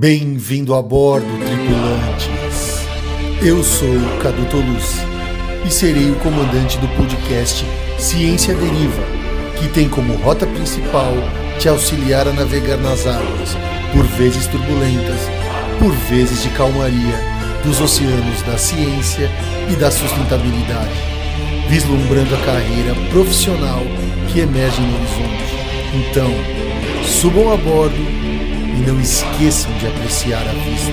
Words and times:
Bem-vindo 0.00 0.76
a 0.76 0.80
bordo, 0.80 1.26
tripulantes. 1.26 2.86
Eu 3.42 3.64
sou 3.64 3.88
Cadu 4.22 4.44
Toluz 4.44 4.94
e 5.66 5.70
serei 5.72 6.12
o 6.12 6.14
comandante 6.20 6.78
do 6.78 6.86
podcast 6.96 7.64
Ciência 7.98 8.54
Deriva, 8.54 9.02
que 9.58 9.66
tem 9.70 9.88
como 9.88 10.14
rota 10.18 10.46
principal 10.46 11.12
te 11.58 11.68
auxiliar 11.68 12.28
a 12.28 12.32
navegar 12.32 12.76
nas 12.76 13.08
águas, 13.08 13.56
por 13.92 14.04
vezes 14.16 14.46
turbulentas, 14.46 15.18
por 15.80 15.92
vezes 16.08 16.44
de 16.44 16.50
calmaria, 16.50 17.18
dos 17.64 17.80
oceanos 17.80 18.40
da 18.42 18.56
ciência 18.56 19.28
e 19.68 19.74
da 19.74 19.90
sustentabilidade, 19.90 20.94
vislumbrando 21.68 22.36
a 22.36 22.44
carreira 22.44 22.94
profissional 23.10 23.82
que 24.32 24.38
emerge 24.38 24.80
no 24.80 24.94
horizonte. 24.94 25.58
Então, 25.92 26.30
subam 27.04 27.52
a 27.52 27.56
bordo 27.56 28.17
e 28.78 28.86
não 28.86 29.00
esqueçam 29.00 29.76
de 29.78 29.88
apreciar 29.88 30.40
a 30.40 30.52
vista. 30.52 30.92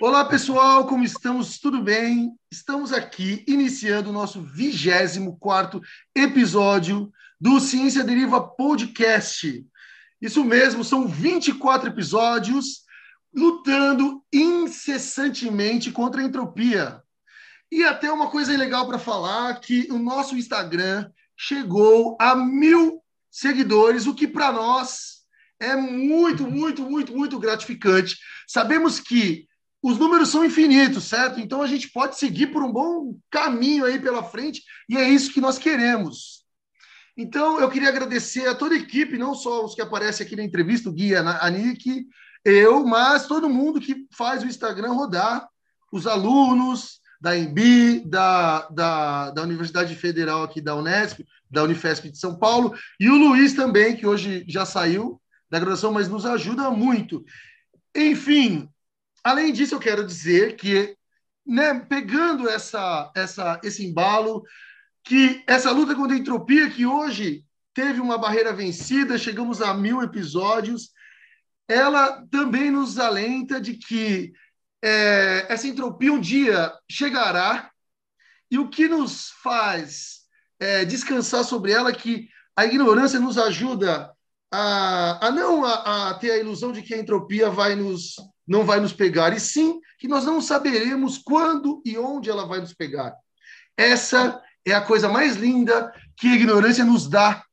Olá 0.00 0.24
pessoal, 0.24 0.86
como 0.86 1.04
estamos? 1.04 1.58
Tudo 1.60 1.80
bem? 1.82 2.32
Estamos 2.50 2.92
aqui 2.92 3.44
iniciando 3.46 4.10
o 4.10 4.12
nosso 4.12 4.42
24 4.42 5.80
episódio 6.14 7.12
do 7.40 7.60
Ciência 7.60 8.02
Deriva 8.02 8.40
Podcast. 8.40 9.64
Isso 10.20 10.44
mesmo, 10.44 10.82
são 10.82 11.06
24 11.06 11.90
episódios 11.90 12.85
lutando 13.36 14.24
incessantemente 14.32 15.92
contra 15.92 16.22
a 16.22 16.24
entropia. 16.24 17.02
E 17.70 17.84
até 17.84 18.10
uma 18.10 18.30
coisa 18.30 18.56
legal 18.56 18.86
para 18.86 18.98
falar 18.98 19.60
que 19.60 19.86
o 19.90 19.98
nosso 19.98 20.36
Instagram 20.36 21.10
chegou 21.36 22.16
a 22.18 22.34
mil 22.34 23.02
seguidores, 23.30 24.06
o 24.06 24.14
que 24.14 24.26
para 24.26 24.50
nós 24.50 25.16
é 25.60 25.76
muito, 25.76 26.50
muito, 26.50 26.82
muito, 26.82 27.14
muito 27.14 27.38
gratificante. 27.38 28.16
Sabemos 28.46 28.98
que 29.00 29.46
os 29.82 29.98
números 29.98 30.30
são 30.30 30.44
infinitos, 30.44 31.04
certo? 31.04 31.38
Então 31.38 31.60
a 31.60 31.66
gente 31.66 31.90
pode 31.90 32.18
seguir 32.18 32.48
por 32.48 32.62
um 32.62 32.72
bom 32.72 33.18
caminho 33.30 33.84
aí 33.84 33.98
pela 33.98 34.22
frente 34.22 34.62
e 34.88 34.96
é 34.96 35.08
isso 35.08 35.32
que 35.32 35.40
nós 35.40 35.58
queremos. 35.58 36.44
Então 37.16 37.60
eu 37.60 37.70
queria 37.70 37.88
agradecer 37.88 38.46
a 38.46 38.54
toda 38.54 38.74
a 38.74 38.78
equipe, 38.78 39.18
não 39.18 39.34
só 39.34 39.64
os 39.64 39.74
que 39.74 39.82
aparecem 39.82 40.26
aqui 40.26 40.36
na 40.36 40.42
entrevista, 40.44 40.88
o 40.88 40.92
Guia, 40.92 41.20
a 41.20 41.50
Nick, 41.50 42.06
eu, 42.46 42.86
mas 42.86 43.26
todo 43.26 43.50
mundo 43.50 43.80
que 43.80 44.06
faz 44.12 44.42
o 44.42 44.46
Instagram 44.46 44.92
rodar, 44.92 45.48
os 45.92 46.06
alunos 46.06 47.00
da 47.20 47.36
EMB, 47.36 48.04
da, 48.06 48.68
da, 48.68 49.30
da 49.32 49.42
Universidade 49.42 49.96
Federal 49.96 50.44
aqui 50.44 50.60
da 50.60 50.76
Unesp, 50.76 51.26
da 51.50 51.64
Unifesp 51.64 52.08
de 52.08 52.18
São 52.18 52.38
Paulo, 52.38 52.72
e 53.00 53.10
o 53.10 53.16
Luiz 53.16 53.52
também, 53.52 53.96
que 53.96 54.06
hoje 54.06 54.44
já 54.46 54.64
saiu 54.64 55.20
da 55.50 55.58
graduação, 55.58 55.92
mas 55.92 56.08
nos 56.08 56.24
ajuda 56.24 56.70
muito. 56.70 57.24
Enfim, 57.94 58.68
além 59.24 59.52
disso, 59.52 59.74
eu 59.74 59.80
quero 59.80 60.06
dizer 60.06 60.54
que, 60.54 60.96
né, 61.44 61.80
pegando 61.80 62.48
essa, 62.48 63.10
essa, 63.16 63.60
esse 63.64 63.84
embalo, 63.84 64.44
que 65.02 65.42
essa 65.48 65.72
luta 65.72 65.96
contra 65.96 66.16
a 66.16 66.18
entropia, 66.20 66.70
que 66.70 66.86
hoje 66.86 67.44
teve 67.74 68.00
uma 68.00 68.18
barreira 68.18 68.52
vencida, 68.52 69.18
chegamos 69.18 69.60
a 69.60 69.74
mil 69.74 70.00
episódios, 70.00 70.90
ela 71.68 72.24
também 72.30 72.70
nos 72.70 72.98
alenta 72.98 73.60
de 73.60 73.74
que 73.74 74.32
é, 74.82 75.46
essa 75.48 75.66
entropia 75.66 76.12
um 76.12 76.20
dia 76.20 76.72
chegará 76.90 77.70
e 78.50 78.58
o 78.58 78.68
que 78.68 78.86
nos 78.88 79.30
faz 79.42 80.20
é, 80.60 80.84
descansar 80.84 81.44
sobre 81.44 81.72
ela 81.72 81.90
é 81.90 81.94
que 81.94 82.28
a 82.56 82.64
ignorância 82.64 83.18
nos 83.18 83.36
ajuda 83.36 84.10
a, 84.50 85.26
a 85.26 85.30
não 85.30 85.64
a, 85.64 86.10
a, 86.10 86.14
ter 86.14 86.30
a 86.30 86.38
ilusão 86.38 86.72
de 86.72 86.82
que 86.82 86.94
a 86.94 86.98
entropia 86.98 87.50
vai 87.50 87.74
nos, 87.74 88.14
não 88.46 88.64
vai 88.64 88.80
nos 88.80 88.92
pegar, 88.92 89.34
e 89.34 89.40
sim 89.40 89.80
que 89.98 90.08
nós 90.08 90.24
não 90.24 90.40
saberemos 90.40 91.18
quando 91.18 91.82
e 91.84 91.98
onde 91.98 92.30
ela 92.30 92.46
vai 92.46 92.60
nos 92.60 92.72
pegar. 92.72 93.14
Essa 93.76 94.40
é 94.64 94.72
a 94.72 94.80
coisa 94.80 95.08
mais 95.08 95.36
linda 95.36 95.92
que 96.16 96.28
a 96.28 96.34
ignorância 96.34 96.84
nos 96.84 97.08
dá. 97.08 97.44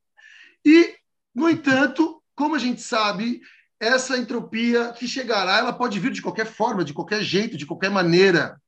E, 0.66 0.96
no 1.35 1.50
entanto, 1.50 2.23
como 2.35 2.56
a 2.56 2.59
gente 2.59 2.81
sabe, 2.81 3.41
essa 3.83 4.17
entropia 4.17 4.94
que 4.94 5.07
chegará, 5.07 5.57
ela 5.57 5.73
pode 5.73 5.99
vir 5.99 6.11
de 6.11 6.21
qualquer 6.21 6.45
forma, 6.45 6.83
de 6.83 6.94
qualquer 6.94 7.21
jeito, 7.21 7.57
de 7.57 7.66
qualquer 7.66 7.91
maneira. 7.91 8.61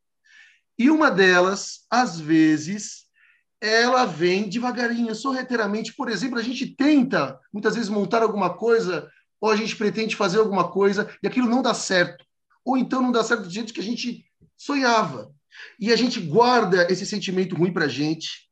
E 0.77 0.89
uma 0.89 1.09
delas, 1.09 1.85
às 1.89 2.19
vezes, 2.19 3.05
ela 3.61 4.05
vem 4.05 4.49
devagarinho, 4.49 5.15
sorrateiramente. 5.15 5.93
Por 5.93 6.09
exemplo, 6.09 6.37
a 6.37 6.43
gente 6.43 6.67
tenta, 6.67 7.39
muitas 7.51 7.75
vezes, 7.75 7.89
montar 7.89 8.21
alguma 8.21 8.53
coisa, 8.53 9.09
ou 9.39 9.49
a 9.49 9.55
gente 9.55 9.75
pretende 9.75 10.15
fazer 10.15 10.39
alguma 10.39 10.69
coisa, 10.69 11.09
e 11.23 11.27
aquilo 11.27 11.49
não 11.49 11.61
dá 11.61 11.73
certo. 11.73 12.25
Ou 12.63 12.77
então 12.77 13.01
não 13.01 13.11
dá 13.11 13.23
certo 13.23 13.43
do 13.43 13.49
jeito 13.49 13.73
que 13.73 13.79
a 13.79 13.83
gente 13.83 14.25
sonhava. 14.57 15.31
E 15.79 15.93
a 15.93 15.95
gente 15.95 16.19
guarda 16.19 16.91
esse 16.91 17.05
sentimento 17.05 17.55
ruim 17.55 17.71
para 17.71 17.85
a 17.85 17.89
gente, 17.89 18.49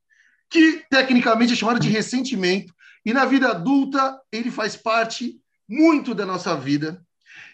que 0.49 0.85
tecnicamente 0.89 1.51
é 1.51 1.55
chamado 1.55 1.79
de 1.79 1.89
ressentimento, 1.89 2.73
e 3.05 3.11
na 3.11 3.25
vida 3.25 3.49
adulta 3.49 4.17
ele 4.31 4.49
faz 4.49 4.77
parte 4.77 5.42
muito 5.67 6.13
da 6.13 6.25
nossa 6.25 6.55
vida. 6.55 7.03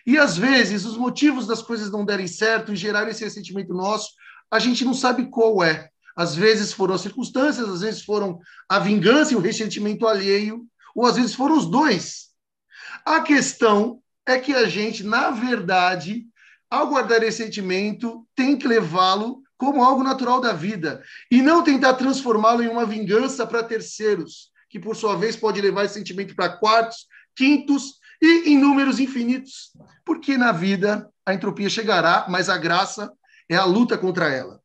E 0.06 0.18
às 0.18 0.38
vezes 0.38 0.86
os 0.86 0.97
motivos 0.97 1.46
das 1.46 1.62
coisas 1.62 1.92
não 1.92 2.06
derem 2.06 2.28
certo 2.28 2.74
e 2.74 2.75
gerar 2.75 3.08
esse 3.08 3.24
ressentimento 3.24 3.74
nosso, 3.74 4.09
a 4.52 4.59
gente 4.59 4.84
não 4.84 4.94
sabe 4.94 5.30
qual 5.30 5.64
é. 5.64 5.90
Às 6.16 6.36
vezes 6.36 6.74
foram 6.74 6.96
as 6.96 7.02
circunstâncias, 7.02 7.69
às 7.69 7.81
vezes 7.81 8.03
foram 8.03 8.40
a 8.68 8.80
vingança 8.80 9.34
e 9.34 9.36
o 9.36 9.40
ressentimento 9.40 10.08
alheio, 10.08 10.66
ou 10.96 11.06
às 11.06 11.16
vezes 11.16 11.34
foram 11.34 11.58
os 11.58 11.69
dois. 11.69 12.30
A 13.06 13.22
questão 13.22 14.02
é 14.25 14.38
que 14.38 14.53
a 14.53 14.68
gente, 14.68 15.03
na 15.03 15.31
verdade, 15.31 16.25
ao 16.69 16.88
guardar 16.88 17.24
esse 17.24 17.38
sentimento, 17.38 18.28
tem 18.36 18.58
que 18.58 18.68
levá-lo 18.68 19.42
como 19.58 19.84
algo 19.84 20.03
natural 20.03 20.40
da 20.40 20.53
vida 20.53 21.03
e 21.30 21.42
não 21.42 21.64
tentar 21.64 21.94
transformá-lo 21.96 22.64
em 22.64 22.68
uma 22.68 22.86
vingança 22.86 23.46
para 23.46 23.64
terceiros, 23.64 24.52
que 24.69 24.80
por 24.80 24.96
sua 24.96 25.16
vez 25.16 25.36
pode 25.36 25.59
levar 25.59 25.86
esse 25.86 25.96
sentimento 25.96 26.36
para 26.36 26.58
quartos, 26.58 27.08
quintos 27.36 27.99
e 28.22 28.50
em 28.50 28.57
números 28.57 29.00
infinitos, 29.00 29.72
porque 30.06 30.38
na 30.38 30.52
vida 30.52 31.09
a 31.25 31.34
entropia 31.34 31.69
chegará, 31.69 32.25
mas 32.30 32.50
a 32.50 32.57
graça 32.57 33.12
é 33.47 33.56
a 33.56 33.66
luta 33.66 33.97
contra 33.97 34.30
ela. 34.30 34.59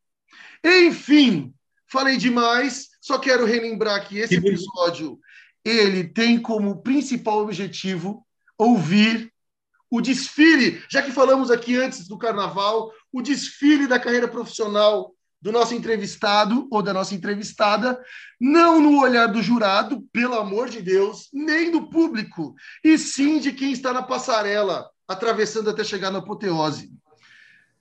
Enfim, 0.65 1.54
falei 1.87 2.16
demais, 2.16 2.88
só 3.00 3.19
quero 3.19 3.44
relembrar 3.44 4.06
que 4.09 4.19
esse 4.19 4.34
episódio 4.34 5.19
ele 5.65 6.04
tem 6.04 6.41
como 6.41 6.82
principal 6.82 7.38
objetivo 7.38 8.26
ouvir 8.59 9.32
o 9.91 10.00
desfile, 10.00 10.82
já 10.91 11.00
que 11.03 11.12
falamos 11.12 11.50
aqui 11.50 11.76
antes 11.76 12.09
do 12.09 12.19
carnaval, 12.19 12.92
o 13.12 13.22
desfile 13.22 13.86
da 13.86 13.98
carreira 13.98 14.26
profissional 14.26 15.14
do 15.44 15.53
nosso 15.53 15.75
entrevistado 15.75 16.66
ou 16.71 16.81
da 16.81 16.94
nossa 16.94 17.15
entrevistada, 17.15 18.00
não 18.41 18.81
no 18.81 18.99
olhar 18.99 19.27
do 19.27 19.43
jurado, 19.43 20.00
pelo 20.10 20.38
amor 20.38 20.71
de 20.71 20.81
Deus, 20.81 21.28
nem 21.34 21.71
do 21.71 21.87
público, 21.91 22.55
e 22.82 22.97
sim 22.97 23.39
de 23.39 23.53
quem 23.53 23.71
está 23.71 23.92
na 23.92 24.03
passarela, 24.03 24.89
atravessando 25.07 25.69
até 25.69 25.84
chegar 25.84 26.10
na 26.10 26.21
apoteose. 26.21 26.91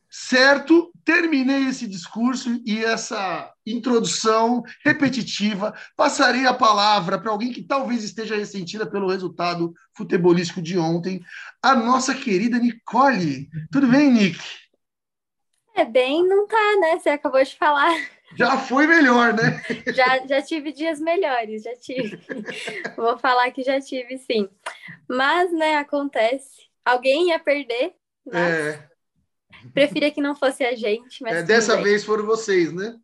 Certo? 0.09 0.91
Terminei 1.05 1.69
esse 1.69 1.88
discurso 1.88 2.61
e 2.65 2.83
essa 2.83 3.49
introdução 3.65 4.61
repetitiva. 4.83 5.73
Passarei 5.95 6.45
a 6.45 6.53
palavra 6.53 7.17
para 7.17 7.31
alguém 7.31 7.53
que 7.53 7.63
talvez 7.63 8.03
esteja 8.03 8.35
ressentida 8.35 8.85
pelo 8.85 9.09
resultado 9.09 9.73
futebolístico 9.95 10.61
de 10.61 10.77
ontem, 10.77 11.23
a 11.61 11.73
nossa 11.73 12.13
querida 12.13 12.59
Nicole. 12.59 13.49
Tudo 13.71 13.88
bem, 13.88 14.11
Nick? 14.11 14.62
É 15.75 15.85
bem, 15.85 16.27
não 16.27 16.47
tá, 16.47 16.75
né? 16.79 16.99
Você 16.99 17.09
acabou 17.09 17.43
de 17.43 17.55
falar. 17.55 17.93
Já 18.35 18.57
foi 18.57 18.87
melhor, 18.87 19.33
né? 19.33 19.61
já, 19.93 20.25
já 20.25 20.41
tive 20.41 20.71
dias 20.71 20.99
melhores, 20.99 21.63
já 21.63 21.75
tive. 21.75 22.19
Vou 22.95 23.17
falar 23.17 23.51
que 23.51 23.63
já 23.63 23.79
tive, 23.79 24.17
sim. 24.17 24.49
Mas, 25.07 25.51
né, 25.51 25.77
acontece. 25.77 26.63
Alguém 26.85 27.29
ia 27.29 27.39
perder, 27.39 27.93
mas 28.25 28.35
é. 28.35 28.89
preferia 29.73 30.11
que 30.11 30.21
não 30.21 30.35
fosse 30.35 30.63
a 30.63 30.75
gente. 30.75 31.23
Mas 31.23 31.37
é, 31.37 31.43
dessa 31.43 31.75
bem. 31.75 31.85
vez 31.85 32.03
foram 32.03 32.25
vocês, 32.25 32.73
né? 32.73 32.97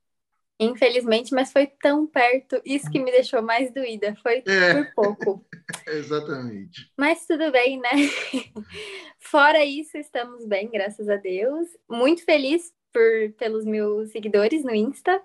Infelizmente, 0.60 1.34
mas 1.34 1.54
foi 1.54 1.68
tão 1.68 2.06
perto. 2.06 2.62
Isso 2.66 2.92
que 2.92 3.00
me 3.00 3.12
deixou 3.12 3.42
mais 3.42 3.74
doída. 3.74 4.14
Foi 4.22 4.44
é. 4.46 4.74
por 4.74 4.94
pouco. 4.94 5.46
Exatamente. 5.88 6.92
Mas 6.98 7.26
tudo 7.26 7.50
bem, 7.50 7.80
né? 7.80 7.90
Fora 9.20 9.64
isso, 9.64 9.98
estamos 9.98 10.46
bem, 10.46 10.70
graças 10.70 11.08
a 11.08 11.16
Deus. 11.16 11.68
Muito 11.90 12.26
feliz 12.26 12.74
por 12.92 13.32
pelos 13.38 13.66
meus 13.66 14.10
seguidores 14.12 14.64
no 14.64 14.74
Insta, 14.74 15.22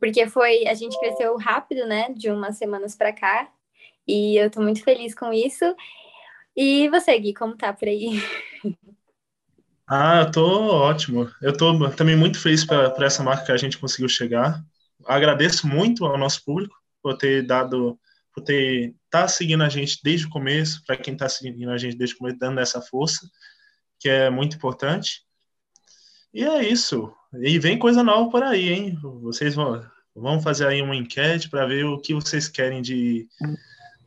porque 0.00 0.26
foi 0.26 0.66
a 0.66 0.74
gente 0.74 0.98
cresceu 0.98 1.36
rápido, 1.36 1.86
né, 1.86 2.08
de 2.16 2.30
umas 2.30 2.56
semanas 2.56 2.96
para 2.96 3.12
cá. 3.12 3.52
E 4.08 4.36
eu 4.36 4.50
tô 4.50 4.60
muito 4.60 4.82
feliz 4.82 5.14
com 5.14 5.32
isso. 5.32 5.64
E 6.56 6.88
você, 6.88 7.16
Gui, 7.18 7.34
como 7.34 7.56
tá 7.56 7.72
por 7.72 7.86
aí? 7.86 8.20
Ah, 9.94 10.20
eu 10.20 10.30
tô 10.30 10.42
ótimo. 10.70 11.30
Eu 11.42 11.54
tô 11.54 11.90
também 11.90 12.16
muito 12.16 12.40
feliz 12.40 12.64
por 12.64 13.02
essa 13.02 13.22
marca 13.22 13.44
que 13.44 13.52
a 13.52 13.56
gente 13.58 13.76
conseguiu 13.76 14.08
chegar. 14.08 14.64
Agradeço 15.06 15.66
muito 15.66 16.04
ao 16.04 16.18
nosso 16.18 16.44
público 16.44 16.74
por 17.02 17.16
ter 17.16 17.46
dado, 17.46 17.98
por 18.34 18.42
ter 18.42 18.94
tá 19.10 19.28
seguindo 19.28 19.62
a 19.62 19.68
gente 19.68 20.00
desde 20.02 20.26
o 20.26 20.30
começo, 20.30 20.82
para 20.86 20.96
quem 20.96 21.14
está 21.14 21.28
seguindo 21.28 21.70
a 21.70 21.78
gente 21.78 21.96
desde 21.96 22.14
o 22.14 22.18
começo, 22.18 22.38
dando 22.38 22.60
essa 22.60 22.80
força, 22.80 23.28
que 23.98 24.08
é 24.08 24.30
muito 24.30 24.56
importante. 24.56 25.22
E 26.32 26.44
é 26.44 26.64
isso. 26.64 27.12
E 27.40 27.58
vem 27.58 27.78
coisa 27.78 28.02
nova 28.02 28.30
por 28.30 28.42
aí, 28.42 28.70
hein? 28.70 28.98
Vocês 29.20 29.54
vão, 29.54 29.84
vão 30.14 30.40
fazer 30.40 30.66
aí 30.66 30.80
uma 30.80 30.96
enquete 30.96 31.48
para 31.48 31.66
ver 31.66 31.84
o 31.84 32.00
que 32.00 32.14
vocês 32.14 32.48
querem 32.48 32.80
de 32.80 33.28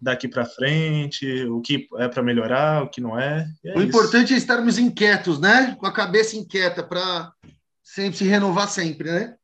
daqui 0.01 0.27
para 0.27 0.45
frente, 0.45 1.45
o 1.45 1.61
que 1.61 1.87
é 1.97 2.07
para 2.07 2.23
melhorar, 2.23 2.83
o 2.83 2.89
que 2.89 3.01
não 3.01 3.19
é. 3.19 3.47
é 3.63 3.73
o 3.73 3.79
isso. 3.79 3.87
importante 3.87 4.33
é 4.33 4.37
estarmos 4.37 4.77
inquietos, 4.77 5.39
né? 5.39 5.75
Com 5.79 5.85
a 5.85 5.93
cabeça 5.93 6.35
inquieta 6.35 6.83
para 6.83 7.31
sempre 7.83 8.17
se 8.17 8.23
renovar 8.25 8.67
sempre, 8.67 9.11
né? 9.11 9.35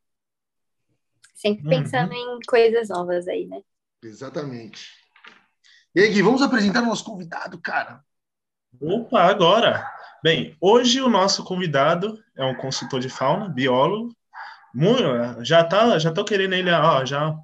Sempre 1.42 1.68
pensando 1.68 2.14
uhum. 2.14 2.38
em 2.38 2.40
coisas 2.48 2.90
novas 2.90 3.28
aí, 3.28 3.48
né? 3.48 3.62
Exatamente. 4.04 4.92
E 5.96 6.00
aí, 6.00 6.14
Gui, 6.14 6.22
vamos 6.22 6.44
apresentar 6.44 6.84
o 6.84 6.86
nosso 6.86 7.04
convidado, 7.04 7.60
cara. 7.60 8.06
Opa, 8.80 9.24
agora! 9.24 9.84
Bem, 10.24 10.56
hoje 10.62 11.02
o 11.02 11.10
nosso 11.10 11.44
convidado 11.44 12.24
é 12.38 12.46
um 12.46 12.54
consultor 12.54 13.00
de 13.00 13.10
fauna, 13.10 13.50
biólogo. 13.50 14.16
Muito, 14.72 15.44
já 15.44 15.64
tá, 15.64 15.98
já 15.98 16.14
tô 16.14 16.24
querendo 16.24 16.54
ele 16.54 16.70
ó, 16.70 17.04
já 17.04 17.36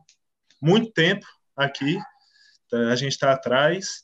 muito 0.61 0.91
tempo 0.91 1.25
aqui. 1.55 1.97
A 2.91 2.95
gente 2.95 3.13
está 3.13 3.31
atrás. 3.31 4.03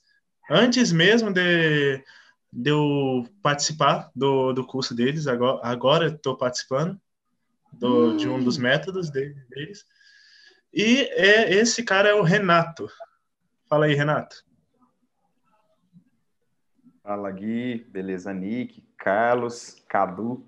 Antes 0.49 0.91
mesmo 0.91 1.31
de, 1.31 2.03
de 2.51 2.71
eu 2.71 3.29
participar 3.43 4.09
do, 4.15 4.53
do 4.53 4.65
curso 4.65 4.95
deles, 4.95 5.27
agora, 5.27 5.59
agora 5.63 6.07
estou 6.07 6.35
participando 6.35 6.99
do, 7.73 8.11
hum. 8.11 8.17
de 8.17 8.27
um 8.29 8.43
dos 8.43 8.57
métodos 8.57 9.09
deles. 9.09 9.85
E 10.73 11.01
é, 11.11 11.53
esse 11.53 11.83
cara 11.83 12.09
é 12.09 12.13
o 12.13 12.23
Renato. 12.23 12.87
Fala 13.67 13.85
aí, 13.85 13.93
Renato. 13.93 14.43
Fala, 17.03 17.29
Gui. 17.31 17.85
Beleza, 17.89 18.33
Nick, 18.33 18.83
Carlos, 18.97 19.83
Cadu. 19.87 20.45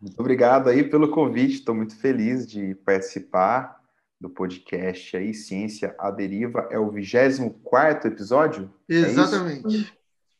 Muito 0.00 0.18
obrigado 0.20 0.68
aí 0.68 0.84
pelo 0.84 1.10
convite. 1.10 1.54
Estou 1.54 1.74
muito 1.74 1.96
feliz 1.96 2.46
de 2.46 2.74
participar 2.76 3.82
do 4.20 4.30
podcast 4.30 5.16
aí, 5.16 5.34
Ciência 5.34 5.94
à 5.98 6.10
Deriva. 6.10 6.68
É 6.70 6.78
o 6.78 6.90
24 6.90 8.08
episódio? 8.08 8.72
É 8.88 8.94
Exatamente. 8.94 9.92
É 9.92 9.96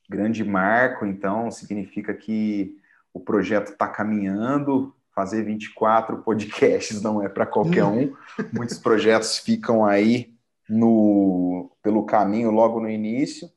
Grande 0.09 0.45
marco, 0.45 1.05
então, 1.05 1.51
significa 1.51 2.15
que 2.15 2.79
o 3.13 3.19
projeto 3.19 3.73
está 3.73 3.89
caminhando. 3.89 4.95
Fazer 5.17 5.43
24 5.43 6.23
podcasts 6.23 7.03
não 7.03 7.21
é 7.21 7.29
para 7.29 7.47
qualquer 7.47 7.85
um. 7.85 8.15
Muitos 8.55 8.79
projetos 8.79 9.39
ficam 9.39 9.85
aí 9.85 10.33
no, 10.69 11.73
pelo 11.83 12.05
caminho 12.05 12.53
logo 12.53 12.79
no 12.79 12.89
início. 12.89 13.51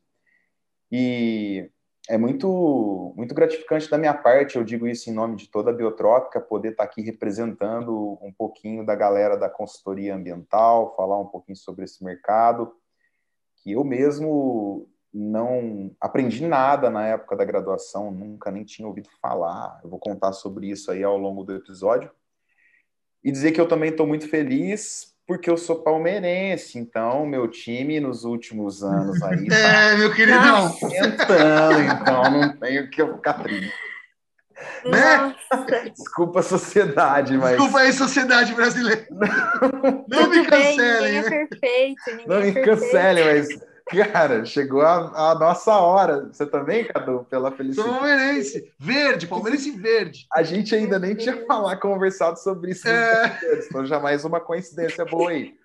E 0.92 1.70
é 2.10 2.18
muito, 2.18 3.14
muito 3.16 3.36
gratificante 3.36 3.88
da 3.88 3.98
minha 3.98 4.16
parte, 4.16 4.56
eu 4.56 4.64
digo 4.64 4.88
isso 4.88 5.12
em 5.12 5.14
nome 5.14 5.36
de 5.36 5.48
toda 5.48 5.70
a 5.70 5.74
Biotrópica, 5.74 6.42
poder 6.42 6.72
estar 6.72 6.84
aqui 6.84 7.04
representando 7.04 8.18
um 8.20 8.34
pouquinho 8.36 8.84
da 8.84 8.96
galera 8.96 9.38
da 9.38 9.48
consultoria 9.48 10.16
ambiental, 10.16 10.96
falar 10.96 11.20
um 11.20 11.28
pouquinho 11.28 11.56
sobre 11.56 11.86
esse 11.86 12.04
mercado, 12.04 12.74
que 13.58 13.74
eu 13.74 13.84
mesmo 13.84 14.90
não 15.14 15.92
aprendi 16.00 16.46
nada 16.46 16.90
na 16.90 17.08
época 17.08 17.36
da 17.36 17.44
graduação, 17.44 18.12
nunca 18.12 18.52
nem 18.52 18.64
tinha 18.64 18.88
ouvido 18.88 19.10
falar. 19.22 19.80
Eu 19.84 19.90
vou 19.90 20.00
contar 20.00 20.34
sobre 20.34 20.70
isso 20.70 20.92
aí 20.92 21.04
ao 21.04 21.18
longo 21.18 21.44
do 21.44 21.56
episódio. 21.56 22.12
E 23.24 23.32
dizer 23.32 23.52
que 23.52 23.60
eu 23.60 23.68
também 23.68 23.90
estou 23.90 24.08
muito 24.08 24.30
feliz 24.30 25.16
porque 25.28 25.48
eu 25.48 25.58
sou 25.58 25.84
palmeirense, 25.84 26.80
então 26.80 27.24
meu 27.24 27.48
time 27.48 28.00
nos 28.00 28.24
últimos 28.24 28.84
anos 28.84 29.22
aí. 29.22 29.46
é, 29.52 29.92
tá 29.92 29.98
meu 29.98 30.14
queridão. 30.16 30.72
Tentando, 30.72 31.82
então 31.82 32.32
não 32.32 32.58
tenho 32.58 32.90
que 32.90 33.06
ficar 33.06 33.34
triste. 33.44 33.72
Né? 34.86 35.36
Desculpa 35.96 36.40
a 36.40 36.44
sociedade, 36.44 37.38
mas. 37.38 37.52
Desculpa 37.52 37.80
aí, 37.80 37.94
sociedade 37.94 38.54
brasileira. 38.54 39.08
Não, 39.12 40.06
não 40.10 40.30
me 40.30 40.46
cancelem. 40.46 41.22
Bem, 41.22 41.22
né? 41.22 41.28
é 41.28 41.46
perfeito, 41.48 42.28
não 42.28 42.40
me 42.42 42.50
é 42.50 42.62
cancelem, 42.64 43.26
mas 43.26 43.69
Cara, 43.90 44.46
chegou 44.46 44.82
a, 44.82 45.32
a, 45.32 45.36
nossa 45.36 45.78
hora. 45.78 46.28
Você 46.28 46.46
também, 46.46 46.86
Cadu, 46.86 47.26
pela 47.30 47.52
felicidade. 47.52 47.90
Sou 47.90 48.00
palmeirense. 48.00 48.74
Verde, 48.78 49.28
palmeirense 49.28 49.72
verde. 49.72 50.28
A 50.32 50.44
gente 50.44 50.76
ainda 50.76 51.00
nem 51.00 51.16
tinha 51.16 51.46
falar, 51.46 51.78
conversado 51.78 52.38
sobre 52.40 52.72
isso. 52.72 52.88
É... 52.88 53.40
Então, 53.68 53.86
já 53.86 54.00
mais 54.00 54.24
uma 54.24 54.40
coincidência 54.40 55.04
boa 55.06 55.32
aí. 55.32 55.58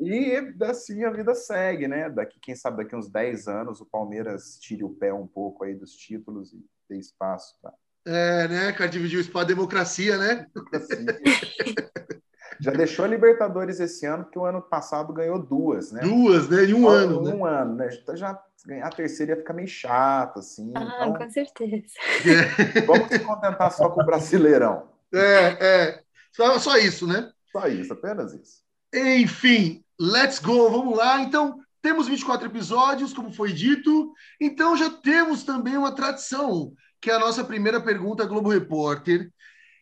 E 0.00 0.54
assim 0.62 1.04
a 1.04 1.10
vida 1.10 1.34
segue, 1.34 1.86
né? 1.86 2.10
Daqui, 2.10 2.38
quem 2.40 2.56
sabe, 2.56 2.78
daqui 2.78 2.96
uns 2.96 3.08
10 3.08 3.46
anos 3.46 3.80
o 3.80 3.86
Palmeiras 3.86 4.58
tire 4.58 4.82
o 4.82 4.90
pé 4.90 5.12
um 5.12 5.26
pouco 5.26 5.64
aí 5.64 5.74
dos 5.74 5.92
títulos 5.92 6.52
e 6.52 6.64
dê 6.88 6.98
espaço 6.98 7.54
para. 7.62 7.72
É, 8.06 8.48
né, 8.48 8.72
cara? 8.72 8.90
Dividiu 8.90 9.18
o 9.18 9.22
espaço 9.22 9.46
democracia, 9.46 10.18
né? 10.18 10.46
Democracia. 10.52 11.06
Já 12.64 12.70
deixou 12.70 13.04
a 13.04 13.08
Libertadores 13.08 13.78
esse 13.78 14.06
ano, 14.06 14.24
porque 14.24 14.38
o 14.38 14.46
ano 14.46 14.62
passado 14.62 15.12
ganhou 15.12 15.38
duas, 15.38 15.92
né? 15.92 16.00
Duas, 16.00 16.48
né? 16.48 16.64
Em 16.64 16.72
um 16.72 16.84
Só 16.84 16.88
ano. 16.88 17.28
Em 17.28 17.34
um 17.34 17.44
né? 17.44 17.50
ano, 17.50 17.74
né? 17.74 17.88
Então 17.92 18.16
já 18.16 18.40
ganhar 18.64 18.86
a 18.86 18.90
terceira 18.90 19.32
ia 19.32 19.36
ficar 19.36 19.52
meio 19.52 19.68
chato, 19.68 20.38
assim. 20.38 20.72
Ah, 20.74 20.82
então... 20.82 21.14
com 21.14 21.30
certeza. 21.30 21.92
Vamos 22.86 23.08
se 23.08 23.18
contentar 23.18 23.70
só 23.70 23.90
com 23.90 24.00
o 24.00 24.06
Brasileirão. 24.06 24.88
É, 25.12 25.58
é. 25.60 26.00
Só, 26.32 26.58
só 26.58 26.78
isso, 26.78 27.06
né? 27.06 27.30
Só 27.52 27.68
isso, 27.68 27.92
apenas 27.92 28.32
isso. 28.32 28.62
Enfim, 28.94 29.84
let's 30.00 30.38
go, 30.38 30.70
vamos 30.70 30.96
lá. 30.96 31.20
Então, 31.20 31.60
temos 31.82 32.08
24 32.08 32.48
episódios, 32.48 33.12
como 33.12 33.30
foi 33.30 33.52
dito. 33.52 34.12
Então, 34.40 34.74
já 34.74 34.88
temos 34.88 35.44
também 35.44 35.76
uma 35.76 35.94
tradição, 35.94 36.72
que 37.00 37.10
é 37.10 37.14
a 37.14 37.18
nossa 37.18 37.44
primeira 37.44 37.80
pergunta 37.80 38.24
Globo 38.24 38.48
Repórter. 38.48 39.30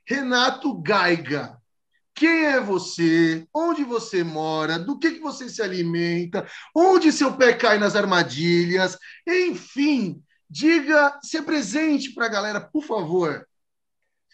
Renato 0.05 0.75
Gaiga, 0.83 1.57
quem 2.15 2.47
é 2.47 2.61
você, 2.61 3.47
onde 3.55 3.85
você 3.85 4.23
mora, 4.23 4.79
do 4.79 4.99
que, 4.99 5.13
que 5.13 5.21
você 5.21 5.49
se 5.49 5.63
alimenta, 5.63 6.47
onde 6.75 7.13
seu 7.13 7.37
pé 7.37 7.55
cai 7.55 7.79
nas 7.79 7.97
armadilhas, 7.97 8.99
enfim, 9.27 10.23
diga, 10.49 11.19
se 11.23 11.37
apresente 11.37 12.13
para 12.15 12.27
a 12.27 12.31
galera, 12.31 12.61
por 12.61 12.85
favor. 12.85 13.49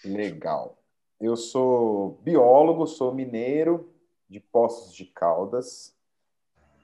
Legal. 0.04 0.78
Eu 1.20 1.36
sou 1.36 2.20
biólogo, 2.22 2.86
sou 2.86 3.14
mineiro 3.14 3.92
de 4.28 4.38
Poços 4.38 4.94
de 4.94 5.04
Caldas, 5.06 5.96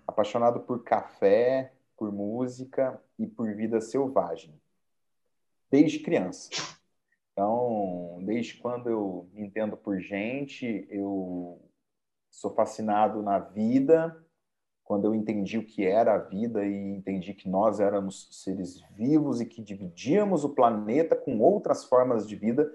apaixonado 0.06 0.60
por 0.60 0.82
café, 0.82 1.72
por 1.96 2.10
música 2.10 3.00
e 3.18 3.26
por 3.26 3.54
vida 3.54 3.80
selvagem, 3.80 4.60
desde 5.70 5.98
criança. 5.98 6.50
Desde 8.24 8.54
quando 8.54 8.88
eu 8.88 9.28
me 9.32 9.42
entendo 9.42 9.76
por 9.76 10.00
gente, 10.00 10.86
eu 10.88 11.60
sou 12.30 12.54
fascinado 12.54 13.22
na 13.22 13.38
vida. 13.38 14.16
Quando 14.82 15.04
eu 15.04 15.14
entendi 15.14 15.58
o 15.58 15.64
que 15.64 15.84
era 15.84 16.14
a 16.14 16.18
vida 16.18 16.64
e 16.64 16.74
entendi 16.74 17.34
que 17.34 17.48
nós 17.48 17.80
éramos 17.80 18.28
seres 18.32 18.80
vivos 18.96 19.40
e 19.40 19.46
que 19.46 19.62
dividíamos 19.62 20.42
o 20.42 20.54
planeta 20.54 21.14
com 21.14 21.38
outras 21.40 21.84
formas 21.84 22.26
de 22.26 22.34
vida, 22.34 22.70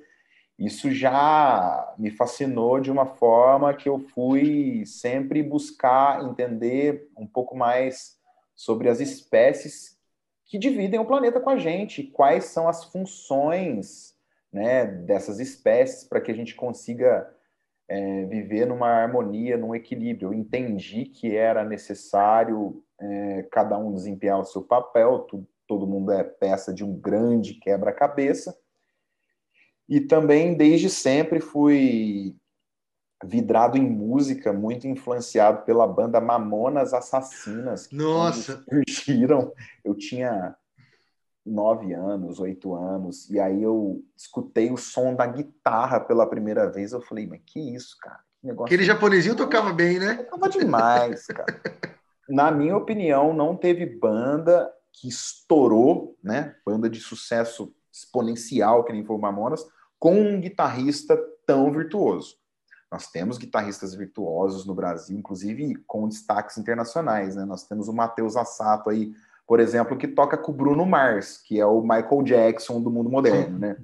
isso 0.58 0.92
já 0.92 1.96
me 1.98 2.12
fascinou 2.12 2.80
de 2.80 2.92
uma 2.92 3.06
forma 3.06 3.74
que 3.74 3.90
eu 3.90 4.00
fui 4.00 4.84
sempre 4.86 5.42
buscar 5.42 6.24
entender 6.24 7.10
um 7.18 7.26
pouco 7.26 7.56
mais 7.56 8.20
sobre 8.56 8.90
as 8.90 9.00
espécies 9.00 9.98
que 10.46 10.60
dividem 10.60 11.00
o 11.00 11.06
planeta 11.06 11.40
com 11.40 11.50
a 11.50 11.58
gente, 11.58 12.04
quais 12.04 12.46
são 12.46 12.68
as 12.68 12.84
funções 12.84 14.19
né, 14.52 14.86
dessas 14.86 15.40
espécies 15.40 16.04
para 16.04 16.22
que 16.22 16.32
a 16.32 16.36
gente 16.36 16.56
consiga 16.56 17.30
é, 17.88 18.26
viver 18.26 18.66
numa 18.66 18.88
harmonia, 18.88 19.58
num 19.58 19.76
equilíbrio. 19.76 20.30
Eu 20.30 20.34
entendi 20.34 21.06
que 21.06 21.36
era 21.36 21.64
necessário 21.64 22.84
é, 23.00 23.48
cada 23.52 23.78
um 23.78 23.94
desempenhar 23.94 24.40
o 24.40 24.46
seu 24.46 24.62
papel, 24.62 25.20
tu, 25.20 25.48
todo 25.68 25.88
mundo 25.88 26.12
é 26.12 26.24
peça 26.24 26.74
de 26.74 26.84
um 26.84 26.94
grande 26.94 27.56
quebra-cabeça. 27.56 28.58
E 29.88 30.00
também, 30.00 30.56
desde 30.56 30.90
sempre, 30.90 31.40
fui 31.40 32.36
vidrado 33.24 33.78
em 33.78 33.90
música, 33.90 34.54
muito 34.54 34.88
influenciado 34.88 35.64
pela 35.66 35.88
banda 35.88 36.22
Mamonas 36.22 36.94
Assassinas. 36.94 37.88
Que 37.88 37.96
Nossa! 37.96 38.64
Surgiram. 38.70 39.52
Eu 39.84 39.96
tinha 39.96 40.56
nove 41.50 41.94
anos, 41.94 42.40
oito 42.40 42.74
anos, 42.74 43.30
e 43.30 43.40
aí 43.40 43.62
eu 43.62 44.04
escutei 44.16 44.72
o 44.72 44.78
som 44.78 45.16
da 45.16 45.26
guitarra 45.26 46.00
pela 46.00 46.28
primeira 46.28 46.70
vez, 46.70 46.92
eu 46.92 47.02
falei, 47.02 47.28
mas 47.28 47.42
que 47.46 47.76
isso, 47.76 47.98
cara? 48.00 48.20
Que 48.40 48.48
negócio 48.48 48.66
Aquele 48.66 48.84
japonesinho 48.84 49.36
tocava 49.36 49.74
bem, 49.74 50.00
né? 50.00 50.16
Tocava 50.16 50.50
demais, 50.50 51.26
cara. 51.28 51.62
Na 52.30 52.52
minha 52.52 52.78
opinião, 52.78 53.34
não 53.34 53.56
teve 53.56 53.86
banda 53.86 54.72
que 54.94 55.08
estourou, 55.08 56.18
né? 56.24 56.56
Banda 56.66 56.90
de 56.90 57.00
sucesso 57.00 57.74
exponencial, 57.92 58.84
que 58.84 58.94
nem 58.94 59.04
foi 59.04 59.16
o 59.16 59.20
Mamonas, 59.20 59.66
com 59.98 60.14
um 60.14 60.40
guitarrista 60.40 61.18
tão 61.46 61.72
virtuoso. 61.72 62.38
Nós 62.92 63.08
temos 63.08 63.38
guitarristas 63.38 63.94
virtuosos 63.94 64.66
no 64.66 64.74
Brasil, 64.74 65.18
inclusive 65.18 65.76
com 65.86 66.08
destaques 66.08 66.58
internacionais. 66.58 67.36
Né? 67.36 67.46
Nós 67.46 67.64
temos 67.64 67.88
o 67.88 67.94
Matheus 67.94 68.36
Assato 68.36 68.90
aí, 68.90 69.14
por 69.50 69.60
exemplo, 69.60 69.98
que 69.98 70.08
toca 70.08 70.38
com 70.38 70.52
o 70.52 70.56
Bruno 70.56 70.86
Mars, 70.86 71.40
que 71.44 71.60
é 71.60 71.66
o 71.66 71.82
Michael 71.82 72.22
Jackson 72.22 72.80
do 72.80 72.92
mundo 72.92 73.10
moderno, 73.10 73.58
né? 73.58 73.78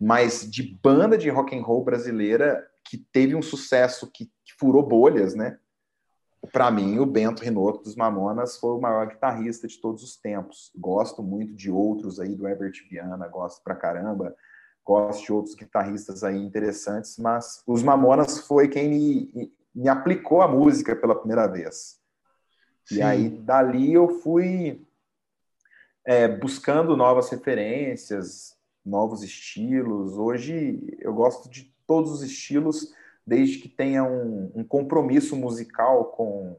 Mas 0.00 0.50
de 0.50 0.62
banda 0.82 1.18
de 1.18 1.28
rock 1.28 1.54
and 1.54 1.60
roll 1.62 1.84
brasileira 1.84 2.66
que 2.82 2.96
teve 2.96 3.36
um 3.36 3.42
sucesso 3.42 4.10
que, 4.10 4.24
que 4.24 4.54
furou 4.58 4.82
bolhas, 4.82 5.34
né? 5.34 5.58
Para 6.50 6.70
mim, 6.70 6.98
o 7.00 7.04
Bento 7.04 7.44
Rinotto 7.44 7.82
dos 7.82 7.96
Mamonas 7.96 8.56
foi 8.56 8.70
o 8.70 8.80
maior 8.80 9.08
guitarrista 9.08 9.68
de 9.68 9.78
todos 9.78 10.02
os 10.02 10.16
tempos. 10.16 10.72
Gosto 10.74 11.22
muito 11.22 11.52
de 11.52 11.70
outros 11.70 12.18
aí, 12.18 12.34
do 12.34 12.48
Herbert 12.48 12.72
Viana, 12.88 13.28
gosto 13.28 13.62
pra 13.62 13.74
caramba 13.74 14.34
gosto 14.82 15.26
de 15.26 15.32
outros 15.32 15.54
guitarristas 15.54 16.24
aí 16.24 16.42
interessantes, 16.42 17.18
mas 17.18 17.62
os 17.66 17.82
Mamonas 17.82 18.40
foi 18.40 18.66
quem 18.66 18.88
me, 18.88 19.52
me 19.74 19.88
aplicou 19.88 20.40
a 20.40 20.48
música 20.48 20.96
pela 20.96 21.14
primeira 21.14 21.46
vez. 21.46 22.00
Sim. 22.86 22.96
E 22.96 23.02
aí, 23.02 23.28
dali 23.28 23.92
eu 23.92 24.08
fui 24.08 24.84
é, 26.04 26.26
buscando 26.28 26.96
novas 26.96 27.30
referências, 27.30 28.56
novos 28.84 29.22
estilos. 29.22 30.16
Hoje 30.16 30.96
eu 31.00 31.12
gosto 31.12 31.48
de 31.50 31.74
todos 31.86 32.10
os 32.10 32.22
estilos, 32.22 32.92
desde 33.26 33.58
que 33.58 33.68
tenha 33.68 34.02
um, 34.04 34.50
um 34.54 34.64
compromisso 34.64 35.36
musical 35.36 36.06
com 36.06 36.58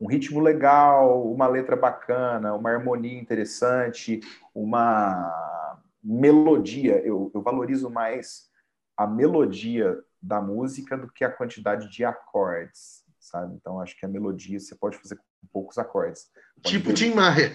um 0.00 0.06
ritmo 0.06 0.40
legal, 0.40 1.30
uma 1.30 1.48
letra 1.48 1.74
bacana, 1.74 2.54
uma 2.54 2.70
harmonia 2.70 3.18
interessante, 3.18 4.20
uma 4.54 5.74
melodia, 6.02 7.04
eu, 7.04 7.30
eu 7.34 7.42
valorizo 7.42 7.90
mais 7.90 8.48
a 8.96 9.06
melodia 9.06 9.98
da 10.22 10.40
música 10.40 10.96
do 10.96 11.10
que 11.10 11.24
a 11.24 11.30
quantidade 11.30 11.90
de 11.90 12.04
acordes, 12.04 13.04
sabe? 13.18 13.54
Então 13.54 13.80
acho 13.80 13.98
que 13.98 14.06
a 14.06 14.08
melodia 14.08 14.58
você 14.58 14.74
pode 14.74 14.96
fazer 14.98 15.18
poucos 15.52 15.78
acordes. 15.78 16.30
Pode 16.62 16.78
tipo. 16.78 16.92
Tim 16.92 17.14
Maia. 17.14 17.50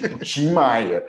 Tipo 0.00 0.18
Tim 0.18 0.52
Maia. 0.52 1.06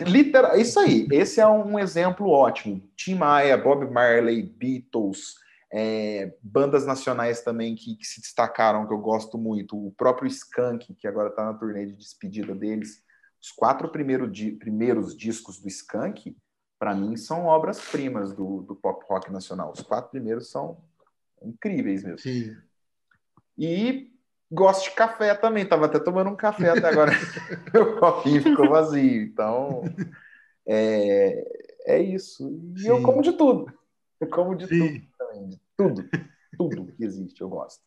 Literal... 0.00 0.56
Isso 0.56 0.78
aí, 0.80 1.06
esse 1.12 1.40
é 1.40 1.46
um 1.46 1.78
exemplo 1.78 2.28
ótimo. 2.28 2.82
Tim 2.96 3.14
Maia, 3.14 3.56
Bob 3.56 3.90
Marley, 3.90 4.42
Beatles, 4.42 5.34
é, 5.70 6.34
bandas 6.42 6.86
nacionais 6.86 7.42
também 7.42 7.74
que, 7.74 7.96
que, 7.96 8.06
se 8.06 8.20
destacaram, 8.20 8.86
que 8.86 8.92
eu 8.92 8.98
gosto 8.98 9.36
muito. 9.36 9.76
O 9.76 9.92
próprio 9.92 10.28
Skank, 10.28 10.94
que 10.94 11.06
agora 11.06 11.28
está 11.28 11.44
na 11.44 11.54
turnê 11.54 11.86
de 11.86 11.94
despedida 11.94 12.54
deles. 12.54 13.02
Os 13.40 13.52
quatro 13.52 13.88
primeiro 13.88 14.28
di 14.28 14.52
primeiros 14.52 15.16
discos 15.16 15.60
do 15.60 15.68
Skank, 15.68 16.36
para 16.78 16.94
mim, 16.94 17.16
são 17.16 17.44
obras-primas 17.44 18.32
do, 18.32 18.62
do 18.62 18.74
pop 18.74 19.04
rock 19.08 19.30
nacional. 19.30 19.72
Os 19.72 19.82
quatro 19.82 20.10
primeiros 20.10 20.50
são 20.50 20.78
incríveis 21.42 22.02
mesmo. 22.02 22.18
Sim. 22.18 22.56
E 23.56 24.17
gosto 24.50 24.84
de 24.84 24.90
café 24.92 25.34
também. 25.34 25.66
Tava 25.66 25.86
até 25.86 25.98
tomando 25.98 26.30
um 26.30 26.36
café 26.36 26.70
até 26.70 26.88
agora. 26.88 27.12
Meu 27.72 27.98
copinho 27.98 28.42
ficou 28.42 28.68
vazio. 28.68 29.22
Então, 29.22 29.82
é, 30.66 31.44
é 31.86 32.02
isso. 32.02 32.50
E 32.76 32.82
Sim. 32.82 32.88
eu 32.88 33.02
como 33.02 33.22
de 33.22 33.32
tudo. 33.32 33.72
Eu 34.20 34.28
como 34.28 34.56
de 34.56 34.66
Sim. 34.66 34.78
tudo 34.78 35.06
também. 35.18 35.48
De 35.48 35.60
tudo. 35.76 36.10
Tudo 36.56 36.92
que 36.92 37.04
existe, 37.04 37.40
eu 37.40 37.48
gosto. 37.48 37.82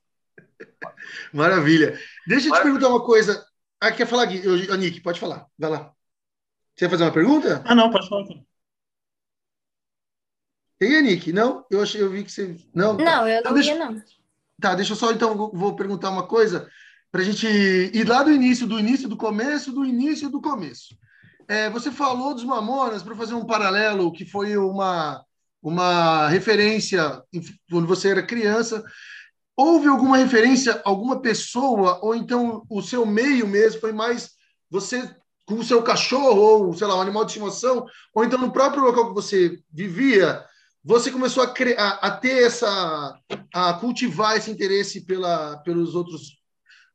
Maravilha. 1.33 1.99
Deixa 2.27 2.47
eu 2.47 2.53
te 2.53 2.61
perguntar 2.61 2.89
uma 2.89 3.03
coisa. 3.03 3.45
Ah, 3.79 3.91
quer 3.91 4.05
falar, 4.05 4.25
Gui? 4.25 4.45
Eu, 4.45 4.77
Nick, 4.77 5.01
pode 5.01 5.19
falar. 5.19 5.47
Vai 5.57 5.69
lá. 5.69 5.93
Você 6.75 6.85
vai 6.85 6.91
fazer 6.91 7.03
uma 7.03 7.13
pergunta? 7.13 7.63
Ah, 7.65 7.75
não, 7.75 7.91
pode 7.91 8.07
falar. 8.07 8.25
Tem, 10.77 11.01
Nick? 11.01 11.33
Não? 11.33 11.65
Eu, 11.69 11.81
achei, 11.81 12.01
eu 12.01 12.09
vi 12.09 12.23
que 12.23 12.31
você. 12.31 12.57
Não, 12.73 12.93
não 12.93 13.05
tá. 13.05 13.29
eu 13.29 13.33
não 13.33 13.39
então, 13.39 13.53
deixa... 13.53 13.75
não. 13.75 14.01
Tá, 14.61 14.75
deixa 14.75 14.93
eu 14.93 14.97
só 14.97 15.11
então 15.11 15.51
vou 15.53 15.75
perguntar 15.75 16.09
uma 16.09 16.27
coisa 16.27 16.69
para 17.11 17.21
a 17.21 17.23
gente 17.23 17.45
ir 17.45 18.07
lá 18.07 18.23
do 18.23 18.31
início, 18.31 18.65
do 18.67 18.79
início, 18.79 19.09
do 19.09 19.17
começo, 19.17 19.71
do 19.71 19.83
início, 19.83 20.29
do 20.29 20.39
começo. 20.39 20.95
É, 21.47 21.69
você 21.69 21.91
falou 21.91 22.33
dos 22.33 22.45
Mamonas 22.45 23.03
para 23.03 23.15
fazer 23.15 23.33
um 23.33 23.45
paralelo 23.45 24.13
que 24.13 24.25
foi 24.25 24.55
uma 24.55 25.23
uma 25.63 26.27
referência 26.27 27.21
quando 27.69 27.85
você 27.85 28.09
era 28.09 28.25
criança 28.25 28.83
houve 29.55 29.87
alguma 29.87 30.17
referência, 30.17 30.81
alguma 30.83 31.21
pessoa, 31.21 31.99
ou 32.01 32.15
então 32.15 32.63
o 32.69 32.81
seu 32.81 33.05
meio 33.05 33.47
mesmo 33.47 33.79
foi 33.79 33.91
mais 33.91 34.31
você 34.69 35.07
com 35.45 35.55
o 35.55 35.63
seu 35.63 35.83
cachorro, 35.83 36.39
ou 36.39 36.73
sei 36.73 36.87
lá, 36.87 36.95
um 36.95 37.01
animal 37.01 37.25
de 37.25 37.31
estimação, 37.31 37.85
ou 38.13 38.23
então 38.23 38.39
no 38.39 38.51
próprio 38.51 38.83
local 38.83 39.09
que 39.09 39.13
você 39.13 39.59
vivia, 39.71 40.43
você 40.83 41.11
começou 41.11 41.43
a, 41.43 41.87
a 42.01 42.11
ter 42.11 42.43
essa, 42.43 43.19
a 43.53 43.73
cultivar 43.73 44.37
esse 44.37 44.49
interesse 44.49 45.05
pela, 45.05 45.57
pelos 45.57 45.95
outros. 45.95 46.39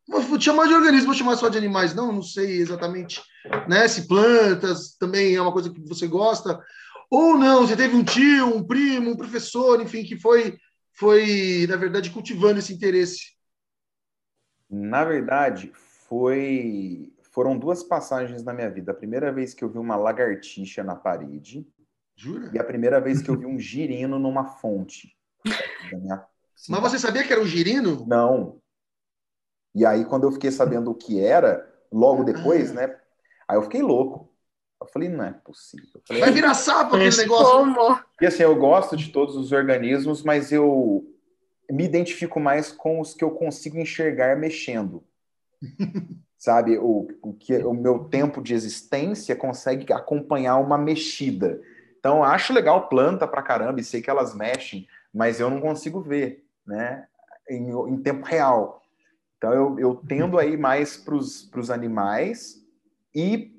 Vou 0.09 0.41
chamar 0.41 0.67
de 0.67 0.75
organismo, 0.75 1.07
vou 1.07 1.15
chamar 1.15 1.37
só 1.37 1.49
de 1.49 1.59
animais, 1.59 1.95
não, 1.95 2.13
não 2.13 2.23
sei 2.23 2.59
exatamente, 2.59 3.21
né? 3.69 3.89
Se 3.89 4.07
plantas 4.07 4.97
também 4.97 5.35
é 5.35 5.43
uma 5.43 5.53
coisa 5.53 5.69
que 5.69 5.81
você 5.81 6.07
gosta, 6.07 6.61
ou 7.11 7.37
não, 7.37 7.67
você 7.67 7.77
teve 7.77 7.97
um 7.97 8.05
tio, 8.05 8.55
um 8.55 8.65
primo, 8.65 9.11
um 9.11 9.17
professor, 9.17 9.81
enfim, 9.81 10.05
que 10.05 10.17
foi 10.17 10.57
foi, 10.97 11.67
na 11.69 11.77
verdade, 11.77 12.11
cultivando 12.11 12.59
esse 12.59 12.73
interesse? 12.73 13.37
Na 14.69 15.05
verdade, 15.05 15.71
foi 16.09 17.13
foram 17.31 17.59
duas 17.59 17.83
passagens 17.83 18.43
na 18.43 18.55
minha 18.55 18.71
vida. 18.71 18.93
A 18.93 18.95
primeira 18.95 19.31
vez 19.31 19.53
que 19.53 19.63
eu 19.63 19.69
vi 19.69 19.77
uma 19.77 19.95
lagartixa 19.95 20.83
na 20.83 20.97
parede. 20.97 21.69
Jura? 22.17 22.51
E 22.53 22.59
a 22.59 22.65
primeira 22.65 23.01
vez 23.01 23.21
que 23.21 23.29
eu 23.29 23.39
vi 23.39 23.47
um 23.47 23.59
girino 23.59 24.19
numa 24.19 24.45
fonte. 24.45 25.15
Mas 26.69 26.81
você 26.81 26.99
sabia 26.99 27.23
que 27.23 27.33
era 27.33 27.43
um 27.43 27.47
girino? 27.47 28.05
Não. 28.07 28.59
E 29.75 29.85
aí, 29.85 30.05
quando 30.07 30.25
eu 30.25 30.33
fiquei 30.33 30.51
sabendo 30.51 30.91
o 30.91 30.95
que 30.95 31.21
era, 31.21 31.71
logo 31.93 32.25
depois, 32.25 32.71
ah. 32.71 32.75
né? 32.75 32.99
Aí 33.47 33.57
eu 33.57 33.63
fiquei 33.63 33.83
louco. 33.83 34.33
Eu 34.81 34.87
falei, 34.89 35.09
não 35.09 35.25
é 35.25 35.33
possível. 35.33 36.01
Falei, 36.07 36.23
Vai 36.23 36.33
virar 36.33 36.55
sapo 36.55 36.97
aquele 36.97 37.17
negócio. 37.17 37.53
Como? 37.53 38.01
E 38.21 38.27
assim, 38.27 38.43
eu 38.43 38.57
gosto 38.57 38.97
de 38.97 39.11
todos 39.11 39.37
os 39.37 39.53
organismos, 39.53 40.23
mas 40.23 40.51
eu 40.51 41.07
me 41.71 41.85
identifico 41.85 42.39
mais 42.41 42.73
com 42.73 43.01
os 43.01 43.15
que 43.15 43.25
eu 43.25 43.31
consigo 43.31 43.79
enxergar 43.79 44.37
mexendo. 44.37 45.05
Sabe, 46.39 46.79
o, 46.79 47.09
o 47.23 47.33
que 47.33 47.57
o 47.59 47.73
meu 47.73 48.05
tempo 48.05 48.43
de 48.43 48.55
existência 48.55 49.35
consegue 49.35 49.91
acompanhar 49.93 50.59
uma 50.59 50.77
mexida. 50.77 51.61
Então, 52.07 52.23
acho 52.23 52.53
legal 52.53 52.89
planta 52.89 53.27
pra 53.27 53.43
caramba 53.43 53.81
e 53.81 53.85
sei 53.85 54.01
que 54.01 54.09
elas 54.09 54.33
mexem, 54.33 54.87
mas 55.13 55.41
eu 55.41 55.51
não 55.51 55.61
consigo 55.61 56.01
ver, 56.01 56.47
né, 56.65 57.09
em, 57.51 57.73
em 57.73 57.97
tempo 58.01 58.25
real. 58.25 58.81
Então, 59.37 59.53
eu, 59.53 59.77
eu 59.81 59.97
tendo 60.07 60.39
aí 60.39 60.57
mais 60.57 60.97
para 60.97 61.17
os 61.17 61.69
animais 61.69 62.65
e 63.13 63.53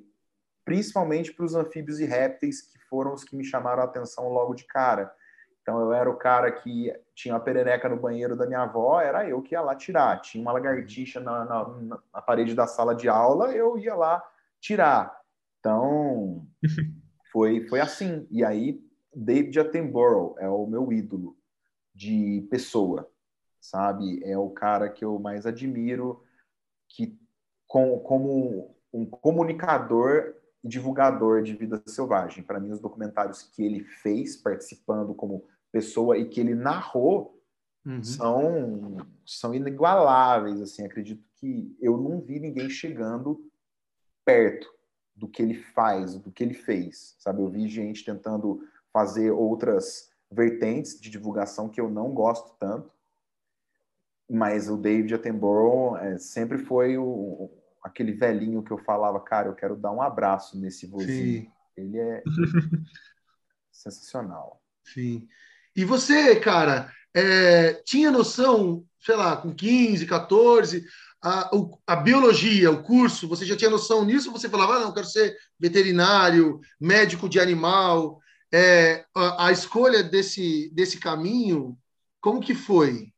principalmente 0.64 1.34
para 1.34 1.44
os 1.44 1.56
anfíbios 1.56 2.00
e 2.00 2.06
répteis, 2.06 2.62
que 2.62 2.80
foram 2.90 3.14
os 3.14 3.26
que 3.26 3.36
me 3.36 3.44
chamaram 3.44 3.82
a 3.82 3.86
atenção 3.86 4.30
logo 4.30 4.54
de 4.54 4.64
cara. 4.64 5.14
Então, 5.62 5.82
eu 5.82 5.92
era 5.92 6.10
o 6.10 6.16
cara 6.16 6.50
que 6.50 6.96
tinha 7.14 7.36
a 7.36 7.42
perereca 7.42 7.90
no 7.90 8.00
banheiro 8.00 8.38
da 8.38 8.48
minha 8.48 8.62
avó, 8.62 9.02
era 9.02 9.28
eu 9.28 9.42
que 9.42 9.56
ia 9.56 9.62
lá 9.62 9.76
tirar. 9.76 10.22
Tinha 10.22 10.42
uma 10.42 10.54
lagartixa 10.54 11.20
na, 11.20 11.44
na, 11.44 12.00
na 12.14 12.22
parede 12.22 12.56
da 12.56 12.66
sala 12.66 12.96
de 12.96 13.10
aula, 13.10 13.52
eu 13.52 13.78
ia 13.78 13.94
lá 13.94 14.24
tirar. 14.62 15.20
Então, 15.60 16.48
foi, 17.38 17.68
foi 17.68 17.80
assim. 17.80 18.28
E 18.32 18.44
aí, 18.44 18.84
David 19.16 19.60
Attenborough 19.60 20.36
é 20.40 20.50
o 20.50 20.66
meu 20.66 20.92
ídolo 20.92 21.38
de 21.94 22.48
pessoa, 22.50 23.08
sabe? 23.62 24.24
É 24.24 24.36
o 24.36 24.50
cara 24.50 24.90
que 24.90 25.06
eu 25.06 25.20
mais 25.20 25.46
admiro, 25.46 26.24
que 26.90 27.16
com, 27.68 28.00
como 28.00 28.76
um 28.92 29.06
comunicador 29.06 30.34
divulgador 30.64 31.44
de 31.44 31.56
vida 31.56 31.80
selvagem. 31.86 32.44
Para 32.44 32.60
mim, 32.60 32.72
os 32.72 32.80
documentários 32.80 33.44
que 33.44 33.64
ele 33.64 33.84
fez 33.84 34.36
participando 34.36 35.14
como 35.14 35.46
pessoa 35.72 36.18
e 36.18 36.28
que 36.28 36.40
ele 36.40 36.56
narrou 36.56 37.40
uhum. 37.86 38.04
são, 38.04 38.98
são 39.24 39.54
inigualáveis. 39.54 40.60
Assim, 40.60 40.84
acredito 40.84 41.24
que 41.36 41.78
eu 41.80 41.98
não 41.98 42.20
vi 42.20 42.40
ninguém 42.40 42.68
chegando 42.68 43.48
perto 44.26 44.76
do 45.18 45.28
que 45.28 45.42
ele 45.42 45.56
faz, 45.56 46.16
do 46.16 46.32
que 46.32 46.44
ele 46.44 46.54
fez. 46.54 47.16
Sabe, 47.20 47.42
eu 47.42 47.50
vi 47.50 47.68
gente 47.68 48.06
tentando 48.06 48.64
fazer 48.94 49.32
outras 49.32 50.10
vertentes 50.32 51.00
de 51.00 51.10
divulgação 51.10 51.68
que 51.68 51.82
eu 51.82 51.90
não 51.90 52.12
gosto 52.12 52.56
tanto, 52.60 52.92
mas 54.30 54.70
o 54.70 54.78
David 54.78 55.16
Attenborough 55.16 55.98
é, 55.98 56.18
sempre 56.18 56.58
foi 56.60 56.98
o, 56.98 57.50
aquele 57.82 58.12
velhinho 58.12 58.62
que 58.62 58.72
eu 58.72 58.78
falava, 58.78 59.20
cara, 59.20 59.48
eu 59.48 59.56
quero 59.56 59.76
dar 59.76 59.92
um 59.92 60.02
abraço 60.02 60.58
nesse 60.60 60.86
vozinho. 60.86 61.44
Sim. 61.44 61.52
Ele 61.76 62.00
é 62.00 62.24
sensacional. 63.72 64.62
Sim. 64.84 65.28
E 65.76 65.86
você, 65.86 66.40
cara, 66.40 66.92
é, 67.14 67.74
tinha 67.86 68.12
noção, 68.12 68.86
sei 69.00 69.16
lá, 69.16 69.38
com 69.38 69.54
15, 69.54 70.06
14, 70.06 70.86
a, 71.24 71.50
a, 71.86 71.96
biologia, 71.96 72.72
o 72.72 72.84
curso, 72.84 73.28
você 73.28 73.46
já 73.46 73.56
tinha 73.56 73.70
noção 73.70 74.06
nisso? 74.06 74.32
Você 74.32 74.50
falava, 74.50 74.76
ah, 74.76 74.80
não, 74.80 74.94
quero 74.94 75.08
ser 75.08 75.36
veterinário, 75.60 76.60
médico 76.80 77.28
de 77.28 77.40
animal. 77.40 78.20
É, 78.54 79.06
a, 79.16 79.48
a, 79.48 79.52
escolha 79.52 80.04
desse, 80.04 80.72
desse 80.74 81.00
caminho, 81.00 81.78
como 82.22 82.40
que 82.40 82.54
foi? 82.54 83.12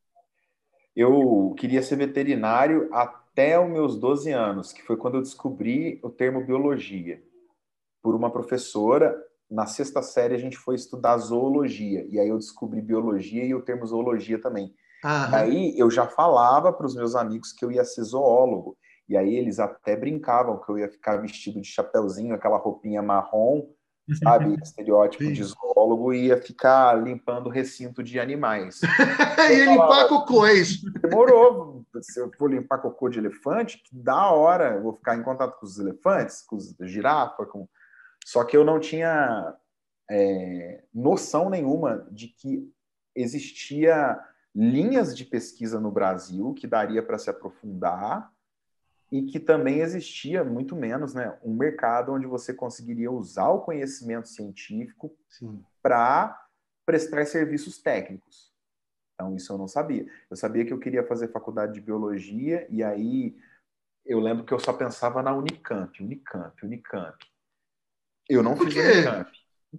Eu 0.95 1.53
queria 1.57 1.81
ser 1.81 1.97
veterinário 1.97 2.89
até 2.93 3.59
os 3.59 3.69
meus 3.69 3.97
12 3.97 4.31
anos, 4.31 4.73
que 4.73 4.81
foi 4.81 4.97
quando 4.97 5.15
eu 5.15 5.21
descobri 5.21 5.99
o 6.03 6.09
termo 6.09 6.45
biologia. 6.45 7.21
Por 8.01 8.15
uma 8.15 8.31
professora, 8.31 9.15
na 9.49 9.65
sexta 9.65 10.01
série 10.01 10.35
a 10.35 10.39
gente 10.39 10.57
foi 10.57 10.75
estudar 10.75 11.17
zoologia, 11.17 12.05
e 12.09 12.19
aí 12.19 12.29
eu 12.29 12.37
descobri 12.37 12.81
biologia 12.81 13.43
e 13.43 13.53
o 13.53 13.61
termo 13.61 13.85
zoologia 13.85 14.39
também. 14.39 14.73
Aham. 15.03 15.37
Aí 15.37 15.73
eu 15.77 15.89
já 15.89 16.07
falava 16.07 16.73
para 16.73 16.85
os 16.85 16.95
meus 16.95 17.15
amigos 17.15 17.53
que 17.53 17.63
eu 17.63 17.71
ia 17.71 17.83
ser 17.83 18.03
zoólogo. 18.03 18.77
E 19.07 19.17
aí 19.17 19.35
eles 19.35 19.59
até 19.59 19.95
brincavam 19.95 20.59
que 20.59 20.69
eu 20.69 20.77
ia 20.77 20.89
ficar 20.89 21.17
vestido 21.17 21.59
de 21.59 21.67
chapéuzinho, 21.67 22.35
aquela 22.35 22.57
roupinha 22.57 23.01
marrom, 23.01 23.67
sabe? 24.23 24.55
Estereótipo 24.61 25.23
Sim. 25.23 25.33
de 25.33 25.43
zoólogo 25.43 26.13
e 26.13 26.27
ia 26.27 26.39
ficar 26.39 26.93
limpando 27.01 27.47
o 27.47 27.49
recinto 27.49 28.03
de 28.03 28.19
animais. 28.19 28.81
e 29.51 29.65
limpar 29.65 30.07
cocô, 30.07 30.45
é 30.45 30.53
isso? 30.53 30.85
Demorou. 31.01 31.83
Se 32.01 32.19
eu 32.19 32.31
for 32.37 32.51
limpar 32.51 32.79
cocô 32.79 33.09
de 33.09 33.17
elefante, 33.17 33.81
que 33.83 33.95
da 33.95 34.29
hora, 34.29 34.75
eu 34.75 34.83
vou 34.83 34.93
ficar 34.93 35.15
em 35.15 35.23
contato 35.23 35.59
com 35.59 35.65
os 35.65 35.79
elefantes, 35.79 36.43
com 36.45 36.55
os 36.55 36.75
girafa, 36.81 37.45
com... 37.45 37.67
Só 38.23 38.43
que 38.43 38.55
eu 38.55 38.63
não 38.63 38.79
tinha 38.79 39.55
é, 40.11 40.83
noção 40.93 41.49
nenhuma 41.49 42.07
de 42.11 42.27
que 42.27 42.71
existia 43.15 44.19
linhas 44.59 45.15
de 45.15 45.23
pesquisa 45.23 45.79
no 45.79 45.89
Brasil 45.89 46.53
que 46.53 46.67
daria 46.67 47.01
para 47.01 47.17
se 47.17 47.29
aprofundar 47.29 48.29
e 49.09 49.23
que 49.23 49.39
também 49.39 49.79
existia, 49.79 50.43
muito 50.43 50.75
menos, 50.75 51.13
né, 51.13 51.39
um 51.41 51.53
mercado 51.53 52.11
onde 52.11 52.27
você 52.27 52.53
conseguiria 52.53 53.09
usar 53.09 53.47
o 53.47 53.61
conhecimento 53.61 54.27
científico 54.27 55.15
para 55.81 56.45
prestar 56.85 57.25
serviços 57.25 57.77
técnicos. 57.77 58.53
Então, 59.15 59.33
isso 59.33 59.51
eu 59.53 59.57
não 59.57 59.67
sabia. 59.67 60.05
Eu 60.29 60.35
sabia 60.35 60.65
que 60.65 60.73
eu 60.73 60.79
queria 60.79 61.07
fazer 61.07 61.31
faculdade 61.31 61.73
de 61.73 61.81
biologia, 61.81 62.67
e 62.69 62.83
aí 62.83 63.37
eu 64.05 64.19
lembro 64.19 64.43
que 64.43 64.53
eu 64.53 64.59
só 64.59 64.73
pensava 64.73 65.23
na 65.23 65.33
Unicamp, 65.33 66.03
Unicamp, 66.03 66.65
Unicamp. 66.65 67.17
Eu 68.27 68.43
não 68.43 68.57
fiz 68.57 68.75
Unicamp. 68.75 69.31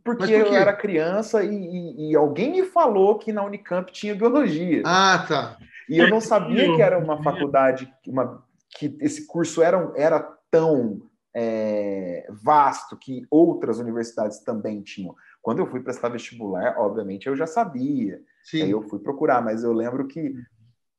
Porque 0.04 0.38
por 0.38 0.46
eu 0.46 0.54
era 0.54 0.72
criança 0.72 1.42
e, 1.42 1.52
e, 1.52 2.10
e, 2.10 2.16
alguém 2.16 2.52
me 2.52 2.62
falou 2.62 3.18
que 3.18 3.32
na 3.32 3.44
Unicamp 3.44 3.90
tinha 3.90 4.14
biologia. 4.14 4.82
Ah, 4.86 5.24
tá. 5.26 5.58
E 5.88 5.98
eu 5.98 6.08
não 6.08 6.20
sabia 6.20 6.76
que 6.76 6.80
era 6.80 6.96
uma 6.96 7.20
faculdade, 7.22 7.92
uma, 8.06 8.44
que 8.78 8.96
esse 9.00 9.26
curso 9.26 9.60
era, 9.60 9.92
era 9.96 10.20
tão 10.48 11.02
é, 11.34 12.28
vasto 12.30 12.96
que 12.96 13.26
outras 13.28 13.80
universidades 13.80 14.38
também 14.38 14.80
tinham. 14.80 15.16
Quando 15.42 15.58
eu 15.58 15.66
fui 15.66 15.80
prestar 15.80 16.08
vestibular, 16.10 16.78
obviamente 16.78 17.26
eu 17.26 17.34
já 17.34 17.46
sabia. 17.46 18.22
Sim. 18.44 18.62
Aí 18.62 18.70
eu 18.70 18.82
fui 18.82 19.00
procurar, 19.00 19.42
mas 19.42 19.64
eu 19.64 19.72
lembro 19.72 20.06
que 20.06 20.32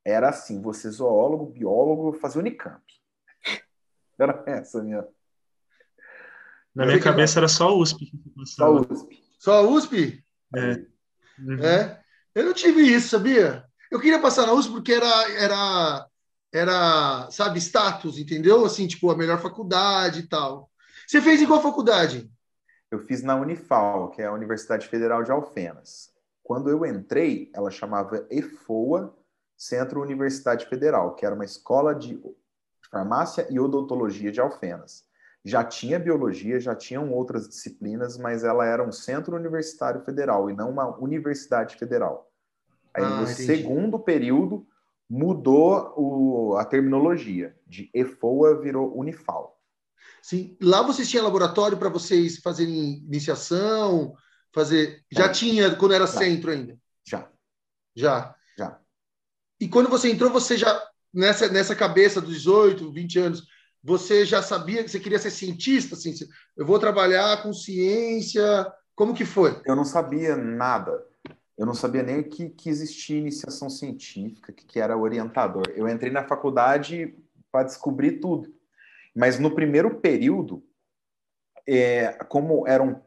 era 0.04 0.30
assim: 0.30 0.62
você 0.62 0.90
zoólogo, 0.90 1.46
biólogo, 1.46 2.14
fazer 2.14 2.40
Unicamp. 2.40 2.84
Era 4.20 4.44
essa 4.46 4.80
a 4.80 4.84
minha 4.84 5.08
na 6.74 6.86
minha 6.86 7.00
cabeça 7.00 7.40
era 7.40 7.48
só 7.48 7.76
USP. 7.78 8.12
Só 8.46 8.72
USP. 8.74 9.24
Só 9.38 9.70
USP? 9.70 10.24
É. 10.56 10.86
Uhum. 11.40 11.64
é. 11.64 12.02
Eu 12.34 12.46
não 12.46 12.54
tive 12.54 12.82
isso, 12.82 13.10
sabia? 13.10 13.66
Eu 13.92 14.00
queria 14.00 14.20
passar 14.20 14.48
na 14.48 14.54
USP 14.54 14.72
porque 14.72 14.94
era, 14.94 15.32
era, 15.34 16.08
era, 16.54 17.30
sabe, 17.30 17.60
status, 17.60 18.18
entendeu? 18.18 18.66
Assim, 18.66 18.88
tipo, 18.88 19.12
a 19.12 19.18
melhor 19.18 19.42
faculdade 19.42 20.22
e 20.22 20.28
tal. 20.28 20.70
Você 21.06 21.22
fez 21.22 21.42
em 21.42 21.46
qual 21.46 21.62
faculdade? 21.62 22.32
Eu 22.90 23.00
fiz 23.00 23.22
na 23.22 23.36
Unifal, 23.36 24.10
que 24.12 24.22
é 24.22 24.26
a 24.28 24.34
Universidade 24.34 24.88
Federal 24.88 25.24
de 25.24 25.32
Alfenas. 25.32 26.10
Quando 26.42 26.70
eu 26.70 26.86
entrei, 26.86 27.50
ela 27.54 27.70
chamava 27.70 28.26
EFOA, 28.30 29.14
Centro 29.58 30.02
Universidade 30.02 30.66
Federal, 30.68 31.16
que 31.16 31.26
era 31.26 31.36
uma 31.36 31.46
escola 31.46 31.94
de 31.94 32.22
farmácia 32.90 33.46
e 33.50 33.60
odontologia 33.60 34.32
de 34.32 34.40
Alfenas 34.40 35.04
já 35.44 35.64
tinha 35.64 36.00
biologia, 36.00 36.60
já 36.60 36.76
tinham 36.76 37.12
outras 37.12 37.48
disciplinas, 37.48 38.18
mas 38.18 38.44
ela 38.44 38.66
era 38.66 38.88
um 38.88 38.92
centro 38.92 39.36
universitário 39.36 40.02
federal 40.02 40.50
e 40.50 40.54
não 40.54 40.70
uma 40.70 40.98
universidade 41.00 41.76
federal. 41.78 42.32
Aí 42.94 43.04
ah, 43.04 43.10
no 43.10 43.24
entendi. 43.24 43.46
segundo 43.46 43.98
período 44.00 44.68
mudou 45.10 45.94
o, 45.98 46.56
a 46.58 46.64
terminologia, 46.64 47.56
de 47.68 47.90
EFOA 47.94 48.62
virou 48.62 48.98
Unifal. 48.98 49.60
Sim, 50.22 50.56
lá 50.62 50.82
vocês 50.84 51.10
tinham 51.10 51.26
laboratório 51.26 51.78
para 51.78 51.90
vocês 51.90 52.38
fazerem 52.38 53.04
iniciação, 53.06 54.14
fazer. 54.54 55.04
Já 55.12 55.26
é. 55.26 55.30
tinha 55.30 55.76
quando 55.76 55.94
era 55.94 56.06
já. 56.06 56.14
centro 56.20 56.52
ainda? 56.52 56.78
Já. 57.06 57.30
Já. 57.96 58.36
Já. 58.58 58.80
E 59.60 59.68
quando 59.68 59.90
você 59.90 60.10
entrou, 60.12 60.30
você 60.30 60.56
já 60.56 60.82
nessa 61.14 61.50
nessa 61.50 61.76
cabeça 61.76 62.22
dos 62.22 62.36
18, 62.36 62.92
20 62.92 63.20
anos, 63.20 63.48
você 63.84 64.26
já 64.26 64.42
sabia 64.42 64.84
que 64.84 64.90
você 64.90 65.00
queria 65.00 65.20
ser 65.20 65.32
cientista? 65.32 65.96
Assim, 65.96 66.14
eu 66.56 66.66
vou 66.66 66.80
trabalhar 66.80 67.42
com 67.42 67.54
ciência. 67.54 68.72
Como 68.96 69.14
que 69.14 69.26
foi? 69.26 69.60
Eu 69.66 69.76
não 69.76 69.86
sabia 69.86 70.36
nada. 70.36 71.04
Eu 71.58 71.66
não 71.66 71.74
sabia 71.74 72.04
nem 72.04 72.24
que, 72.24 72.50
que 72.50 72.70
existia 72.70 73.18
iniciação 73.18 73.70
científica, 73.70 74.54
que, 74.54 74.66
que 74.66 74.80
era 74.80 74.98
orientador. 74.98 75.64
Eu 75.76 75.88
entrei 75.88 76.12
na 76.12 76.24
faculdade 76.24 77.16
para 77.52 77.64
descobrir 77.64 78.20
tudo. 78.20 78.54
Mas 79.16 79.40
no 79.40 79.54
primeiro 79.54 80.00
período, 80.00 80.64
é, 81.68 82.14
como 82.30 82.68
eram 82.68 83.04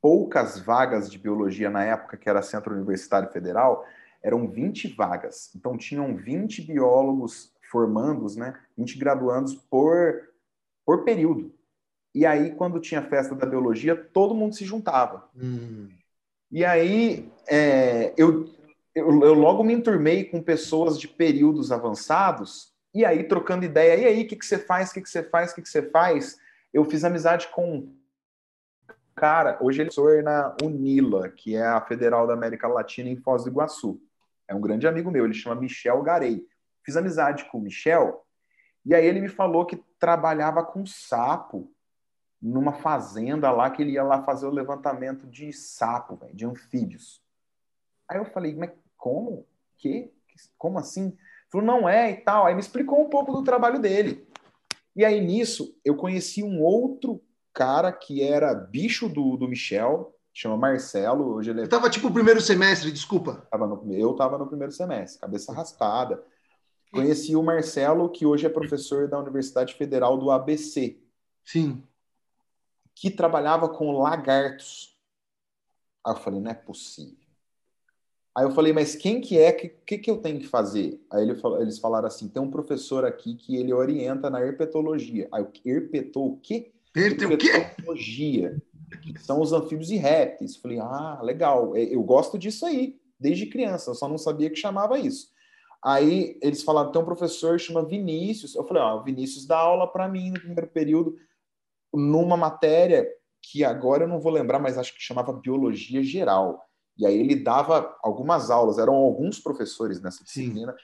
poucas 0.00 0.58
vagas 0.58 1.10
de 1.10 1.18
biologia 1.18 1.68
na 1.68 1.84
época, 1.84 2.16
que 2.16 2.28
era 2.28 2.42
Centro 2.42 2.74
Universitário 2.74 3.30
Federal, 3.30 3.84
eram 4.22 4.48
20 4.48 4.94
vagas. 4.94 5.50
Então, 5.54 5.76
tinham 5.76 6.16
20 6.16 6.62
biólogos 6.62 7.52
formandos, 7.70 8.36
né, 8.36 8.54
20 8.76 8.98
graduandos 8.98 9.54
por, 9.54 10.28
por 10.84 11.04
período. 11.04 11.54
E 12.14 12.26
aí, 12.26 12.50
quando 12.52 12.80
tinha 12.80 13.02
festa 13.02 13.34
da 13.34 13.46
biologia, 13.46 13.94
todo 13.94 14.34
mundo 14.34 14.54
se 14.54 14.64
juntava. 14.64 15.28
Hum. 15.36 15.88
E 16.50 16.64
aí, 16.64 17.30
é, 17.48 18.12
eu, 18.16 18.50
eu, 18.94 19.22
eu, 19.22 19.34
logo 19.34 19.62
me 19.62 19.72
enturmei 19.72 20.24
com 20.24 20.42
pessoas 20.42 20.98
de 20.98 21.06
períodos 21.06 21.70
avançados, 21.70 22.72
e 22.92 23.04
aí, 23.04 23.22
trocando 23.22 23.64
ideia, 23.64 24.00
e 24.00 24.04
aí, 24.06 24.24
o 24.24 24.26
que, 24.26 24.34
que 24.34 24.44
você 24.44 24.58
faz, 24.58 24.90
o 24.90 24.94
que, 24.94 25.00
que 25.00 25.08
você 25.08 25.22
faz, 25.22 25.52
o 25.52 25.54
que, 25.54 25.62
que 25.62 25.68
você 25.68 25.82
faz? 25.82 26.38
Eu 26.74 26.84
fiz 26.84 27.04
amizade 27.04 27.48
com 27.48 27.76
um 27.76 27.96
cara, 29.14 29.58
hoje 29.60 29.82
ele 29.82 29.90
é 30.18 30.22
na 30.22 30.56
Unila, 30.62 31.28
que 31.28 31.54
é 31.54 31.64
a 31.64 31.80
Federal 31.80 32.26
da 32.26 32.32
América 32.32 32.66
Latina 32.66 33.08
em 33.08 33.16
Foz 33.16 33.44
do 33.44 33.50
Iguaçu. 33.50 34.00
É 34.48 34.54
um 34.54 34.60
grande 34.60 34.88
amigo 34.88 35.10
meu, 35.10 35.24
ele 35.24 35.34
chama 35.34 35.60
Michel 35.60 36.02
Garei 36.02 36.44
fiz 36.84 36.96
amizade 36.96 37.44
com 37.50 37.58
o 37.58 37.62
Michel, 37.62 38.24
e 38.84 38.94
aí 38.94 39.04
ele 39.04 39.20
me 39.20 39.28
falou 39.28 39.66
que 39.66 39.76
trabalhava 39.98 40.64
com 40.64 40.86
sapo 40.86 41.70
numa 42.40 42.72
fazenda 42.72 43.50
lá, 43.50 43.70
que 43.70 43.82
ele 43.82 43.92
ia 43.92 44.02
lá 44.02 44.22
fazer 44.22 44.46
o 44.46 44.50
levantamento 44.50 45.26
de 45.26 45.52
sapo, 45.52 46.16
véio, 46.16 46.34
de 46.34 46.46
anfíbios. 46.46 47.22
Aí 48.08 48.18
eu 48.18 48.24
falei, 48.24 48.54
mas 48.54 48.70
como? 48.96 49.46
Que? 49.76 50.10
Como 50.56 50.78
assim? 50.78 51.08
Ele 51.08 51.18
falou, 51.50 51.66
não 51.66 51.88
é 51.88 52.10
e 52.10 52.16
tal. 52.16 52.46
Aí 52.46 52.54
me 52.54 52.60
explicou 52.60 53.00
um 53.00 53.10
pouco 53.10 53.32
do 53.32 53.44
trabalho 53.44 53.78
dele. 53.78 54.26
E 54.96 55.04
aí 55.04 55.20
nisso 55.20 55.78
eu 55.84 55.94
conheci 55.94 56.42
um 56.42 56.62
outro 56.62 57.22
cara 57.52 57.92
que 57.92 58.22
era 58.22 58.54
bicho 58.54 59.08
do, 59.08 59.36
do 59.36 59.46
Michel, 59.46 60.14
chama 60.32 60.56
Marcelo. 60.56 61.34
Hoje 61.34 61.50
ele 61.50 61.62
é... 61.62 61.66
tava 61.66 61.90
tipo 61.90 62.10
primeiro 62.10 62.40
semestre, 62.40 62.90
desculpa. 62.90 63.46
Tava 63.50 63.66
no, 63.66 63.92
eu 63.92 64.14
tava 64.14 64.38
no 64.38 64.46
primeiro 64.46 64.72
semestre, 64.72 65.20
cabeça 65.20 65.52
raspada. 65.52 66.22
Conheci 66.90 67.36
o 67.36 67.42
Marcelo, 67.42 68.08
que 68.08 68.26
hoje 68.26 68.46
é 68.46 68.48
professor 68.48 69.06
da 69.06 69.18
Universidade 69.18 69.74
Federal 69.74 70.18
do 70.18 70.30
ABC. 70.30 70.98
Sim. 71.44 71.82
Que 72.94 73.10
trabalhava 73.10 73.68
com 73.68 73.96
lagartos. 73.98 74.98
Aí 76.04 76.12
eu 76.12 76.16
falei, 76.16 76.40
não 76.40 76.50
é 76.50 76.54
possível. 76.54 77.16
Aí 78.36 78.44
eu 78.44 78.50
falei, 78.52 78.72
mas 78.72 78.94
quem 78.94 79.20
que 79.20 79.38
é? 79.38 79.50
O 79.50 79.56
que, 79.56 79.68
que, 79.68 79.98
que, 79.98 80.10
eu 80.10 80.18
tenho 80.18 80.40
que 80.40 80.46
fazer? 80.46 81.04
Aí 81.12 81.22
ele, 81.22 81.40
eles 81.60 81.78
falaram 81.78 82.06
assim, 82.06 82.28
tem 82.28 82.42
um 82.42 82.50
professor 82.50 83.04
aqui 83.04 83.34
que 83.34 83.56
ele 83.56 83.72
orienta 83.72 84.30
na 84.30 84.40
herpetologia. 84.40 85.28
Aí 85.32 85.42
eu, 85.64 85.76
herpetou 85.76 86.32
o 86.32 86.36
quê? 86.38 86.72
Herpetologia. 86.94 88.60
Que 89.02 89.18
são 89.20 89.40
os 89.40 89.52
anfíbios 89.52 89.90
e 89.90 89.96
répteis. 89.96 90.56
Falei, 90.56 90.78
ah, 90.80 91.20
legal. 91.22 91.76
É, 91.76 91.82
eu 91.82 92.02
gosto 92.02 92.38
disso 92.38 92.66
aí, 92.66 93.00
desde 93.18 93.46
criança. 93.46 93.90
Eu 93.90 93.94
só 93.94 94.08
não 94.08 94.18
sabia 94.18 94.50
que 94.50 94.56
chamava 94.56 94.98
isso. 94.98 95.32
Aí 95.82 96.38
eles 96.42 96.62
falaram, 96.62 96.92
tem 96.92 97.00
um 97.00 97.04
professor 97.04 97.58
chama 97.58 97.84
Vinícius. 97.84 98.54
Eu 98.54 98.64
falei, 98.64 98.82
ó, 98.82 98.98
o 98.98 99.02
Vinícius 99.02 99.46
dá 99.46 99.58
aula 99.58 99.86
para 99.90 100.08
mim 100.08 100.30
no 100.30 100.38
primeiro 100.40 100.68
período, 100.68 101.16
numa 101.92 102.36
matéria 102.36 103.08
que 103.42 103.64
agora 103.64 104.04
eu 104.04 104.08
não 104.08 104.20
vou 104.20 104.30
lembrar, 104.30 104.58
mas 104.58 104.76
acho 104.76 104.94
que 104.94 105.00
chamava 105.00 105.32
Biologia 105.32 106.02
Geral. 106.02 106.62
E 106.98 107.06
aí 107.06 107.18
ele 107.18 107.34
dava 107.34 107.96
algumas 108.02 108.50
aulas, 108.50 108.78
eram 108.78 108.94
alguns 108.94 109.38
professores 109.38 110.00
nessa 110.02 110.22
disciplina. 110.22 110.72
Sim. 110.72 110.78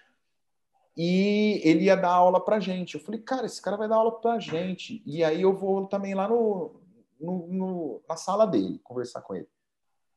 e 0.96 1.60
ele 1.62 1.84
ia 1.84 1.96
dar 1.96 2.12
aula 2.12 2.42
pra 2.42 2.58
gente. 2.58 2.94
Eu 2.94 3.00
falei, 3.00 3.20
cara, 3.20 3.44
esse 3.44 3.60
cara 3.60 3.76
vai 3.76 3.86
dar 3.86 3.96
aula 3.96 4.18
pra 4.18 4.38
gente. 4.38 5.02
E 5.04 5.22
aí 5.22 5.42
eu 5.42 5.54
vou 5.54 5.86
também 5.86 6.14
lá 6.14 6.26
no, 6.26 6.80
no, 7.20 7.46
no 7.48 8.02
na 8.08 8.16
sala 8.16 8.46
dele 8.46 8.80
conversar 8.82 9.20
com 9.20 9.34
ele. 9.34 9.48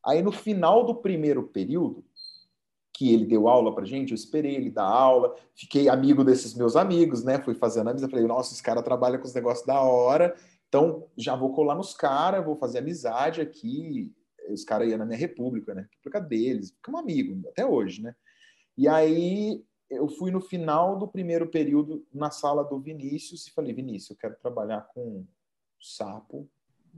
Aí 0.04 0.22
no 0.22 0.32
final 0.32 0.86
do 0.86 0.94
primeiro 0.94 1.42
período, 1.42 2.02
que 3.00 3.14
ele 3.14 3.24
deu 3.24 3.48
aula 3.48 3.74
pra 3.74 3.86
gente, 3.86 4.10
eu 4.10 4.14
esperei 4.14 4.54
ele 4.54 4.68
dar 4.68 4.84
aula, 4.84 5.34
fiquei 5.54 5.88
amigo 5.88 6.22
desses 6.22 6.52
meus 6.52 6.76
amigos, 6.76 7.24
né? 7.24 7.38
Fui 7.38 7.54
fazendo 7.54 7.88
amizade, 7.88 8.10
falei, 8.10 8.26
nossa, 8.26 8.52
esse 8.52 8.62
cara 8.62 8.82
trabalha 8.82 9.18
com 9.18 9.24
os 9.24 9.32
negócios 9.32 9.66
da 9.66 9.80
hora, 9.80 10.36
então 10.68 11.08
já 11.16 11.34
vou 11.34 11.50
colar 11.54 11.74
nos 11.74 11.94
caras, 11.94 12.44
vou 12.44 12.56
fazer 12.56 12.80
amizade 12.80 13.40
aqui. 13.40 14.14
Os 14.50 14.64
caras 14.64 14.86
iam 14.86 14.98
na 14.98 15.06
minha 15.06 15.16
república, 15.16 15.74
né? 15.74 15.88
República 15.90 16.20
deles, 16.20 16.72
ficamos 16.72 17.00
amigos, 17.00 17.42
até 17.46 17.64
hoje, 17.64 18.02
né? 18.02 18.14
E 18.76 18.86
aí 18.86 19.64
eu 19.88 20.06
fui 20.06 20.30
no 20.30 20.42
final 20.42 20.98
do 20.98 21.08
primeiro 21.08 21.48
período 21.48 22.06
na 22.12 22.30
sala 22.30 22.62
do 22.62 22.78
Vinícius 22.78 23.46
e 23.46 23.50
falei, 23.50 23.72
Vinícius, 23.72 24.10
eu 24.10 24.16
quero 24.16 24.36
trabalhar 24.36 24.82
com 24.92 25.24
sapo, 25.80 26.46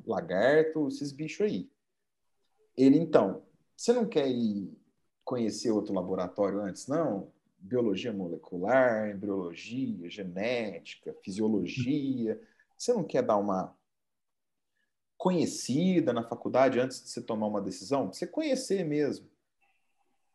lagarto, 0.04 0.88
esses 0.88 1.12
bichos 1.12 1.46
aí. 1.46 1.70
Ele, 2.76 2.98
então, 2.98 3.44
você 3.76 3.92
não 3.92 4.04
quer 4.04 4.28
ir 4.28 4.81
conhecer 5.24 5.70
outro 5.70 5.94
laboratório 5.94 6.60
antes, 6.60 6.86
não? 6.86 7.30
Biologia 7.58 8.12
molecular, 8.12 9.10
embriologia, 9.10 10.10
genética, 10.10 11.14
fisiologia. 11.22 12.40
Você 12.76 12.92
não 12.92 13.04
quer 13.04 13.22
dar 13.22 13.36
uma 13.36 13.76
conhecida 15.16 16.12
na 16.12 16.24
faculdade 16.24 16.80
antes 16.80 17.02
de 17.02 17.08
você 17.08 17.22
tomar 17.22 17.46
uma 17.46 17.62
decisão? 17.62 18.12
Você 18.12 18.26
conhecer 18.26 18.84
mesmo. 18.84 19.30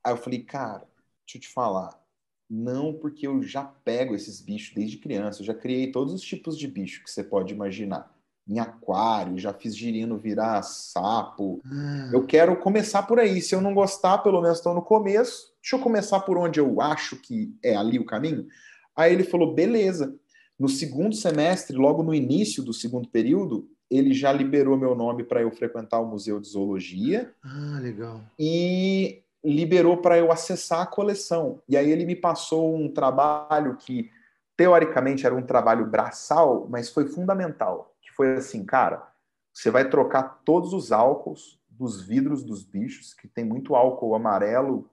Aí 0.03 0.13
eu 0.13 0.17
falei, 0.17 0.41
cara, 0.43 0.87
deixa 1.25 1.37
eu 1.37 1.41
te 1.41 1.49
falar. 1.49 2.01
Não, 2.49 2.93
porque 2.93 3.27
eu 3.27 3.43
já 3.43 3.65
pego 3.65 4.15
esses 4.15 4.39
bichos 4.39 4.73
desde 4.73 4.97
criança. 4.97 5.41
Eu 5.41 5.45
já 5.45 5.53
criei 5.53 5.91
todos 5.91 6.13
os 6.13 6.21
tipos 6.21 6.57
de 6.57 6.65
bicho 6.67 7.03
que 7.03 7.11
você 7.11 7.21
pode 7.21 7.53
imaginar 7.53 8.16
em 8.47 8.59
aquário, 8.59 9.37
já 9.37 9.51
fiz 9.51 9.75
girino 9.75 10.17
virar 10.17 10.61
sapo. 10.61 11.61
Hum. 11.65 12.09
Eu 12.13 12.25
quero 12.25 12.55
começar 12.55 13.03
por 13.03 13.19
aí. 13.19 13.41
Se 13.41 13.53
eu 13.53 13.61
não 13.61 13.73
gostar, 13.73 14.19
pelo 14.19 14.41
menos 14.41 14.57
estou 14.59 14.73
no 14.73 14.81
começo. 14.81 15.53
Deixa 15.61 15.75
eu 15.75 15.79
começar 15.79 16.21
por 16.21 16.37
onde 16.37 16.59
eu 16.59 16.79
acho 16.79 17.17
que 17.17 17.53
é 17.61 17.75
ali 17.75 17.99
o 17.99 18.05
caminho. 18.05 18.47
Aí 18.95 19.11
ele 19.13 19.23
falou: 19.23 19.53
beleza. 19.53 20.15
No 20.57 20.67
segundo 20.67 21.13
semestre, 21.13 21.77
logo 21.77 22.01
no 22.01 22.15
início 22.15 22.63
do 22.63 22.73
segundo 22.73 23.07
período, 23.07 23.69
ele 23.91 24.11
já 24.11 24.31
liberou 24.31 24.75
meu 24.75 24.95
nome 24.95 25.23
para 25.23 25.41
eu 25.41 25.51
frequentar 25.51 25.99
o 25.99 26.07
Museu 26.07 26.39
de 26.39 26.47
Zoologia. 26.47 27.31
Ah, 27.43 27.79
legal. 27.79 28.21
E 28.39 29.21
liberou 29.43 29.97
para 29.97 30.17
eu 30.17 30.31
acessar 30.31 30.81
a 30.81 30.87
coleção. 30.87 31.61
E 31.69 31.77
aí 31.77 31.91
ele 31.91 32.05
me 32.05 32.15
passou 32.15 32.75
um 32.75 32.91
trabalho 32.91 33.77
que, 33.77 34.09
teoricamente, 34.55 35.27
era 35.27 35.35
um 35.35 35.43
trabalho 35.43 35.85
braçal, 35.85 36.65
mas 36.69 36.89
foi 36.89 37.07
fundamental 37.07 37.93
foi 38.17 38.35
assim, 38.35 38.65
cara, 38.65 39.07
você 39.53 39.69
vai 39.69 39.87
trocar 39.87 40.41
todos 40.43 40.73
os 40.73 40.91
álcools 40.91 41.61
dos 41.69 42.01
vidros 42.01 42.43
dos 42.43 42.63
bichos, 42.63 43.13
que 43.13 43.27
tem 43.27 43.45
muito 43.45 43.75
álcool 43.75 44.15
amarelo 44.15 44.89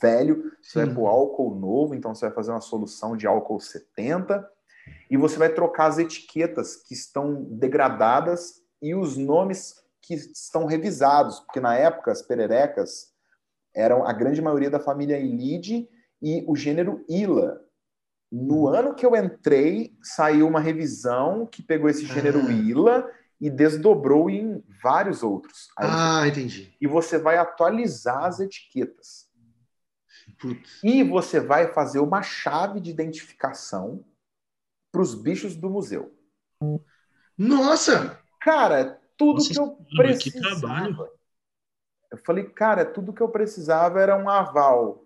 velho, 0.00 0.52
você 0.60 0.80
Sim. 0.80 0.86
vai 0.86 0.94
pôr 0.94 1.06
álcool 1.06 1.54
novo, 1.54 1.94
então 1.94 2.14
você 2.14 2.26
vai 2.26 2.34
fazer 2.34 2.50
uma 2.50 2.60
solução 2.60 3.16
de 3.16 3.26
álcool 3.26 3.58
70, 3.58 4.46
e 5.10 5.16
você 5.16 5.38
vai 5.38 5.48
trocar 5.48 5.86
as 5.86 5.98
etiquetas 5.98 6.76
que 6.76 6.92
estão 6.92 7.44
degradadas 7.44 8.60
e 8.82 8.94
os 8.94 9.16
nomes 9.16 9.82
que 10.02 10.14
estão 10.14 10.66
revisados, 10.66 11.40
porque 11.40 11.60
na 11.60 11.74
época 11.74 12.12
as 12.12 12.20
pererecas 12.20 13.14
eram 13.74 14.06
a 14.06 14.12
grande 14.12 14.42
maioria 14.42 14.70
da 14.70 14.78
família 14.78 15.18
Ilide 15.18 15.88
e 16.20 16.44
o 16.46 16.54
gênero 16.54 17.02
Ila, 17.08 17.64
no 18.36 18.66
ano 18.66 18.96
que 18.96 19.06
eu 19.06 19.14
entrei, 19.14 19.96
saiu 20.02 20.48
uma 20.48 20.58
revisão 20.58 21.46
que 21.46 21.62
pegou 21.62 21.88
esse 21.88 22.04
gênero 22.04 22.40
ah. 22.40 22.50
ILA 22.50 23.10
e 23.40 23.48
desdobrou 23.48 24.28
em 24.28 24.60
vários 24.82 25.22
outros. 25.22 25.68
Aí 25.78 25.86
ah, 25.88 26.20
você... 26.20 26.28
entendi. 26.28 26.76
E 26.80 26.86
você 26.88 27.16
vai 27.16 27.36
atualizar 27.36 28.24
as 28.24 28.40
etiquetas. 28.40 29.28
Putz. 30.40 30.80
E 30.82 31.04
você 31.04 31.38
vai 31.38 31.72
fazer 31.72 32.00
uma 32.00 32.22
chave 32.22 32.80
de 32.80 32.90
identificação 32.90 34.04
para 34.90 35.00
os 35.00 35.14
bichos 35.14 35.54
do 35.54 35.70
museu. 35.70 36.12
Nossa! 37.38 38.18
Cara, 38.40 38.80
é 38.80 38.98
tudo 39.16 39.34
Nossa, 39.34 39.52
que 39.52 39.60
eu 39.60 39.78
precisava. 39.96 41.08
Eu 42.10 42.18
falei, 42.18 42.44
cara, 42.44 42.82
é 42.82 42.84
tudo 42.84 43.12
que 43.12 43.20
eu 43.20 43.28
precisava 43.28 44.00
era 44.00 44.16
um 44.16 44.28
aval. 44.28 45.04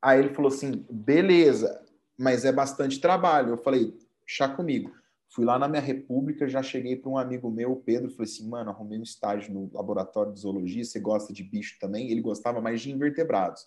Aí 0.00 0.20
ele 0.20 0.34
falou 0.34 0.50
assim: 0.50 0.86
beleza, 0.90 1.85
mas 2.18 2.44
é 2.44 2.52
bastante 2.52 3.00
trabalho. 3.00 3.50
Eu 3.50 3.58
falei, 3.58 3.96
chá 4.26 4.48
comigo. 4.48 4.92
Fui 5.28 5.44
lá 5.44 5.58
na 5.58 5.68
minha 5.68 5.82
república, 5.82 6.48
já 6.48 6.62
cheguei 6.62 6.96
para 6.96 7.10
um 7.10 7.18
amigo 7.18 7.50
meu, 7.50 7.72
o 7.72 7.76
Pedro, 7.76 8.10
falei 8.10 8.30
assim, 8.30 8.48
mano, 8.48 8.70
arrumei 8.70 8.98
um 8.98 9.02
estágio 9.02 9.52
no 9.52 9.70
laboratório 9.72 10.32
de 10.32 10.40
zoologia, 10.40 10.84
você 10.84 11.00
gosta 11.00 11.32
de 11.32 11.42
bicho 11.42 11.76
também? 11.80 12.10
Ele 12.10 12.20
gostava 12.20 12.60
mais 12.60 12.80
de 12.80 12.90
invertebrados. 12.90 13.66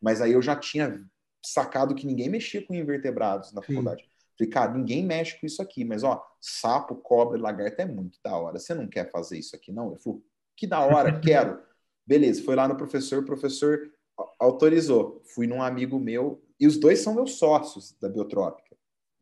Mas 0.00 0.20
aí 0.20 0.32
eu 0.32 0.42
já 0.42 0.54
tinha 0.54 1.04
sacado 1.44 1.94
que 1.94 2.06
ninguém 2.06 2.28
mexia 2.28 2.64
com 2.64 2.74
invertebrados 2.74 3.52
na 3.52 3.62
faculdade. 3.62 4.02
Sim. 4.02 4.10
Falei, 4.38 4.50
cara, 4.52 4.72
ninguém 4.72 5.04
mexe 5.04 5.38
com 5.38 5.46
isso 5.46 5.60
aqui, 5.60 5.84
mas 5.84 6.02
ó, 6.02 6.24
sapo, 6.40 6.94
cobra 6.96 7.38
lagarto 7.38 7.82
é 7.82 7.84
muito 7.84 8.18
da 8.24 8.36
hora. 8.36 8.58
Você 8.58 8.74
não 8.74 8.86
quer 8.86 9.10
fazer 9.10 9.38
isso 9.38 9.54
aqui, 9.54 9.72
não? 9.72 9.90
Ele 9.90 10.00
falou, 10.00 10.22
que 10.56 10.66
da 10.66 10.80
hora, 10.80 11.12
quero. 11.20 11.60
Beleza, 12.06 12.42
foi 12.42 12.54
lá 12.54 12.66
no 12.66 12.76
professor, 12.76 13.22
o 13.22 13.26
professor 13.26 13.90
autorizou. 14.38 15.22
Fui 15.34 15.46
num 15.46 15.62
amigo 15.62 15.98
meu, 15.98 16.42
e 16.60 16.66
os 16.66 16.76
dois 16.76 17.00
são 17.00 17.14
meus 17.14 17.38
sócios 17.38 17.96
da 18.00 18.08
Biotrópica. 18.08 18.70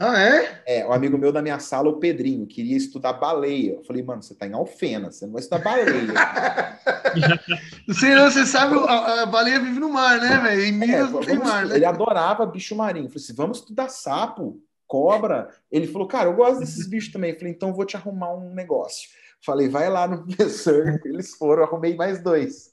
Ah, 0.01 0.17
é? 0.21 0.63
É, 0.65 0.87
um 0.87 0.93
amigo 0.93 1.19
meu 1.19 1.33
da 1.33 1.43
minha 1.43 1.59
sala, 1.59 1.89
o 1.89 1.99
Pedrinho, 1.99 2.47
queria 2.47 2.77
estudar 2.77 3.15
baleia. 3.15 3.75
Eu 3.75 3.85
falei, 3.85 4.01
mano, 4.01 4.23
você 4.23 4.33
tá 4.33 4.47
em 4.47 4.53
Alfena, 4.53 5.11
você 5.11 5.27
não 5.27 5.33
vai 5.33 5.41
estudar 5.41 5.59
baleia. 5.59 6.13
você, 7.85 8.17
você 8.17 8.47
sabe, 8.47 8.77
a, 8.79 9.23
a, 9.23 9.27
baleia 9.27 9.59
vive 9.59 9.81
no 9.81 9.89
mar, 9.89 10.21
né, 10.21 10.39
velho? 10.39 10.63
Em 10.63 10.73
Minas 10.73 11.09
é, 11.09 11.13
não 11.13 11.21
tem 11.21 11.39
mar, 11.39 11.67
né? 11.67 11.75
Ele 11.75 11.85
adorava 11.85 12.47
bicho 12.47 12.77
marinho. 12.77 13.07
Eu 13.07 13.11
falei 13.11 13.25
assim, 13.25 13.35
vamos 13.35 13.59
estudar 13.59 13.89
sapo, 13.89 14.63
cobra. 14.87 15.49
Ele 15.71 15.89
falou, 15.89 16.07
cara, 16.07 16.29
eu 16.29 16.37
gosto 16.37 16.61
desses 16.61 16.87
bichos 16.89 17.13
também. 17.13 17.33
Eu 17.33 17.39
falei, 17.39 17.53
então 17.53 17.75
vou 17.75 17.85
te 17.85 17.97
arrumar 17.97 18.33
um 18.37 18.55
negócio. 18.55 19.09
Falei, 19.45 19.69
vai 19.69 19.91
lá 19.91 20.07
no 20.07 20.23
professor. 20.27 21.01
Eles 21.05 21.35
foram, 21.35 21.65
arrumei 21.65 21.97
mais 21.97 22.23
dois. 22.23 22.71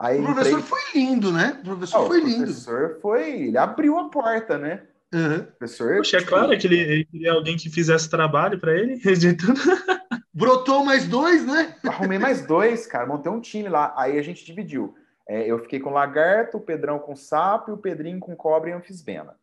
Aí 0.00 0.20
o 0.20 0.24
professor 0.24 0.60
entrei... 0.60 0.64
foi 0.64 0.80
lindo, 0.94 1.32
né? 1.32 1.58
O 1.60 1.64
professor 1.64 2.06
foi 2.06 2.20
lindo. 2.20 2.42
O 2.42 2.46
professor 2.46 2.98
foi. 3.00 3.30
Ele 3.42 3.58
abriu 3.58 3.98
a 3.98 4.08
porta, 4.08 4.56
né? 4.56 4.82
Uhum. 5.12 5.42
Professor, 5.58 5.96
Poxa, 5.96 6.18
é 6.18 6.22
claro 6.22 6.56
que 6.58 6.66
ele, 6.66 6.78
ele 6.78 7.04
queria 7.04 7.32
alguém 7.32 7.56
que 7.56 7.70
fizesse 7.70 8.08
trabalho 8.08 8.60
para 8.60 8.74
ele. 8.74 9.00
Brotou 10.32 10.84
mais 10.84 11.08
dois, 11.08 11.44
né? 11.44 11.74
Arrumei 11.86 12.18
mais 12.18 12.46
dois, 12.46 12.86
cara. 12.86 13.06
Montei 13.06 13.32
um 13.32 13.40
time 13.40 13.68
lá. 13.68 13.92
Aí 13.96 14.18
a 14.18 14.22
gente 14.22 14.44
dividiu. 14.44 14.94
É, 15.26 15.46
eu 15.46 15.58
fiquei 15.58 15.80
com 15.80 15.90
lagarto, 15.90 16.58
o 16.58 16.60
Pedrão 16.60 16.98
com 16.98 17.16
sapo 17.16 17.70
e 17.70 17.74
o 17.74 17.78
Pedrinho 17.78 18.20
com 18.20 18.36
cobra 18.36 18.70
e 18.70 18.72
anfisbena. 18.72 19.34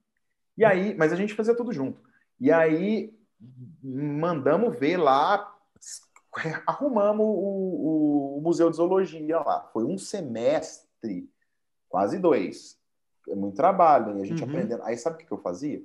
E 0.57 0.63
aí, 0.63 0.95
mas 0.95 1.11
a 1.11 1.15
gente 1.15 1.33
fazia 1.33 1.55
tudo 1.55 1.73
junto. 1.73 1.99
E 2.39 2.51
aí 2.51 3.13
mandamos 3.83 4.79
ver 4.79 4.97
lá 4.97 5.54
arrumamos 6.65 7.25
o, 7.25 8.37
o, 8.37 8.41
Museu 8.41 8.69
de 8.69 8.77
Zoologia 8.77 9.39
lá. 9.39 9.69
Foi 9.73 9.83
um 9.83 9.97
semestre, 9.97 11.29
quase 11.89 12.19
dois. 12.19 12.77
É 13.29 13.35
muito 13.35 13.55
trabalho, 13.55 14.13
né? 14.13 14.21
a 14.21 14.25
gente 14.25 14.43
uhum. 14.43 14.49
aprendendo. 14.49 14.83
Aí 14.83 14.97
sabe 14.97 15.23
o 15.23 15.25
que 15.25 15.31
eu 15.31 15.37
fazia? 15.37 15.83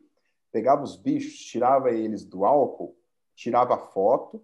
Pegava 0.52 0.82
os 0.82 0.96
bichos, 0.96 1.38
tirava 1.38 1.90
eles 1.90 2.24
do 2.24 2.44
álcool, 2.44 2.96
tirava 3.34 3.78
foto. 3.78 4.42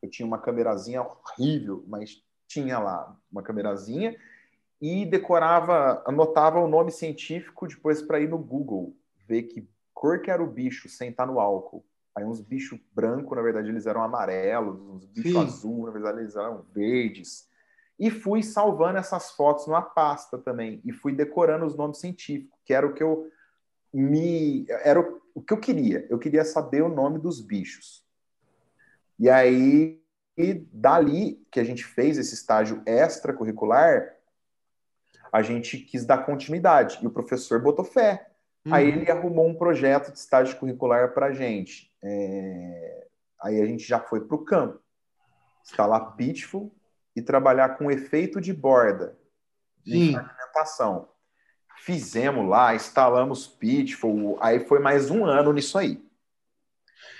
Eu 0.00 0.08
tinha 0.08 0.26
uma 0.26 0.38
câmerazinha 0.38 1.02
horrível, 1.02 1.84
mas 1.86 2.22
tinha 2.46 2.78
lá 2.78 3.16
uma 3.30 3.42
câmerazinha 3.42 4.16
e 4.80 5.06
decorava, 5.06 6.02
anotava 6.04 6.58
o 6.58 6.66
nome 6.66 6.90
científico 6.90 7.68
depois 7.68 8.02
para 8.02 8.20
ir 8.20 8.28
no 8.28 8.38
Google 8.38 8.96
ver 9.26 9.44
que 9.44 9.68
cor 9.94 10.20
que 10.20 10.30
era 10.30 10.42
o 10.42 10.50
bicho 10.50 10.88
sem 10.88 11.10
estar 11.10 11.26
no 11.26 11.38
álcool. 11.38 11.84
Aí 12.14 12.24
uns 12.24 12.40
bichos 12.40 12.78
brancos, 12.92 13.36
na 13.36 13.42
verdade, 13.42 13.68
eles 13.68 13.86
eram 13.86 14.02
amarelos, 14.02 14.78
uns 14.80 15.06
bichos 15.06 15.36
azul, 15.36 15.86
na 15.86 15.92
verdade, 15.92 16.20
eles 16.20 16.36
eram 16.36 16.64
verdes. 16.74 17.48
E 17.98 18.10
fui 18.10 18.42
salvando 18.42 18.98
essas 18.98 19.30
fotos 19.30 19.66
numa 19.66 19.80
pasta 19.80 20.36
também. 20.36 20.80
E 20.84 20.92
fui 20.92 21.14
decorando 21.14 21.64
os 21.64 21.76
nomes 21.76 21.98
científicos, 21.98 22.58
que 22.64 22.74
era 22.74 22.86
o 22.86 22.92
que 22.92 23.02
eu 23.02 23.30
me. 23.92 24.66
Era 24.68 25.00
o, 25.34 25.40
que 25.40 25.52
eu 25.52 25.60
queria. 25.60 26.06
Eu 26.10 26.18
queria 26.18 26.44
saber 26.44 26.82
o 26.82 26.88
nome 26.88 27.18
dos 27.18 27.40
bichos. 27.40 28.04
E 29.18 29.30
aí, 29.30 30.02
e 30.36 30.54
dali 30.72 31.46
que 31.50 31.60
a 31.60 31.64
gente 31.64 31.84
fez 31.84 32.18
esse 32.18 32.34
estágio 32.34 32.82
extracurricular, 32.86 34.16
a 35.32 35.40
gente 35.40 35.78
quis 35.78 36.04
dar 36.04 36.26
continuidade. 36.26 36.98
E 37.02 37.06
o 37.06 37.10
professor 37.10 37.62
botou 37.62 37.84
fé. 37.84 38.31
Uhum. 38.64 38.74
Aí 38.74 38.88
ele 38.88 39.10
arrumou 39.10 39.48
um 39.48 39.54
projeto 39.54 40.12
de 40.12 40.18
estágio 40.18 40.56
curricular 40.56 41.12
para 41.12 41.26
a 41.26 41.32
gente. 41.32 41.90
É... 42.02 43.06
Aí 43.40 43.60
a 43.60 43.66
gente 43.66 43.84
já 43.84 43.98
foi 43.98 44.20
para 44.20 44.36
o 44.36 44.44
campo, 44.44 44.80
instalar 45.64 46.14
Pitful 46.16 46.72
e 47.14 47.20
trabalhar 47.20 47.76
com 47.76 47.90
efeito 47.90 48.40
de 48.40 48.52
borda, 48.52 49.18
de 49.84 50.12
fragmentação. 50.12 51.08
fizemos 51.78 52.48
lá, 52.48 52.74
instalamos 52.74 53.46
Pitfall, 53.46 54.38
aí 54.40 54.60
foi 54.60 54.78
mais 54.78 55.10
um 55.10 55.24
ano 55.24 55.52
nisso 55.52 55.76
aí. 55.76 56.00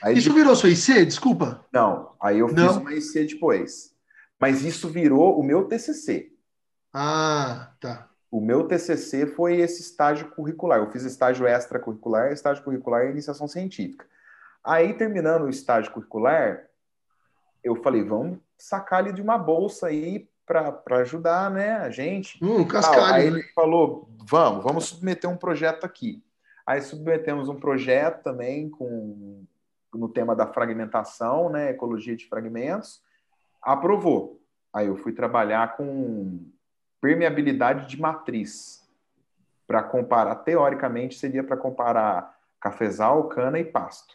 aí 0.00 0.16
isso 0.16 0.30
de... 0.30 0.34
virou 0.36 0.54
sua 0.54 0.70
IC? 0.70 1.04
Desculpa. 1.06 1.66
Não, 1.72 2.14
aí 2.20 2.38
eu 2.38 2.46
Não. 2.52 2.68
fiz 2.68 2.76
uma 2.76 2.94
IC 2.94 3.34
depois. 3.34 3.92
Mas 4.40 4.62
isso 4.64 4.88
virou 4.88 5.38
o 5.38 5.42
meu 5.42 5.64
TCC. 5.66 6.32
Ah, 6.92 7.72
tá. 7.80 8.11
O 8.32 8.40
meu 8.40 8.66
TCC 8.66 9.26
foi 9.26 9.60
esse 9.60 9.82
estágio 9.82 10.30
curricular. 10.30 10.78
Eu 10.78 10.90
fiz 10.90 11.04
estágio 11.04 11.46
extracurricular, 11.46 12.32
estágio 12.32 12.64
curricular 12.64 13.04
e 13.04 13.10
iniciação 13.10 13.46
científica. 13.46 14.06
Aí, 14.64 14.94
terminando 14.94 15.42
o 15.42 15.50
estágio 15.50 15.92
curricular, 15.92 16.66
eu 17.62 17.76
falei, 17.82 18.02
vamos 18.02 18.38
sacar 18.56 19.00
ali 19.00 19.12
de 19.12 19.20
uma 19.20 19.36
bolsa 19.36 19.88
aí 19.88 20.30
para 20.46 20.80
ajudar 21.00 21.50
né, 21.50 21.72
a 21.72 21.90
gente. 21.90 22.42
Hum, 22.42 22.66
cascalho. 22.66 23.14
Aí 23.14 23.26
ele 23.26 23.42
falou, 23.54 24.08
vamos, 24.24 24.64
vamos 24.64 24.84
submeter 24.86 25.28
um 25.28 25.36
projeto 25.36 25.84
aqui. 25.84 26.24
Aí 26.66 26.80
submetemos 26.80 27.50
um 27.50 27.60
projeto 27.60 28.22
também 28.22 28.70
com 28.70 29.44
no 29.92 30.08
tema 30.08 30.34
da 30.34 30.46
fragmentação, 30.46 31.50
né, 31.50 31.68
ecologia 31.68 32.16
de 32.16 32.26
fragmentos. 32.26 33.02
Aprovou. 33.60 34.40
Aí 34.72 34.86
eu 34.86 34.96
fui 34.96 35.12
trabalhar 35.12 35.76
com 35.76 36.50
permeabilidade 37.02 37.88
de 37.88 38.00
matriz. 38.00 38.80
Para 39.66 39.82
comparar, 39.82 40.36
teoricamente, 40.36 41.18
seria 41.18 41.42
para 41.42 41.56
comparar 41.56 42.38
cafezal, 42.60 43.28
cana 43.28 43.58
e 43.58 43.64
pasto. 43.64 44.14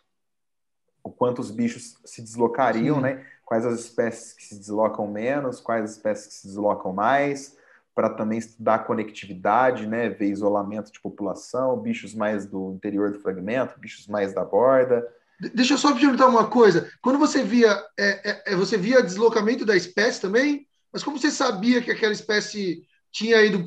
O 1.04 1.12
quanto 1.12 1.40
os 1.40 1.52
bichos 1.52 2.00
se 2.06 2.22
deslocariam, 2.22 2.96
Sim. 2.96 3.02
né? 3.02 3.26
Quais 3.46 3.66
as 3.66 3.80
espécies 3.80 4.34
que 4.34 4.44
se 4.44 4.58
deslocam 4.58 5.08
menos, 5.08 5.60
quais 5.60 5.84
as 5.84 5.92
espécies 5.92 6.28
que 6.28 6.34
se 6.34 6.48
deslocam 6.48 6.94
mais, 6.94 7.58
para 7.94 8.10
também 8.10 8.38
estudar 8.38 8.76
a 8.76 8.80
conectividade, 8.80 9.88
né? 9.88 10.10
Ver 10.10 10.30
isolamento 10.30 10.92
de 10.92 11.02
população, 11.02 11.78
bichos 11.78 12.14
mais 12.14 12.46
do 12.46 12.72
interior 12.74 13.12
do 13.12 13.20
fragmento, 13.20 13.80
bichos 13.80 14.08
mais 14.08 14.34
da 14.34 14.46
borda. 14.46 15.06
Deixa 15.54 15.74
eu 15.74 15.78
só 15.78 15.94
perguntar 15.94 16.28
uma 16.28 16.48
coisa. 16.48 16.90
Quando 17.02 17.20
você 17.20 17.44
via, 17.44 17.84
é, 17.98 18.54
é, 18.54 18.56
você 18.56 18.78
via 18.78 19.04
deslocamento 19.04 19.66
da 19.66 19.76
espécie 19.76 20.22
também? 20.22 20.67
Mas 20.92 21.04
como 21.04 21.18
você 21.18 21.32
sabia 21.32 21.82
que 21.82 21.92
aquela 21.92 22.14
espécie 22.14 22.88
tinha 23.12 23.42
ido 23.42 23.64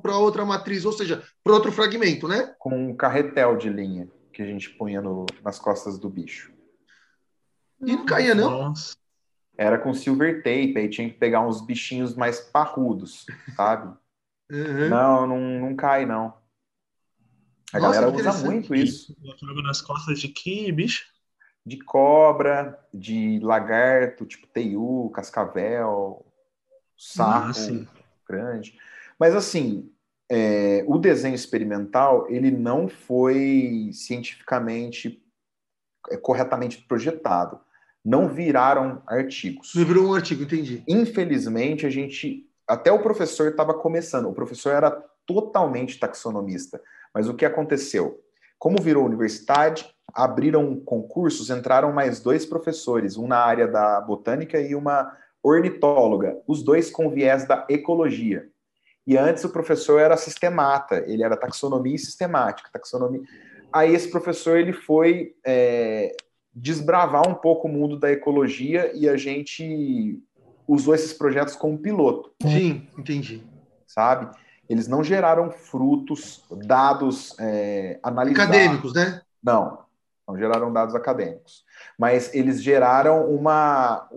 para 0.00 0.16
outra 0.16 0.44
matriz, 0.44 0.84
ou 0.84 0.92
seja, 0.92 1.22
para 1.42 1.52
outro 1.52 1.72
fragmento, 1.72 2.28
né? 2.28 2.54
Com 2.58 2.90
um 2.90 2.96
carretel 2.96 3.56
de 3.56 3.68
linha 3.68 4.08
que 4.32 4.42
a 4.42 4.46
gente 4.46 4.70
punha 4.70 5.00
no, 5.00 5.26
nas 5.42 5.58
costas 5.58 5.98
do 5.98 6.08
bicho. 6.08 6.52
E 7.80 7.96
não 7.96 8.06
caía, 8.06 8.34
não? 8.34 8.50
Nossa. 8.50 8.96
Era 9.56 9.78
com 9.78 9.92
silver 9.92 10.38
tape, 10.38 10.74
aí 10.76 10.88
tinha 10.88 11.10
que 11.10 11.18
pegar 11.18 11.46
uns 11.46 11.60
bichinhos 11.60 12.14
mais 12.14 12.40
parrudos, 12.40 13.26
sabe? 13.54 13.94
Uhum. 14.50 14.88
Não, 14.88 15.26
não, 15.26 15.40
não 15.60 15.76
cai, 15.76 16.06
não. 16.06 16.34
A 17.72 17.78
Nossa, 17.78 18.00
galera 18.00 18.16
usa 18.16 18.32
muito 18.44 18.74
isso. 18.74 19.16
Nas 19.64 19.80
costas 19.80 20.20
de 20.20 20.28
que 20.28 20.70
bicho? 20.70 21.06
De 21.64 21.78
cobra, 21.78 22.78
de 22.92 23.38
lagarto, 23.40 24.26
tipo 24.26 24.46
teiu, 24.46 25.10
cascavel, 25.14 26.26
sapo 27.02 27.50
ah, 27.50 27.86
grande. 28.28 28.78
Mas 29.18 29.34
assim, 29.34 29.90
é, 30.30 30.84
o 30.86 30.98
desenho 30.98 31.34
experimental 31.34 32.26
ele 32.30 32.50
não 32.50 32.88
foi 32.88 33.90
cientificamente 33.92 35.20
é, 36.10 36.16
corretamente 36.16 36.82
projetado. 36.82 37.60
Não 38.04 38.28
viraram 38.28 39.02
artigos. 39.06 39.72
Não 39.74 39.84
virou 39.84 40.06
um 40.06 40.14
artigo, 40.14 40.44
entendi. 40.44 40.82
Infelizmente, 40.88 41.86
a 41.86 41.90
gente. 41.90 42.48
Até 42.66 42.90
o 42.90 43.02
professor 43.02 43.48
estava 43.48 43.74
começando. 43.74 44.28
O 44.28 44.34
professor 44.34 44.70
era 44.70 44.90
totalmente 45.26 45.98
taxonomista. 45.98 46.80
Mas 47.12 47.28
o 47.28 47.34
que 47.34 47.44
aconteceu? 47.44 48.20
Como 48.58 48.80
virou 48.80 49.04
universidade, 49.04 49.92
abriram 50.14 50.80
concursos, 50.80 51.50
entraram 51.50 51.92
mais 51.92 52.20
dois 52.20 52.46
professores, 52.46 53.16
um 53.16 53.26
na 53.26 53.38
área 53.38 53.66
da 53.66 54.00
botânica 54.00 54.60
e 54.60 54.74
uma 54.74 55.16
ornitóloga, 55.42 56.38
os 56.46 56.62
dois 56.62 56.90
com 56.90 57.10
viés 57.10 57.46
da 57.46 57.66
ecologia. 57.68 58.48
E 59.06 59.16
antes 59.16 59.42
o 59.42 59.50
professor 59.50 60.00
era 60.00 60.16
sistemata, 60.16 61.04
ele 61.08 61.24
era 61.24 61.36
taxonomia 61.36 61.96
e 61.96 61.98
sistemática, 61.98 62.70
taxonomia. 62.72 63.22
Aí 63.72 63.94
esse 63.94 64.08
professor 64.10 64.58
ele 64.58 64.72
foi 64.72 65.34
é, 65.44 66.14
desbravar 66.54 67.28
um 67.28 67.34
pouco 67.34 67.66
o 67.66 67.70
mundo 67.70 67.98
da 67.98 68.12
ecologia 68.12 68.92
e 68.94 69.08
a 69.08 69.16
gente 69.16 70.22
usou 70.68 70.94
esses 70.94 71.12
projetos 71.12 71.56
como 71.56 71.78
piloto. 71.78 72.32
Sim, 72.42 72.86
entendi. 72.96 73.42
Sabe? 73.86 74.30
Eles 74.68 74.86
não 74.86 75.02
geraram 75.02 75.50
frutos, 75.50 76.44
dados 76.64 77.34
é, 77.40 77.98
analisados. 78.02 78.54
Acadêmicos, 78.54 78.94
né? 78.94 79.20
Não, 79.42 79.80
não 80.26 80.38
geraram 80.38 80.72
dados 80.72 80.94
acadêmicos. 80.94 81.64
Mas 81.98 82.32
eles 82.32 82.62
geraram 82.62 83.28
uma, 83.28 84.08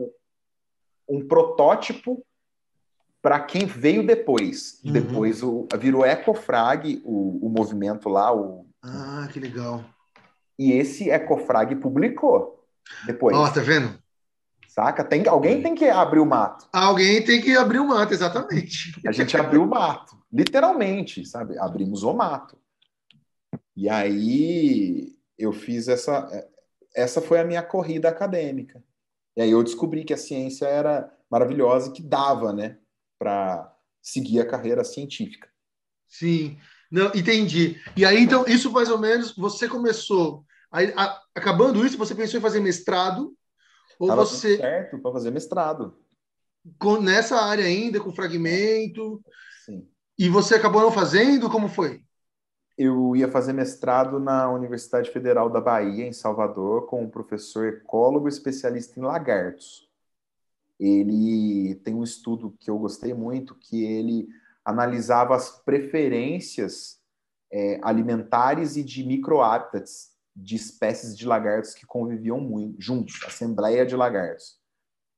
um 1.08 1.28
protótipo 1.28 2.26
para 3.22 3.40
quem 3.40 3.66
veio 3.66 4.06
depois. 4.06 4.80
Uhum. 4.84 4.92
Depois 4.92 5.42
o, 5.42 5.68
virou 5.80 6.06
Ecofrag, 6.06 7.02
o, 7.04 7.46
o 7.46 7.50
movimento 7.50 8.08
lá. 8.08 8.34
O... 8.36 8.68
Ah, 8.84 9.28
que 9.32 9.40
legal. 9.40 9.84
E 10.58 10.72
esse 10.72 11.10
Ecofrag 11.10 11.76
publicou 11.76 12.64
depois. 13.06 13.36
Ó, 13.36 13.50
tá 13.50 13.62
vendo? 13.62 13.98
Saca? 14.68 15.04
Tem, 15.04 15.26
alguém 15.28 15.62
tem 15.62 15.74
que 15.74 15.86
abrir 15.86 16.20
o 16.20 16.26
mato. 16.26 16.68
Alguém 16.72 17.24
tem 17.24 17.42
que 17.42 17.56
abrir 17.56 17.80
o 17.80 17.88
mato, 17.88 18.14
exatamente. 18.14 18.94
A 19.08 19.12
gente 19.12 19.38
abriu 19.38 19.64
o 19.64 19.68
mato, 19.68 20.18
literalmente, 20.32 21.26
sabe? 21.26 21.58
Abrimos 21.58 22.04
o 22.04 22.14
mato. 22.14 22.58
E 23.76 23.90
aí 23.90 25.16
eu 25.38 25.52
fiz 25.52 25.88
essa. 25.88 26.30
Essa 26.94 27.22
foi 27.22 27.40
a 27.40 27.46
minha 27.46 27.64
corrida 27.64 28.08
acadêmica. 28.08 28.84
E 29.36 29.42
aí 29.42 29.52
eu 29.52 29.64
descobri 29.64 30.04
que 30.04 30.14
a 30.14 30.18
ciência 30.18 30.66
era 30.66 31.12
maravilhosa 31.30 31.90
e 31.90 31.94
que 31.94 32.02
dava, 32.02 32.54
né, 32.54 32.78
para 33.20 33.76
seguir 34.02 34.40
a 34.40 34.48
carreira 34.48 34.84
científica. 34.84 35.50
Sim, 36.08 36.58
não 36.90 37.08
entendi. 37.08 37.82
E 37.98 38.06
aí 38.06 38.22
então 38.22 38.46
isso 38.48 38.72
mais 38.72 38.90
ou 38.90 38.98
menos 38.98 39.36
você 39.36 39.68
começou, 39.68 40.46
aí, 40.72 40.94
a, 40.96 41.22
acabando 41.34 41.86
isso 41.86 41.98
você 41.98 42.16
pensou 42.16 42.40
em 42.40 42.44
fazer 42.44 42.60
mestrado 42.60 43.36
ou 44.00 44.08
Tava 44.08 44.26
você 44.26 44.58
certo 44.58 45.00
para 45.00 45.12
fazer 45.12 45.32
mestrado 45.32 45.98
com, 46.80 47.00
nessa 47.00 47.38
área 47.38 47.66
ainda 47.66 48.00
com 48.00 48.14
fragmento? 48.14 49.22
Sim. 49.66 49.88
E 50.18 50.30
você 50.30 50.56
acabou 50.56 50.82
não 50.82 50.92
fazendo? 50.92 51.50
Como 51.50 51.68
foi? 51.68 52.02
Eu 52.78 53.16
ia 53.16 53.28
fazer 53.28 53.54
mestrado 53.54 54.20
na 54.20 54.52
Universidade 54.52 55.10
Federal 55.10 55.50
da 55.50 55.62
Bahia, 55.62 56.06
em 56.06 56.12
Salvador, 56.12 56.88
com 56.88 57.04
um 57.04 57.10
professor 57.10 57.68
ecólogo 57.68 58.28
especialista 58.28 59.00
em 59.00 59.04
lagartos. 59.04 59.90
Ele 60.78 61.76
tem 61.84 61.96
um 61.96 62.04
estudo 62.04 62.56
que 62.60 62.70
eu 62.70 62.78
gostei 62.78 63.14
muito, 63.14 63.56
que 63.56 63.84
ele 63.84 64.28
analisava 64.64 65.36
as 65.36 65.50
preferências 65.64 67.00
é, 67.52 67.80
alimentares 67.82 68.76
e 68.76 68.84
de 68.84 69.06
microhábitats 69.06 70.14
de 70.36 70.56
espécies 70.56 71.18
de 71.18 71.26
lagartos 71.26 71.74
que 71.74 71.86
conviviam 71.86 72.42
muito 72.42 72.82
juntos, 72.82 73.22
assembleia 73.26 73.86
de 73.86 73.96
lagartos. 73.96 74.60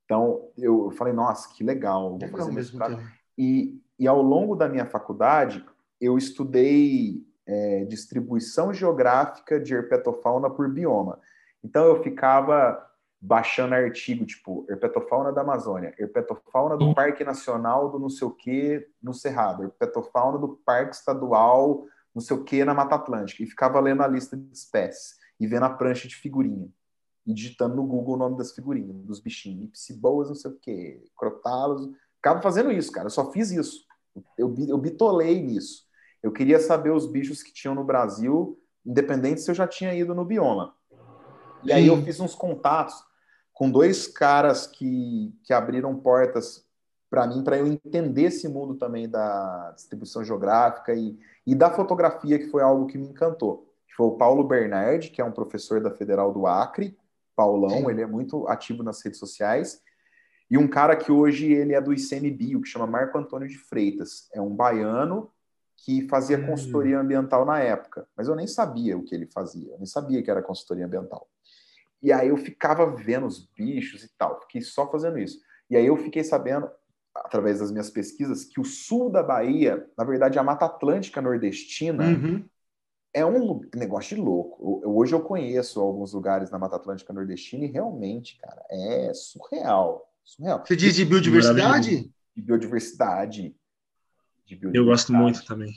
Então, 0.05 0.51
eu 0.55 0.91
falei, 0.91 1.11
nossa, 1.11 1.51
que 1.53 1.63
legal, 1.63 2.19
vou 2.19 2.29
fazer 2.29 2.51
mestrado. 2.51 3.01
E, 3.35 3.81
e 3.97 4.07
ao 4.07 4.21
longo 4.21 4.55
da 4.55 4.69
minha 4.69 4.85
faculdade, 4.85 5.65
eu 5.99 6.17
estudei 6.17 7.25
é, 7.47 7.85
distribuição 7.85 8.73
geográfica 8.73 9.59
de 9.59 9.73
herpetofauna 9.73 10.49
por 10.49 10.69
bioma. 10.69 11.19
Então 11.63 11.85
eu 11.85 12.03
ficava 12.03 12.83
baixando 13.19 13.73
artigo 13.73 14.25
tipo 14.25 14.65
herpetofauna 14.69 15.31
da 15.31 15.41
Amazônia, 15.41 15.95
herpetofauna 15.97 16.77
do 16.77 16.93
Parque 16.93 17.23
Nacional 17.23 17.89
do 17.89 17.97
não 17.97 18.09
sei 18.09 18.27
o 18.27 18.31
que 18.31 18.87
no 19.01 19.13
Cerrado, 19.13 19.63
herpetofauna 19.63 20.37
do 20.37 20.49
Parque 20.63 20.95
Estadual 20.95 21.85
não 22.17 22.21
sei 22.21 22.35
o 22.35 22.43
que 22.43 22.65
na 22.65 22.73
Mata 22.73 22.95
Atlântica 22.95 23.43
e 23.43 23.45
ficava 23.45 23.79
lendo 23.79 24.01
a 24.01 24.07
lista 24.07 24.35
de 24.35 24.51
espécies 24.51 25.17
e 25.39 25.45
vendo 25.45 25.65
a 25.65 25.69
prancha 25.69 26.07
de 26.07 26.15
figurinha 26.15 26.67
e 27.27 27.31
digitando 27.31 27.75
no 27.75 27.85
Google 27.85 28.15
o 28.15 28.17
nome 28.17 28.37
das 28.37 28.53
figurinhas, 28.53 29.03
dos 29.03 29.19
bichinhos, 29.19 29.69
psiboas, 29.69 30.29
não 30.29 30.35
sei 30.35 30.49
o 30.49 30.55
que, 30.55 31.03
crotalos, 31.15 31.87
ficava 32.15 32.41
fazendo 32.41 32.71
isso, 32.71 32.91
cara, 32.91 33.05
eu 33.05 33.11
só 33.11 33.31
fiz 33.31 33.51
isso, 33.51 33.85
eu, 34.35 34.55
eu 34.67 34.77
bitolei 34.79 35.39
nisso. 35.43 35.86
Eu 36.27 36.31
queria 36.33 36.59
saber 36.59 36.89
os 36.89 37.09
bichos 37.09 37.41
que 37.41 37.53
tinham 37.53 37.73
no 37.73 37.85
Brasil, 37.85 38.59
independente 38.85 39.39
se 39.39 39.49
eu 39.49 39.55
já 39.55 39.65
tinha 39.65 39.93
ido 39.93 40.13
no 40.13 40.25
bioma. 40.25 40.75
E 41.63 41.71
aí 41.71 41.87
eu 41.87 42.01
fiz 42.03 42.19
uns 42.19 42.35
contatos 42.35 43.01
com 43.53 43.71
dois 43.71 44.07
caras 44.07 44.67
que, 44.67 45.33
que 45.41 45.53
abriram 45.53 45.95
portas 45.95 46.65
para 47.09 47.25
mim, 47.25 47.45
para 47.45 47.57
eu 47.57 47.65
entender 47.65 48.23
esse 48.23 48.49
mundo 48.49 48.75
também 48.75 49.07
da 49.09 49.71
distribuição 49.71 50.21
geográfica 50.21 50.93
e, 50.93 51.17
e 51.45 51.55
da 51.55 51.71
fotografia, 51.71 52.37
que 52.37 52.49
foi 52.49 52.61
algo 52.61 52.87
que 52.87 52.97
me 52.97 53.07
encantou. 53.07 53.65
Foi 53.95 54.07
o 54.07 54.17
Paulo 54.17 54.43
Bernardi, 54.43 55.09
que 55.09 55.21
é 55.21 55.23
um 55.23 55.31
professor 55.31 55.79
da 55.79 55.91
Federal 55.91 56.33
do 56.33 56.45
Acre, 56.45 56.97
Paulão, 57.37 57.69
Sim. 57.69 57.89
ele 57.89 58.01
é 58.01 58.05
muito 58.05 58.45
ativo 58.49 58.83
nas 58.83 59.01
redes 59.01 59.17
sociais, 59.17 59.81
e 60.51 60.57
um 60.57 60.67
cara 60.67 60.93
que 60.97 61.09
hoje 61.09 61.53
ele 61.53 61.73
é 61.73 61.79
do 61.79 61.93
ICMBio, 61.93 62.61
que 62.61 62.67
chama 62.67 62.85
Marco 62.85 63.17
Antônio 63.17 63.47
de 63.47 63.57
Freitas. 63.57 64.29
É 64.33 64.41
um 64.41 64.53
baiano 64.53 65.31
que 65.77 66.07
fazia 66.09 66.37
Hum. 66.37 66.47
consultoria 66.47 66.99
ambiental 66.99 67.45
na 67.45 67.59
época, 67.59 68.07
mas 68.17 68.27
eu 68.27 68.35
nem 68.35 68.47
sabia 68.47 68.97
o 68.97 69.03
que 69.03 69.13
ele 69.15 69.27
fazia, 69.27 69.71
eu 69.71 69.77
nem 69.77 69.85
sabia 69.85 70.21
que 70.23 70.29
era 70.31 70.41
consultoria 70.41 70.85
ambiental. 70.85 71.29
E 72.01 72.11
aí 72.11 72.27
eu 72.29 72.37
ficava 72.37 72.85
vendo 72.95 73.25
os 73.27 73.45
bichos 73.55 74.03
e 74.03 74.09
tal, 74.17 74.39
fiquei 74.41 74.61
só 74.61 74.89
fazendo 74.91 75.17
isso. 75.17 75.39
E 75.69 75.75
aí 75.77 75.85
eu 75.85 75.95
fiquei 75.97 76.23
sabendo, 76.23 76.69
através 77.15 77.59
das 77.59 77.71
minhas 77.71 77.89
pesquisas, 77.89 78.43
que 78.43 78.59
o 78.59 78.65
sul 78.65 79.09
da 79.09 79.23
Bahia, 79.23 79.87
na 79.97 80.03
verdade, 80.03 80.37
a 80.37 80.43
Mata 80.43 80.65
Atlântica 80.65 81.21
Nordestina, 81.21 82.03
Uhum. 82.03 82.45
é 83.13 83.25
um 83.25 83.61
negócio 83.75 84.15
de 84.15 84.21
louco. 84.21 84.81
Eu- 84.83 84.95
hoje 84.95 85.13
eu 85.13 85.21
conheço 85.21 85.79
alguns 85.79 86.13
lugares 86.13 86.51
na 86.51 86.59
Mata 86.59 86.75
Atlântica 86.75 87.11
Nordestina 87.13 87.65
e 87.65 87.67
realmente, 87.71 88.37
cara, 88.39 88.63
é 88.69 89.11
surreal. 89.13 90.11
Surreal. 90.23 90.63
Você 90.65 90.75
diz 90.75 90.95
de 90.95 91.05
biodiversidade? 91.05 92.11
De 92.35 92.41
biodiversidade. 92.41 93.55
De 94.47 94.55
Eu 94.55 94.59
biodiversidade. 94.71 94.85
gosto 94.85 95.13
muito 95.13 95.45
também. 95.45 95.73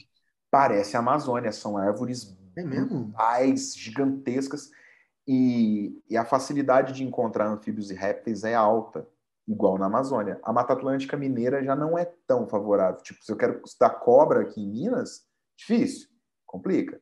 Parece 0.51 0.97
a 0.97 1.01
Amazônia, 1.01 1.53
são 1.53 1.77
árvores 1.77 2.37
É 2.57 2.63
mesmo? 2.65 3.05
brutais, 3.05 3.75
gigantescas, 3.77 4.71
e, 5.27 6.01
e 6.09 6.17
a 6.17 6.25
facilidade 6.25 6.93
de 6.93 7.05
encontrar 7.05 7.47
anfíbios 7.49 7.91
e 7.91 7.95
répteis 7.95 8.43
é 8.45 8.55
alta, 8.55 9.07
igual 9.47 9.79
na 9.79 9.87
Amazônia. 9.87 10.41
A 10.43 10.53
Mata 10.53 10.73
Atlântica 10.73 11.17
Mineira 11.17 11.63
já 11.63 11.77
não 11.77 11.99
é 11.99 12.05
tão 12.27 12.49
favorável. 12.49 13.01
Tipo, 13.03 13.23
se 13.25 13.31
eu 13.31 13.37
quero 13.37 13.61
estudar 13.65 13.91
cobra 13.91 14.41
aqui 14.43 14.61
em 14.61 14.69
Minas, 14.69 15.27
difícil, 15.57 16.09
complica. 16.47 17.01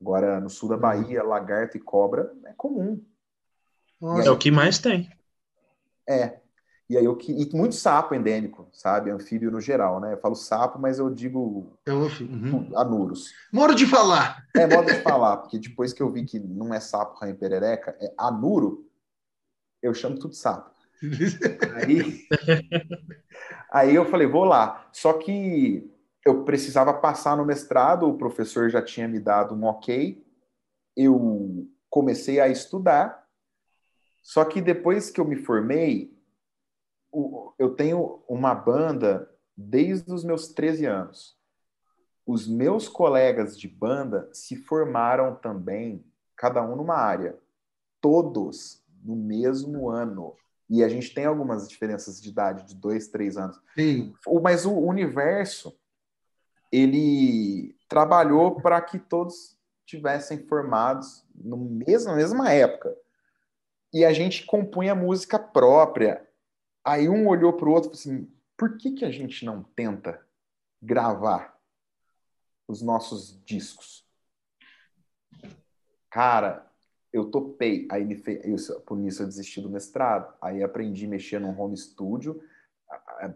Agora, 0.00 0.40
no 0.40 0.50
sul 0.50 0.68
da 0.68 0.76
Bahia, 0.76 1.22
lagarto 1.22 1.76
e 1.76 1.80
cobra 1.80 2.32
é 2.46 2.52
comum. 2.52 3.04
É 4.24 4.30
o 4.30 4.36
que 4.38 4.50
mais 4.50 4.78
tem. 4.78 5.08
É. 6.08 6.40
E 6.88 6.96
aí 6.96 7.04
eu 7.04 7.16
que 7.16 7.32
e 7.32 7.50
muito 7.56 7.74
sapo 7.74 8.14
endêmico, 8.14 8.68
sabe? 8.72 9.10
Anfíbio 9.10 9.50
no 9.50 9.60
geral, 9.60 10.00
né? 10.00 10.12
Eu 10.12 10.18
falo 10.18 10.36
sapo, 10.36 10.78
mas 10.78 10.98
eu 10.98 11.10
digo 11.10 11.76
Eu, 11.84 12.02
uhum. 12.02 12.70
anuros. 12.76 13.32
Moro 13.52 13.74
de 13.74 13.86
falar. 13.86 14.46
É 14.54 14.66
modo 14.66 14.86
de 14.86 15.02
falar, 15.02 15.38
porque 15.38 15.58
depois 15.58 15.92
que 15.92 16.00
eu 16.00 16.12
vi 16.12 16.24
que 16.24 16.38
não 16.38 16.72
é 16.72 16.78
sapo, 16.78 17.18
rainha 17.18 17.34
perereca, 17.34 17.96
é 18.00 18.12
anuro, 18.16 18.88
eu 19.82 19.92
chamo 19.92 20.18
tudo 20.18 20.34
sapo. 20.34 20.70
Aí, 21.74 22.26
aí 23.70 23.94
eu 23.94 24.04
falei, 24.06 24.26
vou 24.26 24.44
lá. 24.44 24.88
Só 24.92 25.12
que 25.14 25.90
eu 26.24 26.44
precisava 26.44 26.94
passar 26.94 27.36
no 27.36 27.44
mestrado, 27.44 28.08
o 28.08 28.16
professor 28.16 28.70
já 28.70 28.80
tinha 28.80 29.08
me 29.08 29.18
dado 29.18 29.54
um 29.54 29.64
ok. 29.64 30.24
Eu 30.96 31.68
comecei 31.90 32.40
a 32.40 32.48
estudar. 32.48 33.26
Só 34.22 34.44
que 34.44 34.60
depois 34.60 35.10
que 35.10 35.20
eu 35.20 35.24
me 35.24 35.36
formei, 35.36 36.15
eu 37.58 37.74
tenho 37.74 38.22
uma 38.28 38.54
banda 38.54 39.30
desde 39.56 40.12
os 40.12 40.24
meus 40.24 40.48
13 40.48 40.86
anos. 40.86 41.36
Os 42.26 42.46
meus 42.46 42.88
colegas 42.88 43.58
de 43.58 43.68
banda 43.68 44.28
se 44.32 44.56
formaram 44.56 45.34
também, 45.36 46.04
cada 46.36 46.62
um 46.62 46.76
numa 46.76 46.96
área. 46.96 47.38
Todos 48.00 48.82
no 49.02 49.14
mesmo 49.14 49.88
ano. 49.88 50.34
E 50.68 50.82
a 50.82 50.88
gente 50.88 51.14
tem 51.14 51.24
algumas 51.24 51.68
diferenças 51.68 52.20
de 52.20 52.28
idade, 52.28 52.66
de 52.66 52.74
dois, 52.74 53.06
três 53.08 53.36
anos. 53.36 53.60
Sim. 53.76 54.12
Mas 54.42 54.66
o 54.66 54.72
universo, 54.72 55.78
ele 56.72 57.76
trabalhou 57.88 58.60
para 58.60 58.80
que 58.80 58.98
todos 58.98 59.56
tivessem 59.86 60.38
formados 60.46 61.24
no 61.32 61.56
mesmo, 61.56 62.10
na 62.10 62.16
mesma 62.16 62.52
época. 62.52 62.92
E 63.94 64.04
a 64.04 64.12
gente 64.12 64.44
compunha 64.44 64.94
música 64.94 65.38
própria. 65.38 66.25
Aí 66.86 67.08
um 67.08 67.26
olhou 67.26 67.52
para 67.52 67.68
o 67.68 67.72
outro 67.72 67.90
e 67.90 67.98
falou 67.98 68.16
assim: 68.16 68.32
por 68.56 68.78
que, 68.78 68.92
que 68.92 69.04
a 69.04 69.10
gente 69.10 69.44
não 69.44 69.64
tenta 69.64 70.24
gravar 70.80 71.58
os 72.68 72.80
nossos 72.80 73.42
discos? 73.44 74.06
Cara, 76.08 76.64
eu 77.12 77.28
topei. 77.28 77.88
Aí 77.90 78.04
me 78.04 78.14
fe... 78.14 78.40
eu, 78.44 78.80
por 78.82 79.00
isso 79.00 79.20
eu 79.20 79.26
desisti 79.26 79.60
do 79.60 79.68
mestrado. 79.68 80.32
Aí 80.40 80.62
aprendi 80.62 81.06
a 81.06 81.08
mexer 81.08 81.40
num 81.40 81.60
home 81.60 81.76
studio. 81.76 82.40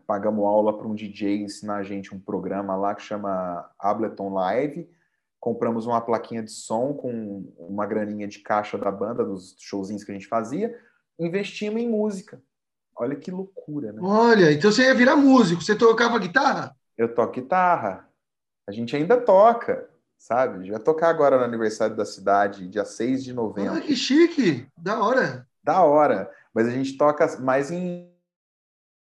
Pagamos 0.07 0.45
aula 0.45 0.79
para 0.79 0.87
um 0.87 0.95
DJ 0.95 1.43
ensinar 1.43 1.79
a 1.79 1.83
gente 1.83 2.15
um 2.15 2.21
programa 2.21 2.77
lá 2.77 2.95
que 2.95 3.03
chama 3.03 3.69
Ableton 3.81 4.33
Live. 4.33 4.89
Compramos 5.41 5.87
uma 5.87 6.01
plaquinha 6.01 6.43
de 6.43 6.53
som 6.53 6.95
com 6.95 7.53
uma 7.59 7.85
graninha 7.85 8.29
de 8.29 8.39
caixa 8.39 8.79
da 8.79 8.93
banda, 8.93 9.25
dos 9.25 9.57
showzinhos 9.59 10.05
que 10.05 10.13
a 10.13 10.15
gente 10.15 10.29
fazia. 10.29 10.79
Investimos 11.19 11.83
em 11.83 11.89
música. 11.89 12.41
Olha 13.01 13.17
que 13.17 13.31
loucura, 13.31 13.93
né? 13.93 14.01
Olha, 14.03 14.53
então 14.53 14.71
você 14.71 14.83
ia 14.83 14.95
virar 14.95 15.17
músico. 15.17 15.63
Você 15.63 15.75
tocava 15.75 16.19
guitarra? 16.19 16.77
Eu 16.99 17.15
toco 17.15 17.33
guitarra. 17.33 18.07
A 18.69 18.73
gente 18.73 18.95
ainda 18.95 19.19
toca, 19.19 19.89
sabe? 20.19 20.57
A 20.57 20.61
gente 20.61 20.71
vai 20.71 20.81
tocar 20.81 21.09
agora 21.09 21.39
no 21.39 21.45
aniversário 21.45 21.97
da 21.97 22.05
cidade, 22.05 22.69
dia 22.69 22.85
6 22.85 23.25
de 23.25 23.33
novembro. 23.33 23.79
Ah, 23.79 23.81
que 23.81 23.97
chique. 23.97 24.69
Da 24.77 25.03
hora. 25.03 25.49
Da 25.65 25.83
hora. 25.83 26.31
Mas 26.55 26.69
a 26.69 26.71
gente 26.71 26.99
toca 26.99 27.39
mais 27.39 27.71
em, 27.71 28.13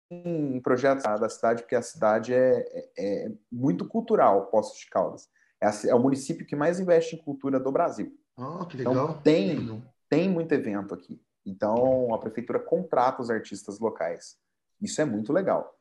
em 0.09 0.61
projetos 0.61 1.03
da 1.03 1.27
cidade, 1.27 1.63
porque 1.63 1.75
a 1.75 1.81
cidade 1.81 2.33
é, 2.33 2.65
é, 2.97 3.25
é 3.25 3.31
muito 3.51 3.85
cultural, 3.85 4.45
Poços 4.45 4.79
de 4.79 4.89
Caldas. 4.89 5.27
É, 5.59 5.67
a 5.67 5.71
é 5.89 5.93
o 5.93 5.99
município 5.99 6.45
que 6.45 6.55
mais 6.55 6.79
investe 6.79 7.17
em 7.17 7.21
cultura 7.21 7.59
do 7.59 7.73
Brasil. 7.73 8.17
Oh, 8.37 8.65
que 8.65 8.79
Então, 8.79 8.93
legal. 8.93 9.21
tem. 9.21 9.83
Tem 10.09 10.29
muito 10.29 10.53
evento 10.53 10.93
aqui. 10.93 11.21
Então, 11.45 12.13
a 12.13 12.17
prefeitura 12.17 12.59
contrata 12.59 13.21
os 13.21 13.29
artistas 13.29 13.79
locais. 13.79 14.37
Isso 14.81 15.01
é 15.01 15.05
muito 15.05 15.33
legal. 15.33 15.77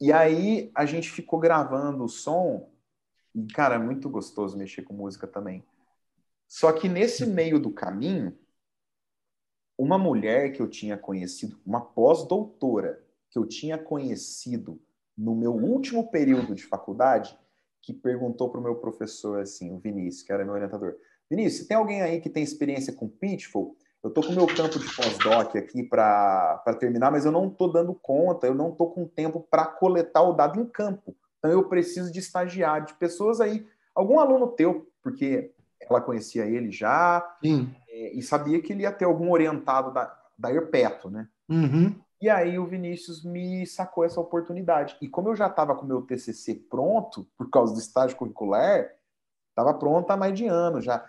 E 0.00 0.12
aí, 0.12 0.70
a 0.74 0.86
gente 0.86 1.10
ficou 1.10 1.38
gravando 1.38 2.04
o 2.04 2.08
som. 2.08 2.70
E, 3.34 3.46
cara, 3.46 3.76
é 3.76 3.78
muito 3.78 4.08
gostoso 4.08 4.56
mexer 4.56 4.82
com 4.82 4.94
música 4.94 5.26
também. 5.26 5.64
Só 6.48 6.72
que 6.72 6.88
nesse 6.88 7.24
meio 7.24 7.58
do 7.58 7.70
caminho, 7.70 8.36
uma 9.78 9.98
mulher 9.98 10.52
que 10.52 10.60
eu 10.60 10.68
tinha 10.68 10.96
conhecido, 10.98 11.58
uma 11.64 11.80
pós-doutora, 11.80 13.02
que 13.30 13.38
eu 13.38 13.46
tinha 13.46 13.78
conhecido 13.78 14.80
no 15.16 15.34
meu 15.34 15.52
último 15.52 16.10
período 16.10 16.54
de 16.54 16.64
faculdade, 16.64 17.38
que 17.80 17.92
perguntou 17.92 18.50
para 18.50 18.60
o 18.60 18.62
meu 18.62 18.76
professor, 18.76 19.40
assim, 19.40 19.72
o 19.72 19.78
Vinícius, 19.78 20.22
que 20.22 20.32
era 20.32 20.44
meu 20.44 20.54
orientador: 20.54 20.96
Vinícius, 21.28 21.66
tem 21.66 21.76
alguém 21.76 22.02
aí 22.02 22.20
que 22.20 22.30
tem 22.30 22.42
experiência 22.42 22.92
com 22.92 23.08
Pitfall? 23.08 23.76
Eu 24.02 24.10
tô 24.10 24.20
com 24.20 24.32
o 24.32 24.34
meu 24.34 24.46
campo 24.46 24.78
de 24.78 24.96
pós-doc 24.96 25.54
aqui 25.54 25.82
para 25.84 26.60
terminar, 26.78 27.12
mas 27.12 27.24
eu 27.24 27.30
não 27.30 27.48
tô 27.48 27.68
dando 27.68 27.94
conta, 27.94 28.46
eu 28.46 28.54
não 28.54 28.72
tô 28.72 28.88
com 28.88 29.06
tempo 29.06 29.46
para 29.48 29.64
coletar 29.64 30.22
o 30.22 30.32
dado 30.32 30.60
em 30.60 30.66
campo. 30.66 31.14
Então 31.38 31.50
eu 31.50 31.68
preciso 31.68 32.12
de 32.12 32.18
estagiário, 32.18 32.86
de 32.86 32.94
pessoas 32.94 33.40
aí, 33.40 33.66
algum 33.94 34.18
aluno 34.18 34.48
teu, 34.48 34.88
porque 35.02 35.52
ela 35.80 36.00
conhecia 36.00 36.46
ele 36.46 36.70
já 36.70 37.36
é, 37.88 38.12
e 38.14 38.22
sabia 38.22 38.60
que 38.60 38.72
ele 38.72 38.82
ia 38.82 38.92
ter 38.92 39.04
algum 39.04 39.30
orientado 39.30 39.92
da, 39.92 40.16
da 40.36 40.52
Herpeto, 40.52 41.08
né? 41.08 41.28
Uhum. 41.48 41.94
E 42.20 42.30
aí 42.30 42.58
o 42.58 42.66
Vinícius 42.66 43.24
me 43.24 43.66
sacou 43.66 44.04
essa 44.04 44.20
oportunidade. 44.20 44.96
E 45.00 45.08
como 45.08 45.28
eu 45.28 45.36
já 45.36 45.48
estava 45.48 45.74
com 45.74 45.84
o 45.84 45.88
meu 45.88 46.02
TCC 46.02 46.54
pronto, 46.54 47.26
por 47.36 47.50
causa 47.50 47.74
do 47.74 47.80
estágio 47.80 48.16
curricular, 48.16 48.88
estava 49.50 49.74
pronto 49.74 50.08
há 50.10 50.16
mais 50.16 50.32
de 50.32 50.46
ano 50.46 50.80
já. 50.80 51.04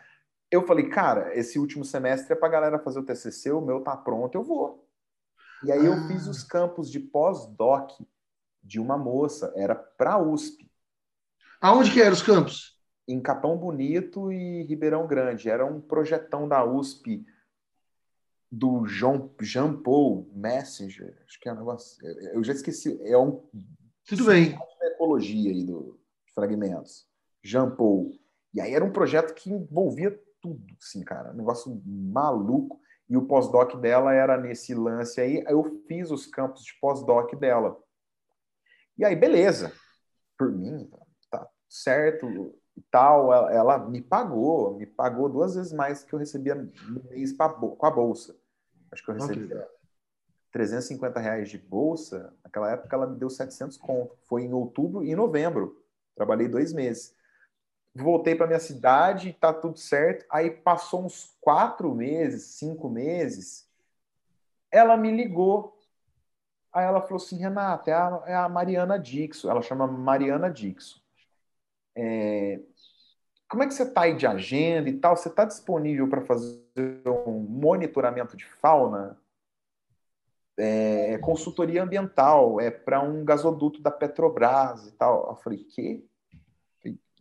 Eu 0.53 0.67
falei, 0.67 0.87
cara, 0.87 1.35
esse 1.35 1.57
último 1.57 1.83
semestre 1.83 2.33
é 2.33 2.35
para 2.35 2.47
a 2.47 2.51
galera 2.51 2.77
fazer 2.79 2.99
o 2.99 3.03
TCC, 3.05 3.51
o 3.51 3.59
meu 3.59 3.81
tá 3.81 3.97
pronto, 3.97 4.35
eu 4.35 4.43
vou. 4.43 4.87
E 5.63 5.71
aí 5.71 5.83
eu 5.83 5.93
Ah. 5.93 6.07
fiz 6.07 6.27
os 6.27 6.43
campos 6.43 6.91
de 6.91 6.99
pós-doc 6.99 7.89
de 8.61 8.79
uma 8.79 8.95
moça, 8.97 9.51
era 9.55 9.73
para 9.73 10.19
USP, 10.19 10.69
Aonde 11.59 11.91
que 11.91 12.01
eram 12.01 12.11
os 12.13 12.21
campos? 12.21 12.79
em 13.07 13.19
Capão 13.21 13.57
Bonito 13.57 14.31
e 14.31 14.63
Ribeirão 14.63 15.07
Grande. 15.07 15.49
Era 15.49 15.65
um 15.65 15.81
projetão 15.81 16.47
da 16.47 16.63
USP 16.63 17.25
do 18.51 18.85
Jean, 18.85 19.29
Jean 19.41 19.81
Paul 19.81 20.29
Messenger, 20.35 21.17
acho 21.25 21.39
que 21.39 21.49
é 21.49 21.53
um 21.53 21.57
negócio. 21.57 22.05
Eu 22.33 22.43
já 22.43 22.53
esqueci, 22.53 23.01
é 23.03 23.17
um 23.17 23.43
Tudo 24.05 24.25
bem. 24.25 24.57
ecologia 24.83 25.51
aí 25.51 25.63
do 25.65 25.99
fragmentos. 26.35 27.07
Jean 27.43 27.71
Paul. 27.75 28.11
E 28.53 28.61
aí 28.61 28.73
era 28.73 28.85
um 28.85 28.91
projeto 28.91 29.33
que 29.33 29.49
envolvia 29.51 30.17
tudo, 30.43 30.61
assim, 30.77 31.01
cara, 31.01 31.31
um 31.31 31.37
negócio 31.37 31.81
maluco. 31.85 32.81
E 33.09 33.15
o 33.15 33.25
pós-doc 33.25 33.75
dela 33.77 34.13
era 34.13 34.37
nesse 34.37 34.73
lance 34.73 35.19
aí. 35.21 35.43
Eu 35.47 35.63
fiz 35.87 36.11
os 36.11 36.25
campos 36.25 36.63
de 36.63 36.73
pós-doc 36.79 37.33
dela. 37.35 37.77
E 38.97 39.05
aí, 39.05 39.15
beleza. 39.15 39.71
Por 40.37 40.51
mim, 40.51 40.89
tá 41.29 41.47
certo 41.69 42.53
e 42.75 42.81
tal. 42.91 43.33
Ela, 43.33 43.53
ela 43.53 43.77
me 43.89 44.01
pagou, 44.01 44.77
me 44.77 44.85
pagou 44.85 45.29
duas 45.29 45.55
vezes 45.55 45.71
mais 45.71 46.03
que 46.03 46.13
eu 46.13 46.19
recebia 46.19 46.55
no 46.55 47.03
mês 47.09 47.31
com 47.33 47.85
a 47.85 47.91
bolsa. 47.91 48.35
Acho 48.91 49.03
que 49.03 49.11
eu 49.11 49.15
que 49.15 49.21
recebia 49.21 49.67
350 50.51 51.19
reais 51.19 51.49
de 51.49 51.57
bolsa. 51.57 52.33
Naquela 52.43 52.71
época 52.71 52.95
ela 52.95 53.07
me 53.07 53.17
deu 53.17 53.29
700 53.29 53.77
conto. 53.77 54.17
Foi 54.23 54.43
em 54.43 54.53
outubro 54.53 55.03
e 55.03 55.11
em 55.11 55.15
novembro. 55.15 55.83
Trabalhei 56.15 56.47
dois 56.47 56.73
meses. 56.73 57.15
Voltei 57.95 58.35
para 58.35 58.47
minha 58.47 58.59
cidade, 58.59 59.33
tá 59.33 59.53
tudo 59.53 59.77
certo. 59.77 60.25
Aí 60.29 60.49
passou 60.51 61.05
uns 61.05 61.35
quatro 61.39 61.93
meses, 61.93 62.43
cinco 62.45 62.89
meses. 62.89 63.69
Ela 64.71 64.97
me 64.97 65.11
ligou. 65.11 65.77
Aí 66.71 66.85
ela 66.85 67.01
falou 67.01 67.17
assim: 67.17 67.37
Renata, 67.37 67.91
é 67.91 67.93
a, 67.93 68.23
é 68.27 68.35
a 68.35 68.49
Mariana 68.49 68.97
Dixon. 68.99 69.49
Ela 69.49 69.61
chama 69.61 69.87
Mariana 69.87 70.49
Dixon. 70.51 70.99
é, 71.95 72.59
como 73.49 73.63
é 73.63 73.67
que 73.67 73.73
você 73.75 73.83
está 73.83 74.01
aí 74.01 74.15
de 74.15 74.25
agenda 74.25 74.89
e 74.89 74.97
tal? 74.99 75.15
Você 75.15 75.29
está 75.29 75.45
disponível 75.45 76.09
para 76.09 76.21
fazer 76.21 76.59
um 77.27 77.39
monitoramento 77.39 78.35
de 78.35 78.45
fauna? 78.45 79.21
É, 80.57 81.13
é 81.13 81.17
consultoria 81.19 81.83
ambiental, 81.83 82.59
é 82.59 82.71
para 82.71 83.01
um 83.01 83.23
gasoduto 83.23 83.81
da 83.81 83.91
Petrobras 83.91 84.87
e 84.87 84.91
tal. 84.93 85.29
Eu 85.29 85.35
falei, 85.35 85.63
quê? 85.65 86.03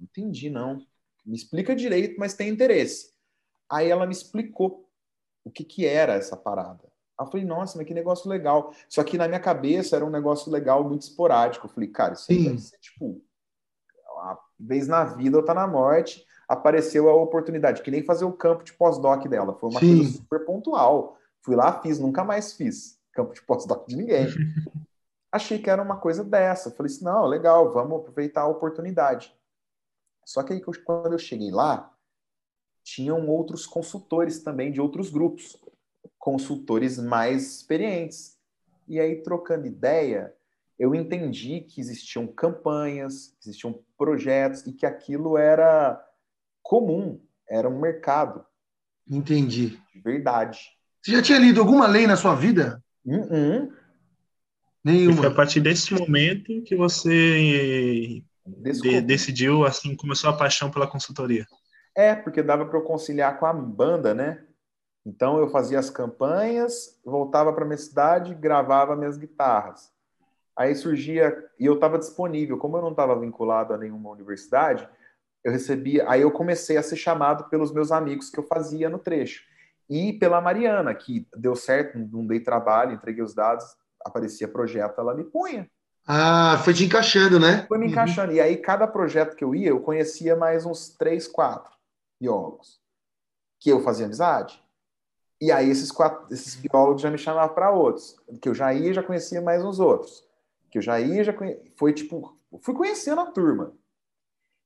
Entendi, 0.02 0.50
não. 0.50 0.84
Me 1.24 1.36
explica 1.36 1.74
direito, 1.74 2.16
mas 2.18 2.34
tem 2.34 2.48
interesse. 2.48 3.12
Aí 3.70 3.88
ela 3.88 4.06
me 4.06 4.12
explicou 4.12 4.88
o 5.44 5.50
que, 5.50 5.64
que 5.64 5.86
era 5.86 6.14
essa 6.14 6.36
parada. 6.36 6.84
Aí 7.18 7.26
eu 7.26 7.30
falei, 7.30 7.46
nossa, 7.46 7.78
mas 7.78 7.86
que 7.86 7.94
negócio 7.94 8.28
legal. 8.28 8.74
Só 8.88 9.02
que 9.04 9.16
na 9.16 9.28
minha 9.28 9.40
cabeça 9.40 9.96
era 9.96 10.04
um 10.04 10.10
negócio 10.10 10.50
legal 10.50 10.84
muito 10.84 11.02
esporádico. 11.02 11.66
Eu 11.66 11.70
falei, 11.70 11.88
cara, 11.88 12.14
isso 12.14 12.30
aí 12.30 12.44
deve 12.44 12.58
ser 12.58 12.78
tipo, 12.78 13.22
uma 14.10 14.38
vez 14.58 14.88
na 14.88 15.04
vida 15.04 15.36
ou 15.36 15.44
tá 15.44 15.54
na 15.54 15.66
morte, 15.66 16.24
apareceu 16.48 17.08
a 17.08 17.14
oportunidade, 17.14 17.82
que 17.82 17.90
nem 17.90 18.02
fazer 18.02 18.24
o 18.24 18.32
campo 18.32 18.64
de 18.64 18.72
pós-doc 18.72 19.26
dela. 19.26 19.54
Foi 19.54 19.70
uma 19.70 19.80
Sim. 19.80 19.96
coisa 19.98 20.12
super 20.18 20.44
pontual. 20.44 21.16
Fui 21.40 21.56
lá, 21.56 21.80
fiz, 21.80 21.98
nunca 21.98 22.24
mais 22.24 22.52
fiz 22.52 23.00
campo 23.12 23.34
de 23.34 23.42
pós-doc 23.42 23.86
de 23.86 23.96
ninguém. 23.96 24.26
Achei 25.30 25.58
que 25.58 25.70
era 25.70 25.82
uma 25.82 25.96
coisa 25.96 26.22
dessa. 26.22 26.70
Falei 26.70 26.92
assim, 26.92 27.04
não, 27.04 27.26
legal, 27.26 27.72
vamos 27.72 28.00
aproveitar 28.00 28.42
a 28.42 28.48
oportunidade. 28.48 29.34
Só 30.24 30.42
que 30.42 30.52
aí, 30.52 30.60
quando 30.60 31.12
eu 31.12 31.18
cheguei 31.18 31.50
lá, 31.50 31.92
tinham 32.82 33.28
outros 33.28 33.66
consultores 33.66 34.42
também 34.42 34.72
de 34.72 34.80
outros 34.80 35.10
grupos, 35.10 35.56
consultores 36.18 36.98
mais 36.98 37.56
experientes. 37.56 38.38
E 38.88 38.98
aí, 38.98 39.22
trocando 39.22 39.66
ideia, 39.66 40.34
eu 40.78 40.94
entendi 40.94 41.60
que 41.60 41.80
existiam 41.80 42.26
campanhas, 42.26 43.36
existiam 43.40 43.82
projetos 43.96 44.66
e 44.66 44.72
que 44.72 44.86
aquilo 44.86 45.36
era 45.36 46.02
comum, 46.62 47.20
era 47.48 47.68
um 47.68 47.80
mercado. 47.80 48.44
Entendi. 49.08 49.78
De 49.92 50.00
verdade. 50.00 50.58
Você 51.00 51.12
já 51.12 51.22
tinha 51.22 51.38
lido 51.38 51.60
alguma 51.60 51.86
lei 51.86 52.06
na 52.06 52.16
sua 52.16 52.34
vida? 52.34 52.82
Uh 53.04 53.16
-uh. 53.16 53.72
Nenhuma. 54.84 55.14
E 55.14 55.16
foi 55.18 55.26
a 55.26 55.34
partir 55.34 55.60
desse 55.60 55.94
momento 55.94 56.62
que 56.62 56.74
você 56.74 58.22
de, 58.46 59.00
decidiu, 59.00 59.64
assim, 59.64 59.94
começou 59.94 60.30
a 60.30 60.36
paixão 60.36 60.70
pela 60.70 60.86
consultoria. 60.86 61.46
É, 61.94 62.14
porque 62.14 62.42
dava 62.42 62.64
para 62.66 62.78
eu 62.78 62.82
conciliar 62.82 63.38
com 63.38 63.46
a 63.46 63.52
banda, 63.52 64.14
né? 64.14 64.44
Então 65.04 65.38
eu 65.38 65.48
fazia 65.50 65.78
as 65.78 65.90
campanhas, 65.90 67.00
voltava 67.04 67.52
para 67.52 67.64
minha 67.64 67.76
cidade, 67.76 68.34
gravava 68.34 68.96
minhas 68.96 69.16
guitarras. 69.16 69.92
Aí 70.56 70.74
surgia 70.74 71.36
e 71.58 71.66
eu 71.66 71.74
estava 71.74 71.98
disponível, 71.98 72.58
como 72.58 72.76
eu 72.76 72.82
não 72.82 72.90
estava 72.90 73.18
vinculado 73.18 73.72
a 73.72 73.78
nenhuma 73.78 74.10
universidade, 74.10 74.88
eu 75.42 75.50
recebia, 75.50 76.08
aí 76.08 76.20
eu 76.20 76.30
comecei 76.30 76.76
a 76.76 76.82
ser 76.82 76.96
chamado 76.96 77.48
pelos 77.48 77.72
meus 77.72 77.90
amigos 77.90 78.30
que 78.30 78.38
eu 78.38 78.44
fazia 78.44 78.88
no 78.88 78.98
trecho 78.98 79.42
e 79.90 80.12
pela 80.12 80.40
Mariana, 80.40 80.94
que 80.94 81.26
deu 81.36 81.56
certo, 81.56 81.98
não 81.98 82.26
dei 82.26 82.40
trabalho, 82.40 82.94
entreguei 82.94 83.22
os 83.22 83.34
dados, 83.34 83.64
aparecia 84.04 84.46
projeto, 84.46 85.00
ela 85.00 85.14
me 85.14 85.24
punha. 85.24 85.68
Ah, 86.06 86.60
foi 86.64 86.74
te 86.74 86.84
encaixando, 86.84 87.38
né? 87.38 87.64
Foi 87.68 87.78
me 87.78 87.86
uhum. 87.86 87.92
encaixando. 87.92 88.30
Uhum. 88.30 88.36
E 88.36 88.40
aí, 88.40 88.56
cada 88.56 88.86
projeto 88.86 89.36
que 89.36 89.44
eu 89.44 89.54
ia, 89.54 89.68
eu 89.68 89.80
conhecia 89.80 90.34
mais 90.34 90.66
uns 90.66 90.88
três, 90.88 91.28
quatro 91.28 91.72
biólogos 92.20 92.80
que 93.60 93.70
eu 93.70 93.80
fazia 93.80 94.06
amizade. 94.06 94.60
E 95.40 95.52
aí, 95.52 95.70
esses, 95.70 95.90
quatro, 95.92 96.32
esses 96.32 96.56
biólogos 96.56 97.02
já 97.02 97.10
me 97.10 97.18
chamavam 97.18 97.54
para 97.54 97.70
outros. 97.70 98.16
Que 98.40 98.48
eu 98.48 98.54
já 98.54 98.72
ia 98.74 98.92
já 98.92 99.02
conhecia 99.02 99.40
mais 99.40 99.64
uns 99.64 99.78
outros. 99.78 100.24
Que 100.70 100.78
eu 100.78 100.82
já 100.82 101.00
ia 101.00 101.22
já 101.22 101.32
conhecia. 101.32 101.62
Foi 101.76 101.92
tipo, 101.92 102.36
fui 102.60 102.74
conhecendo 102.74 103.20
a 103.20 103.26
turma. 103.26 103.72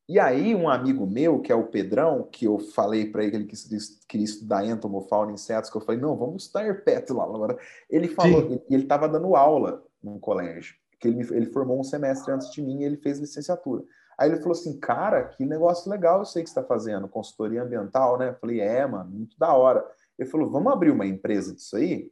E 0.09 0.21
aí, 0.21 0.55
um 0.55 0.69
amigo 0.69 1.05
meu, 1.05 1.41
que 1.41 1.51
é 1.51 1.55
o 1.55 1.67
Pedrão, 1.67 2.29
que 2.31 2.45
eu 2.45 2.59
falei 2.61 3.11
para 3.11 3.25
ele 3.25 3.45
que 3.45 3.57
ele 3.57 3.79
queria 4.07 4.25
estudar 4.25 4.65
entomofauna 4.65 5.33
e 5.33 5.35
insetos, 5.35 5.69
que 5.69 5.77
eu 5.77 5.81
falei, 5.81 6.01
não, 6.01 6.17
vamos 6.17 6.45
estudar 6.45 6.65
herpeto 6.65 7.13
lá. 7.13 7.25
Agora, 7.25 7.59
ele 7.91 8.07
falou, 8.09 8.63
e 8.71 8.75
ele 8.75 8.85
estava 8.85 9.09
dando 9.09 9.35
aula 9.35 9.85
no 10.01 10.21
colégio 10.21 10.77
que 10.99 11.09
ele, 11.09 11.21
ele 11.35 11.47
formou 11.47 11.79
um 11.79 11.85
semestre 11.85 12.33
antes 12.33 12.51
de 12.51 12.63
mim 12.63 12.81
e 12.81 12.85
ele 12.85 12.97
fez 12.97 13.19
licenciatura. 13.19 13.85
Aí 14.19 14.31
ele 14.31 14.39
falou 14.39 14.53
assim, 14.53 14.79
cara, 14.79 15.25
que 15.25 15.45
negócio 15.45 15.91
legal 15.91 16.21
eu 16.21 16.25
sei 16.25 16.43
que 16.43 16.49
você 16.49 16.59
está 16.59 16.67
fazendo, 16.67 17.07
consultoria 17.09 17.63
ambiental, 17.63 18.19
né? 18.19 18.31
Eu 18.31 18.35
falei, 18.37 18.61
é, 18.61 18.87
mano, 18.87 19.11
muito 19.11 19.39
da 19.39 19.53
hora. 19.53 19.87
Ele 20.19 20.29
falou, 20.29 20.51
vamos 20.51 20.73
abrir 20.73 20.91
uma 20.91 21.07
empresa 21.07 21.55
disso 21.55 21.77
aí? 21.77 22.11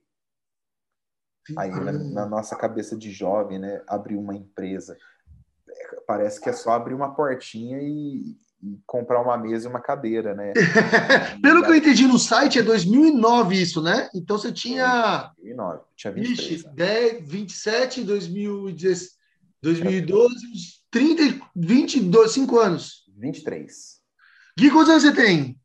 Aí, 1.56 1.70
na, 1.70 1.92
na 1.92 2.26
nossa 2.26 2.56
cabeça 2.56 2.96
de 2.96 3.10
jovem, 3.10 3.58
né, 3.58 3.82
abrir 3.86 4.16
uma 4.16 4.34
empresa. 4.34 4.96
É, 5.68 6.00
parece 6.06 6.40
que 6.40 6.48
é 6.48 6.52
só 6.52 6.72
abrir 6.72 6.94
uma 6.94 7.14
portinha 7.14 7.78
e, 7.80 8.36
e 8.64 8.80
comprar 8.86 9.20
uma 9.20 9.36
mesa 9.36 9.66
e 9.66 9.70
uma 9.70 9.80
cadeira, 9.80 10.34
né? 10.34 10.54
Pelo 11.42 11.62
que 11.62 11.70
eu 11.70 11.74
entendi 11.74 12.06
no 12.06 12.18
site, 12.18 12.58
é 12.58 12.62
2009 12.62 13.60
isso, 13.60 13.82
né? 13.82 14.08
Então 14.14 14.38
você 14.38 14.50
tinha. 14.50 15.30
2009, 15.36 15.82
tinha 15.94 16.12
23. 16.12 16.50
Ixi, 16.50 16.68
10, 16.68 17.28
27, 17.28 18.04
2010, 18.04 19.18
2012, 19.62 20.34
30, 20.90 21.46
22, 21.54 22.30
5 22.30 22.58
anos. 22.58 23.04
23. 23.18 24.00
Gui, 24.58 24.70
quantos 24.70 24.88
anos 24.88 25.02
você 25.02 25.12
tem? 25.12 25.60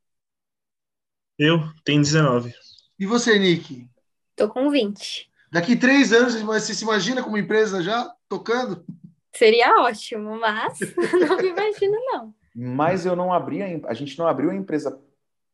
Eu 1.38 1.64
tenho 1.86 2.02
19. 2.02 2.54
E 3.00 3.06
você, 3.06 3.40
Nick? 3.40 3.88
Tô 4.36 4.50
com 4.50 4.70
20. 4.70 5.30
Daqui 5.52 5.78
três 5.78 6.12
anos, 6.12 6.36
você 6.42 6.76
se 6.76 6.84
imagina 6.84 7.24
como 7.24 7.38
empresa 7.38 7.82
já 7.82 8.14
tocando? 8.28 8.86
Seria 9.34 9.82
ótimo, 9.82 10.38
mas 10.38 10.80
não 11.28 11.38
me 11.38 11.48
imagino, 11.48 11.98
não 12.12 12.39
mas 12.56 13.06
eu 13.06 13.16
não 13.16 13.32
abri 13.32 13.62
a, 13.62 13.90
a 13.90 13.94
gente 13.94 14.18
não 14.18 14.28
abriu 14.28 14.50
a 14.50 14.56
empresa 14.56 15.00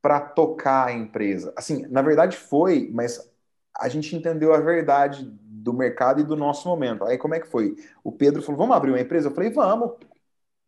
para 0.02 0.20
tocar 0.20 0.88
a 0.88 0.93
empresa. 0.93 1.54
Assim, 1.56 1.86
na 1.88 2.02
verdade 2.02 2.38
foi, 2.38 2.89
mas 2.93 3.32
a 3.80 3.89
gente 3.89 4.16
entendeu 4.16 4.54
a 4.54 4.60
verdade 4.60 5.26
do 5.41 5.74
mercado 5.74 6.22
e 6.22 6.24
do 6.24 6.36
nosso 6.36 6.68
momento. 6.68 7.04
Aí 7.04 7.18
como 7.18 7.36
é 7.36 7.39
que 7.39 7.48
foi? 7.48 7.76
O 8.04 8.12
Pedro 8.12 8.41
falou: 8.41 8.60
"Vamos 8.60 8.76
abrir 8.76 8.91
uma 8.91 9.02
empresa?" 9.02 9.30
Eu 9.30 9.34
falei: 9.34 9.50
"Vamos". 9.50 9.93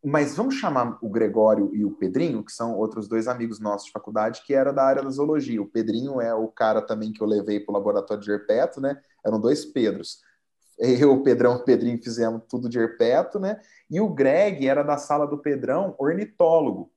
Mas 0.04 0.36
vamos 0.38 0.56
chamar 0.56 0.98
o 1.02 1.10
Gregório 1.10 1.72
e 1.74 1.84
o 1.84 1.92
Pedrinho, 1.92 2.44
que 2.44 2.52
são 2.52 2.78
outros 2.78 3.08
dois 3.08 3.28
amigos 3.28 3.60
nossos 3.60 3.88
de 3.88 3.92
faculdade, 3.92 4.44
que 4.46 4.54
era 4.54 4.72
da 4.72 4.84
área 4.84 5.04
da 5.04 5.10
zoologia. 5.10 5.62
O 5.62 5.68
Pedrinho 5.68 6.22
é 6.22 6.34
o 6.34 6.48
cara 6.48 6.82
também 6.82 7.12
que 7.12 7.22
eu 7.22 7.28
levei 7.28 7.60
para 7.60 7.72
o 7.72 7.76
laboratório 7.76 8.24
de 8.24 8.32
herpeto, 8.32 8.80
né? 8.80 9.02
Eram 9.26 9.40
dois 9.40 9.66
Pedros 9.66 10.22
eu, 10.78 11.14
o 11.14 11.24
Pedrão 11.24 11.54
e 11.54 11.56
o 11.58 11.64
Pedrinho 11.64 12.02
fizemos 12.02 12.44
tudo 12.48 12.70
de 12.70 12.80
herpeto, 12.80 13.40
né? 13.40 13.60
E 13.90 14.00
o 14.00 14.10
Greg 14.10 14.68
era 14.68 14.84
da 14.84 14.98
sala 14.98 15.26
do 15.26 15.38
Pedrão, 15.38 15.96
ornitólogo. 15.98 16.92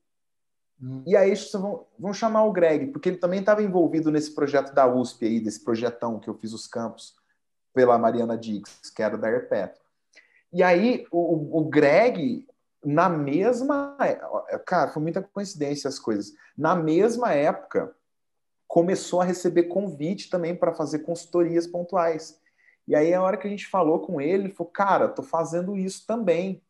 Hum. 0.83 1.03
E 1.07 1.17
aí 1.17 1.35
vão, 1.53 1.87
vão 1.99 2.13
chamar 2.13 2.45
o 2.45 2.53
Greg, 2.53 2.89
porque 2.89 3.09
ele 3.09 3.19
também 3.19 3.41
estava 3.41 3.63
envolvido 3.63 4.11
nesse 4.11 4.35
projeto 4.35 4.75
da 4.75 4.87
USP 4.87 5.27
aí, 5.27 5.41
desse 5.41 5.63
projetão 5.63 6.19
que 6.19 6.29
eu 6.29 6.35
fiz 6.35 6.53
os 6.53 6.67
campos 6.67 7.15
pela 7.73 7.99
Mariana 7.99 8.37
Diggs, 8.37 8.93
que 8.95 9.03
era 9.03 9.17
da 9.17 9.31
Herpeto. 9.31 9.81
E 10.53 10.63
aí 10.63 11.07
o, 11.11 11.61
o 11.61 11.65
Greg, 11.65 12.47
na 12.85 13.09
mesma. 13.09 13.97
Cara, 14.67 14.91
foi 14.91 15.03
muita 15.03 15.23
coincidência 15.23 15.89
as 15.89 15.99
coisas. 15.99 16.33
Na 16.57 16.75
mesma 16.75 17.33
época, 17.33 17.95
começou 18.67 19.21
a 19.21 19.25
receber 19.25 19.65
convite 19.65 20.29
também 20.31 20.55
para 20.55 20.73
fazer 20.73 21.01
consultorias 21.01 21.67
pontuais. 21.67 22.41
E 22.87 22.95
aí, 22.95 23.13
a 23.15 23.23
hora 23.23 23.37
que 23.37 23.47
a 23.47 23.51
gente 23.51 23.67
falou 23.67 24.01
com 24.01 24.21
ele, 24.21 24.45
ele 24.45 24.53
falou: 24.53 24.73
Cara, 24.73 25.09
tô 25.09 25.23
fazendo 25.23 25.77
isso 25.77 26.07
também. 26.07 26.63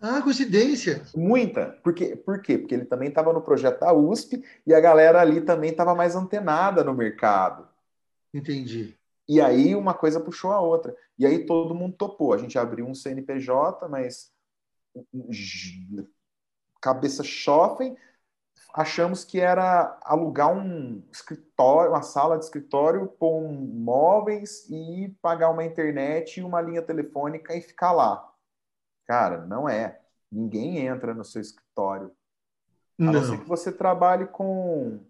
Ah, 0.00 0.22
coincidência. 0.22 1.02
Muita. 1.14 1.72
Por 1.82 1.92
quê? 1.92 2.14
Por 2.14 2.40
quê? 2.40 2.56
Porque 2.56 2.74
ele 2.74 2.84
também 2.84 3.08
estava 3.08 3.32
no 3.32 3.42
projeto 3.42 3.80
da 3.80 3.92
USP 3.92 4.44
e 4.64 4.72
a 4.72 4.80
galera 4.80 5.20
ali 5.20 5.40
também 5.40 5.70
estava 5.70 5.94
mais 5.94 6.14
antenada 6.14 6.84
no 6.84 6.94
mercado. 6.94 7.68
Entendi. 8.32 8.96
E 9.28 9.40
aí 9.40 9.74
uma 9.74 9.92
coisa 9.92 10.20
puxou 10.20 10.52
a 10.52 10.60
outra. 10.60 10.96
E 11.18 11.26
aí 11.26 11.44
todo 11.44 11.74
mundo 11.74 11.96
topou. 11.96 12.32
A 12.32 12.38
gente 12.38 12.58
abriu 12.58 12.86
um 12.86 12.94
CNPJ, 12.94 13.88
mas 13.88 14.32
cabeça 16.80 17.24
chofem, 17.24 17.96
achamos 18.74 19.24
que 19.24 19.40
era 19.40 19.98
alugar 20.02 20.52
um 20.52 21.02
escritório, 21.10 21.90
uma 21.90 22.02
sala 22.02 22.38
de 22.38 22.44
escritório 22.44 23.08
com 23.18 23.50
móveis 23.50 24.68
e 24.70 25.14
pagar 25.20 25.50
uma 25.50 25.64
internet 25.64 26.38
e 26.38 26.42
uma 26.42 26.60
linha 26.60 26.82
telefônica 26.82 27.54
e 27.54 27.60
ficar 27.60 27.92
lá. 27.92 28.32
Cara, 29.06 29.46
não 29.46 29.68
é. 29.68 30.00
Ninguém 30.30 30.86
entra 30.86 31.14
no 31.14 31.24
seu 31.24 31.40
escritório. 31.40 32.12
Não. 32.98 33.10
A 33.10 33.12
não 33.12 33.24
ser 33.24 33.40
que 33.40 33.48
você 33.48 33.72
trabalhe 33.72 34.26
com 34.26 35.00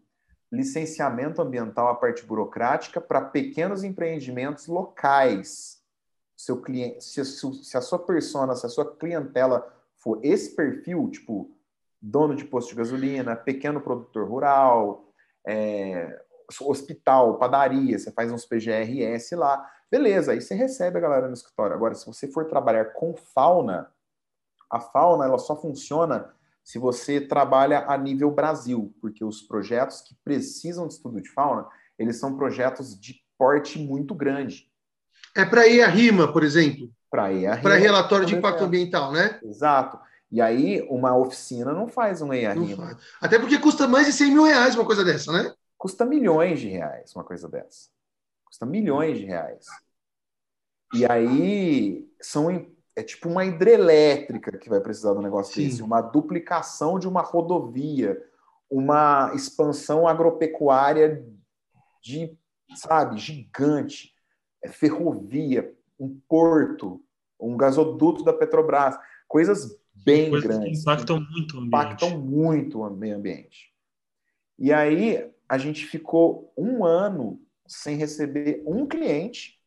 licenciamento 0.50 1.42
ambiental, 1.42 1.88
a 1.88 1.94
parte 1.94 2.24
burocrática, 2.24 3.00
para 3.00 3.20
pequenos 3.20 3.84
empreendimentos 3.84 4.66
locais. 4.66 5.82
Seu 6.36 6.60
cliente, 6.62 7.02
se, 7.02 7.24
se 7.24 7.76
a 7.76 7.80
sua 7.80 7.98
persona, 7.98 8.54
se 8.54 8.64
a 8.64 8.68
sua 8.68 8.96
clientela 8.96 9.66
for 9.96 10.20
esse 10.22 10.54
perfil, 10.54 11.10
tipo 11.10 11.57
dono 12.00 12.34
de 12.34 12.44
posto 12.44 12.70
de 12.70 12.76
gasolina, 12.76 13.36
pequeno 13.36 13.80
produtor 13.80 14.28
rural, 14.28 15.12
é, 15.46 16.20
hospital, 16.60 17.38
padaria, 17.38 17.98
você 17.98 18.10
faz 18.12 18.30
uns 18.32 18.46
PGRS 18.46 19.32
lá, 19.36 19.68
beleza, 19.90 20.32
aí 20.32 20.40
você 20.40 20.54
recebe 20.54 20.98
a 20.98 21.00
galera 21.00 21.26
no 21.26 21.34
escritório. 21.34 21.74
Agora, 21.74 21.94
se 21.94 22.06
você 22.06 22.28
for 22.28 22.46
trabalhar 22.46 22.86
com 22.86 23.14
fauna, 23.16 23.90
a 24.70 24.80
fauna 24.80 25.24
ela 25.24 25.38
só 25.38 25.56
funciona 25.56 26.34
se 26.62 26.78
você 26.78 27.20
trabalha 27.20 27.86
a 27.88 27.96
nível 27.96 28.30
Brasil, 28.30 28.94
porque 29.00 29.24
os 29.24 29.40
projetos 29.40 30.02
que 30.02 30.14
precisam 30.22 30.86
de 30.86 30.94
estudo 30.94 31.20
de 31.20 31.30
fauna, 31.30 31.66
eles 31.98 32.18
são 32.18 32.36
projetos 32.36 32.98
de 32.98 33.22
porte 33.38 33.78
muito 33.78 34.14
grande. 34.14 34.70
É 35.34 35.46
para 35.46 35.66
ir 35.66 35.82
a 35.82 35.88
rima, 35.88 36.30
por 36.30 36.44
exemplo? 36.44 36.90
Para 37.10 37.32
ir 37.32 37.46
a 37.46 37.52
rima. 37.52 37.62
Para 37.62 37.76
relatório 37.76 38.26
de 38.26 38.34
impacto 38.34 38.64
ambiental, 38.64 39.12
né? 39.12 39.40
Exato. 39.42 39.98
E 40.30 40.40
aí, 40.40 40.86
uma 40.90 41.16
oficina 41.16 41.72
não 41.72 41.88
faz 41.88 42.20
um 42.20 42.32
EIA-RIMA. 42.32 42.98
Até 43.20 43.38
porque 43.38 43.58
custa 43.58 43.88
mais 43.88 44.06
de 44.06 44.12
100 44.12 44.30
mil 44.30 44.44
reais 44.44 44.74
uma 44.74 44.84
coisa 44.84 45.04
dessa, 45.04 45.32
né? 45.32 45.54
Custa 45.76 46.04
milhões 46.04 46.60
de 46.60 46.68
reais 46.68 47.14
uma 47.14 47.24
coisa 47.24 47.48
dessa. 47.48 47.88
Custa 48.44 48.66
milhões 48.66 49.18
de 49.18 49.24
reais. 49.24 49.66
E 50.94 51.06
aí, 51.06 52.06
são, 52.20 52.66
é 52.94 53.02
tipo 53.02 53.28
uma 53.28 53.44
hidrelétrica 53.44 54.56
que 54.58 54.68
vai 54.68 54.80
precisar 54.80 55.14
do 55.14 55.22
negócio 55.22 55.54
Sim. 55.54 55.64
desse, 55.64 55.82
uma 55.82 56.00
duplicação 56.02 56.98
de 56.98 57.08
uma 57.08 57.22
rodovia, 57.22 58.22
uma 58.70 59.32
expansão 59.34 60.06
agropecuária 60.06 61.24
de, 62.02 62.36
sabe, 62.74 63.16
gigante, 63.18 64.14
é 64.62 64.68
ferrovia, 64.68 65.74
um 65.98 66.20
porto, 66.28 67.02
um 67.40 67.56
gasoduto 67.56 68.24
da 68.24 68.32
Petrobras, 68.32 68.98
coisas 69.26 69.77
bem 70.04 70.30
Coisas 70.30 70.48
grandes. 70.48 70.80
impactam 70.80 71.20
muito 71.20 71.56
o 71.56 71.58
ambiente. 71.58 71.68
Impactam 71.68 72.18
muito 72.18 72.80
o 72.80 72.90
meio 72.90 73.16
ambiente. 73.16 73.72
E 74.58 74.72
aí 74.72 75.30
a 75.48 75.58
gente 75.58 75.86
ficou 75.86 76.52
um 76.56 76.84
ano 76.84 77.40
sem 77.66 77.96
receber 77.96 78.62
um 78.66 78.86
cliente 78.86 79.58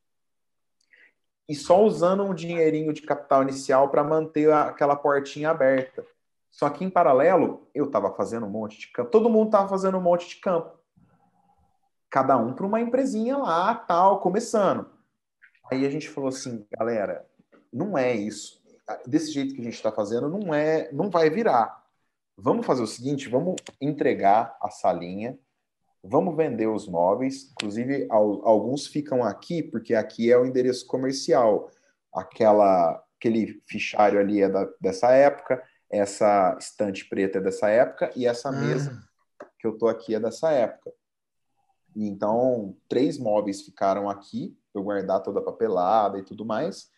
e 1.47 1.55
só 1.55 1.84
usando 1.84 2.23
um 2.23 2.34
dinheirinho 2.34 2.93
de 2.93 3.01
capital 3.01 3.43
inicial 3.43 3.89
para 3.89 4.03
manter 4.03 4.51
aquela 4.51 4.95
portinha 4.95 5.49
aberta. 5.49 6.05
Só 6.49 6.69
que 6.69 6.84
em 6.84 6.89
paralelo, 6.89 7.69
eu 7.73 7.86
estava 7.86 8.13
fazendo 8.13 8.45
um 8.45 8.49
monte 8.49 8.79
de 8.79 8.88
campo, 8.91 9.09
todo 9.09 9.29
mundo 9.29 9.47
estava 9.47 9.69
fazendo 9.69 9.97
um 9.97 10.01
monte 10.01 10.27
de 10.27 10.36
campo. 10.36 10.77
Cada 12.09 12.36
um 12.38 12.53
para 12.53 12.65
uma 12.65 12.82
empresinha 12.82 13.38
lá, 13.38 13.73
tal, 13.73 14.19
começando. 14.19 14.89
Aí 15.71 15.86
a 15.86 15.89
gente 15.89 16.09
falou 16.09 16.27
assim, 16.27 16.65
galera, 16.77 17.25
não 17.71 17.97
é 17.97 18.13
isso 18.13 18.61
desse 19.05 19.31
jeito 19.31 19.53
que 19.53 19.61
a 19.61 19.63
gente 19.63 19.75
está 19.75 19.91
fazendo, 19.91 20.29
não 20.29 20.53
é, 20.53 20.91
não 20.91 21.09
vai 21.09 21.29
virar. 21.29 21.81
Vamos 22.37 22.65
fazer 22.65 22.81
o 22.81 22.87
seguinte, 22.87 23.29
vamos 23.29 23.55
entregar 23.79 24.57
a 24.61 24.69
salinha, 24.69 25.37
vamos 26.03 26.35
vender 26.35 26.67
os 26.67 26.87
móveis, 26.87 27.51
inclusive 27.51 28.07
alguns 28.09 28.87
ficam 28.87 29.23
aqui, 29.23 29.61
porque 29.61 29.93
aqui 29.93 30.31
é 30.31 30.37
o 30.37 30.45
endereço 30.45 30.85
comercial. 30.87 31.69
Aquela, 32.13 33.03
aquele 33.17 33.61
fichário 33.67 34.19
ali 34.19 34.41
é 34.41 34.49
da, 34.49 34.67
dessa 34.79 35.11
época, 35.11 35.61
essa 35.89 36.57
estante 36.59 37.07
preta 37.07 37.37
é 37.37 37.41
dessa 37.41 37.69
época, 37.69 38.11
e 38.15 38.25
essa 38.25 38.49
ah. 38.49 38.53
mesa 38.53 39.03
que 39.59 39.67
eu 39.67 39.77
tô 39.77 39.87
aqui 39.87 40.15
é 40.15 40.19
dessa 40.19 40.51
época. 40.51 40.91
Então, 41.95 42.75
três 42.87 43.17
móveis 43.17 43.61
ficaram 43.61 44.09
aqui, 44.09 44.57
eu 44.73 44.81
guardar 44.81 45.21
toda 45.21 45.39
a 45.39 45.43
papelada 45.43 46.17
e 46.17 46.23
tudo 46.23 46.45
mais. 46.45 46.89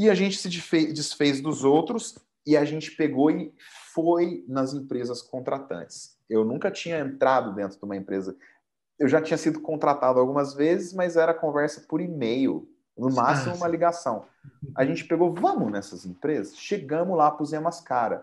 E 0.00 0.08
a 0.08 0.14
gente 0.14 0.38
se 0.38 0.48
desfez 0.48 1.42
dos 1.42 1.62
outros 1.62 2.18
e 2.46 2.56
a 2.56 2.64
gente 2.64 2.90
pegou 2.92 3.30
e 3.30 3.52
foi 3.92 4.42
nas 4.48 4.72
empresas 4.72 5.20
contratantes. 5.20 6.16
Eu 6.26 6.42
nunca 6.42 6.70
tinha 6.70 7.00
entrado 7.00 7.54
dentro 7.54 7.78
de 7.78 7.84
uma 7.84 7.94
empresa. 7.94 8.34
Eu 8.98 9.06
já 9.06 9.20
tinha 9.20 9.36
sido 9.36 9.60
contratado 9.60 10.18
algumas 10.18 10.54
vezes, 10.54 10.94
mas 10.94 11.18
era 11.18 11.34
conversa 11.34 11.84
por 11.86 12.00
e-mail, 12.00 12.66
no 12.96 13.12
máximo 13.12 13.54
uma 13.56 13.68
ligação. 13.68 14.24
A 14.74 14.86
gente 14.86 15.04
pegou, 15.04 15.34
vamos 15.34 15.70
nessas 15.70 16.06
empresas, 16.06 16.56
chegamos 16.56 17.14
lá, 17.14 17.30
pusemos 17.30 17.68
as 17.68 17.82
caras. 17.82 18.22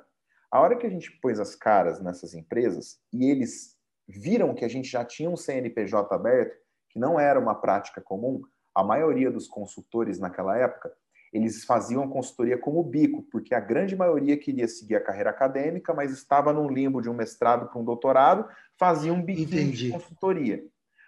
A 0.49 0.59
hora 0.59 0.77
que 0.77 0.87
a 0.87 0.89
gente 0.89 1.11
pôs 1.21 1.39
as 1.39 1.53
caras 1.53 2.01
nessas 2.01 2.33
empresas 2.33 2.99
e 3.13 3.29
eles 3.29 3.77
viram 4.07 4.55
que 4.55 4.65
a 4.65 4.67
gente 4.67 4.89
já 4.89 5.05
tinha 5.05 5.29
um 5.29 5.37
CNPJ 5.37 6.11
aberto, 6.11 6.57
que 6.89 6.97
não 6.97 7.19
era 7.19 7.39
uma 7.39 7.53
prática 7.53 8.01
comum, 8.01 8.41
a 8.73 8.83
maioria 8.83 9.29
dos 9.29 9.47
consultores 9.47 10.17
naquela 10.17 10.57
época 10.57 10.91
eles 11.37 11.63
faziam 11.63 12.07
consultoria 12.07 12.57
como 12.57 12.83
bico, 12.83 13.23
porque 13.31 13.53
a 13.53 13.59
grande 13.59 13.95
maioria 13.95 14.37
queria 14.37 14.67
seguir 14.67 14.95
a 14.95 15.03
carreira 15.03 15.29
acadêmica, 15.29 15.93
mas 15.93 16.11
estava 16.11 16.53
num 16.53 16.69
limbo 16.69 17.01
de 17.01 17.09
um 17.09 17.13
mestrado 17.13 17.67
para 17.67 17.79
um 17.79 17.83
doutorado, 17.83 18.47
fazia 18.77 19.13
um 19.13 19.23
bico 19.23 19.49
de 19.49 19.91
consultoria. 19.91 20.63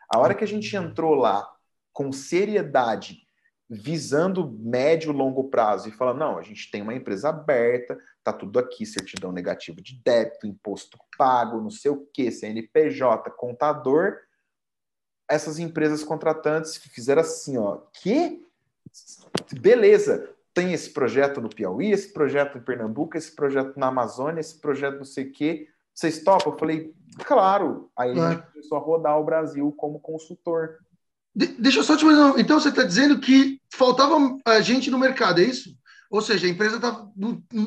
A 0.10 0.18
hora 0.20 0.34
que 0.34 0.44
a 0.44 0.48
gente 0.48 0.76
entrou 0.76 1.16
lá 1.16 1.48
com 1.94 2.12
seriedade, 2.12 3.22
visando 3.70 4.52
médio 4.60 5.12
e 5.12 5.16
longo 5.16 5.50
prazo 5.50 5.90
e 5.90 5.92
falando, 5.92 6.18
não, 6.18 6.38
a 6.38 6.42
gente 6.42 6.72
tem 6.72 6.82
uma 6.82 6.96
empresa 6.96 7.30
aberta, 7.30 7.98
tá 8.24 8.34
tudo 8.34 8.58
aqui, 8.58 8.86
certidão 8.86 9.32
negativa 9.32 9.80
de 9.82 10.02
débito, 10.04 10.48
imposto 10.48 10.98
pago, 11.18 11.62
não 11.62 11.70
sei 11.70 11.92
o 11.92 12.08
que, 12.12 12.32
CNPJ, 12.32 13.30
contador, 13.32 14.18
essas 15.30 15.60
empresas 15.60 16.04
contratantes 16.04 16.78
fizeram 16.78 17.22
assim, 17.22 17.58
ó, 17.58 17.82
que 18.02 18.44
beleza, 19.60 20.30
tem 20.54 20.74
esse 20.74 20.92
projeto 20.92 21.40
no 21.40 21.50
Piauí, 21.50 21.92
esse 21.92 22.12
projeto 22.12 22.58
em 22.58 22.62
Pernambuco, 22.62 23.18
esse 23.18 23.34
projeto 23.34 23.78
na 23.78 23.88
Amazônia, 23.88 24.40
esse 24.40 24.60
projeto 24.60 24.98
não 24.98 25.06
sei 25.06 25.26
o 25.26 25.32
quê. 25.32 25.68
Vocês 25.94 26.24
topam? 26.24 26.54
Eu 26.54 26.60
falei, 26.60 26.94
claro. 27.26 27.92
Aí 27.96 28.12
a 28.12 28.32
gente 28.32 28.52
começou 28.52 28.78
a 28.78 28.82
rodar 28.82 29.20
o 29.20 29.24
Brasil 29.24 29.72
como 29.74 30.00
consultor. 30.00 30.80
De 31.36 31.48
deixa 31.48 31.80
eu 31.80 31.84
só 31.84 31.96
te 31.96 32.06
fazer. 32.06 32.40
Então 32.40 32.60
você 32.60 32.70
está 32.70 32.84
dizendo 32.84 33.20
que 33.20 33.62
faltava 33.74 34.16
a 34.46 34.62
gente 34.62 34.90
no 34.90 34.98
mercado, 34.98 35.42
é 35.42 35.44
isso? 35.44 35.78
Ou 36.10 36.22
seja, 36.22 36.48
a 36.48 36.50
empresa 36.50 36.80
tá, 36.80 37.08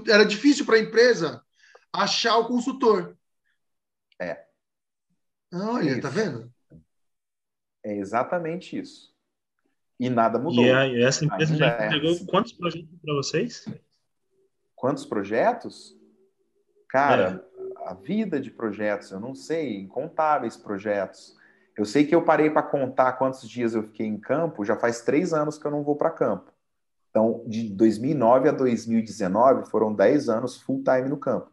era 0.08 0.24
difícil 0.24 0.66
para 0.66 0.76
a 0.76 0.80
empresa 0.80 1.42
achar 1.92 2.36
o 2.38 2.48
consultor. 2.48 3.16
É. 4.20 4.44
Olha, 5.52 5.84
tá 5.84 5.92
isso. 5.92 6.00
tá 6.00 6.08
vendo? 6.08 6.52
É 7.84 7.96
exatamente 7.96 8.78
isso. 8.78 9.11
E 10.02 10.10
nada 10.10 10.36
mudou. 10.36 10.64
E 10.64 11.00
essa 11.00 11.24
empresa 11.24 11.52
Ainda 11.52 11.64
já 11.64 11.86
entregou 11.86 12.10
é. 12.10 12.24
quantos 12.26 12.52
projetos 12.52 12.98
para 13.00 13.14
vocês? 13.14 13.64
Quantos 14.74 15.06
projetos? 15.06 15.96
Cara, 16.88 17.46
é. 17.56 17.88
a 17.88 17.94
vida 17.94 18.40
de 18.40 18.50
projetos, 18.50 19.12
eu 19.12 19.20
não 19.20 19.32
sei, 19.32 19.76
incontáveis 19.76 20.56
projetos. 20.56 21.36
Eu 21.78 21.84
sei 21.84 22.04
que 22.04 22.12
eu 22.12 22.24
parei 22.24 22.50
para 22.50 22.64
contar 22.64 23.12
quantos 23.12 23.48
dias 23.48 23.76
eu 23.76 23.84
fiquei 23.84 24.04
em 24.04 24.18
campo, 24.18 24.64
já 24.64 24.76
faz 24.76 25.02
três 25.02 25.32
anos 25.32 25.56
que 25.56 25.64
eu 25.64 25.70
não 25.70 25.84
vou 25.84 25.94
para 25.94 26.10
campo. 26.10 26.52
Então, 27.08 27.44
de 27.46 27.68
2009 27.68 28.48
a 28.48 28.52
2019, 28.52 29.70
foram 29.70 29.94
10 29.94 30.28
anos 30.28 30.56
full 30.56 30.82
time 30.82 31.08
no 31.08 31.16
campo. 31.16 31.48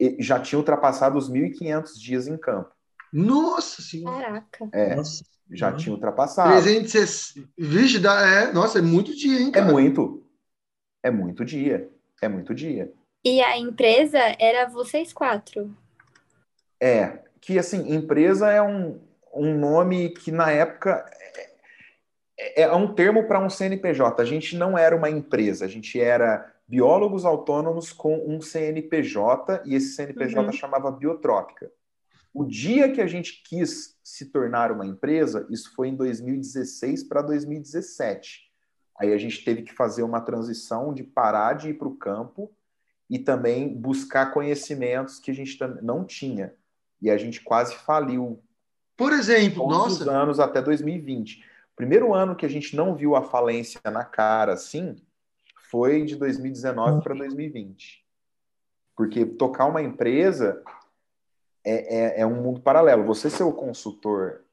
E 0.00 0.16
já 0.22 0.40
tinha 0.40 0.58
ultrapassado 0.58 1.18
os 1.18 1.30
1.500 1.30 1.98
dias 1.98 2.26
em 2.28 2.38
campo. 2.38 2.70
Nossa 3.12 3.82
Senhora! 3.82 4.24
Caraca! 4.50 4.68
É. 4.72 4.94
Nossa 4.94 5.22
já 5.50 5.70
uhum. 5.70 5.76
tinha 5.76 5.94
ultrapassado. 5.94 6.50
360. 6.50 7.48
Vixe, 7.56 7.98
dá, 7.98 8.20
é, 8.26 8.52
nossa, 8.52 8.78
é 8.78 8.82
muito 8.82 9.14
dia, 9.14 9.40
hein? 9.40 9.48
É 9.48 9.52
cara? 9.52 9.68
É 9.68 9.72
muito. 9.72 10.26
É 11.02 11.10
muito 11.10 11.44
dia. 11.44 11.90
É 12.20 12.28
muito 12.28 12.54
dia. 12.54 12.92
E 13.24 13.40
a 13.40 13.58
empresa 13.58 14.18
era 14.38 14.68
vocês 14.68 15.12
quatro? 15.12 15.74
É, 16.80 17.20
que 17.40 17.58
assim, 17.58 17.94
empresa 17.94 18.50
é 18.50 18.60
um, 18.60 19.00
um 19.34 19.58
nome 19.58 20.10
que 20.10 20.30
na 20.30 20.50
época 20.50 21.04
é, 22.38 22.62
é 22.62 22.72
um 22.72 22.94
termo 22.94 23.26
para 23.26 23.40
um 23.40 23.50
CNPJ. 23.50 24.20
A 24.20 24.24
gente 24.24 24.56
não 24.56 24.76
era 24.76 24.96
uma 24.96 25.10
empresa, 25.10 25.64
a 25.64 25.68
gente 25.68 26.00
era 26.00 26.52
biólogos 26.66 27.24
autônomos 27.24 27.92
com 27.92 28.16
um 28.26 28.40
CNPJ 28.40 29.62
e 29.64 29.74
esse 29.74 29.94
CNPJ 29.94 30.46
uhum. 30.46 30.52
chamava 30.52 30.90
Biotrópica. 30.90 31.70
O 32.32 32.44
dia 32.44 32.90
que 32.90 33.00
a 33.00 33.06
gente 33.06 33.42
quis 33.46 33.93
se 34.04 34.26
tornar 34.26 34.70
uma 34.70 34.86
empresa, 34.86 35.46
isso 35.48 35.74
foi 35.74 35.88
em 35.88 35.96
2016 35.96 37.04
para 37.04 37.22
2017. 37.22 38.52
Aí 39.00 39.12
a 39.14 39.18
gente 39.18 39.42
teve 39.42 39.62
que 39.62 39.72
fazer 39.72 40.02
uma 40.02 40.20
transição 40.20 40.92
de 40.92 41.02
parar 41.02 41.54
de 41.54 41.70
ir 41.70 41.74
para 41.74 41.88
o 41.88 41.96
campo 41.96 42.52
e 43.08 43.18
também 43.18 43.74
buscar 43.74 44.30
conhecimentos 44.32 45.18
que 45.18 45.30
a 45.30 45.34
gente 45.34 45.58
não 45.82 46.04
tinha. 46.04 46.54
E 47.00 47.10
a 47.10 47.16
gente 47.16 47.40
quase 47.40 47.74
faliu. 47.76 48.42
Por 48.94 49.12
exemplo, 49.12 49.68
nossa. 49.68 50.08
anos 50.10 50.38
até 50.38 50.60
2020. 50.60 51.42
Primeiro 51.74 52.12
ano 52.14 52.36
que 52.36 52.46
a 52.46 52.48
gente 52.48 52.76
não 52.76 52.94
viu 52.94 53.16
a 53.16 53.22
falência 53.22 53.80
na 53.90 54.04
cara 54.04 54.52
assim 54.52 54.96
foi 55.70 56.04
de 56.04 56.14
2019 56.14 57.02
para 57.02 57.14
2020. 57.14 58.04
Porque 58.94 59.26
tocar 59.26 59.64
uma 59.64 59.82
empresa 59.82 60.62
é, 61.64 62.18
é, 62.18 62.20
é 62.20 62.26
um 62.26 62.42
mundo 62.42 62.60
paralelo. 62.60 63.04
Você 63.04 63.30
ser 63.30 63.44
o 63.44 63.52
consultor 63.52 64.44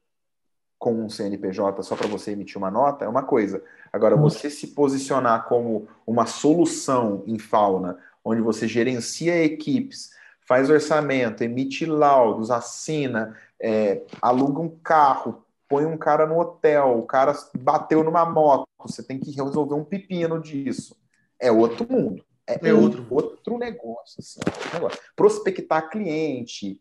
com 0.78 1.04
um 1.04 1.08
CNPJ 1.08 1.80
só 1.84 1.94
para 1.94 2.08
você 2.08 2.32
emitir 2.32 2.58
uma 2.58 2.68
nota 2.70 3.04
é 3.04 3.08
uma 3.08 3.22
coisa. 3.22 3.62
Agora, 3.92 4.16
você 4.16 4.50
se 4.50 4.68
posicionar 4.68 5.46
como 5.46 5.86
uma 6.04 6.26
solução 6.26 7.22
em 7.24 7.38
fauna, 7.38 7.98
onde 8.24 8.40
você 8.40 8.66
gerencia 8.66 9.44
equipes, 9.44 10.10
faz 10.40 10.68
orçamento, 10.68 11.44
emite 11.44 11.86
laudos, 11.86 12.50
assina, 12.50 13.36
é, 13.60 14.02
aluga 14.20 14.60
um 14.60 14.76
carro, 14.82 15.44
põe 15.68 15.86
um 15.86 15.96
cara 15.96 16.26
no 16.26 16.40
hotel, 16.40 16.98
o 16.98 17.04
cara 17.04 17.32
bateu 17.60 18.02
numa 18.02 18.24
moto, 18.24 18.66
você 18.78 19.04
tem 19.04 19.20
que 19.20 19.30
resolver 19.30 19.74
um 19.74 19.84
pepino 19.84 20.40
disso. 20.40 20.96
É 21.38 21.52
outro 21.52 21.86
mundo. 21.88 22.24
é, 22.46 22.58
é 22.60 22.74
outro. 22.74 23.06
outro 23.08 23.56
negócio, 23.56 24.16
assim, 24.18 24.40
outro 24.44 24.74
negócio. 24.74 24.98
Prospectar 25.14 25.88
cliente, 25.88 26.80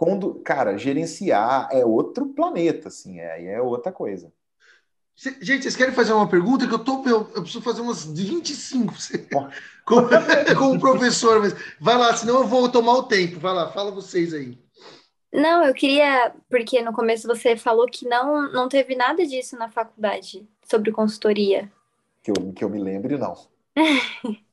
quando, 0.00 0.36
cara, 0.36 0.78
gerenciar 0.78 1.68
é 1.70 1.84
outro 1.84 2.24
planeta, 2.28 2.88
assim, 2.88 3.20
é, 3.20 3.52
é 3.52 3.60
outra 3.60 3.92
coisa. 3.92 4.32
Gente, 5.14 5.64
vocês 5.64 5.76
querem 5.76 5.92
fazer 5.92 6.14
uma 6.14 6.26
pergunta 6.26 6.66
que 6.66 6.72
eu 6.72 6.78
tô 6.78 7.06
eu, 7.06 7.30
eu 7.34 7.42
preciso 7.42 7.60
fazer 7.60 7.82
umas 7.82 8.06
25 8.06 8.94
como, 9.84 10.08
como 10.56 10.80
professor, 10.80 11.40
mas 11.40 11.54
vai 11.78 11.98
lá, 11.98 12.16
senão 12.16 12.38
eu 12.38 12.46
vou 12.46 12.72
tomar 12.72 12.94
o 12.94 13.02
tempo. 13.02 13.38
Vai 13.38 13.52
lá, 13.52 13.70
fala 13.70 13.90
vocês 13.90 14.32
aí. 14.32 14.58
Não, 15.30 15.66
eu 15.66 15.74
queria, 15.74 16.32
porque 16.48 16.80
no 16.80 16.94
começo 16.94 17.28
você 17.28 17.54
falou 17.54 17.84
que 17.84 18.08
não, 18.08 18.50
não 18.50 18.70
teve 18.70 18.96
nada 18.96 19.26
disso 19.26 19.54
na 19.58 19.68
faculdade, 19.68 20.48
sobre 20.64 20.92
consultoria. 20.92 21.70
Que 22.22 22.30
eu, 22.30 22.52
que 22.54 22.64
eu 22.64 22.70
me 22.70 22.80
lembre, 22.80 23.18
não. 23.18 23.36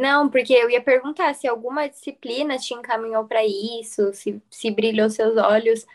não, 0.00 0.30
porque 0.30 0.54
eu 0.54 0.70
ia 0.70 0.82
perguntar 0.82 1.34
se 1.34 1.46
alguma 1.46 1.86
disciplina 1.86 2.56
te 2.56 2.72
encaminhou 2.72 3.26
para 3.26 3.44
isso, 3.44 4.12
se, 4.14 4.42
se 4.50 4.70
brilhou 4.70 5.10
seus 5.10 5.36
olhos, 5.36 5.86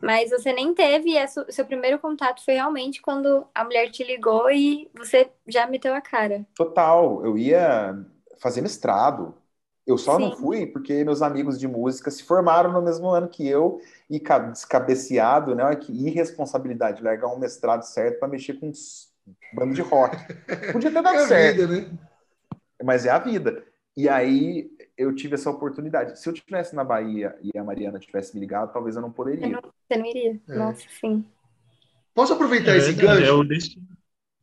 mas 0.00 0.30
você 0.30 0.52
nem 0.52 0.74
teve, 0.74 1.16
e 1.16 1.26
seu 1.26 1.64
primeiro 1.64 1.98
contato 1.98 2.44
foi 2.44 2.54
realmente 2.54 3.00
quando 3.00 3.46
a 3.54 3.64
mulher 3.64 3.90
te 3.90 4.04
ligou 4.04 4.50
e 4.50 4.90
você 4.94 5.30
já 5.48 5.66
meteu 5.66 5.94
a 5.94 6.02
cara. 6.02 6.44
Total, 6.54 7.24
eu 7.24 7.38
ia 7.38 7.96
fazer 8.38 8.60
mestrado, 8.60 9.34
eu 9.86 9.96
só 9.96 10.18
Sim. 10.18 10.28
não 10.28 10.36
fui 10.36 10.66
porque 10.66 11.02
meus 11.02 11.22
amigos 11.22 11.58
de 11.58 11.66
música 11.66 12.10
se 12.10 12.24
formaram 12.24 12.70
no 12.70 12.82
mesmo 12.82 13.08
ano 13.08 13.26
que 13.26 13.48
eu 13.48 13.80
e 14.10 14.20
descabeceado, 14.52 15.54
né? 15.54 15.74
Que 15.76 15.92
irresponsabilidade, 15.92 17.02
largar 17.02 17.28
um 17.28 17.38
mestrado 17.38 17.84
certo 17.84 18.18
para 18.18 18.28
mexer 18.28 18.54
com 18.54 18.68
um 18.68 18.72
bando 19.54 19.72
de 19.72 19.80
rock. 19.80 20.14
Podia 20.72 20.90
ter 20.90 21.02
dado 21.02 21.16
é 21.16 21.26
certo. 21.26 21.60
Vida, 21.60 21.80
né? 21.80 21.98
Mas 22.82 23.06
é 23.06 23.10
a 23.10 23.18
vida. 23.18 23.64
E 23.96 24.08
aí 24.08 24.70
eu 24.96 25.14
tive 25.14 25.34
essa 25.34 25.50
oportunidade. 25.50 26.18
Se 26.18 26.28
eu 26.28 26.32
tivesse 26.32 26.74
na 26.74 26.84
Bahia 26.84 27.36
e 27.42 27.56
a 27.58 27.64
Mariana 27.64 27.98
tivesse 27.98 28.34
me 28.34 28.40
ligado, 28.40 28.72
talvez 28.72 28.96
eu 28.96 29.02
não 29.02 29.10
poderia. 29.10 29.48
Não, 29.48 29.60
você 29.62 29.98
não 29.98 30.06
iria. 30.06 30.40
É. 30.48 30.54
Nossa, 30.54 30.86
sim. 31.00 31.24
Posso 32.14 32.32
aproveitar 32.32 32.72
é, 32.72 32.78
esse 32.78 32.92
gancho? 32.92 33.42
É 33.52 33.86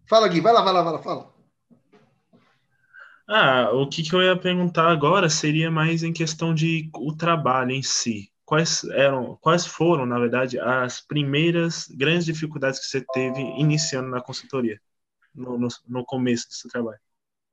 Fala, 0.08 0.28
Gui, 0.28 0.42
vai 0.42 0.54
lá, 0.54 0.62
vai 0.62 0.74
lá, 0.74 0.82
vai 0.82 0.94
lá, 0.94 1.00
fala. 1.02 1.34
Ah, 3.28 3.72
o 3.72 3.88
que, 3.88 4.04
que 4.04 4.14
eu 4.14 4.22
ia 4.22 4.38
perguntar 4.38 4.92
agora 4.92 5.30
seria 5.30 5.72
mais 5.72 6.04
em 6.04 6.12
questão 6.12 6.54
de 6.54 6.90
o 6.96 7.16
trabalho 7.16 7.72
em 7.72 7.82
si. 7.82 8.30
Quais 8.46 8.84
eram, 8.84 9.38
quais 9.40 9.66
foram, 9.66 10.06
na 10.06 10.20
verdade, 10.20 10.60
as 10.60 11.00
primeiras 11.00 11.88
grandes 11.88 12.26
dificuldades 12.26 12.80
que 12.80 12.86
você 12.86 13.04
teve 13.14 13.42
iniciando 13.58 14.10
na 14.10 14.22
consultoria, 14.22 14.80
no, 15.34 15.58
no, 15.58 15.68
no 15.88 16.06
começo 16.06 16.48
do 16.50 16.54
seu 16.54 16.70
trabalho? 16.70 17.00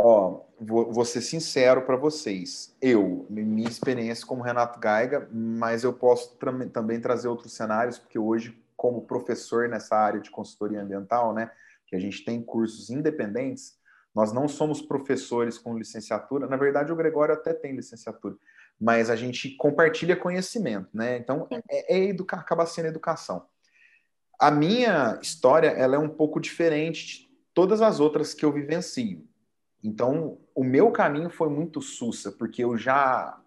Ó, 0.03 0.47
vou, 0.59 0.91
vou 0.91 1.05
ser 1.05 1.21
sincero 1.21 1.83
para 1.83 1.95
vocês. 1.95 2.75
Eu, 2.81 3.27
minha 3.29 3.69
experiência 3.69 4.27
como 4.27 4.43
Renato 4.43 4.81
Gaiga, 4.81 5.29
mas 5.31 5.85
eu 5.85 5.93
posso 5.93 6.39
também 6.73 6.99
trazer 6.99 7.29
outros 7.29 7.53
cenários, 7.53 7.99
porque 7.99 8.19
hoje, 8.19 8.59
como 8.75 9.03
professor 9.03 9.69
nessa 9.69 9.95
área 9.95 10.19
de 10.19 10.31
consultoria 10.31 10.81
ambiental, 10.81 11.35
né, 11.35 11.51
que 11.87 11.95
a 11.95 11.99
gente 11.99 12.25
tem 12.25 12.41
cursos 12.41 12.89
independentes, 12.89 13.79
nós 14.15 14.33
não 14.33 14.49
somos 14.49 14.81
professores 14.81 15.59
com 15.59 15.77
licenciatura. 15.77 16.47
Na 16.47 16.57
verdade, 16.57 16.91
o 16.91 16.97
Gregório 16.97 17.35
até 17.35 17.53
tem 17.53 17.77
licenciatura, 17.77 18.37
mas 18.81 19.11
a 19.11 19.17
gente 19.17 19.51
compartilha 19.57 20.17
conhecimento, 20.17 20.89
né? 20.95 21.19
Então, 21.19 21.47
é, 21.69 21.95
é 21.95 22.05
educar, 22.07 22.39
acaba 22.39 22.65
sendo 22.65 22.89
educação. 22.89 23.45
A 24.39 24.51
minha 24.51 25.19
história, 25.21 25.69
ela 25.69 25.97
é 25.97 25.99
um 25.99 26.09
pouco 26.09 26.41
diferente 26.41 27.05
de 27.07 27.31
todas 27.53 27.83
as 27.83 28.01
outras 28.01 28.33
que 28.33 28.47
eu 28.47 28.51
vivencio. 28.51 29.29
Então, 29.83 30.39
o 30.55 30.63
meu 30.63 30.91
caminho 30.91 31.31
foi 31.31 31.49
muito 31.49 31.81
sussa, 31.81 32.31
porque 32.31 32.63
eu 32.63 32.77
já 32.77 33.41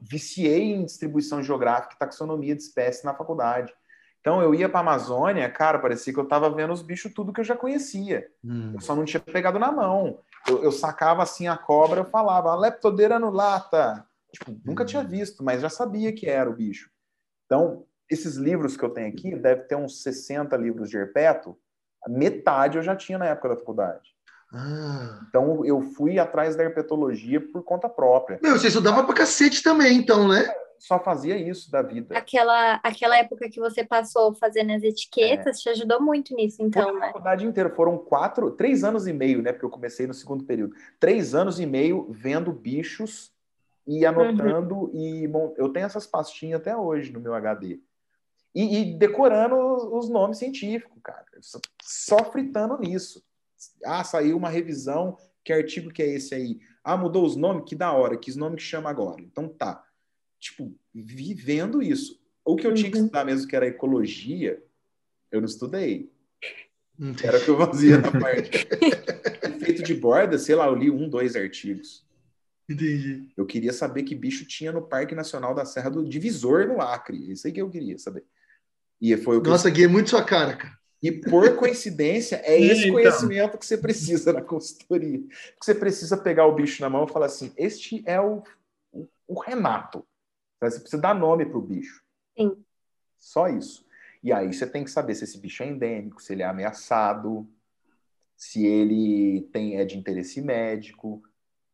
viciei 0.00 0.72
em 0.72 0.84
distribuição 0.84 1.42
geográfica 1.42 1.94
e 1.94 1.98
taxonomia 1.98 2.56
de 2.56 2.62
espécies 2.62 3.04
na 3.04 3.14
faculdade. 3.14 3.72
Então 4.20 4.40
eu 4.40 4.54
ia 4.54 4.68
para 4.68 4.78
a 4.78 4.82
Amazônia, 4.82 5.50
cara, 5.50 5.80
parecia 5.80 6.12
que 6.12 6.18
eu 6.18 6.24
estava 6.24 6.48
vendo 6.48 6.72
os 6.72 6.82
bichos 6.82 7.12
tudo 7.12 7.32
que 7.32 7.40
eu 7.40 7.44
já 7.44 7.56
conhecia. 7.56 8.28
Hum. 8.44 8.72
Eu 8.74 8.80
só 8.80 8.94
não 8.94 9.04
tinha 9.04 9.20
pegado 9.20 9.58
na 9.58 9.70
mão. 9.70 10.20
Eu, 10.46 10.62
eu 10.62 10.72
sacava 10.72 11.22
assim 11.22 11.48
a 11.48 11.56
cobra, 11.56 12.00
eu 12.00 12.04
falava, 12.04 12.54
leptodeira 12.54 13.18
no 13.18 13.30
lata. 13.30 14.06
Tipo, 14.32 14.56
nunca 14.64 14.84
tinha 14.84 15.02
hum. 15.02 15.08
visto, 15.08 15.42
mas 15.42 15.60
já 15.60 15.68
sabia 15.68 16.12
que 16.12 16.26
era 16.28 16.48
o 16.48 16.54
bicho. 16.54 16.88
Então, 17.46 17.84
esses 18.08 18.36
livros 18.36 18.76
que 18.76 18.84
eu 18.84 18.90
tenho 18.90 19.08
aqui, 19.08 19.34
deve 19.34 19.62
ter 19.62 19.74
uns 19.74 20.02
60 20.02 20.56
livros 20.56 20.88
de 20.88 20.96
herpeto, 20.96 21.58
metade 22.08 22.76
eu 22.76 22.82
já 22.82 22.94
tinha 22.94 23.18
na 23.18 23.26
época 23.26 23.50
da 23.50 23.56
faculdade. 23.56 24.14
Ah. 24.52 25.20
Então 25.28 25.64
eu 25.64 25.80
fui 25.80 26.18
atrás 26.18 26.54
da 26.56 26.64
herpetologia 26.64 27.40
por 27.40 27.62
conta 27.62 27.88
própria. 27.88 28.38
Meu, 28.42 28.58
você 28.58 28.68
estudava 28.68 29.04
pra 29.04 29.14
cacete 29.14 29.62
também, 29.62 29.96
então, 29.96 30.28
né? 30.28 30.52
só 30.82 30.98
fazia 30.98 31.36
isso 31.36 31.70
da 31.70 31.80
vida. 31.80 32.18
Aquela, 32.18 32.74
aquela 32.82 33.16
época 33.16 33.48
que 33.48 33.60
você 33.60 33.84
passou 33.84 34.34
fazendo 34.34 34.72
as 34.72 34.82
etiquetas 34.82 35.58
é. 35.58 35.60
te 35.60 35.68
ajudou 35.68 36.02
muito 36.02 36.34
nisso, 36.34 36.60
então, 36.60 36.82
Foi 36.82 36.92
né? 36.94 36.98
A 36.98 37.06
faculdade 37.06 37.46
inteira 37.46 37.70
foram 37.70 37.96
quatro, 37.96 38.50
três 38.50 38.82
anos 38.82 39.06
e 39.06 39.12
meio, 39.12 39.40
né? 39.40 39.52
Porque 39.52 39.64
eu 39.64 39.70
comecei 39.70 40.08
no 40.08 40.14
segundo 40.14 40.42
período. 40.42 40.74
Três 40.98 41.36
anos 41.36 41.60
e 41.60 41.66
meio 41.66 42.08
vendo 42.10 42.50
bichos 42.50 43.30
e 43.86 44.04
anotando 44.04 44.74
uhum. 44.74 44.90
e 44.92 45.28
bom, 45.28 45.54
eu 45.56 45.68
tenho 45.68 45.86
essas 45.86 46.04
pastinhas 46.06 46.60
até 46.60 46.76
hoje 46.76 47.12
no 47.12 47.20
meu 47.20 47.34
HD. 47.34 47.78
E, 48.52 48.80
e 48.80 48.98
decorando 48.98 49.54
os, 49.54 49.84
os 49.84 50.10
nomes 50.10 50.38
científicos, 50.38 50.98
cara. 51.00 51.24
Só, 51.40 51.60
só 51.80 52.24
fritando 52.24 52.76
nisso. 52.76 53.22
Ah, 53.84 54.04
saiu 54.04 54.36
uma 54.36 54.48
revisão. 54.48 55.16
Que 55.44 55.52
artigo 55.52 55.90
que 55.90 56.02
é 56.02 56.14
esse 56.14 56.34
aí? 56.34 56.60
Ah, 56.84 56.96
mudou 56.96 57.24
os 57.24 57.36
nomes? 57.36 57.64
Que 57.66 57.74
da 57.74 57.92
hora. 57.92 58.16
Que 58.16 58.36
nome 58.36 58.56
que 58.56 58.62
chama 58.62 58.88
agora? 58.90 59.20
Então 59.20 59.48
tá 59.48 59.84
tipo, 60.42 60.74
vivendo 60.92 61.80
isso. 61.80 62.20
O 62.44 62.56
que 62.56 62.66
eu 62.66 62.74
tinha 62.74 62.90
que 62.90 62.98
uhum. 62.98 63.04
estudar 63.04 63.24
mesmo, 63.24 63.46
que 63.46 63.54
era 63.54 63.68
ecologia, 63.68 64.60
eu 65.30 65.40
não 65.40 65.46
estudei. 65.46 66.10
Era 67.22 67.38
o 67.38 67.44
que 67.44 67.48
eu 67.48 67.56
fazia 67.56 67.98
na 67.98 68.10
parte. 68.10 68.66
Efeito 69.56 69.82
de 69.84 69.94
borda, 69.94 70.36
sei 70.38 70.56
lá, 70.56 70.66
eu 70.66 70.74
li 70.74 70.90
um, 70.90 71.08
dois 71.08 71.36
artigos. 71.36 72.04
Entendi. 72.68 73.28
Eu 73.36 73.46
queria 73.46 73.72
saber 73.72 74.02
que 74.02 74.14
bicho 74.14 74.44
tinha 74.44 74.72
no 74.72 74.82
Parque 74.82 75.14
Nacional 75.14 75.54
da 75.54 75.64
Serra 75.64 75.90
do 75.90 76.04
Divisor, 76.04 76.66
no 76.66 76.80
Acre. 76.80 77.30
Isso 77.30 77.46
aí 77.46 77.52
que 77.52 77.62
eu 77.62 77.70
queria 77.70 77.96
saber. 77.98 78.24
E 79.00 79.16
foi 79.16 79.36
o 79.36 79.42
que 79.42 79.48
Nossa, 79.48 79.68
eu... 79.68 79.84
é 79.84 79.88
muito 79.88 80.10
sua 80.10 80.24
cara, 80.24 80.56
cara. 80.56 80.78
E 81.02 81.10
por 81.10 81.56
coincidência, 81.56 82.40
é 82.44 82.60
esse 82.60 82.82
então. 82.82 82.92
conhecimento 82.92 83.58
que 83.58 83.66
você 83.66 83.76
precisa 83.76 84.32
na 84.32 84.40
consultoria. 84.40 85.18
Que 85.18 85.64
você 85.64 85.74
precisa 85.74 86.16
pegar 86.16 86.46
o 86.46 86.54
bicho 86.54 86.80
na 86.80 86.88
mão 86.88 87.04
e 87.04 87.12
falar 87.12 87.26
assim: 87.26 87.52
este 87.56 88.04
é 88.06 88.20
o, 88.20 88.42
o, 88.92 89.08
o 89.26 89.40
Renato. 89.40 90.06
Então, 90.56 90.70
você 90.70 90.78
precisa 90.78 91.02
dar 91.02 91.14
nome 91.14 91.44
para 91.44 91.58
o 91.58 91.62
bicho. 91.62 92.04
Sim. 92.38 92.56
Só 93.18 93.48
isso. 93.48 93.84
E 94.22 94.32
aí 94.32 94.52
você 94.52 94.64
tem 94.64 94.84
que 94.84 94.90
saber 94.90 95.16
se 95.16 95.24
esse 95.24 95.38
bicho 95.38 95.64
é 95.64 95.66
endêmico, 95.66 96.22
se 96.22 96.32
ele 96.32 96.42
é 96.42 96.46
ameaçado, 96.46 97.48
se 98.36 98.64
ele 98.64 99.48
tem 99.52 99.78
é 99.78 99.84
de 99.84 99.98
interesse 99.98 100.40
médico, 100.40 101.20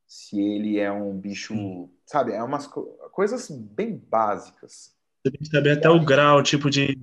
se 0.07 0.41
ele 0.41 0.79
é 0.79 0.91
um 0.91 1.15
bicho, 1.19 1.53
Sim. 1.53 1.91
sabe? 2.07 2.33
É 2.33 2.43
umas 2.43 2.67
co 2.67 2.83
coisas 3.13 3.51
bem 3.51 3.95
básicas. 3.95 4.97
Você 5.23 5.33
tem 5.33 5.41
que 5.41 5.49
saber 5.49 5.73
até 5.73 5.91
o 5.91 6.03
grau, 6.03 6.43
tipo 6.43 6.71
de 6.71 6.97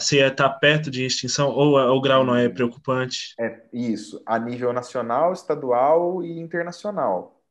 se 0.00 0.18
está 0.18 0.48
perto 0.48 0.90
de 0.90 1.04
extinção 1.04 1.50
ou 1.50 1.78
uh, 1.78 1.92
o 1.92 2.00
grau 2.00 2.24
não 2.24 2.34
é 2.34 2.48
preocupante. 2.48 3.34
É 3.38 3.62
isso, 3.72 4.22
a 4.26 4.38
nível 4.38 4.72
nacional, 4.72 5.32
estadual 5.32 6.22
e 6.22 6.38
internacional. 6.38 7.42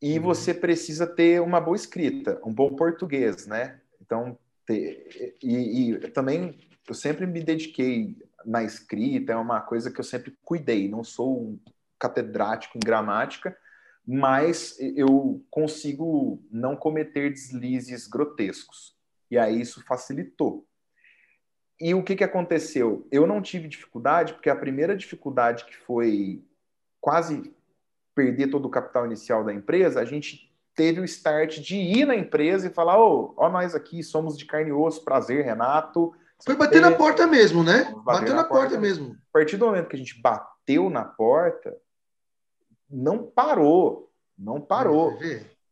E 0.00 0.18
uhum. 0.18 0.24
você 0.24 0.52
precisa 0.52 1.06
ter 1.06 1.40
uma 1.40 1.60
boa 1.60 1.76
escrita, 1.76 2.40
um 2.44 2.52
bom 2.52 2.74
português, 2.74 3.46
né? 3.46 3.80
Então, 4.00 4.36
ter, 4.66 5.36
e, 5.42 5.92
e 5.92 5.98
também 6.10 6.58
eu 6.88 6.94
sempre 6.94 7.26
me 7.26 7.42
dediquei 7.42 8.16
na 8.44 8.64
escrita, 8.64 9.32
é 9.32 9.36
uma 9.36 9.60
coisa 9.60 9.90
que 9.90 10.00
eu 10.00 10.04
sempre 10.04 10.36
cuidei. 10.44 10.88
Não 10.88 11.04
sou 11.04 11.40
um 11.40 11.60
catedrático 11.98 12.76
em 12.76 12.80
gramática, 12.80 13.56
mas 14.04 14.76
eu 14.80 15.44
consigo 15.48 16.42
não 16.50 16.74
cometer 16.74 17.30
deslizes 17.30 18.08
grotescos. 18.08 18.96
E 19.30 19.38
aí 19.38 19.60
isso 19.60 19.84
facilitou. 19.86 20.66
E 21.82 21.96
o 21.96 22.02
que, 22.04 22.14
que 22.14 22.22
aconteceu? 22.22 23.08
Eu 23.10 23.26
não 23.26 23.42
tive 23.42 23.66
dificuldade, 23.66 24.34
porque 24.34 24.48
a 24.48 24.54
primeira 24.54 24.96
dificuldade 24.96 25.64
que 25.64 25.76
foi 25.76 26.40
quase 27.00 27.52
perder 28.14 28.52
todo 28.52 28.66
o 28.66 28.70
capital 28.70 29.04
inicial 29.04 29.42
da 29.42 29.52
empresa, 29.52 30.00
a 30.00 30.04
gente 30.04 30.48
teve 30.76 31.00
o 31.00 31.04
start 31.04 31.58
de 31.58 31.74
ir 31.74 32.06
na 32.06 32.14
empresa 32.14 32.68
e 32.68 32.70
falar: 32.70 33.00
ô, 33.00 33.34
oh, 33.36 33.44
ó, 33.44 33.50
nós 33.50 33.74
aqui 33.74 34.00
somos 34.00 34.38
de 34.38 34.46
carne 34.46 34.70
e 34.70 34.72
osso, 34.72 35.04
prazer, 35.04 35.44
Renato. 35.44 36.14
Foi 36.44 36.54
bater 36.54 36.80
na 36.80 36.92
porta 36.92 37.26
mesmo, 37.26 37.64
né? 37.64 37.92
Bateu 38.04 38.28
na, 38.28 38.42
na 38.42 38.44
porta, 38.44 38.68
porta 38.68 38.78
mesmo. 38.78 39.14
A 39.14 39.32
partir 39.32 39.56
do 39.56 39.66
momento 39.66 39.88
que 39.88 39.96
a 39.96 39.98
gente 39.98 40.22
bateu 40.22 40.88
na 40.88 41.04
porta, 41.04 41.76
não 42.88 43.24
parou. 43.24 44.08
Não 44.38 44.60
parou. 44.60 45.18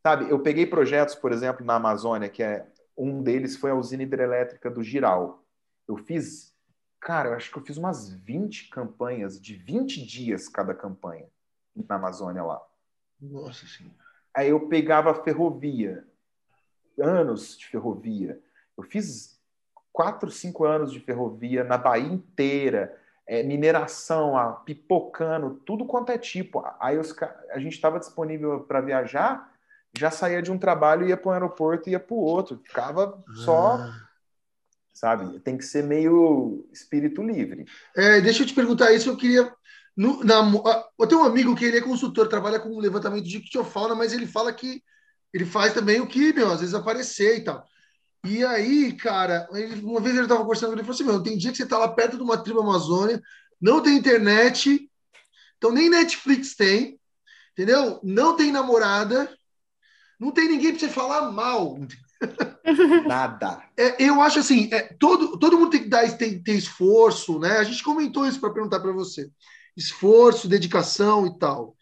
Sabe, 0.02 0.28
eu 0.28 0.40
peguei 0.40 0.66
projetos, 0.66 1.14
por 1.14 1.30
exemplo, 1.30 1.64
na 1.64 1.76
Amazônia, 1.76 2.28
que 2.28 2.42
é 2.42 2.66
um 2.98 3.22
deles 3.22 3.56
foi 3.56 3.70
a 3.70 3.76
usina 3.76 4.02
hidrelétrica 4.02 4.68
do 4.68 4.82
Giral. 4.82 5.39
Eu 5.90 5.96
fiz, 5.96 6.54
cara, 7.00 7.30
eu 7.30 7.34
acho 7.34 7.50
que 7.50 7.58
eu 7.58 7.64
fiz 7.64 7.76
umas 7.76 8.12
20 8.12 8.68
campanhas 8.68 9.40
de 9.40 9.56
20 9.56 10.06
dias 10.06 10.48
cada 10.48 10.72
campanha. 10.72 11.26
na 11.74 11.96
Amazônia 11.96 12.44
lá. 12.44 12.62
Nossa 13.20 13.66
Senhora. 13.66 13.96
Aí 14.32 14.50
eu 14.50 14.68
pegava 14.68 15.10
a 15.10 15.24
ferrovia, 15.24 16.06
anos 16.96 17.58
de 17.58 17.66
ferrovia. 17.66 18.40
Eu 18.78 18.84
fiz 18.84 19.42
quatro, 19.92 20.30
cinco 20.30 20.64
anos 20.64 20.92
de 20.92 21.00
ferrovia 21.00 21.64
na 21.64 21.76
Bahia 21.76 22.06
inteira, 22.06 22.96
é, 23.26 23.42
mineração, 23.42 24.36
a, 24.36 24.52
pipocando, 24.52 25.60
tudo 25.66 25.84
quanto 25.84 26.12
é 26.12 26.18
tipo. 26.18 26.64
Aí 26.78 26.96
os, 26.98 27.12
a 27.50 27.58
gente 27.58 27.74
estava 27.74 27.98
disponível 27.98 28.60
para 28.60 28.80
viajar, 28.80 29.52
já 29.98 30.12
saía 30.12 30.40
de 30.40 30.52
um 30.52 30.58
trabalho, 30.58 31.08
ia 31.08 31.16
para 31.16 31.30
o 31.30 31.32
aeroporto, 31.32 31.90
ia 31.90 31.98
para 31.98 32.14
o 32.14 32.20
outro, 32.20 32.60
ficava 32.62 33.20
só. 33.44 33.72
Ah. 33.74 34.09
Sabe? 34.92 35.38
Tem 35.40 35.56
que 35.56 35.64
ser 35.64 35.84
meio 35.84 36.68
espírito 36.72 37.22
livre. 37.22 37.64
É, 37.96 38.20
deixa 38.20 38.42
eu 38.42 38.46
te 38.46 38.54
perguntar 38.54 38.92
isso, 38.92 39.08
eu 39.08 39.16
queria. 39.16 39.52
No, 39.96 40.22
na, 40.24 40.40
eu 40.98 41.06
tenho 41.06 41.22
um 41.22 41.24
amigo 41.24 41.54
que 41.54 41.64
ele 41.64 41.78
é 41.78 41.80
consultor, 41.80 42.28
trabalha 42.28 42.60
com 42.60 42.78
levantamento 42.78 43.24
de 43.24 43.38
ictiofauna, 43.38 43.94
mas 43.94 44.12
ele 44.12 44.26
fala 44.26 44.52
que 44.52 44.82
ele 45.32 45.44
faz 45.44 45.72
também 45.72 46.00
o 46.00 46.06
que, 46.06 46.32
meu, 46.32 46.50
às 46.50 46.60
vezes 46.60 46.74
aparecer 46.74 47.38
e 47.38 47.44
tal. 47.44 47.64
E 48.24 48.44
aí, 48.44 48.92
cara, 48.92 49.48
uma 49.82 50.00
vez 50.00 50.14
ele 50.14 50.24
estava 50.24 50.42
conversando 50.42 50.72
ele 50.74 50.82
falou 50.82 50.94
assim: 50.94 51.04
Meu, 51.04 51.22
tem 51.22 51.38
dia 51.38 51.50
que 51.50 51.56
você 51.56 51.62
está 51.62 51.78
lá 51.78 51.88
perto 51.88 52.16
de 52.16 52.22
uma 52.22 52.42
tribo 52.42 52.60
Amazônia, 52.60 53.20
não 53.60 53.82
tem 53.82 53.96
internet, 53.96 54.90
então 55.56 55.72
nem 55.72 55.88
Netflix 55.88 56.54
tem, 56.54 57.00
entendeu? 57.52 57.98
Não 58.02 58.36
tem 58.36 58.52
namorada, 58.52 59.34
não 60.18 60.30
tem 60.32 60.48
ninguém 60.48 60.72
para 60.72 60.80
você 60.80 60.88
falar 60.88 61.30
mal. 61.30 61.78
Nada. 63.06 63.62
É, 63.76 64.02
eu 64.02 64.20
acho 64.20 64.40
assim: 64.40 64.68
é, 64.72 64.82
todo, 64.98 65.38
todo 65.38 65.58
mundo 65.58 65.70
tem 65.70 65.82
que 65.82 65.88
dar 65.88 66.10
tem, 66.16 66.42
tem 66.42 66.56
esforço, 66.56 67.38
né? 67.38 67.58
A 67.58 67.64
gente 67.64 67.82
comentou 67.82 68.26
isso 68.26 68.40
para 68.40 68.52
perguntar 68.52 68.80
para 68.80 68.92
você: 68.92 69.30
esforço, 69.76 70.48
dedicação 70.48 71.26
e 71.26 71.38
tal. 71.38 71.76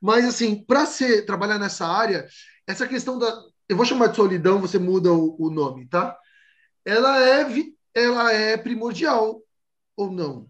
Mas, 0.00 0.24
assim, 0.26 0.62
para 0.62 0.84
trabalhar 1.24 1.58
nessa 1.58 1.86
área, 1.86 2.26
essa 2.66 2.86
questão 2.86 3.18
da, 3.18 3.42
eu 3.68 3.76
vou 3.76 3.86
chamar 3.86 4.08
de 4.08 4.16
solidão, 4.16 4.60
você 4.60 4.78
muda 4.78 5.12
o, 5.12 5.36
o 5.38 5.50
nome, 5.50 5.86
tá? 5.86 6.18
Ela 6.84 7.18
é, 7.26 7.46
ela 7.94 8.32
é 8.32 8.56
primordial 8.56 9.40
ou 9.96 10.10
não? 10.10 10.48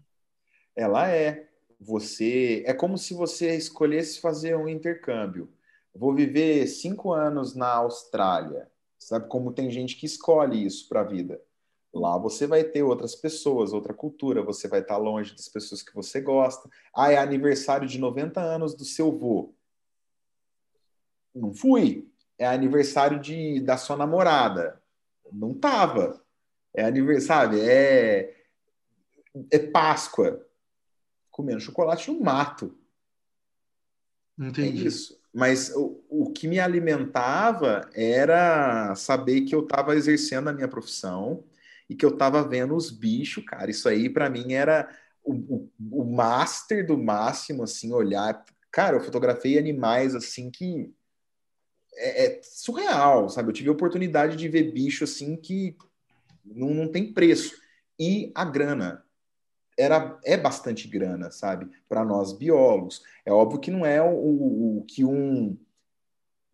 Ela 0.75 1.09
é. 1.09 1.47
Você 1.79 2.63
é 2.65 2.73
como 2.73 2.97
se 2.97 3.13
você 3.13 3.55
escolhesse 3.55 4.19
fazer 4.19 4.55
um 4.57 4.67
intercâmbio. 4.67 5.53
Vou 5.93 6.13
viver 6.13 6.67
cinco 6.67 7.13
anos 7.13 7.55
na 7.55 7.75
Austrália. 7.75 8.69
Sabe 8.97 9.27
como 9.27 9.53
tem 9.53 9.69
gente 9.69 9.95
que 9.95 10.05
escolhe 10.05 10.65
isso 10.65 10.87
para 10.87 11.01
a 11.01 11.05
vida? 11.05 11.41
Lá 11.93 12.17
você 12.17 12.45
vai 12.45 12.63
ter 12.63 12.83
outras 12.83 13.15
pessoas, 13.15 13.71
outra 13.71 13.93
cultura, 13.93 14.43
você 14.43 14.67
vai 14.67 14.81
estar 14.81 14.97
longe 14.97 15.33
das 15.33 15.47
pessoas 15.47 15.81
que 15.81 15.93
você 15.93 16.19
gosta. 16.19 16.69
Ah, 16.93 17.11
é 17.11 17.17
aniversário 17.17 17.87
de 17.87 17.97
90 17.97 18.41
anos 18.41 18.75
do 18.75 18.83
seu 18.83 19.11
vô. 19.11 19.53
Não 21.33 21.53
fui 21.53 22.09
é 22.37 22.45
aniversário 22.45 23.19
de, 23.19 23.59
da 23.61 23.77
sua 23.77 23.95
namorada. 23.95 24.81
Não 25.31 25.53
tava. 25.53 26.23
É 26.73 26.83
aniversário, 26.83 27.57
é, 27.61 28.35
é 29.49 29.59
Páscoa. 29.59 30.45
Comendo 31.31 31.61
chocolate 31.61 32.11
no 32.11 32.19
mato. 32.19 32.77
Entendi. 34.37 34.83
É 34.83 34.87
isso. 34.87 35.19
Mas 35.35 35.69
o, 35.75 36.01
o 36.09 36.31
que 36.31 36.47
me 36.47 36.61
alimentava 36.61 37.89
era 37.93 38.95
saber 38.95 39.41
que 39.41 39.53
eu 39.53 39.59
estava 39.59 39.93
exercendo 39.93 40.47
a 40.47 40.53
minha 40.53 40.67
profissão 40.67 41.43
e 41.89 41.95
que 41.95 42.05
eu 42.05 42.11
estava 42.11 42.41
vendo 42.47 42.73
os 42.73 42.89
bichos, 42.89 43.43
cara. 43.43 43.69
Isso 43.69 43.89
aí, 43.89 44.09
para 44.09 44.29
mim, 44.29 44.53
era 44.53 44.89
o, 45.21 45.33
o, 45.33 45.71
o 45.91 46.05
master 46.05 46.87
do 46.87 46.97
máximo, 46.97 47.63
assim, 47.63 47.91
olhar. 47.91 48.45
Cara, 48.71 48.95
eu 48.95 49.01
fotografei 49.01 49.59
animais, 49.59 50.15
assim, 50.15 50.49
que 50.49 50.89
é, 51.95 52.25
é, 52.27 52.41
surreal, 52.41 53.29
sabe? 53.29 53.49
Eu 53.49 53.53
tive 53.53 53.67
a 53.67 53.73
oportunidade 53.73 54.37
de 54.37 54.47
ver 54.47 54.71
bicho 54.71 55.03
assim 55.03 55.35
que 55.35 55.75
não, 56.45 56.73
não 56.73 56.87
tem 56.87 57.11
preço. 57.11 57.53
E 57.99 58.31
a 58.33 58.45
grana 58.45 59.04
era 59.77 60.17
é 60.23 60.37
bastante 60.37 60.87
grana, 60.87 61.31
sabe? 61.31 61.69
Para 61.87 62.03
nós 62.03 62.33
biólogos. 62.33 63.03
É 63.25 63.31
óbvio 63.31 63.59
que 63.59 63.71
não 63.71 63.85
é 63.85 64.01
o, 64.01 64.79
o, 64.79 64.85
que 64.87 65.03
um 65.03 65.57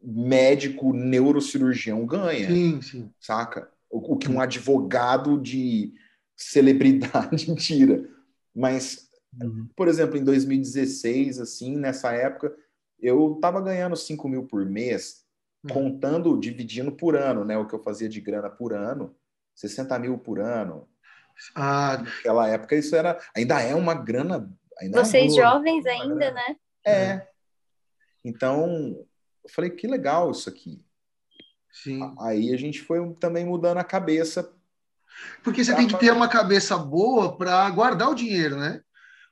médico 0.01 0.93
neurocirurgião 0.93 2.05
ganha. 2.05 2.47
Sim, 2.47 2.82
sim. 2.82 3.11
Saca? 3.19 3.69
O, 3.89 4.13
o 4.13 4.17
que 4.17 4.30
um 4.30 4.41
advogado 4.41 5.39
de 5.39 5.93
celebridade 6.36 7.53
tira. 7.55 8.09
Mas, 8.55 9.09
uhum. 9.41 9.67
por 9.76 9.88
exemplo, 9.88 10.17
em 10.17 10.24
2016, 10.24 11.39
assim, 11.39 11.78
nessa 11.78 12.11
época, 12.13 12.55
eu 12.99 13.38
tava 13.41 13.61
ganhando 13.61 13.95
5 13.95 14.28
mil 14.28 14.43
por 14.43 14.65
mês 14.65 15.22
Hum. 15.63 15.69
contando, 15.69 16.39
dividindo 16.39 16.91
por 16.91 17.15
ano, 17.15 17.45
né? 17.45 17.57
O 17.57 17.67
que 17.67 17.74
eu 17.74 17.84
fazia 17.84 18.09
de 18.09 18.19
grana 18.19 18.49
por 18.49 18.74
ano, 18.74 19.15
60 19.55 19.97
mil 19.99 20.17
por 20.17 20.39
ano. 20.39 20.88
Ah, 21.56 21.98
Naquela 22.04 22.48
época 22.48 22.76
isso 22.76 22.96
era, 22.96 23.20
ainda 23.36 23.62
é 23.62 23.76
uma 23.76 23.94
grana. 23.94 24.50
Ainda 24.80 25.00
é 25.00 25.04
Vocês 25.04 25.34
é 25.34 25.36
boa, 25.36 25.52
jovens 25.52 25.86
ainda, 25.86 26.32
né? 26.32 26.56
É. 26.86 27.28
Então, 28.24 29.06
eu 29.44 29.50
falei, 29.50 29.72
que 29.72 29.88
legal 29.88 30.32
isso 30.32 30.50
aqui. 30.50 30.84
Sim. 31.72 32.14
Aí 32.20 32.54
a 32.54 32.58
gente 32.58 32.82
foi 32.82 33.00
também 33.16 33.46
mudando 33.46 33.78
a 33.78 33.84
cabeça. 33.84 34.54
Porque 35.44 35.64
você 35.64 35.76
tem 35.76 35.88
que 35.88 35.98
ter 35.98 36.12
uma 36.12 36.28
cabeça 36.28 36.78
boa 36.78 37.38
para 37.38 37.70
guardar 37.70 38.10
o 38.10 38.16
dinheiro, 38.16 38.58
né? 38.58 38.82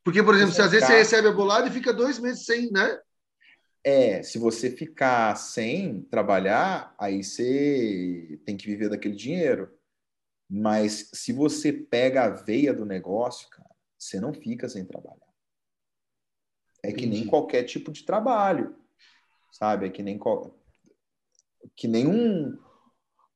Porque, 0.03 0.23
por 0.23 0.33
exemplo, 0.35 0.53
se 0.53 0.61
às 0.61 0.71
vezes 0.71 0.87
você 0.87 0.97
recebe 0.97 1.27
a 1.27 1.31
bolada 1.31 1.67
e 1.67 1.71
fica 1.71 1.93
dois 1.93 2.19
meses 2.19 2.45
sem, 2.45 2.71
né? 2.71 2.99
É, 3.83 4.21
se 4.23 4.37
você 4.37 4.69
ficar 4.69 5.35
sem 5.35 6.01
trabalhar, 6.03 6.93
aí 6.97 7.23
você 7.23 8.39
tem 8.45 8.57
que 8.57 8.65
viver 8.65 8.89
daquele 8.89 9.15
dinheiro. 9.15 9.69
Mas 10.49 11.09
se 11.13 11.31
você 11.31 11.71
pega 11.71 12.23
a 12.23 12.29
veia 12.29 12.73
do 12.73 12.85
negócio, 12.85 13.47
cara, 13.49 13.69
você 13.97 14.19
não 14.19 14.33
fica 14.33 14.67
sem 14.67 14.83
trabalhar. 14.83 15.29
É 16.81 16.91
que 16.91 17.05
nem 17.05 17.27
qualquer 17.27 17.63
tipo 17.63 17.91
de 17.91 18.03
trabalho, 18.03 18.75
sabe? 19.51 19.85
É 19.85 19.89
que 19.89 20.01
nem 20.01 20.17
que 21.75 21.87
nem 21.87 22.07
um 22.07 22.57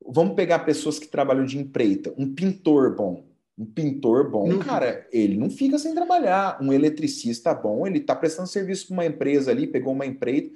vamos 0.06 0.34
pegar 0.34 0.60
pessoas 0.60 0.98
que 0.98 1.06
trabalham 1.06 1.44
de 1.44 1.58
empreita, 1.58 2.12
um 2.16 2.34
pintor 2.34 2.96
bom. 2.96 3.32
Um 3.56 3.64
pintor 3.64 4.28
bom, 4.28 4.48
não 4.48 4.58
cara, 4.58 5.08
ele 5.12 5.36
não 5.36 5.48
fica 5.48 5.78
sem 5.78 5.94
trabalhar. 5.94 6.60
Um 6.60 6.72
eletricista 6.72 7.54
bom, 7.54 7.86
ele 7.86 8.00
tá 8.00 8.16
prestando 8.16 8.48
serviço 8.48 8.88
para 8.88 8.94
uma 8.94 9.06
empresa 9.06 9.52
ali, 9.52 9.68
pegou 9.68 9.92
uma 9.92 10.04
empreita, 10.04 10.50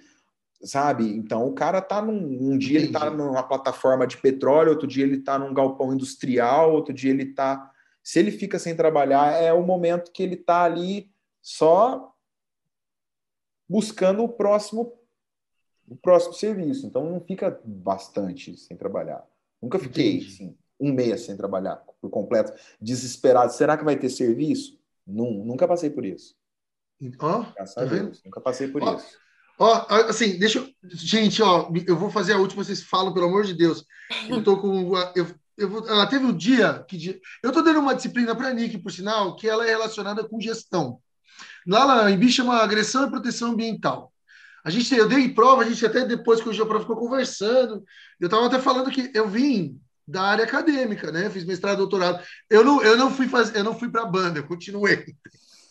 sabe? 0.63 1.05
Então 1.17 1.47
o 1.47 1.55
cara 1.55 1.81
tá 1.81 2.03
num 2.03 2.53
um 2.53 2.59
dia 2.59 2.79
Entendi. 2.79 2.87
ele 2.87 2.93
tá 2.93 3.11
numa 3.11 3.43
plataforma 3.43 4.07
de 4.07 4.17
petróleo, 4.17 4.71
outro 4.71 4.87
dia 4.87 5.05
ele 5.05 5.21
tá 5.21 5.39
num 5.39 5.55
galpão 5.55 5.93
industrial, 5.93 6.73
outro 6.73 6.93
dia 6.93 7.11
ele 7.11 7.27
tá. 7.27 7.71
Se 8.03 8.19
ele 8.19 8.31
fica 8.31 8.59
sem 8.59 8.75
trabalhar, 8.75 9.33
é 9.33 9.53
o 9.53 9.63
momento 9.63 10.13
que 10.13 10.23
ele 10.23 10.37
tá 10.37 10.65
ali 10.65 11.11
só 11.43 12.15
buscando 13.69 14.23
o 14.23 14.29
próximo 14.29 14.95
o 15.87 15.97
próximo 15.97 16.35
serviço. 16.35 16.87
Então 16.87 17.09
não 17.11 17.21
fica 17.21 17.61
bastante 17.65 18.57
sem 18.57 18.77
trabalhar. 18.77 19.25
Nunca 19.61 19.79
fiquei 19.79 20.19
assim, 20.19 20.57
um 20.79 20.93
mês 20.93 21.23
sem 21.23 21.37
trabalhar 21.37 21.77
por 22.01 22.11
completo, 22.11 22.53
desesperado. 22.81 23.53
Será 23.53 23.77
que 23.77 23.85
vai 23.85 23.97
ter 23.97 24.11
serviço? 24.11 24.79
nunca 25.07 25.67
passei 25.67 25.89
por 25.89 26.05
isso. 26.05 26.37
Oh, 27.21 27.45
tá 27.75 27.85
Deus, 27.85 28.23
nunca 28.25 28.41
passei 28.41 28.69
por 28.69 28.83
oh, 28.83 28.97
isso. 28.97 29.19
Ó, 29.59 29.87
assim, 30.09 30.39
deixa 30.39 30.61
eu. 30.61 30.69
Gente, 30.85 31.43
ó, 31.43 31.71
eu 31.87 31.97
vou 31.97 32.11
fazer 32.11 32.35
a 32.35 32.39
última, 32.39 32.63
vocês 32.63 32.83
falam, 32.83 33.13
pelo 33.13 33.27
amor 33.27 33.45
de 33.45 33.55
Deus. 33.55 33.85
Eu 34.29 34.43
tô 34.43 34.57
com. 34.59 34.97
Eu, 35.17 35.27
eu 35.57 35.69
vou, 35.69 35.89
ela 35.89 36.07
teve 36.07 36.25
um 36.25 36.37
dia 36.37 36.85
que. 36.89 37.21
Eu 37.43 37.51
tô 37.51 37.61
dando 37.61 37.81
uma 37.81 37.95
disciplina 37.95 38.35
para 38.37 38.49
a 38.49 38.55
Nick, 38.55 38.79
por 38.79 38.93
sinal, 38.93 39.35
que 39.35 39.49
ela 39.49 39.67
é 39.67 39.71
relacionada 39.71 40.23
com 40.23 40.41
gestão. 40.41 41.01
Lá, 41.67 41.85
lá 41.85 42.11
em 42.11 42.17
BI 42.17 42.31
chama 42.31 42.63
agressão 42.63 43.07
e 43.07 43.11
proteção 43.11 43.51
ambiental. 43.51 44.13
A 44.65 44.71
gente, 44.71 44.95
eu 44.95 45.09
dei 45.09 45.29
prova, 45.29 45.63
a 45.63 45.69
gente 45.69 45.85
até 45.85 46.05
depois 46.05 46.41
que 46.41 46.49
eu 46.49 46.53
já 46.53 46.65
prova 46.65 46.81
ficou 46.81 46.97
conversando. 46.97 47.85
Eu 48.21 48.27
estava 48.27 48.47
até 48.47 48.61
falando 48.61 48.91
que 48.91 49.11
eu 49.13 49.29
vim 49.29 49.81
da 50.07 50.23
área 50.23 50.45
acadêmica, 50.45 51.11
né? 51.11 51.29
Fiz 51.31 51.45
mestrado, 51.45 51.79
doutorado. 51.79 52.25
Eu 52.49 52.65
não, 52.65 52.83
eu 52.83 52.97
não 52.97 53.11
fui 53.11 53.29
fazer, 53.29 53.59
eu 53.59 53.65
não 53.65 53.79
fui 53.79 53.91
para 53.91 54.03
a 54.03 54.07
banda, 54.07 54.39
eu 54.39 54.47
continuei. 54.47 55.05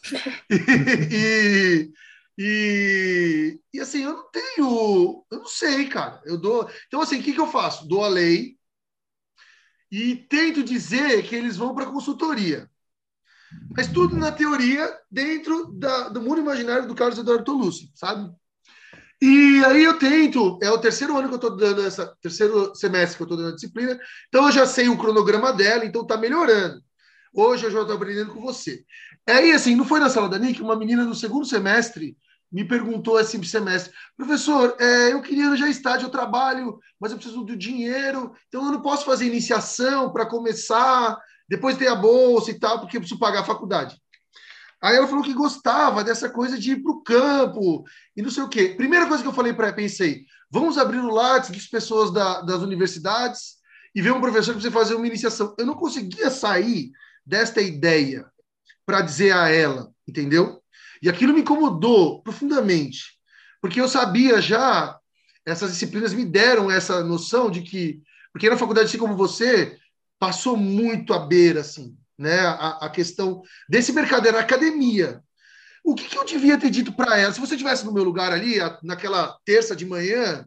e, 0.50 1.90
e, 2.38 3.60
e, 3.74 3.80
assim, 3.80 4.04
eu 4.04 4.14
não 4.14 4.30
tenho, 4.30 5.26
eu 5.32 5.40
não 5.40 5.48
sei, 5.48 5.88
cara. 5.88 6.22
Eu 6.24 6.38
dou. 6.38 6.70
Então, 6.88 7.02
assim, 7.02 7.20
o 7.20 7.24
que, 7.24 7.34
que 7.34 7.40
eu 7.40 7.48
faço? 7.48 7.88
Dou 7.88 8.04
a 8.04 8.08
lei 8.08 8.58
e 9.92 10.16
tento 10.16 10.64
dizer 10.64 11.24
que 11.24 11.36
eles 11.36 11.58
vão 11.58 11.74
para 11.74 11.88
consultoria. 11.88 12.70
Mas 13.76 13.88
tudo 13.88 14.16
na 14.18 14.32
teoria, 14.32 14.94
dentro 15.10 15.72
da, 15.72 16.10
do 16.10 16.22
mundo 16.22 16.42
imaginário 16.42 16.88
do 16.88 16.94
Carlos 16.94 17.18
Eduardo 17.18 17.46
Tolucci, 17.46 17.90
sabe? 17.96 18.30
E 19.22 19.64
aí 19.66 19.84
eu 19.84 19.98
tento, 19.98 20.60
é 20.62 20.70
o 20.70 20.78
terceiro 20.78 21.18
ano 21.18 21.28
que 21.28 21.34
eu 21.34 21.38
estou 21.38 21.56
dando 21.56 21.82
essa, 21.82 22.16
terceiro 22.22 22.76
semestre 22.76 23.18
que 23.18 23.24
eu 23.24 23.26
estou 23.26 23.38
dando 23.38 23.54
a 23.54 23.56
disciplina, 23.56 24.00
então 24.28 24.46
eu 24.46 24.52
já 24.52 24.66
sei 24.68 24.90
o 24.90 24.98
cronograma 24.98 25.52
dela, 25.52 25.86
então 25.86 26.04
está 26.04 26.18
melhorando. 26.18 26.84
Hoje 27.34 27.66
eu 27.66 27.72
já 27.72 27.82
estou 27.82 27.96
aprendendo 27.96 28.34
com 28.34 28.42
você. 28.42 28.84
Aí, 29.26 29.52
assim, 29.52 29.76
não 29.76 29.86
foi 29.86 30.00
na 30.00 30.10
sala 30.10 30.30
da 30.30 30.38
Nick, 30.38 30.62
uma 30.62 30.76
menina 30.76 31.04
no 31.04 31.16
segundo 31.16 31.46
semestre 31.46 32.16
me 32.52 32.64
perguntou 32.64 33.20
esse 33.20 33.44
semestre, 33.46 33.94
professor, 34.16 34.76
é, 34.80 35.12
eu 35.12 35.22
queria 35.22 35.56
já 35.56 35.68
estágio, 35.68 36.06
eu 36.06 36.12
trabalho, 36.12 36.80
mas 37.00 37.12
eu 37.12 37.18
preciso 37.18 37.44
do 37.44 37.58
dinheiro, 37.58 38.34
então 38.48 38.66
eu 38.66 38.72
não 38.72 38.82
posso 38.82 39.06
fazer 39.06 39.26
iniciação 39.26 40.12
para 40.12 40.26
começar, 40.26 41.18
depois 41.48 41.78
ter 41.78 41.88
a 41.88 41.96
bolsa 41.96 42.52
e 42.52 42.60
tal, 42.60 42.80
porque 42.80 42.98
eu 42.98 43.02
preciso 43.02 43.20
pagar 43.20 43.42
a 43.42 43.46
faculdade. 43.46 43.98
Aí 44.82 44.96
ela 44.96 45.08
falou 45.08 45.24
que 45.24 45.34
gostava 45.34 46.04
dessa 46.04 46.30
coisa 46.30 46.58
de 46.58 46.74
ir 46.74 46.84
para 46.84 46.92
o 46.92 47.02
campo 47.02 47.84
e 48.16 48.22
não 48.22 48.30
sei 48.30 48.44
o 48.44 48.50
quê. 48.50 48.76
Primeira 48.78 49.08
coisa 49.08 49.24
que 49.24 49.30
eu 49.30 49.34
falei 49.34 49.54
para 49.54 49.68
ela, 49.68 49.76
pensei, 49.76 50.26
vamos 50.52 50.78
abrir 50.78 51.00
o 51.00 51.10
Lattes 51.10 51.50
das 51.50 51.66
pessoas 51.66 52.12
da, 52.12 52.42
das 52.42 52.62
universidades 52.62 53.58
e 53.96 54.02
ver 54.02 54.12
um 54.12 54.22
professor 54.22 54.54
que 54.54 54.62
você 54.62 54.70
fazer 54.70 54.94
uma 54.94 55.08
iniciação. 55.08 55.56
Eu 55.58 55.66
não 55.66 55.74
conseguia 55.74 56.30
sair 56.30 56.92
desta 57.26 57.60
ideia 57.62 58.30
para 58.86 59.02
dizer 59.02 59.32
a 59.32 59.50
ela, 59.50 59.92
entendeu? 60.08 60.57
E 61.02 61.10
aquilo 61.10 61.34
me 61.34 61.42
incomodou 61.42 62.22
profundamente, 62.22 63.18
porque 63.62 63.80
eu 63.80 63.88
sabia 63.88 64.42
já, 64.42 64.98
essas 65.46 65.72
disciplinas 65.72 66.14
me 66.14 66.26
deram 66.26 66.70
essa 66.70 67.04
noção 67.04 67.50
de 67.50 67.62
que, 67.62 68.02
porque 68.32 68.50
na 68.50 68.58
faculdade, 68.58 68.88
assim 68.88 68.98
como 68.98 69.16
você, 69.16 69.78
passou 70.20 70.58
muito 70.58 71.14
à 71.14 71.20
beira, 71.20 71.62
assim, 71.62 71.96
né? 72.18 72.40
A, 72.40 72.86
a 72.86 72.90
questão 72.90 73.42
desse 73.70 73.94
mercado 73.94 74.28
era 74.28 74.40
academia. 74.40 75.22
O 75.84 75.96
que, 75.96 76.06
que 76.06 76.18
eu 76.18 76.26
devia 76.26 76.58
ter 76.58 76.70
dito 76.70 76.92
para 76.92 77.18
ela? 77.18 77.32
Se 77.32 77.40
você 77.40 77.56
tivesse 77.56 77.86
no 77.86 77.94
meu 77.94 78.04
lugar 78.04 78.32
ali, 78.32 78.58
naquela 78.84 79.38
terça 79.46 79.76
de 79.76 79.86
manhã, 79.86 80.46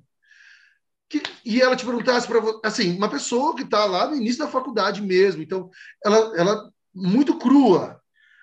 que, 1.09 1.23
e 1.45 1.61
ela 1.61 1.75
te 1.75 1.85
perguntasse 1.85 2.27
para 2.27 2.41
assim, 2.65 2.97
uma 2.97 3.09
pessoa 3.09 3.57
que 3.57 3.63
está 3.63 3.85
lá 3.85 4.07
no 4.07 4.17
início 4.17 4.39
da 4.39 4.51
faculdade 4.51 5.03
mesmo, 5.03 5.43
então 5.43 5.71
ela, 6.05 6.39
ela 6.39 6.73
muito 6.95 7.39
crua, 7.39 8.00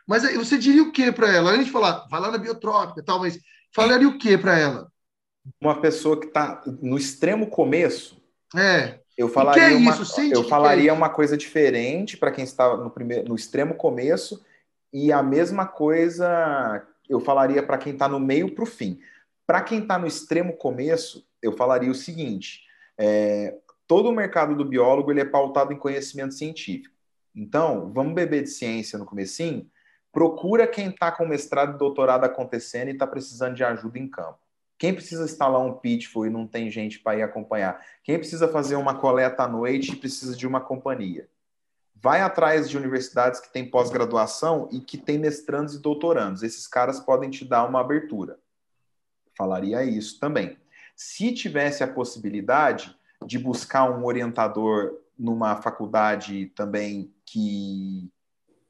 mas 0.08 0.24
aí 0.24 0.38
você 0.38 0.58
diria 0.58 0.82
o 0.82 0.92
que 0.92 1.12
para 1.12 1.30
ela? 1.30 1.52
Além 1.52 1.64
de 1.64 1.72
falar, 1.72 2.08
vai 2.10 2.22
lá 2.22 2.32
na 2.32 2.38
biotrópica 2.38 3.02
e 3.02 3.04
tal, 3.04 3.20
mas 3.20 3.38
falaria 3.76 4.08
o 4.08 4.18
que 4.18 4.38
para 4.38 4.58
ela? 4.58 4.92
Uma 5.62 5.82
pessoa 5.82 6.20
que 6.20 6.28
está 6.28 6.64
no 6.82 6.98
extremo 6.98 7.48
começo. 7.48 8.22
É. 8.56 9.00
Eu 9.18 9.28
falaria, 9.28 9.64
é 9.64 9.76
uma, 9.76 9.98
eu 10.32 10.44
falaria 10.44 10.92
é 10.92 10.94
uma 10.94 11.10
coisa 11.10 11.36
diferente 11.36 12.16
para 12.16 12.32
quem 12.32 12.44
está 12.44 12.78
no, 12.78 12.90
primeiro, 12.90 13.28
no 13.28 13.36
extremo 13.36 13.74
começo 13.74 14.46
e 14.94 15.12
a 15.12 15.24
mesma 15.24 15.66
coisa 15.66 16.86
eu 17.10 17.20
falaria 17.20 17.64
para 17.64 17.80
quem 17.80 17.94
está 17.94 18.08
no 18.08 18.20
meio 18.20 18.54
para 18.54 18.64
o 18.64 18.68
fim. 18.68 19.00
Para 19.46 19.62
quem 19.62 19.80
está 19.80 19.98
no 19.98 20.06
extremo 20.06 20.56
começo, 20.56 21.26
eu 21.42 21.52
falaria 21.54 21.90
o 21.90 21.96
seguinte: 21.96 22.62
é, 22.98 23.58
todo 23.88 24.10
o 24.10 24.14
mercado 24.14 24.56
do 24.56 24.64
biólogo 24.64 25.12
ele 25.12 25.22
é 25.22 25.26
pautado 25.26 25.74
em 25.74 25.78
conhecimento 25.78 26.34
científico. 26.34 26.96
Então, 27.36 27.92
vamos 27.94 28.14
beber 28.14 28.44
de 28.44 28.50
ciência 28.50 29.00
no 29.00 29.06
comecinho, 29.06 29.70
Procura 30.12 30.66
quem 30.66 30.90
está 30.90 31.12
com 31.12 31.26
mestrado 31.26 31.76
e 31.76 31.78
doutorado 31.78 32.24
acontecendo 32.24 32.90
e 32.90 32.94
está 32.94 33.06
precisando 33.06 33.56
de 33.56 33.64
ajuda 33.64 34.00
em 34.00 34.08
campo. 34.08 34.40
Quem 34.78 34.94
precisa 34.94 35.26
instalar 35.26 35.62
um 35.62 35.74
pitfall 35.74 36.28
e 36.28 36.30
não 36.30 36.46
tem 36.46 36.70
gente 36.70 37.00
para 37.00 37.18
ir 37.18 37.24
acompanhar? 37.24 37.84
Quem 38.04 38.18
precisa 38.18 38.48
fazer 38.48 38.76
uma 38.76 39.00
coleta 39.00 39.44
à 39.44 39.48
noite 39.48 39.94
e 39.94 39.96
precisa 39.96 40.36
de 40.36 40.46
uma 40.46 40.62
companhia? 40.62 41.28
Vai 41.96 42.22
atrás 42.22 42.70
de 42.70 42.78
universidades 42.78 43.40
que 43.40 43.52
têm 43.52 43.70
pós-graduação 43.70 44.70
e 44.72 44.80
que 44.80 44.98
têm 44.98 45.18
mestrandos 45.18 45.74
e 45.74 45.82
doutorandos. 45.82 46.44
Esses 46.44 46.68
caras 46.68 47.00
podem 47.00 47.30
te 47.30 47.44
dar 47.44 47.66
uma 47.66 47.82
abertura. 47.82 48.38
Falaria 49.36 49.84
isso 49.84 50.20
também. 50.20 50.58
Se 50.96 51.34
tivesse 51.34 51.84
a 51.84 51.88
possibilidade 51.88 52.96
de 53.26 53.40
buscar 53.40 53.90
um 53.90 54.06
orientador 54.06 55.00
numa 55.18 55.56
faculdade 55.56 56.48
também 56.56 57.12
que 57.26 58.12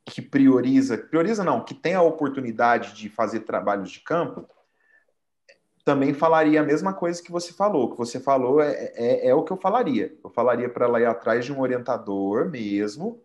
que 0.10 0.22
prioriza, 0.22 0.98
prioriza 0.98 1.44
não, 1.44 1.64
que 1.64 1.74
tem 1.74 1.94
a 1.94 2.02
oportunidade 2.02 2.94
de 2.94 3.10
fazer 3.10 3.42
trabalhos 3.42 3.92
de 3.92 4.00
campo, 4.00 4.48
também 5.84 6.14
falaria 6.14 6.62
a 6.62 6.66
mesma 6.66 6.94
coisa 6.94 7.22
que 7.22 7.32
você 7.32 7.54
falou. 7.54 7.86
O 7.86 7.92
que 7.92 7.98
você 7.98 8.20
falou 8.20 8.62
é, 8.62 8.92
é, 8.96 9.28
é 9.28 9.36
o 9.36 9.44
que 9.44 9.52
eu 9.52 9.58
falaria. 9.58 10.18
Eu 10.24 10.30
falaria 10.30 10.70
para 10.70 10.86
ela 10.86 11.00
ir 11.00 11.06
atrás 11.06 11.46
de 11.46 11.54
um 11.54 11.60
orientador 11.60 12.50
mesmo 12.50 13.22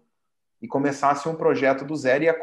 e 0.61 0.68
começasse 0.68 1.28
um 1.28 1.35
projeto 1.35 1.85
do 1.85 1.97
zero 1.97 2.24
e, 2.24 2.28
a, 2.28 2.37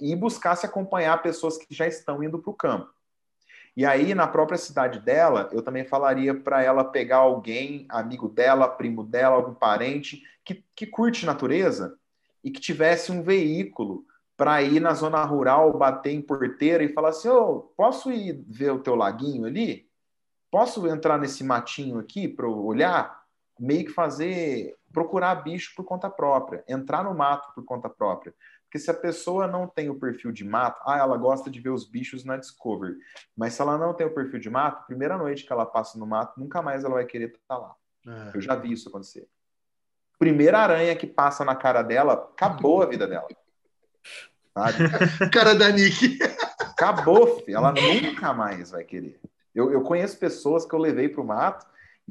e 0.00 0.16
buscasse 0.16 0.64
acompanhar 0.66 1.22
pessoas 1.22 1.58
que 1.58 1.72
já 1.74 1.86
estão 1.86 2.22
indo 2.22 2.38
para 2.38 2.50
o 2.50 2.54
campo. 2.54 2.90
E 3.76 3.84
aí, 3.84 4.14
na 4.14 4.26
própria 4.26 4.58
cidade 4.58 4.98
dela, 5.00 5.48
eu 5.52 5.62
também 5.62 5.84
falaria 5.84 6.34
para 6.34 6.62
ela 6.62 6.84
pegar 6.84 7.18
alguém, 7.18 7.86
amigo 7.88 8.28
dela, 8.28 8.68
primo 8.68 9.04
dela, 9.04 9.36
algum 9.36 9.54
parente, 9.54 10.22
que, 10.44 10.64
que 10.74 10.86
curte 10.86 11.24
natureza 11.24 11.99
e 12.42 12.50
que 12.50 12.60
tivesse 12.60 13.12
um 13.12 13.22
veículo 13.22 14.04
para 14.36 14.62
ir 14.62 14.80
na 14.80 14.94
zona 14.94 15.22
rural, 15.24 15.76
bater 15.76 16.12
em 16.12 16.22
porteira 16.22 16.82
e 16.82 16.92
falar 16.92 17.10
assim: 17.10 17.28
oh, 17.28 17.60
posso 17.76 18.10
ir 18.10 18.42
ver 18.48 18.70
o 18.70 18.82
teu 18.82 18.94
laguinho 18.94 19.44
ali? 19.44 19.88
Posso 20.50 20.86
entrar 20.86 21.18
nesse 21.18 21.44
matinho 21.44 21.98
aqui 21.98 22.26
para 22.26 22.48
olhar? 22.48 23.20
Meio 23.58 23.84
que 23.84 23.92
fazer, 23.92 24.74
procurar 24.90 25.34
bicho 25.36 25.74
por 25.76 25.84
conta 25.84 26.08
própria, 26.08 26.64
entrar 26.66 27.04
no 27.04 27.14
mato 27.14 27.52
por 27.54 27.64
conta 27.64 27.90
própria. 27.90 28.34
Porque 28.64 28.78
se 28.78 28.90
a 28.90 28.94
pessoa 28.94 29.46
não 29.46 29.66
tem 29.66 29.90
o 29.90 29.98
perfil 29.98 30.32
de 30.32 30.44
mato, 30.44 30.80
ah, 30.86 30.96
ela 30.96 31.16
gosta 31.16 31.50
de 31.50 31.60
ver 31.60 31.70
os 31.70 31.84
bichos 31.84 32.24
na 32.24 32.36
Discovery. 32.36 32.96
Mas 33.36 33.54
se 33.54 33.60
ela 33.60 33.76
não 33.76 33.92
tem 33.92 34.06
o 34.06 34.14
perfil 34.14 34.40
de 34.40 34.48
mato, 34.48 34.86
primeira 34.86 35.18
noite 35.18 35.44
que 35.44 35.52
ela 35.52 35.66
passa 35.66 35.98
no 35.98 36.06
mato, 36.06 36.40
nunca 36.40 36.62
mais 36.62 36.82
ela 36.84 36.94
vai 36.94 37.04
querer 37.04 37.30
estar 37.34 37.58
lá. 37.58 37.74
É. 38.06 38.36
Eu 38.36 38.40
já 38.40 38.54
vi 38.54 38.72
isso 38.72 38.88
acontecer 38.88 39.28
primeira 40.20 40.58
aranha 40.58 40.94
que 40.94 41.06
passa 41.06 41.46
na 41.46 41.56
cara 41.56 41.82
dela, 41.82 42.12
acabou 42.12 42.82
a 42.82 42.86
vida 42.86 43.08
dela. 43.08 43.26
Sabe? 44.52 44.76
cara 45.32 45.54
da 45.54 45.70
Nick. 45.70 46.18
Acabou, 46.60 47.40
filho. 47.40 47.56
ela 47.56 47.72
nunca 47.72 48.34
mais 48.34 48.70
vai 48.70 48.84
querer. 48.84 49.18
Eu, 49.54 49.72
eu 49.72 49.80
conheço 49.80 50.18
pessoas 50.18 50.66
que 50.66 50.74
eu 50.74 50.78
levei 50.78 51.08
para 51.08 51.22
o 51.22 51.26
mato 51.26 51.66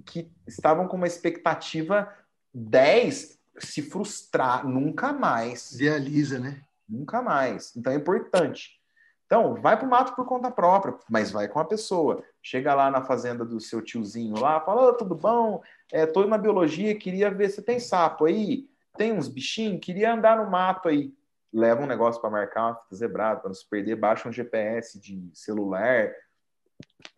que 0.06 0.32
estavam 0.48 0.88
com 0.88 0.98
uma 0.98 1.08
expectativa 1.08 2.12
10, 2.52 3.38
se 3.60 3.84
frustrar, 3.84 4.68
nunca 4.68 5.14
mais. 5.14 5.74
Idealiza, 5.74 6.40
né? 6.40 6.62
Nunca 6.88 7.22
mais. 7.22 7.76
Então 7.76 7.94
é 7.94 7.96
importante. 7.96 8.80
Então, 9.28 9.54
vai 9.62 9.78
para 9.78 9.86
o 9.86 9.90
mato 9.90 10.16
por 10.16 10.26
conta 10.26 10.50
própria, 10.50 10.96
mas 11.08 11.30
vai 11.30 11.48
com 11.48 11.60
a 11.60 11.66
pessoa. 11.66 12.24
Chega 12.42 12.74
lá 12.74 12.90
na 12.90 13.04
fazenda 13.04 13.46
do 13.46 13.60
seu 13.60 13.84
tiozinho 13.84 14.40
lá, 14.40 14.60
fala, 14.62 14.90
oh, 14.90 14.94
tudo 14.94 15.14
bom? 15.14 15.62
É, 15.92 16.06
tô 16.06 16.26
na 16.26 16.38
biologia, 16.38 16.96
queria 16.96 17.32
ver 17.32 17.50
se 17.50 17.62
tem 17.62 17.80
sapo 17.80 18.26
aí, 18.26 18.70
tem 18.98 19.12
uns 19.12 19.28
bichinhos, 19.28 19.80
queria 19.82 20.14
andar 20.14 20.38
no 20.38 20.50
mato 20.50 20.88
aí. 20.88 21.14
Leva 21.52 21.82
um 21.82 21.88
negócio 21.88 22.22
para 22.22 22.30
marcar 22.30 22.68
uma 22.68 22.76
fita 22.76 22.96
zebrada, 22.96 23.40
para 23.40 23.50
não 23.50 23.56
se 23.56 23.68
perder, 23.68 23.96
baixa 23.96 24.30
um 24.30 24.32
GPS 24.32 25.00
de 25.00 25.32
celular, 25.34 26.12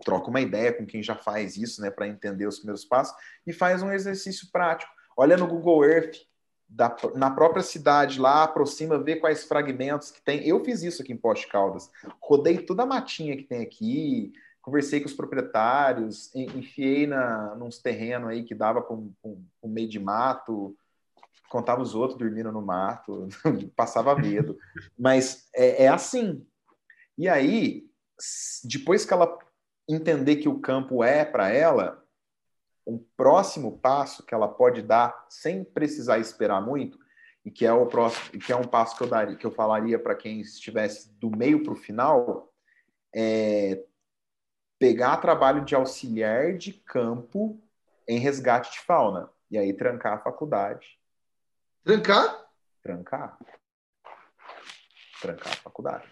troca 0.05 0.29
uma 0.29 0.39
ideia 0.39 0.71
com 0.71 0.85
quem 0.85 1.03
já 1.03 1.15
faz 1.15 1.57
isso, 1.57 1.81
né, 1.81 1.91
para 1.91 2.07
entender 2.07 2.47
os 2.47 2.57
primeiros 2.57 2.85
passos, 2.85 3.13
e 3.45 3.51
faz 3.51 3.83
um 3.83 3.91
exercício 3.91 4.49
prático. 4.51 4.91
Olha 5.17 5.35
no 5.35 5.47
Google 5.47 5.83
Earth, 5.83 6.17
da, 6.67 6.95
na 7.15 7.29
própria 7.29 7.61
cidade 7.61 8.19
lá, 8.19 8.43
aproxima, 8.43 8.97
vê 8.97 9.17
quais 9.17 9.43
fragmentos 9.43 10.09
que 10.09 10.21
tem. 10.21 10.47
Eu 10.47 10.63
fiz 10.63 10.81
isso 10.81 11.01
aqui 11.01 11.11
em 11.11 11.17
Poste 11.17 11.47
Caldas. 11.47 11.91
Rodei 12.21 12.59
toda 12.59 12.83
a 12.83 12.85
matinha 12.85 13.35
que 13.35 13.43
tem 13.43 13.61
aqui, 13.61 14.31
conversei 14.61 14.99
com 14.99 15.07
os 15.07 15.13
proprietários, 15.13 16.33
enfiei 16.35 17.07
na, 17.07 17.55
nos 17.55 17.79
terrenos 17.79 18.29
aí 18.29 18.43
que 18.43 18.53
dava 18.53 18.85
um, 18.91 19.43
meio 19.63 19.89
de 19.89 19.99
mato, 19.99 20.75
contava 21.49 21.81
os 21.81 21.95
outros 21.95 22.17
dormindo 22.17 22.51
no 22.51 22.61
mato, 22.61 23.27
passava 23.75 24.15
medo. 24.15 24.57
Mas 24.97 25.49
é, 25.53 25.85
é 25.85 25.87
assim. 25.87 26.45
E 27.17 27.27
aí, 27.27 27.85
depois 28.63 29.03
que 29.03 29.13
ela 29.13 29.37
entender 29.89 30.37
que 30.37 30.47
o 30.47 30.59
campo 30.59 31.03
é 31.03 31.25
para 31.25 31.49
ela, 31.49 32.01
um 32.85 33.03
próximo 33.17 33.77
passo 33.79 34.23
que 34.23 34.33
ela 34.33 34.47
pode 34.47 34.81
dar 34.81 35.25
sem 35.29 35.63
precisar 35.63 36.19
esperar 36.19 36.61
muito 36.61 36.99
e 37.43 37.49
que 37.49 37.65
é 37.65 37.73
o 37.73 37.87
próximo, 37.87 38.39
que 38.39 38.51
é 38.51 38.55
um 38.55 38.63
passo 38.63 38.95
que 38.95 39.03
eu 39.03 39.07
daria, 39.07 39.35
que 39.35 39.45
eu 39.45 39.51
falaria 39.51 39.97
para 39.97 40.15
quem 40.15 40.39
estivesse 40.39 41.11
do 41.19 41.35
meio 41.35 41.63
para 41.63 41.73
o 41.73 41.75
final, 41.75 42.53
é 43.13 43.83
pegar 44.81 45.17
trabalho 45.17 45.63
de 45.63 45.75
auxiliar 45.75 46.57
de 46.57 46.73
campo 46.73 47.61
em 48.07 48.17
resgate 48.17 48.71
de 48.71 48.79
fauna 48.79 49.29
e 49.51 49.55
aí 49.55 49.71
trancar 49.73 50.13
a 50.13 50.17
faculdade. 50.17 50.99
Trancar? 51.83 52.47
Trancar. 52.81 53.37
Trancar 55.21 55.53
a 55.53 55.57
faculdade. 55.57 56.09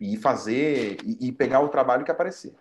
E 0.00 0.16
fazer 0.16 0.96
e, 1.04 1.28
e 1.28 1.32
pegar 1.32 1.60
o 1.60 1.68
trabalho 1.68 2.02
que 2.02 2.10
aparecer. 2.10 2.56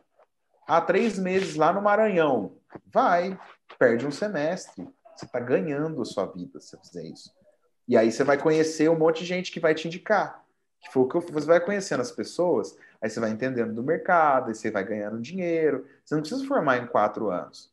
Há 0.67 0.81
três 0.81 1.17
meses 1.17 1.55
lá 1.55 1.71
no 1.71 1.81
Maranhão. 1.81 2.57
Vai, 2.85 3.39
perde 3.79 4.05
um 4.05 4.11
semestre. 4.11 4.83
Você 5.15 5.23
está 5.23 5.39
ganhando 5.39 6.01
a 6.01 6.05
sua 6.05 6.25
vida 6.25 6.59
se 6.59 6.71
você 6.71 6.77
fizer 6.79 7.03
isso. 7.03 7.33
E 7.87 7.95
aí 7.95 8.11
você 8.11 8.25
vai 8.25 8.37
conhecer 8.37 8.89
um 8.89 8.99
monte 8.99 9.19
de 9.19 9.25
gente 9.25 9.49
que 9.49 9.61
vai 9.61 9.73
te 9.73 9.87
indicar. 9.87 10.45
Que 10.82 10.91
foi 10.91 11.03
o 11.03 11.07
que 11.07 11.32
você 11.32 11.47
vai 11.47 11.59
conhecendo 11.59 12.01
as 12.01 12.11
pessoas, 12.11 12.78
aí 13.01 13.09
você 13.09 13.19
vai 13.19 13.32
entendendo 13.32 13.73
do 13.73 13.84
mercado, 13.84 14.49
aí 14.49 14.55
você 14.55 14.71
vai 14.71 14.84
ganhando 14.84 15.19
dinheiro. 15.19 15.86
Você 16.03 16.15
não 16.15 16.21
precisa 16.21 16.45
formar 16.45 16.78
em 16.78 16.88
quatro 16.88 17.30
anos. 17.30 17.71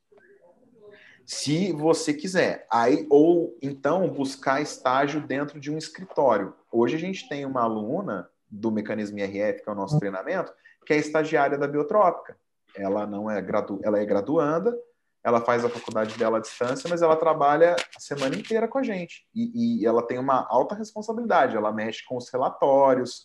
Se 1.25 1.73
você 1.73 2.13
quiser. 2.13 2.67
Aí, 2.71 3.07
ou 3.09 3.57
então 3.63 4.09
buscar 4.09 4.61
estágio 4.61 5.21
dentro 5.27 5.59
de 5.59 5.71
um 5.71 5.79
escritório. 5.79 6.55
Hoje 6.71 6.97
a 6.97 6.99
gente 6.99 7.29
tem 7.29 7.47
uma 7.47 7.63
aluna 7.63 8.29
do 8.51 8.71
mecanismo 8.71 9.19
IRF, 9.19 9.63
que 9.63 9.69
é 9.69 9.73
o 9.73 9.77
nosso 9.77 9.99
treinamento, 9.99 10.53
que 10.85 10.93
é 10.93 10.97
estagiária 10.97 11.57
da 11.57 11.67
Biotrópica. 11.67 12.37
Ela 12.77 13.07
não 13.07 13.31
é 13.31 13.41
gradu... 13.41 13.81
ela 13.83 13.99
é 13.99 14.05
graduanda, 14.05 14.77
ela 15.25 15.41
faz 15.41 15.65
a 15.65 15.71
faculdade 15.71 16.19
dela 16.19 16.37
à 16.37 16.41
distância, 16.41 16.89
mas 16.89 17.01
ela 17.01 17.17
trabalha 17.17 17.75
a 17.97 18.01
semana 18.01 18.37
inteira 18.37 18.69
com 18.69 18.77
a 18.77 18.83
gente. 18.83 19.27
E, 19.35 19.81
e 19.81 19.87
ela 19.87 20.07
tem 20.07 20.19
uma 20.19 20.47
alta 20.51 20.75
responsabilidade. 20.75 21.57
Ela 21.57 21.73
mexe 21.73 22.05
com 22.05 22.19
os 22.19 22.29
relatórios, 22.29 23.25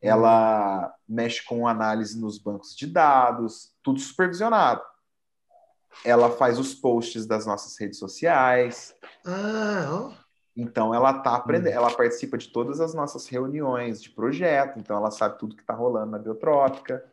ela 0.00 0.94
mexe 1.08 1.44
com 1.44 1.66
análise 1.66 2.18
nos 2.20 2.38
bancos 2.38 2.76
de 2.76 2.86
dados, 2.86 3.72
tudo 3.82 3.98
supervisionado. 3.98 4.80
Ela 6.04 6.30
faz 6.30 6.56
os 6.56 6.72
posts 6.72 7.26
das 7.26 7.44
nossas 7.44 7.76
redes 7.76 7.98
sociais. 7.98 8.94
Ah, 9.26 9.88
ó. 9.90 10.12
Então 10.56 10.94
ela 10.94 11.14
tá 11.14 11.34
aprendendo, 11.34 11.74
ela 11.74 11.92
participa 11.92 12.38
de 12.38 12.48
todas 12.48 12.80
as 12.80 12.94
nossas 12.94 13.26
reuniões 13.26 14.00
de 14.00 14.10
projeto, 14.10 14.78
então 14.78 14.96
ela 14.96 15.10
sabe 15.10 15.38
tudo 15.38 15.56
que 15.56 15.62
está 15.62 15.74
rolando 15.74 16.12
na 16.12 16.18
biotrópica. 16.18 17.04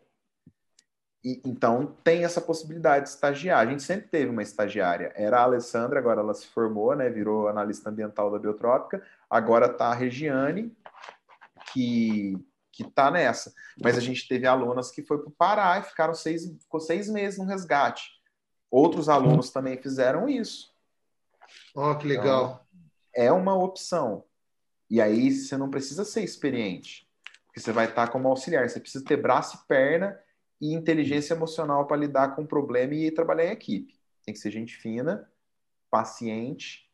E, 1.28 1.42
então 1.44 1.94
tem 2.06 2.24
essa 2.24 2.40
possibilidade 2.40 3.04
de 3.04 3.10
estagiar. 3.10 3.60
A 3.60 3.70
gente 3.70 3.84
sempre 3.84 4.08
teve 4.08 4.32
uma 4.32 4.42
estagiária. 4.42 5.12
Era 5.14 5.40
a 5.40 5.44
Alessandra, 5.44 6.00
agora 6.00 6.22
ela 6.22 6.34
se 6.34 6.48
formou, 6.48 6.96
né? 6.96 7.10
Virou 7.10 7.50
analista 7.50 7.90
ambiental 7.90 8.32
da 8.32 8.40
biotrópica. 8.40 9.06
Agora 9.30 9.66
está 9.66 9.88
a 9.88 9.94
Regiane, 9.94 10.74
que 11.74 12.38
que 12.72 12.84
está 12.84 13.10
nessa. 13.10 13.52
Mas 13.82 13.98
a 13.98 14.00
gente 14.00 14.28
teve 14.28 14.46
alunas 14.46 14.92
que 14.92 15.02
foi 15.02 15.18
para 15.18 15.30
o 15.30 15.32
Pará 15.32 15.80
e 15.80 15.84
ficaram 15.84 16.14
seis, 16.14 16.46
ficou 16.62 16.80
seis 16.80 17.10
meses 17.10 17.40
no 17.40 17.46
resgate. 17.46 18.08
Outros 18.70 19.10
alunos 19.10 19.50
também 19.50 19.82
fizeram 19.82 20.30
isso. 20.30 20.72
Ó, 21.76 21.92
oh, 21.92 21.98
que 21.98 22.08
legal. 22.08 22.68
Então, 23.16 23.26
é 23.26 23.32
uma 23.32 23.56
opção. 23.56 24.24
E 24.88 25.02
aí 25.02 25.32
você 25.32 25.58
não 25.58 25.72
precisa 25.72 26.06
ser 26.06 26.24
experiente, 26.24 27.10
porque 27.48 27.60
você 27.60 27.72
vai 27.72 27.86
estar 27.88 28.10
como 28.10 28.28
auxiliar. 28.28 28.70
Você 28.70 28.80
precisa 28.80 29.04
ter 29.04 29.18
braço 29.18 29.58
e 29.58 29.68
perna 29.68 30.16
e 30.60 30.74
inteligência 30.74 31.34
emocional 31.34 31.86
para 31.86 31.98
lidar 31.98 32.36
com 32.36 32.44
o 32.44 32.48
problema 32.48 32.94
e 32.94 33.12
trabalhar 33.12 33.46
em 33.46 33.52
equipe. 33.52 33.96
Tem 34.26 34.34
que 34.34 34.40
ser 34.40 34.52
gente 34.52 34.76
fina, 34.76 35.30
paciente 35.90 36.90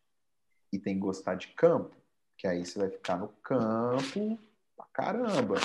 e 0.72 0.80
tem 0.80 0.96
que 0.96 1.02
gostar 1.02 1.36
de 1.36 1.48
campo, 1.48 1.96
que 2.38 2.48
aí 2.48 2.66
você 2.66 2.80
vai 2.80 2.90
ficar 2.90 3.18
no 3.18 3.30
campo 3.44 4.40
pra 4.76 4.86
caramba. 4.94 5.56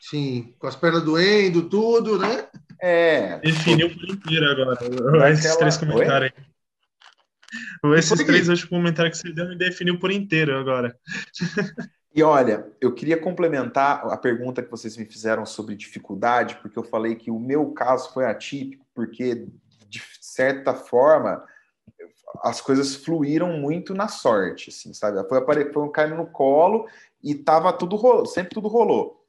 Sim, 0.00 0.54
com 0.58 0.66
as 0.66 0.76
pernas 0.76 1.04
doendo, 1.04 1.68
tudo, 1.68 2.18
né? 2.18 2.48
É. 2.80 3.38
Definiu 3.40 3.94
por 3.94 4.08
inteiro 4.08 4.50
agora. 4.50 5.30
Esses 5.30 5.56
três 5.56 5.76
comentários 5.76 6.32
aí. 6.34 6.50
Esses 7.98 8.24
três 8.24 8.48
últimos 8.48 8.70
comentários 8.70 9.20
que 9.20 9.28
você 9.28 9.34
deu 9.34 9.48
me 9.48 9.58
definiu 9.58 9.98
por 9.98 10.10
inteiro 10.10 10.56
agora. 10.58 10.98
E 12.12 12.22
olha, 12.22 12.70
eu 12.80 12.92
queria 12.92 13.20
complementar 13.20 14.04
a 14.06 14.16
pergunta 14.16 14.62
que 14.62 14.70
vocês 14.70 14.96
me 14.96 15.04
fizeram 15.04 15.46
sobre 15.46 15.76
dificuldade, 15.76 16.56
porque 16.60 16.78
eu 16.78 16.82
falei 16.82 17.14
que 17.14 17.30
o 17.30 17.38
meu 17.38 17.70
caso 17.70 18.12
foi 18.12 18.24
atípico, 18.24 18.84
porque 18.92 19.46
de 19.88 20.02
certa 20.20 20.74
forma 20.74 21.44
as 22.42 22.60
coisas 22.60 22.96
fluíram 22.96 23.58
muito 23.58 23.94
na 23.94 24.08
sorte, 24.08 24.70
assim, 24.70 24.92
sabe? 24.92 25.22
Foi, 25.28 25.72
foi 25.72 25.90
caindo 25.90 26.16
no 26.16 26.26
colo 26.26 26.88
e 27.22 27.34
tava 27.34 27.72
tudo 27.72 27.96
rolou, 27.96 28.26
sempre 28.26 28.54
tudo 28.54 28.66
rolou. 28.66 29.24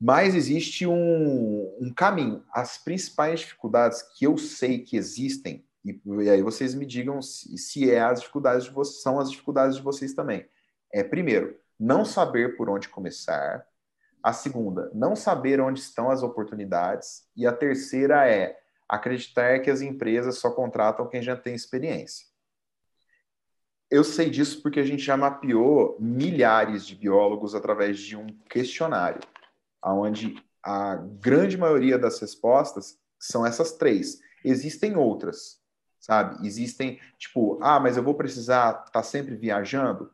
Mas 0.00 0.34
existe 0.34 0.86
um, 0.86 1.76
um 1.80 1.92
caminho. 1.94 2.42
As 2.52 2.78
principais 2.78 3.40
dificuldades 3.40 4.02
que 4.02 4.24
eu 4.24 4.38
sei 4.38 4.78
que 4.78 4.96
existem, 4.96 5.64
e, 5.84 6.00
e 6.22 6.30
aí 6.30 6.42
vocês 6.42 6.74
me 6.74 6.86
digam 6.86 7.20
se, 7.20 7.56
se 7.58 7.90
é 7.90 8.00
as 8.00 8.20
dificuldades 8.20 8.64
de 8.64 8.70
vocês, 8.70 9.02
são 9.02 9.20
as 9.20 9.30
dificuldades 9.30 9.76
de 9.76 9.82
vocês 9.82 10.14
também. 10.14 10.48
É, 10.92 11.04
primeiro, 11.04 11.56
não 11.80 12.04
saber 12.04 12.58
por 12.58 12.68
onde 12.68 12.90
começar. 12.90 13.66
A 14.22 14.34
segunda, 14.34 14.90
não 14.92 15.16
saber 15.16 15.62
onde 15.62 15.80
estão 15.80 16.10
as 16.10 16.22
oportunidades. 16.22 17.26
E 17.34 17.46
a 17.46 17.52
terceira 17.52 18.28
é 18.28 18.54
acreditar 18.86 19.60
que 19.60 19.70
as 19.70 19.80
empresas 19.80 20.36
só 20.36 20.50
contratam 20.50 21.08
quem 21.08 21.22
já 21.22 21.34
tem 21.34 21.54
experiência. 21.54 22.26
Eu 23.90 24.04
sei 24.04 24.28
disso 24.28 24.60
porque 24.62 24.78
a 24.78 24.84
gente 24.84 25.02
já 25.02 25.16
mapeou 25.16 25.96
milhares 25.98 26.86
de 26.86 26.94
biólogos 26.94 27.54
através 27.54 27.98
de 27.98 28.14
um 28.14 28.26
questionário, 28.48 29.20
onde 29.82 30.36
a 30.62 30.96
grande 30.96 31.56
maioria 31.56 31.98
das 31.98 32.20
respostas 32.20 32.98
são 33.18 33.44
essas 33.44 33.72
três. 33.72 34.20
Existem 34.44 34.96
outras, 34.96 35.60
sabe? 35.98 36.46
Existem, 36.46 37.00
tipo, 37.18 37.58
ah, 37.62 37.80
mas 37.80 37.96
eu 37.96 38.02
vou 38.02 38.14
precisar 38.14 38.70
estar 38.70 38.90
tá 38.90 39.02
sempre 39.02 39.34
viajando? 39.34 40.12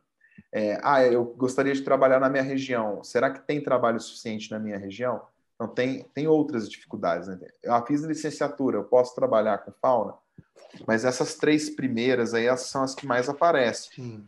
É, 0.53 0.78
ah, 0.82 1.05
eu 1.05 1.24
gostaria 1.24 1.72
de 1.72 1.82
trabalhar 1.82 2.20
na 2.20 2.30
minha 2.30 2.43
região. 2.43 3.03
Será 3.03 3.30
que 3.30 3.47
tem 3.47 3.62
trabalho 3.62 4.01
suficiente 4.01 4.51
na 4.51 4.59
minha 4.59 4.78
região? 4.78 5.22
Então, 5.55 5.68
tem, 5.68 6.05
tem 6.14 6.26
outras 6.26 6.68
dificuldades. 6.68 7.28
Né? 7.28 7.39
Eu 7.62 7.87
fiz 7.87 8.03
licenciatura, 8.03 8.78
eu 8.78 8.84
posso 8.84 9.14
trabalhar 9.14 9.59
com 9.59 9.72
fauna? 9.72 10.14
Mas 10.87 11.05
essas 11.05 11.34
três 11.34 11.70
primeiras 11.70 12.34
aí 12.34 12.55
são 12.59 12.82
as 12.82 12.95
que 12.95 13.07
mais 13.07 13.28
aparecem. 13.28 13.91
Sim. 13.95 14.24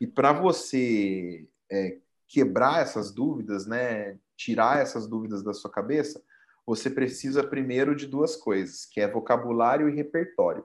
E 0.00 0.06
para 0.06 0.32
você 0.32 1.46
é, 1.70 1.98
quebrar 2.26 2.82
essas 2.82 3.12
dúvidas, 3.12 3.66
né, 3.66 4.18
tirar 4.36 4.80
essas 4.80 5.06
dúvidas 5.06 5.42
da 5.42 5.52
sua 5.52 5.70
cabeça, 5.70 6.22
você 6.66 6.88
precisa 6.88 7.44
primeiro 7.44 7.94
de 7.94 8.06
duas 8.06 8.36
coisas, 8.36 8.86
que 8.86 9.00
é 9.00 9.08
vocabulário 9.08 9.88
e 9.88 9.94
repertório. 9.94 10.64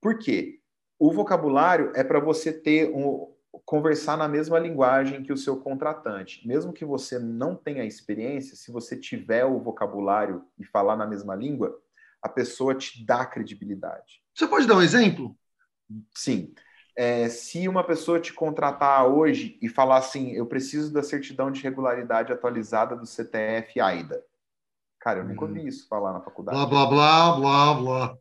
Por 0.00 0.18
quê? 0.18 0.60
O 0.98 1.12
vocabulário 1.12 1.92
é 1.94 2.02
para 2.02 2.20
você 2.20 2.52
ter 2.52 2.90
um, 2.90 3.32
conversar 3.60 4.16
na 4.16 4.28
mesma 4.28 4.58
linguagem 4.58 5.22
que 5.22 5.32
o 5.32 5.36
seu 5.36 5.56
contratante. 5.58 6.46
Mesmo 6.46 6.72
que 6.72 6.84
você 6.84 7.18
não 7.18 7.54
tenha 7.54 7.84
experiência, 7.84 8.56
se 8.56 8.72
você 8.72 8.96
tiver 8.96 9.44
o 9.44 9.60
vocabulário 9.60 10.44
e 10.58 10.64
falar 10.64 10.96
na 10.96 11.06
mesma 11.06 11.34
língua, 11.34 11.78
a 12.22 12.28
pessoa 12.28 12.74
te 12.74 13.04
dá 13.04 13.26
credibilidade. 13.26 14.22
Você 14.34 14.46
pode 14.46 14.66
dar 14.66 14.76
um 14.76 14.82
exemplo? 14.82 15.36
Sim. 16.14 16.54
É, 16.96 17.28
se 17.28 17.66
uma 17.68 17.84
pessoa 17.84 18.20
te 18.20 18.32
contratar 18.32 19.06
hoje 19.06 19.58
e 19.60 19.68
falar 19.68 19.98
assim, 19.98 20.32
eu 20.32 20.46
preciso 20.46 20.92
da 20.92 21.02
certidão 21.02 21.50
de 21.50 21.62
regularidade 21.62 22.32
atualizada 22.32 22.94
do 22.94 23.06
CTF 23.06 23.80
AIDA. 23.80 24.22
Cara, 25.00 25.20
eu 25.20 25.24
nunca 25.24 25.44
ouvi 25.44 25.60
uhum. 25.60 25.66
isso 25.66 25.88
falar 25.88 26.12
na 26.12 26.20
faculdade. 26.20 26.56
Blá, 26.56 26.66
blá, 26.66 26.86
blá, 26.86 27.36
blá, 27.36 27.74
blá. 27.74 28.18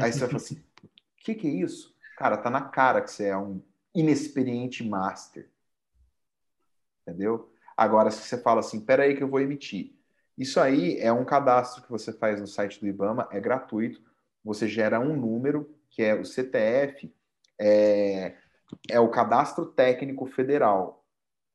Aí 0.00 0.12
você 0.12 0.20
vai 0.20 0.28
falar 0.28 0.36
assim, 0.36 0.56
o 0.56 0.88
que, 1.24 1.34
que 1.34 1.48
é 1.48 1.50
isso? 1.50 1.92
Cara, 2.16 2.36
tá 2.36 2.48
na 2.48 2.60
cara 2.60 3.00
que 3.00 3.10
você 3.10 3.26
é 3.26 3.36
um 3.36 3.60
inexperiente 3.94 4.86
master. 4.86 5.48
Entendeu? 7.02 7.52
Agora, 7.76 8.10
se 8.10 8.22
você 8.22 8.38
fala 8.38 8.60
assim, 8.60 8.80
peraí 8.80 9.16
que 9.16 9.22
eu 9.22 9.28
vou 9.28 9.40
emitir. 9.40 9.94
Isso 10.36 10.60
aí 10.60 10.98
é 10.98 11.12
um 11.12 11.24
cadastro 11.24 11.82
que 11.82 11.90
você 11.90 12.12
faz 12.12 12.40
no 12.40 12.46
site 12.46 12.80
do 12.80 12.86
IBAMA, 12.86 13.28
é 13.30 13.40
gratuito. 13.40 14.02
Você 14.44 14.66
gera 14.66 14.98
um 14.98 15.16
número, 15.16 15.74
que 15.90 16.02
é 16.02 16.14
o 16.14 16.24
CTF, 16.24 17.14
é, 17.60 18.34
é 18.90 18.98
o 18.98 19.08
Cadastro 19.08 19.66
Técnico 19.66 20.26
Federal. 20.26 21.04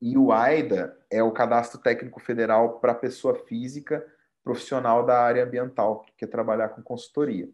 E 0.02 0.18
o 0.18 0.32
AIDA 0.32 0.98
é 1.10 1.24
o 1.24 1.32
Cadastro 1.32 1.82
Técnico 1.82 2.20
Federal 2.20 2.80
para 2.80 2.94
pessoa 2.94 3.36
física 3.36 4.06
profissional 4.44 5.06
da 5.06 5.22
área 5.22 5.44
ambiental, 5.44 6.02
que 6.02 6.14
quer 6.14 6.28
trabalhar 6.28 6.70
com 6.70 6.82
consultoria. 6.82 7.50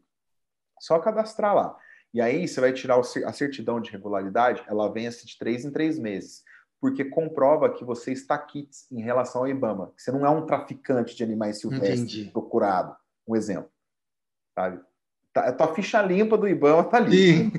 Só 0.80 1.00
cadastrar 1.00 1.56
lá. 1.56 1.78
E 2.14 2.22
aí 2.22 2.48
você 2.48 2.62
vai 2.62 2.72
tirar 2.72 3.00
a 3.00 3.34
certidão 3.34 3.82
de 3.82 3.92
regularidade, 3.92 4.64
ela 4.68 4.92
vence 4.92 5.26
de 5.26 5.38
três 5.38 5.66
em 5.66 5.72
três 5.72 5.98
meses 5.98 6.44
porque 6.84 7.06
comprova 7.06 7.70
que 7.70 7.86
você 7.86 8.12
está 8.12 8.36
aqui 8.36 8.68
em 8.92 9.02
relação 9.02 9.44
ao 9.44 9.48
IBAMA, 9.48 9.94
que 9.96 10.04
você 10.04 10.12
não 10.12 10.26
é 10.26 10.30
um 10.30 10.46
traficante 10.46 11.16
de 11.16 11.24
animais 11.24 11.62
silvestres 11.62 12.02
Entendi. 12.02 12.30
procurado. 12.30 12.94
Um 13.26 13.38
exemplo. 13.38 13.70
Sabe? 14.54 14.82
Tá, 15.32 15.48
a 15.48 15.54
tua 15.54 15.74
ficha 15.74 16.02
limpa 16.02 16.38
do 16.38 16.46
IBAMA 16.46 16.84
tá 16.84 16.98
ali. 16.98 17.50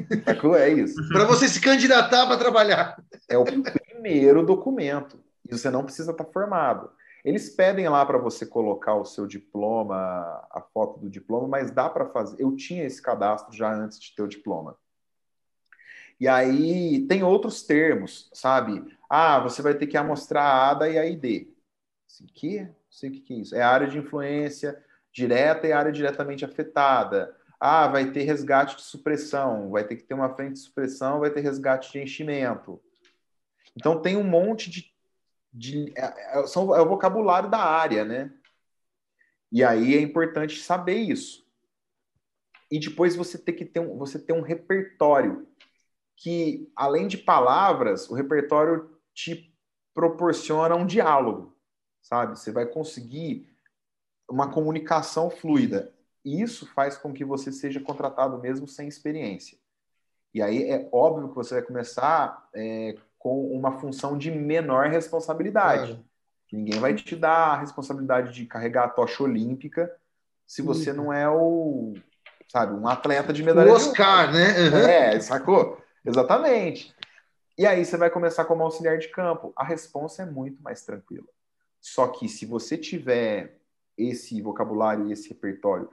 É 0.59 0.68
isso. 0.68 0.96
para 1.09 1.24
você 1.24 1.48
se 1.48 1.59
candidatar 1.59 2.26
para 2.26 2.36
trabalhar. 2.36 3.02
É 3.26 3.38
o 3.38 3.46
primeiro 3.46 4.44
documento. 4.44 5.18
E 5.48 5.57
você 5.57 5.70
não 5.70 5.84
precisa 5.84 6.11
estar 6.11 6.24
tá 6.24 6.30
formado. 6.30 6.90
Eles 7.25 7.49
pedem 7.49 7.89
lá 7.89 8.05
para 8.05 8.18
você 8.18 8.45
colocar 8.45 8.95
o 8.95 9.05
seu 9.05 9.27
diploma, 9.27 9.97
a 10.51 10.61
foto 10.61 11.01
do 11.01 11.09
diploma, 11.09 11.49
mas 11.49 11.70
dá 11.70 11.89
para 11.89 12.07
fazer. 12.07 12.43
Eu 12.43 12.55
tinha 12.55 12.85
esse 12.85 13.01
cadastro 13.01 13.57
já 13.57 13.72
antes 13.72 13.99
de 13.99 14.14
ter 14.14 14.22
o 14.22 14.29
diploma. 14.29 14.77
E 16.20 16.29
aí 16.29 17.07
tem 17.09 17.22
outros 17.22 17.62
termos, 17.62 18.31
sabe? 18.33 18.85
Ah, 19.09 19.41
você 19.41 19.62
vai 19.62 19.75
ter 19.75 19.87
que 19.87 19.97
amostrar 19.97 20.45
a 20.45 20.70
ADA 20.70 20.91
e 20.91 20.99
a 20.99 21.07
ID. 21.07 21.49
Assim, 22.07 22.27
que? 22.27 22.61
Não 22.61 22.75
sei 22.91 23.11
o 23.11 23.12
que 23.12 23.35
é 23.35 23.37
isso. 23.39 23.55
É 23.57 23.62
área 23.62 23.89
de 23.89 23.99
influência 23.99 24.83
direta 25.12 25.66
e 25.66 25.72
área 25.72 25.93
diretamente 25.93 26.45
afetada. 26.45 27.35
Ah, 27.59 27.89
vai 27.89 28.11
ter 28.11 28.25
resgate 28.25 28.77
de 28.77 28.83
supressão, 28.83 29.70
vai 29.70 29.85
ter 29.85 29.97
que 29.97 30.03
ter 30.03 30.14
uma 30.14 30.35
frente 30.35 30.55
de 30.55 30.59
supressão, 30.59 31.20
vai 31.20 31.31
ter 31.31 31.41
resgate 31.41 31.91
de 31.93 32.01
enchimento. 32.01 32.81
Então 33.77 34.01
tem 34.01 34.16
um 34.16 34.25
monte 34.25 34.70
de. 34.70 34.93
De 35.55 35.92
é, 35.96 36.40
é, 36.40 36.46
são, 36.48 36.74
é 36.74 36.82
o 36.82 36.88
vocabulário 36.88 37.48
da 37.48 37.61
área, 37.61 38.05
né? 38.05 38.32
E 39.52 39.62
aí 39.62 39.94
é 39.94 40.00
importante 40.00 40.61
saber 40.61 40.96
isso. 40.96 41.46
E 42.68 42.80
depois 42.80 43.14
você 43.14 43.38
tem 43.38 43.55
que 43.55 43.64
ter 43.64 43.78
um, 43.78 43.96
você 43.96 44.18
ter 44.18 44.32
um 44.32 44.40
repertório 44.40 45.46
que, 46.16 46.70
além 46.74 47.07
de 47.07 47.16
palavras, 47.16 48.11
o 48.11 48.14
repertório 48.14 48.98
te 49.14 49.55
proporciona 49.94 50.74
um 50.74 50.84
diálogo, 50.84 51.57
sabe? 52.02 52.36
Você 52.36 52.50
vai 52.50 52.66
conseguir 52.66 53.48
uma 54.28 54.50
comunicação 54.50 55.30
fluida. 55.30 55.94
E 56.24 56.42
isso 56.42 56.66
faz 56.66 56.96
com 56.96 57.12
que 57.12 57.24
você 57.24 57.52
seja 57.52 57.78
contratado 57.78 58.38
mesmo 58.40 58.66
sem 58.66 58.88
experiência. 58.88 59.57
E 60.32 60.42
aí 60.42 60.68
é 60.68 60.88
óbvio 60.90 61.28
que 61.28 61.34
você 61.36 61.55
vai 61.55 61.62
começar 61.62 62.48
é, 62.52 62.96
com 63.25 63.47
uma 63.57 63.81
função 63.81 64.18
de 64.18 64.31
menor 64.31 64.91
responsabilidade. 64.91 65.93
Claro. 65.93 66.05
Ninguém 66.53 66.79
vai 66.79 66.95
te 66.95 67.16
dar 67.16 67.55
a 67.55 67.59
responsabilidade 67.59 68.35
de 68.35 68.45
carregar 68.45 68.85
a 68.85 68.91
tocha 68.91 69.22
olímpica 69.22 69.91
se 70.47 70.61
você 70.61 70.93
não 70.93 71.11
é 71.11 71.27
o, 71.27 71.95
sabe, 72.49 72.75
um 72.75 72.87
atleta 72.87 73.33
de 73.33 73.43
medalha. 73.43 73.72
O 73.72 73.75
Oscar, 73.75 74.31
de 74.31 74.35
né? 74.35 74.68
Uhum. 74.68 74.77
É, 74.87 75.18
sacou? 75.20 75.83
Exatamente. 76.05 76.95
E 77.57 77.66
aí 77.66 77.83
você 77.83 77.97
vai 77.97 78.11
começar 78.11 78.45
como 78.45 78.62
auxiliar 78.62 78.99
de 78.99 79.09
campo. 79.09 79.55
A 79.57 79.64
resposta 79.64 80.22
é 80.22 80.27
muito 80.27 80.62
mais 80.62 80.85
tranquila. 80.85 81.27
Só 81.81 82.09
que 82.09 82.29
se 82.29 82.45
você 82.45 82.77
tiver 82.77 83.59
esse 83.97 84.39
vocabulário 84.43 85.09
e 85.09 85.12
esse 85.12 85.31
repertório 85.31 85.89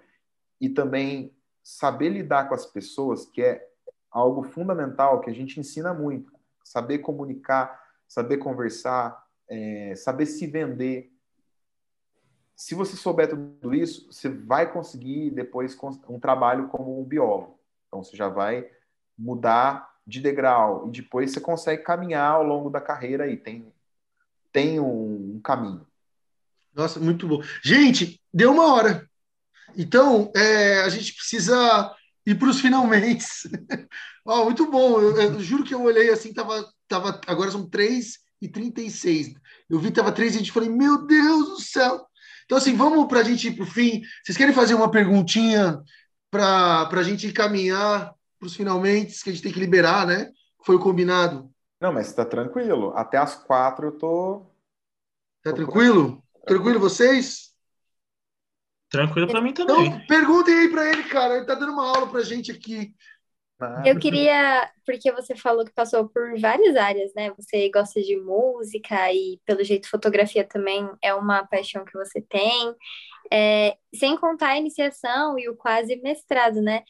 e 0.59 0.67
também 0.67 1.33
saber 1.63 2.09
lidar 2.09 2.49
com 2.49 2.55
as 2.55 2.65
pessoas, 2.65 3.25
que 3.25 3.41
é 3.41 3.65
algo 4.11 4.43
fundamental 4.43 5.21
que 5.21 5.29
a 5.29 5.33
gente 5.33 5.61
ensina 5.61 5.93
muito, 5.93 6.40
saber 6.63 6.99
comunicar, 6.99 7.81
saber 8.07 8.37
conversar, 8.37 9.25
é, 9.47 9.95
saber 9.95 10.25
se 10.25 10.47
vender. 10.47 11.11
Se 12.55 12.75
você 12.75 12.95
souber 12.95 13.29
tudo 13.29 13.73
isso, 13.73 14.11
você 14.11 14.29
vai 14.29 14.71
conseguir 14.71 15.31
depois 15.31 15.77
um 16.07 16.19
trabalho 16.19 16.67
como 16.67 16.99
um 16.99 17.03
biólogo. 17.03 17.59
Então 17.87 18.03
você 18.03 18.15
já 18.15 18.29
vai 18.29 18.69
mudar 19.17 19.91
de 20.05 20.19
degrau 20.19 20.87
e 20.87 20.91
depois 20.91 21.31
você 21.31 21.39
consegue 21.39 21.83
caminhar 21.83 22.31
ao 22.31 22.43
longo 22.43 22.69
da 22.69 22.81
carreira 22.81 23.27
e 23.27 23.37
tem, 23.37 23.73
tem 24.51 24.79
um, 24.79 25.35
um 25.35 25.41
caminho. 25.41 25.85
Nossa, 26.73 26.99
muito 26.99 27.27
bom. 27.27 27.41
Gente, 27.63 28.21
deu 28.33 28.51
uma 28.51 28.73
hora. 28.73 29.09
Então, 29.77 30.31
é, 30.35 30.81
a 30.81 30.89
gente 30.89 31.13
precisa 31.13 31.95
ir 32.25 32.35
para 32.35 32.49
os 32.49 32.59
finalmente. 32.59 33.25
oh, 34.25 34.45
muito 34.45 34.69
bom. 34.69 34.99
Eu, 34.99 35.19
eu, 35.19 35.39
juro 35.39 35.63
que 35.63 35.73
eu 35.73 35.81
olhei 35.81 36.09
assim, 36.09 36.33
tava, 36.33 36.65
tava, 36.87 37.19
agora 37.27 37.51
são 37.51 37.69
3 37.69 38.19
e 38.41 38.47
36. 38.47 39.33
Eu 39.69 39.79
vi 39.79 39.87
que 39.87 39.95
tava 39.95 40.11
3 40.11 40.33
e 40.33 40.35
a 40.35 40.39
gente 40.39 40.51
falei, 40.51 40.69
meu 40.69 41.05
Deus 41.05 41.49
do 41.49 41.61
céu. 41.61 42.05
Então, 42.45 42.57
assim, 42.57 42.75
vamos 42.75 43.07
para 43.07 43.19
a 43.19 43.23
gente 43.23 43.47
ir 43.47 43.55
para 43.55 43.63
o 43.63 43.67
fim. 43.67 44.01
Vocês 44.23 44.37
querem 44.37 44.53
fazer 44.53 44.73
uma 44.73 44.91
perguntinha 44.91 45.81
para 46.29 46.89
a 46.89 47.03
gente 47.03 47.27
encaminhar 47.27 48.13
para 48.39 48.47
os 48.47 48.55
finalmente 48.55 49.23
que 49.23 49.29
a 49.29 49.33
gente 49.33 49.43
tem 49.43 49.51
que 49.51 49.59
liberar, 49.59 50.07
né? 50.07 50.31
Foi 50.65 50.75
o 50.75 50.79
combinado. 50.79 51.51
Não, 51.79 51.93
mas 51.93 52.07
está 52.07 52.25
tranquilo. 52.25 52.91
Até 52.95 53.17
as 53.17 53.35
quatro 53.35 53.87
eu 53.87 53.91
tô. 53.91 54.39
Tá 55.43 55.51
tô 55.51 55.55
tranquilo? 55.57 56.23
Tranquilo 56.45 56.79
vocês? 56.79 57.50
Tranquilo 58.91 59.27
para 59.27 59.41
mim 59.41 59.53
também. 59.53 59.87
Então, 59.87 60.05
perguntem 60.05 60.53
aí 60.53 60.69
para 60.69 60.89
ele, 60.91 61.03
cara. 61.03 61.37
Ele 61.37 61.45
tá 61.45 61.55
dando 61.55 61.71
uma 61.71 61.87
aula 61.87 62.07
pra 62.07 62.21
gente 62.21 62.51
aqui. 62.51 62.93
Eu 63.85 63.97
queria, 63.99 64.69
porque 64.85 65.11
você 65.11 65.35
falou 65.35 65.63
que 65.63 65.71
passou 65.71 66.09
por 66.09 66.37
várias 66.39 66.75
áreas, 66.75 67.13
né? 67.15 67.31
Você 67.37 67.69
gosta 67.69 68.01
de 68.01 68.17
música 68.17 69.13
e, 69.13 69.39
pelo 69.45 69.63
jeito, 69.63 69.89
fotografia 69.89 70.43
também 70.43 70.89
é 71.01 71.13
uma 71.13 71.45
paixão 71.45 71.85
que 71.85 71.93
você 71.93 72.21
tem. 72.21 72.75
É, 73.31 73.77
sem 73.95 74.17
contar 74.17 74.49
a 74.49 74.57
iniciação 74.57 75.39
e 75.39 75.47
o 75.47 75.55
quase 75.55 75.95
mestrado, 75.97 76.61
né? 76.61 76.83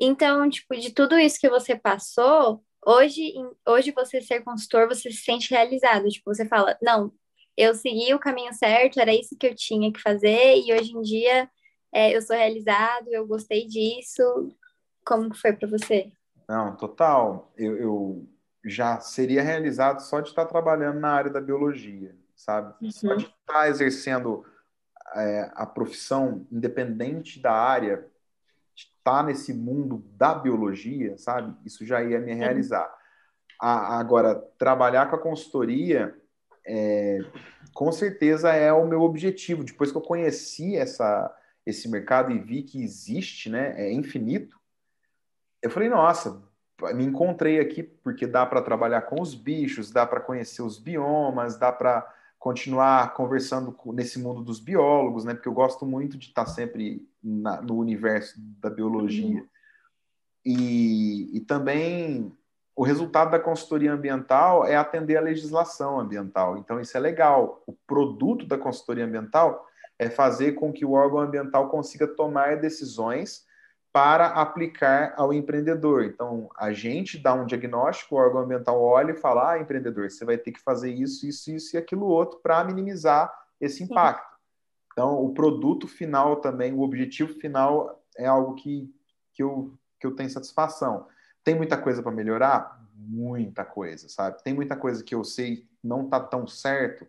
Então, 0.00 0.48
tipo, 0.48 0.74
de 0.76 0.92
tudo 0.92 1.18
isso 1.18 1.38
que 1.38 1.48
você 1.48 1.76
passou, 1.76 2.64
hoje, 2.84 3.34
hoje 3.66 3.92
você 3.92 4.20
ser 4.20 4.42
consultor, 4.42 4.88
você 4.88 5.10
se 5.10 5.18
sente 5.18 5.50
realizado. 5.50 6.08
Tipo, 6.08 6.34
você 6.34 6.46
fala, 6.46 6.76
não, 6.82 7.12
eu 7.58 7.74
segui 7.74 8.14
o 8.14 8.20
caminho 8.20 8.54
certo, 8.54 9.00
era 9.00 9.12
isso 9.12 9.36
que 9.36 9.48
eu 9.48 9.54
tinha 9.54 9.92
que 9.92 10.00
fazer, 10.00 10.56
e 10.58 10.72
hoje 10.72 10.96
em 10.96 11.02
dia 11.02 11.50
é, 11.92 12.16
eu 12.16 12.22
sou 12.22 12.36
realizado, 12.36 13.08
eu 13.08 13.26
gostei 13.26 13.66
disso. 13.66 14.22
Como 15.04 15.34
foi 15.34 15.52
para 15.52 15.66
você? 15.66 16.12
Não, 16.48 16.76
total. 16.76 17.52
Eu, 17.56 17.76
eu, 17.76 18.28
já 18.64 19.00
seria 19.00 19.42
realizado 19.42 20.00
só 20.00 20.20
de 20.20 20.28
estar 20.28 20.46
trabalhando 20.46 21.00
na 21.00 21.10
área 21.10 21.30
da 21.32 21.40
biologia, 21.40 22.14
sabe? 22.36 22.74
Uhum. 22.80 22.90
Só 22.92 23.14
de 23.14 23.24
estar 23.24 23.68
exercendo 23.68 24.44
é, 25.16 25.50
a 25.54 25.66
profissão 25.66 26.46
independente 26.52 27.40
da 27.40 27.52
área, 27.52 28.06
estar 28.76 29.24
nesse 29.24 29.52
mundo 29.52 30.04
da 30.12 30.32
biologia, 30.32 31.18
sabe? 31.18 31.56
Isso 31.64 31.84
já 31.84 32.04
ia 32.04 32.20
me 32.20 32.34
realizar. 32.34 32.88
A, 33.60 33.98
agora, 33.98 34.36
trabalhar 34.58 35.10
com 35.10 35.16
a 35.16 35.20
consultoria, 35.20 36.14
é, 36.68 37.20
com 37.72 37.90
certeza 37.90 38.52
é 38.52 38.72
o 38.72 38.86
meu 38.86 39.02
objetivo. 39.02 39.64
Depois 39.64 39.90
que 39.90 39.96
eu 39.96 40.02
conheci 40.02 40.76
essa, 40.76 41.34
esse 41.64 41.88
mercado 41.88 42.30
e 42.30 42.38
vi 42.38 42.62
que 42.62 42.82
existe, 42.82 43.48
né, 43.48 43.74
é 43.76 43.92
infinito, 43.92 44.58
eu 45.62 45.70
falei, 45.70 45.88
nossa, 45.88 46.42
me 46.94 47.04
encontrei 47.04 47.58
aqui 47.58 47.82
porque 47.82 48.26
dá 48.26 48.46
para 48.46 48.62
trabalhar 48.62 49.02
com 49.02 49.20
os 49.20 49.34
bichos, 49.34 49.90
dá 49.90 50.06
para 50.06 50.20
conhecer 50.20 50.62
os 50.62 50.78
biomas, 50.78 51.58
dá 51.58 51.72
para 51.72 52.06
continuar 52.38 53.14
conversando 53.14 53.76
nesse 53.86 54.18
mundo 54.18 54.42
dos 54.42 54.60
biólogos, 54.60 55.24
né? 55.24 55.34
Porque 55.34 55.48
eu 55.48 55.52
gosto 55.52 55.84
muito 55.84 56.16
de 56.16 56.26
estar 56.26 56.46
sempre 56.46 57.08
na, 57.20 57.60
no 57.60 57.76
universo 57.76 58.34
da 58.60 58.70
biologia. 58.70 59.40
Uhum. 59.40 59.48
E, 60.44 61.36
e 61.36 61.40
também 61.40 62.32
o 62.78 62.84
resultado 62.84 63.32
da 63.32 63.40
consultoria 63.40 63.92
ambiental 63.92 64.64
é 64.64 64.76
atender 64.76 65.16
a 65.16 65.20
legislação 65.20 65.98
ambiental. 65.98 66.56
Então, 66.58 66.78
isso 66.80 66.96
é 66.96 67.00
legal. 67.00 67.60
O 67.66 67.72
produto 67.72 68.46
da 68.46 68.56
consultoria 68.56 69.04
ambiental 69.04 69.66
é 69.98 70.08
fazer 70.08 70.52
com 70.52 70.72
que 70.72 70.84
o 70.84 70.92
órgão 70.92 71.18
ambiental 71.18 71.68
consiga 71.70 72.06
tomar 72.06 72.60
decisões 72.60 73.44
para 73.92 74.26
aplicar 74.26 75.12
ao 75.16 75.32
empreendedor. 75.32 76.04
Então, 76.04 76.48
a 76.56 76.72
gente 76.72 77.18
dá 77.18 77.34
um 77.34 77.46
diagnóstico, 77.46 78.14
o 78.14 78.18
órgão 78.18 78.42
ambiental 78.42 78.80
olha 78.80 79.10
e 79.10 79.16
fala: 79.16 79.54
ah, 79.54 79.58
empreendedor, 79.58 80.08
você 80.08 80.24
vai 80.24 80.38
ter 80.38 80.52
que 80.52 80.60
fazer 80.60 80.92
isso, 80.92 81.26
isso, 81.26 81.50
isso 81.50 81.74
e 81.74 81.78
aquilo 81.78 82.06
outro 82.06 82.38
para 82.40 82.62
minimizar 82.62 83.28
esse 83.60 83.82
impacto. 83.82 84.38
Então, 84.92 85.20
o 85.20 85.34
produto 85.34 85.88
final 85.88 86.36
também, 86.36 86.72
o 86.72 86.82
objetivo 86.82 87.34
final 87.40 88.00
é 88.16 88.26
algo 88.26 88.54
que, 88.54 88.88
que, 89.34 89.42
eu, 89.42 89.74
que 89.98 90.06
eu 90.06 90.14
tenho 90.14 90.30
satisfação. 90.30 91.08
Tem 91.48 91.54
muita 91.54 91.78
coisa 91.78 92.02
para 92.02 92.12
melhorar? 92.12 92.78
Muita 92.94 93.64
coisa, 93.64 94.06
sabe? 94.06 94.44
Tem 94.44 94.52
muita 94.52 94.76
coisa 94.76 95.02
que 95.02 95.14
eu 95.14 95.24
sei 95.24 95.66
não 95.82 96.04
está 96.04 96.20
tão 96.20 96.46
certo, 96.46 97.06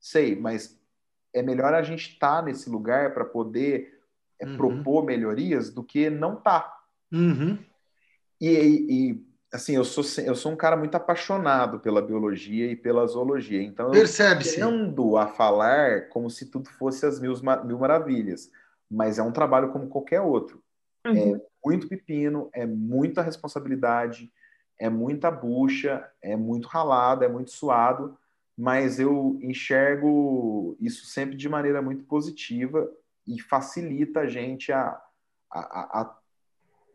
sei, 0.00 0.34
mas 0.34 0.80
é 1.30 1.42
melhor 1.42 1.74
a 1.74 1.82
gente 1.82 2.14
estar 2.14 2.36
tá 2.36 2.42
nesse 2.42 2.70
lugar 2.70 3.12
para 3.12 3.26
poder 3.26 4.00
é, 4.40 4.46
uhum. 4.46 4.56
propor 4.56 5.04
melhorias 5.04 5.68
do 5.68 5.84
que 5.84 6.08
não 6.08 6.36
tá. 6.36 6.74
Uhum. 7.12 7.58
E, 8.40 8.48
e, 8.48 9.26
assim, 9.52 9.76
eu 9.76 9.84
sou, 9.84 10.04
eu 10.24 10.34
sou 10.34 10.52
um 10.52 10.56
cara 10.56 10.74
muito 10.74 10.94
apaixonado 10.94 11.78
pela 11.78 12.00
biologia 12.00 12.72
e 12.72 12.74
pela 12.74 13.06
zoologia. 13.06 13.62
Então, 13.62 13.90
Percebe-se. 13.90 14.58
eu 14.58 14.70
tendo 14.70 15.18
a 15.18 15.26
falar 15.26 16.08
como 16.08 16.30
se 16.30 16.46
tudo 16.46 16.70
fosse 16.70 17.04
as 17.04 17.20
mil, 17.20 17.34
mil 17.66 17.78
maravilhas. 17.78 18.50
Mas 18.90 19.18
é 19.18 19.22
um 19.22 19.32
trabalho 19.32 19.70
como 19.70 19.88
qualquer 19.88 20.22
outro. 20.22 20.62
Uhum. 21.06 21.36
É 21.36 21.51
muito 21.64 21.88
pepino, 21.88 22.50
é 22.52 22.66
muita 22.66 23.22
responsabilidade, 23.22 24.32
é 24.78 24.88
muita 24.88 25.30
bucha, 25.30 26.08
é 26.20 26.36
muito 26.36 26.68
ralado, 26.68 27.24
é 27.24 27.28
muito 27.28 27.50
suado, 27.50 28.18
mas 28.56 28.98
eu 28.98 29.38
enxergo 29.40 30.76
isso 30.80 31.06
sempre 31.06 31.36
de 31.36 31.48
maneira 31.48 31.80
muito 31.80 32.04
positiva 32.04 32.90
e 33.26 33.40
facilita 33.40 34.20
a 34.20 34.26
gente 34.26 34.72
a, 34.72 35.00
a, 35.50 36.00
a 36.00 36.18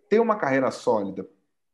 ter 0.10 0.20
uma 0.20 0.38
carreira 0.38 0.72
sólida, 0.72 1.28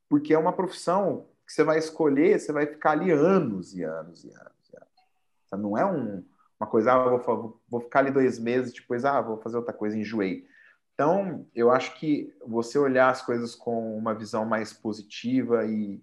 porque 0.07 0.33
é 0.33 0.37
uma 0.37 0.53
profissão 0.53 1.25
que 1.45 1.53
você 1.53 1.63
vai 1.63 1.77
escolher, 1.77 2.39
você 2.39 2.51
vai 2.51 2.65
ficar 2.65 2.91
ali 2.91 3.11
anos 3.11 3.73
e 3.75 3.83
anos 3.83 4.23
e 4.23 4.29
anos. 4.29 4.69
E 4.71 4.77
anos. 4.77 5.63
Não 5.63 5.77
é 5.77 5.85
um, 5.85 6.23
uma 6.59 6.67
coisa, 6.67 6.93
ah, 6.93 7.09
vou, 7.09 7.59
vou 7.67 7.81
ficar 7.81 7.99
ali 7.99 8.11
dois 8.11 8.39
meses, 8.39 8.73
depois, 8.73 9.03
ah, 9.05 9.21
vou 9.21 9.37
fazer 9.37 9.57
outra 9.57 9.73
coisa, 9.73 9.97
enjoei. 9.97 10.47
Então, 10.93 11.47
eu 11.55 11.71
acho 11.71 11.95
que 11.99 12.33
você 12.45 12.77
olhar 12.77 13.09
as 13.09 13.21
coisas 13.21 13.55
com 13.55 13.97
uma 13.97 14.13
visão 14.13 14.45
mais 14.45 14.71
positiva 14.71 15.65
e, 15.65 16.01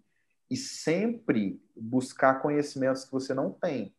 e 0.50 0.56
sempre 0.56 1.62
buscar 1.76 2.42
conhecimentos 2.42 3.04
que 3.04 3.12
você 3.12 3.32
não 3.32 3.52
tem 3.52 3.94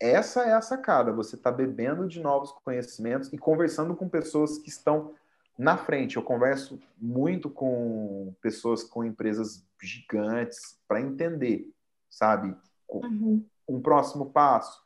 essa 0.00 0.42
é 0.42 0.52
a 0.52 0.60
sacada. 0.60 1.12
Você 1.12 1.36
está 1.36 1.50
bebendo 1.50 2.06
de 2.06 2.20
novos 2.20 2.52
conhecimentos 2.64 3.32
e 3.32 3.38
conversando 3.38 3.94
com 3.94 4.08
pessoas 4.08 4.58
que 4.58 4.68
estão 4.68 5.14
na 5.58 5.76
frente. 5.76 6.16
Eu 6.16 6.22
converso 6.22 6.78
muito 6.98 7.48
com 7.48 8.34
pessoas 8.40 8.82
com 8.82 9.04
empresas 9.04 9.66
gigantes 9.80 10.78
para 10.86 11.00
entender, 11.00 11.70
sabe? 12.10 12.54
Uhum. 12.88 13.44
Um 13.68 13.80
próximo 13.80 14.30
passo. 14.30 14.84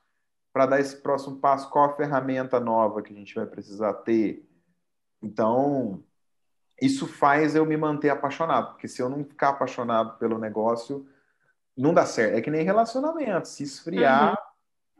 Para 0.52 0.66
dar 0.66 0.80
esse 0.80 0.96
próximo 0.96 1.36
passo, 1.36 1.70
qual 1.70 1.90
a 1.90 1.96
ferramenta 1.96 2.58
nova 2.58 3.02
que 3.02 3.12
a 3.12 3.16
gente 3.16 3.34
vai 3.34 3.46
precisar 3.46 3.94
ter? 3.94 4.48
Então, 5.22 6.02
isso 6.80 7.06
faz 7.06 7.54
eu 7.54 7.66
me 7.66 7.76
manter 7.76 8.10
apaixonado, 8.10 8.72
porque 8.72 8.88
se 8.88 9.02
eu 9.02 9.08
não 9.08 9.24
ficar 9.24 9.50
apaixonado 9.50 10.18
pelo 10.18 10.38
negócio, 10.38 11.06
não 11.76 11.92
dá 11.94 12.06
certo. 12.06 12.36
É 12.36 12.40
que 12.40 12.50
nem 12.50 12.64
relacionamento. 12.64 13.48
Se 13.48 13.62
esfriar, 13.62 14.30
uhum 14.30 14.50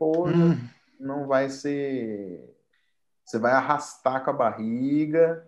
Porra, 0.01 0.33
hum. 0.33 0.69
não 0.99 1.27
vai 1.27 1.47
ser. 1.47 2.57
Você 3.23 3.37
vai 3.37 3.51
arrastar 3.51 4.23
com 4.23 4.31
a 4.31 4.33
barriga 4.33 5.47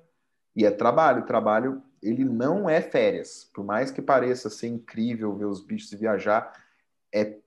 e 0.56 0.64
é 0.64 0.70
trabalho. 0.70 1.24
O 1.24 1.26
trabalho, 1.26 1.82
ele 2.04 2.24
não 2.24 2.70
é 2.70 2.80
férias. 2.80 3.50
Por 3.52 3.66
mais 3.66 3.90
que 3.90 4.00
pareça 4.00 4.52
ser 4.52 4.68
incrível 4.68 5.36
ver 5.36 5.46
os 5.46 5.60
bichos 5.60 6.00
viajar, 6.00 6.54
é 7.12 7.40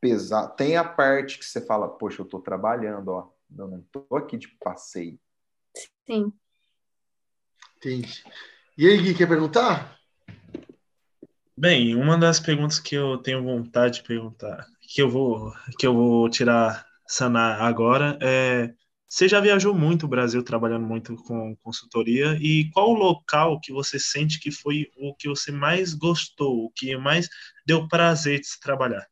pesado. 0.00 0.56
Tem 0.56 0.78
a 0.78 0.84
parte 0.84 1.38
que 1.38 1.44
você 1.44 1.60
fala, 1.60 1.86
poxa, 1.86 2.22
eu 2.22 2.26
tô 2.26 2.40
trabalhando, 2.40 3.08
ó. 3.08 3.30
Eu 3.54 3.68
não 3.68 3.82
tô 3.92 4.16
aqui 4.16 4.38
de 4.38 4.48
passeio. 4.48 5.20
Sim. 6.06 6.32
Entendi. 7.84 8.24
E 8.78 8.88
aí, 8.88 8.96
Gui, 8.96 9.14
quer 9.14 9.28
perguntar? 9.28 9.98
Bem, 11.54 11.94
uma 11.94 12.16
das 12.16 12.40
perguntas 12.40 12.80
que 12.80 12.94
eu 12.94 13.18
tenho 13.18 13.44
vontade 13.44 13.96
de 13.96 14.02
perguntar, 14.02 14.66
que 14.80 15.02
eu 15.02 15.10
vou, 15.10 15.52
que 15.78 15.86
eu 15.86 15.92
vou 15.94 16.28
tirar, 16.30 16.86
sanar 17.06 17.60
agora, 17.60 18.18
é 18.22 18.72
você 19.06 19.28
já 19.28 19.38
viajou 19.38 19.72
muito 19.74 20.06
o 20.06 20.08
Brasil 20.08 20.42
trabalhando 20.42 20.86
muito 20.86 21.14
com 21.14 21.54
consultoria 21.62 22.36
e 22.40 22.68
qual 22.72 22.88
o 22.88 22.94
local 22.94 23.60
que 23.60 23.72
você 23.72 23.96
sente 23.96 24.40
que 24.40 24.50
foi 24.50 24.90
o 24.96 25.14
que 25.14 25.28
você 25.28 25.52
mais 25.52 25.94
gostou, 25.94 26.64
o 26.64 26.70
que 26.70 26.96
mais 26.96 27.28
deu 27.64 27.86
prazer 27.86 28.40
de 28.40 28.46
se 28.46 28.58
trabalhar? 28.58 29.06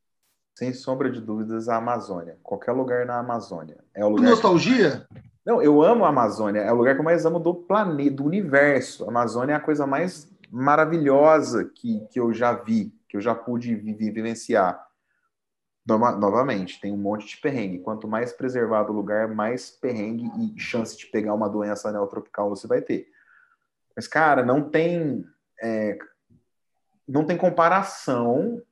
Sem 0.59 0.73
sombra 0.73 1.09
de 1.09 1.21
dúvidas, 1.21 1.69
a 1.69 1.77
Amazônia. 1.77 2.37
Qualquer 2.43 2.73
lugar 2.73 3.07
na 3.07 3.19
Amazônia. 3.19 3.79
É 3.95 4.05
o 4.05 4.09
lugar 4.09 4.31
Nostalgia? 4.31 5.07
Que... 5.13 5.32
Não, 5.45 5.61
eu 5.61 5.83
amo 5.83 6.05
a 6.05 6.09
Amazônia. 6.09 6.61
É 6.61 6.73
o 6.73 6.77
lugar 6.77 6.95
que 6.95 7.01
eu 7.01 7.05
mais 7.05 7.27
amo 7.27 7.41
do 7.41 7.55
planeta, 7.55 8.17
do 8.17 8.25
universo. 8.25 9.05
A 9.05 9.09
Amazônia 9.09 9.55
é 9.55 9.57
a 9.57 9.61
coisa 9.61 9.87
mais 9.87 10.31
maravilhosa 10.51 11.65
que, 11.65 12.07
que 12.11 12.21
eu 12.21 12.33
já 12.33 12.53
vi, 12.53 12.95
que 13.09 13.17
eu 13.17 13.21
já 13.21 13.35
pude 13.35 13.75
vivenciar. 13.75 14.87
novamente, 15.87 16.81
tem 16.81 16.93
um 16.93 16.97
monte 16.97 17.27
de 17.27 17.39
perrengue. 17.39 17.81
Quanto 17.81 18.07
mais 18.07 18.33
preservado 18.33 18.93
o 18.93 18.97
lugar, 18.97 19.29
mais 19.29 19.71
perrengue 19.71 20.31
e 20.39 20.61
chance 20.61 20.97
de 20.97 21.07
pegar 21.07 21.35
uma 21.35 21.49
doença 21.49 21.91
neotropical 21.91 22.49
você 22.49 22.69
vai 22.69 22.81
ter. 22.81 23.09
Mas, 23.97 24.07
cara, 24.07 24.45
não 24.45 24.71
tem. 24.71 25.25
É, 25.61 25.99
não 27.07 27.25
tem 27.25 27.37
comparação 27.37 28.63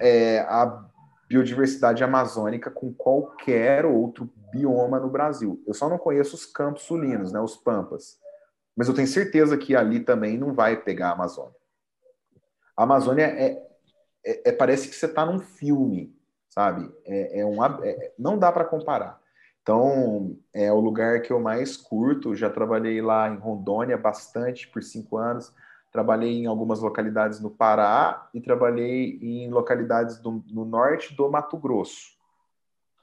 é, 0.00 0.40
a 0.40 0.84
biodiversidade 1.30 2.02
amazônica 2.02 2.72
com 2.72 2.92
qualquer 2.92 3.86
outro 3.86 4.28
bioma 4.52 4.98
no 4.98 5.08
Brasil. 5.08 5.62
Eu 5.64 5.72
só 5.72 5.88
não 5.88 5.96
conheço 5.96 6.34
os 6.34 6.44
campos 6.44 6.82
sulinos, 6.82 7.30
né, 7.30 7.38
os 7.40 7.56
pampas. 7.56 8.18
Mas 8.76 8.88
eu 8.88 8.94
tenho 8.94 9.06
certeza 9.06 9.56
que 9.56 9.76
ali 9.76 10.00
também 10.00 10.36
não 10.36 10.52
vai 10.52 10.76
pegar 10.76 11.10
a 11.10 11.12
Amazônia. 11.12 11.54
A 12.76 12.82
Amazônia 12.82 13.26
é, 13.26 13.62
é, 14.26 14.50
é 14.50 14.52
parece 14.52 14.88
que 14.88 14.96
você 14.96 15.06
está 15.06 15.24
num 15.24 15.38
filme, 15.38 16.12
sabe? 16.48 16.92
É, 17.04 17.40
é 17.40 17.46
um, 17.46 17.64
é, 17.64 18.12
não 18.18 18.36
dá 18.36 18.50
para 18.50 18.64
comparar. 18.64 19.20
Então, 19.62 20.36
é 20.52 20.72
o 20.72 20.80
lugar 20.80 21.22
que 21.22 21.32
eu 21.32 21.38
mais 21.38 21.76
curto. 21.76 22.34
Já 22.34 22.50
trabalhei 22.50 23.00
lá 23.00 23.28
em 23.28 23.36
Rondônia 23.36 23.96
bastante 23.96 24.66
por 24.66 24.82
cinco 24.82 25.16
anos. 25.16 25.52
Trabalhei 25.90 26.38
em 26.38 26.46
algumas 26.46 26.80
localidades 26.80 27.40
no 27.40 27.50
Pará 27.50 28.28
e 28.32 28.40
trabalhei 28.40 29.18
em 29.20 29.50
localidades 29.50 30.18
do, 30.18 30.42
no 30.48 30.64
norte 30.64 31.14
do 31.14 31.28
Mato 31.28 31.56
Grosso. 31.56 32.18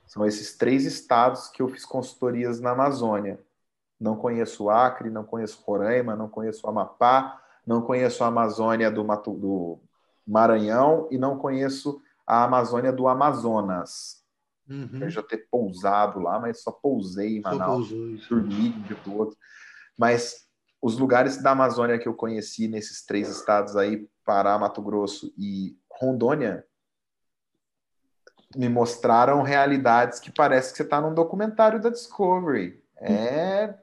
São 0.06 0.26
esses 0.26 0.56
três 0.56 0.86
estados 0.86 1.50
que 1.50 1.62
eu 1.62 1.68
fiz 1.68 1.86
consultorias 1.86 2.62
na 2.62 2.72
Amazônia. 2.72 3.40
Não 4.00 4.16
conheço 4.16 4.66
o 4.66 4.70
Acre, 4.70 5.10
não 5.10 5.24
conheço 5.24 5.62
Roraima, 5.66 6.16
não 6.16 6.30
conheço 6.30 6.66
o 6.66 6.70
Amapá, 6.70 7.42
não 7.66 7.82
conheço 7.82 8.24
a 8.24 8.28
Amazônia 8.28 8.90
do, 8.90 9.04
Mato, 9.04 9.34
do 9.34 9.80
Maranhão 10.26 11.10
e 11.12 11.18
não 11.18 11.38
conheço 11.38 12.02
a 12.26 12.46
Amazônia 12.46 12.94
do 12.94 13.08
Amazonas. 13.08 14.24
Uhum. 14.70 15.00
Eu 15.02 15.10
já 15.10 15.22
ter 15.22 15.48
pousado 15.50 16.20
lá, 16.20 16.40
mas 16.40 16.62
só 16.62 16.72
pousei 16.72 17.38
em 17.38 17.42
Manaus, 17.42 17.90
dormi 18.30 18.70
de 18.70 18.96
todo. 18.96 19.36
Mas 19.98 20.47
os 20.88 20.98
lugares 20.98 21.42
da 21.42 21.52
Amazônia 21.52 22.00
que 22.00 22.08
eu 22.08 22.14
conheci 22.14 22.68
nesses 22.68 23.06
três 23.06 23.30
estados 23.30 23.76
aí, 23.76 24.08
Pará, 24.24 24.58
Mato 24.58 24.82
Grosso 24.82 25.34
e 25.38 25.78
Rondônia, 25.92 26.66
me 28.56 28.70
mostraram 28.70 29.42
realidades 29.42 30.20
que 30.20 30.32
parece 30.32 30.72
que 30.72 30.78
você 30.78 30.84
está 30.84 31.02
num 31.02 31.14
documentário 31.14 31.82
da 31.82 31.90
Discovery. 31.90 32.82
É 32.96 33.76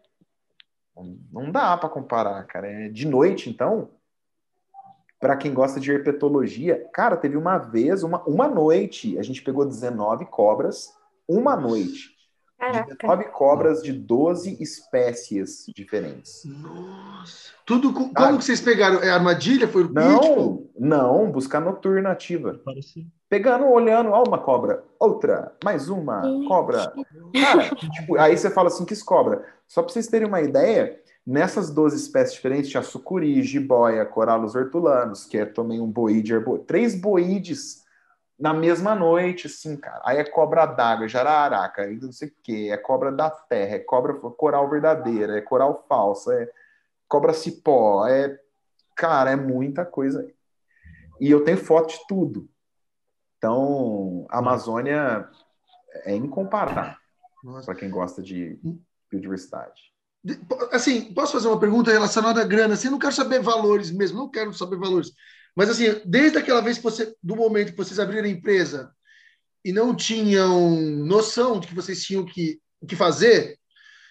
não 1.32 1.50
dá 1.50 1.76
para 1.76 1.88
comparar, 1.88 2.44
cara. 2.46 2.70
É 2.70 2.88
de 2.88 3.06
noite, 3.06 3.50
então, 3.50 3.90
para 5.18 5.36
quem 5.36 5.52
gosta 5.52 5.80
de 5.80 5.90
herpetologia, 5.90 6.88
cara, 6.92 7.16
teve 7.16 7.36
uma 7.36 7.58
vez, 7.58 8.02
uma, 8.02 8.22
uma 8.24 8.48
noite, 8.48 9.18
a 9.18 9.22
gente 9.22 9.42
pegou 9.42 9.66
19 9.66 10.26
cobras, 10.26 10.94
uma 11.26 11.56
noite. 11.56 12.13
Caraca. 12.72 12.96
19 13.00 13.24
cobras 13.30 13.82
de 13.82 13.92
12 13.92 14.62
espécies 14.62 15.66
diferentes. 15.74 16.42
Nossa. 16.44 17.52
Tudo 17.66 17.92
com, 17.92 18.12
como 18.12 18.38
que 18.38 18.44
vocês 18.44 18.60
pegaram? 18.60 19.00
É 19.02 19.10
armadilha? 19.10 19.66
Foi 19.66 19.84
o 19.84 19.92
Não, 19.92 20.20
tipo? 20.20 20.70
não, 20.78 21.30
buscar 21.30 21.60
noturna 21.60 22.10
ativa. 22.10 22.60
Parece 22.64 23.06
pegando, 23.28 23.66
olhando, 23.66 24.10
ó, 24.10 24.22
uma 24.22 24.38
cobra, 24.38 24.84
outra, 24.96 25.52
mais 25.64 25.88
uma 25.88 26.22
cobra. 26.46 26.92
Cara, 27.34 27.74
tipo, 27.74 28.16
aí 28.16 28.36
você 28.36 28.48
fala 28.48 28.68
assim, 28.68 28.84
que 28.84 28.94
cobra? 29.04 29.44
Só 29.66 29.82
para 29.82 29.92
vocês 29.92 30.06
terem 30.06 30.28
uma 30.28 30.40
ideia, 30.40 31.00
nessas 31.26 31.68
12 31.70 31.96
espécies 31.96 32.34
diferentes 32.34 32.70
tinha 32.70 32.82
sucuri, 32.82 33.42
jiboia, 33.42 34.04
coralos 34.04 34.54
hortulanos, 34.54 35.24
que 35.26 35.36
é 35.36 35.44
também 35.44 35.80
um 35.80 35.90
boíde, 35.90 36.32
três 36.66 36.94
boídes 36.94 37.83
na 38.38 38.52
mesma 38.52 38.94
noite, 38.94 39.46
assim, 39.46 39.76
cara. 39.76 40.00
Aí 40.04 40.18
é 40.18 40.24
cobra 40.24 40.66
d'água, 40.66 41.08
jararaca, 41.08 41.82
aí 41.82 41.98
não 42.00 42.12
sei 42.12 42.28
o 42.28 42.32
quê, 42.42 42.68
é 42.72 42.76
cobra 42.76 43.12
da 43.12 43.30
terra, 43.30 43.76
é 43.76 43.78
cobra 43.78 44.14
coral 44.14 44.68
verdadeira, 44.68 45.38
é 45.38 45.40
coral 45.40 45.84
falsa, 45.88 46.34
é 46.34 46.50
cobra 47.08 47.32
cipó, 47.32 48.06
é... 48.06 48.38
Cara, 48.96 49.32
é 49.32 49.36
muita 49.36 49.84
coisa. 49.84 50.24
E 51.20 51.28
eu 51.28 51.44
tenho 51.44 51.58
foto 51.58 51.88
de 51.88 52.06
tudo. 52.06 52.48
Então, 53.38 54.24
a 54.30 54.38
Amazônia 54.38 55.28
é 56.04 56.14
incomparável 56.14 56.96
para 57.64 57.74
quem 57.74 57.90
gosta 57.90 58.22
de 58.22 58.58
biodiversidade. 59.10 59.92
Assim, 60.72 61.12
posso 61.12 61.32
fazer 61.32 61.48
uma 61.48 61.60
pergunta 61.60 61.90
relacionada 61.90 62.40
à 62.40 62.44
grana? 62.44 62.74
Assim, 62.74 62.88
não 62.88 62.98
quero 62.98 63.12
saber 63.12 63.40
valores 63.40 63.90
mesmo, 63.90 64.18
não 64.18 64.30
quero 64.30 64.54
saber 64.54 64.78
valores. 64.78 65.12
Mas, 65.54 65.70
assim, 65.70 66.00
desde 66.04 66.38
aquela 66.38 66.60
vez 66.60 66.78
que 66.78 66.84
você, 66.84 67.14
do 67.22 67.36
momento 67.36 67.70
que 67.72 67.76
vocês 67.76 67.98
abriram 68.00 68.24
a 68.24 68.30
empresa 68.30 68.92
e 69.64 69.72
não 69.72 69.94
tinham 69.94 70.70
noção 71.06 71.60
de 71.60 71.68
que 71.68 71.74
vocês 71.74 72.02
tinham 72.02 72.24
que, 72.24 72.60
que 72.86 72.96
fazer, 72.96 73.58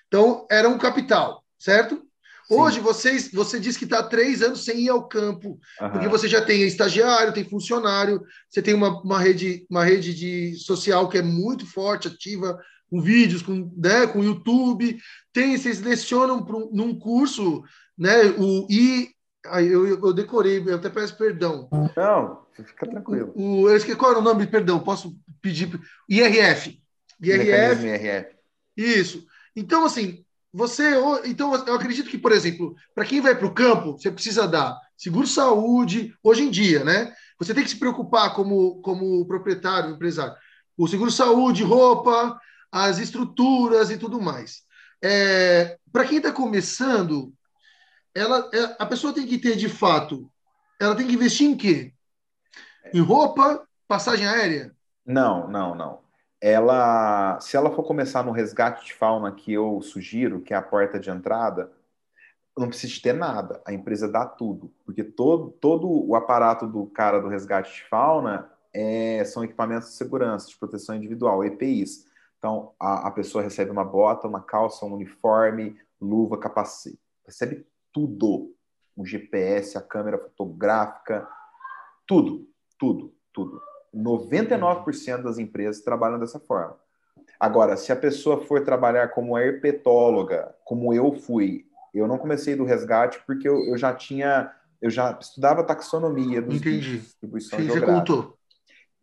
então 0.07 0.47
era 0.49 0.69
um 0.69 0.77
capital, 0.77 1.43
certo? 1.59 2.01
Hoje 2.49 2.79
vocês, 2.79 3.31
você 3.31 3.59
diz 3.59 3.77
que 3.77 3.85
está 3.85 4.03
três 4.03 4.41
anos 4.41 4.65
sem 4.65 4.81
ir 4.81 4.89
ao 4.89 5.07
campo, 5.07 5.59
uhum. 5.81 5.89
porque 5.91 6.07
você 6.07 6.27
já 6.27 6.41
tem 6.41 6.61
estagiário, 6.63 7.33
tem 7.33 7.49
funcionário, 7.49 8.21
você 8.49 8.61
tem 8.61 8.73
uma, 8.73 9.01
uma 9.01 9.19
rede, 9.19 9.65
uma 9.69 9.83
rede 9.83 10.13
de 10.13 10.55
social 10.55 11.09
que 11.09 11.17
é 11.17 11.21
muito 11.21 11.65
forte, 11.65 12.07
ativa, 12.07 12.59
com 12.89 13.01
vídeos, 13.01 13.41
com, 13.41 13.73
né, 13.75 14.05
com 14.07 14.23
YouTube, 14.23 14.97
tem, 15.31 15.57
vocês 15.57 15.81
lecionam 15.81 16.45
um, 16.47 16.69
num 16.71 16.99
curso, 16.99 17.63
né, 17.97 18.25
o 18.37 18.67
I, 18.69 19.09
eu, 19.45 19.87
eu 19.87 20.13
decorei, 20.13 20.63
eu 20.65 20.75
até 20.75 20.89
peço 20.89 21.17
perdão. 21.17 21.67
Não, 21.95 22.45
fica 22.65 22.87
tranquilo. 22.87 23.31
O, 23.35 23.69
eu 23.69 23.75
esqueci, 23.75 23.97
qual 23.97 24.11
era 24.11 24.19
o 24.19 24.23
nome, 24.23 24.47
perdão, 24.47 24.79
posso 24.79 25.17
pedir? 25.41 25.79
IRF. 26.09 26.81
IRF. 27.21 27.85
IRF. 27.85 28.35
Isso. 28.77 29.25
Então, 29.55 29.85
assim, 29.85 30.23
você, 30.53 30.93
então, 31.25 31.53
eu 31.65 31.73
acredito 31.73 32.09
que, 32.09 32.17
por 32.17 32.31
exemplo, 32.31 32.75
para 32.93 33.05
quem 33.05 33.19
vai 33.19 33.35
para 33.35 33.47
o 33.47 33.53
campo, 33.53 33.93
você 33.93 34.11
precisa 34.11 34.47
dar 34.47 34.79
seguro-saúde, 34.95 36.15
hoje 36.23 36.43
em 36.43 36.51
dia, 36.51 36.83
né? 36.83 37.13
Você 37.39 37.53
tem 37.53 37.63
que 37.63 37.69
se 37.69 37.79
preocupar 37.79 38.33
como, 38.33 38.81
como 38.81 39.25
proprietário, 39.25 39.91
empresário. 39.91 40.35
O 40.77 40.87
seguro-saúde, 40.87 41.63
roupa, 41.63 42.39
as 42.71 42.99
estruturas 42.99 43.91
e 43.91 43.97
tudo 43.97 44.21
mais. 44.21 44.61
É, 45.03 45.77
para 45.91 46.05
quem 46.05 46.17
está 46.17 46.31
começando, 46.31 47.33
ela, 48.15 48.49
é, 48.53 48.75
a 48.79 48.85
pessoa 48.85 49.13
tem 49.13 49.25
que 49.25 49.37
ter, 49.37 49.55
de 49.55 49.69
fato, 49.69 50.29
ela 50.79 50.95
tem 50.95 51.07
que 51.07 51.13
investir 51.13 51.49
em 51.49 51.57
quê? 51.57 51.93
Em 52.93 53.01
roupa, 53.01 53.67
passagem 53.87 54.27
aérea? 54.27 54.75
Não, 55.05 55.47
não, 55.47 55.75
não 55.75 56.03
ela, 56.43 57.39
se 57.39 57.55
ela 57.55 57.71
for 57.71 57.83
começar 57.83 58.21
no 58.21 58.33
resgate 58.33 58.83
de 58.83 58.93
fauna 58.93 59.31
que 59.31 59.53
eu 59.53 59.81
sugiro, 59.81 60.41
que 60.41 60.53
é 60.53 60.57
a 60.57 60.61
porta 60.61 60.99
de 60.99 61.09
entrada, 61.09 61.71
não 62.57 62.67
precisa 62.67 63.01
ter 63.01 63.13
nada, 63.13 63.61
a 63.65 63.71
empresa 63.71 64.11
dá 64.11 64.25
tudo, 64.25 64.69
porque 64.85 65.05
todo, 65.05 65.51
todo 65.51 65.87
o 65.89 66.13
aparato 66.17 66.67
do 66.67 66.85
cara 66.87 67.21
do 67.21 67.29
resgate 67.29 67.73
de 67.73 67.87
fauna 67.87 68.51
é, 68.73 69.23
são 69.23 69.41
equipamentos 69.41 69.87
de 69.87 69.95
segurança, 69.95 70.49
de 70.49 70.57
proteção 70.57 70.93
individual, 70.93 71.45
EPIs. 71.45 72.07
Então, 72.37 72.73
a, 72.77 73.07
a 73.07 73.11
pessoa 73.11 73.41
recebe 73.41 73.71
uma 73.71 73.85
bota, 73.85 74.27
uma 74.27 74.41
calça, 74.41 74.85
um 74.85 74.95
uniforme, 74.95 75.77
luva, 76.01 76.37
capacete, 76.37 76.99
recebe 77.25 77.65
tudo, 77.93 78.53
o 78.95 79.05
GPS, 79.05 79.77
a 79.77 79.81
câmera 79.81 80.17
fotográfica, 80.17 81.27
tudo, 82.07 82.47
tudo, 82.77 83.13
tudo. 83.31 83.61
99% 83.95 85.21
das 85.21 85.37
empresas 85.37 85.83
trabalham 85.83 86.19
dessa 86.19 86.39
forma. 86.39 86.77
Agora, 87.39 87.77
se 87.77 87.91
a 87.91 87.95
pessoa 87.95 88.43
for 88.43 88.63
trabalhar 88.63 89.09
como 89.09 89.37
herpetóloga, 89.37 90.55
como 90.65 90.93
eu 90.93 91.13
fui, 91.13 91.67
eu 91.93 92.07
não 92.07 92.17
comecei 92.17 92.55
do 92.55 92.63
resgate 92.63 93.21
porque 93.25 93.47
eu, 93.47 93.59
eu 93.65 93.77
já 93.77 93.93
tinha, 93.93 94.51
eu 94.81 94.89
já 94.89 95.17
estudava 95.19 95.63
taxonomia 95.63 96.41
dos 96.41 96.55
Entendi. 96.55 96.99
distribuição 96.99 97.59
Sim, 97.59 97.65
você 97.65 97.79
geográfica. 97.79 98.13
contou. 98.13 98.37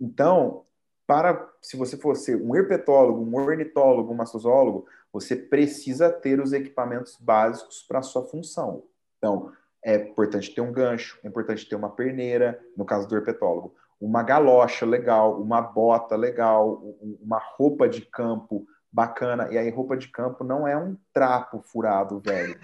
Então, 0.01 0.65
para 1.07 1.49
se 1.61 1.77
você 1.77 1.97
fosse 1.97 2.35
um 2.35 2.55
herpetólogo, 2.57 3.23
um 3.23 3.35
ornitólogo, 3.37 4.13
um 4.13 4.17
mastozólogo, 4.17 4.87
você 5.13 5.35
precisa 5.35 6.11
ter 6.11 6.41
os 6.41 6.53
equipamentos 6.53 7.17
básicos 7.21 7.83
para 7.83 7.99
a 7.99 8.03
sua 8.03 8.25
função. 8.25 8.85
Então, 9.19 9.53
é 9.85 9.97
importante 9.97 10.55
ter 10.55 10.61
um 10.61 10.73
gancho, 10.73 11.19
é 11.25 11.29
importante 11.29 11.69
ter 11.69 11.75
uma 11.75 11.91
perneira, 11.91 12.61
no 12.77 12.85
caso 12.85 13.09
do 13.09 13.17
herpetólogo, 13.17 13.75
uma 14.01 14.23
galocha 14.23 14.87
legal, 14.87 15.41
uma 15.41 15.61
bota 15.61 16.17
legal, 16.17 16.83
uma 17.21 17.39
roupa 17.39 17.89
de 17.89 18.03
campo 18.03 18.67
bacana. 18.91 19.49
E 19.51 19.59
aí, 19.59 19.71
roupa 19.71 19.97
de 19.97 20.09
campo 20.09 20.43
não 20.43 20.67
é 20.67 20.77
um 20.77 20.97
trapo 21.13 21.61
furado, 21.61 22.21
velho. 22.21 22.59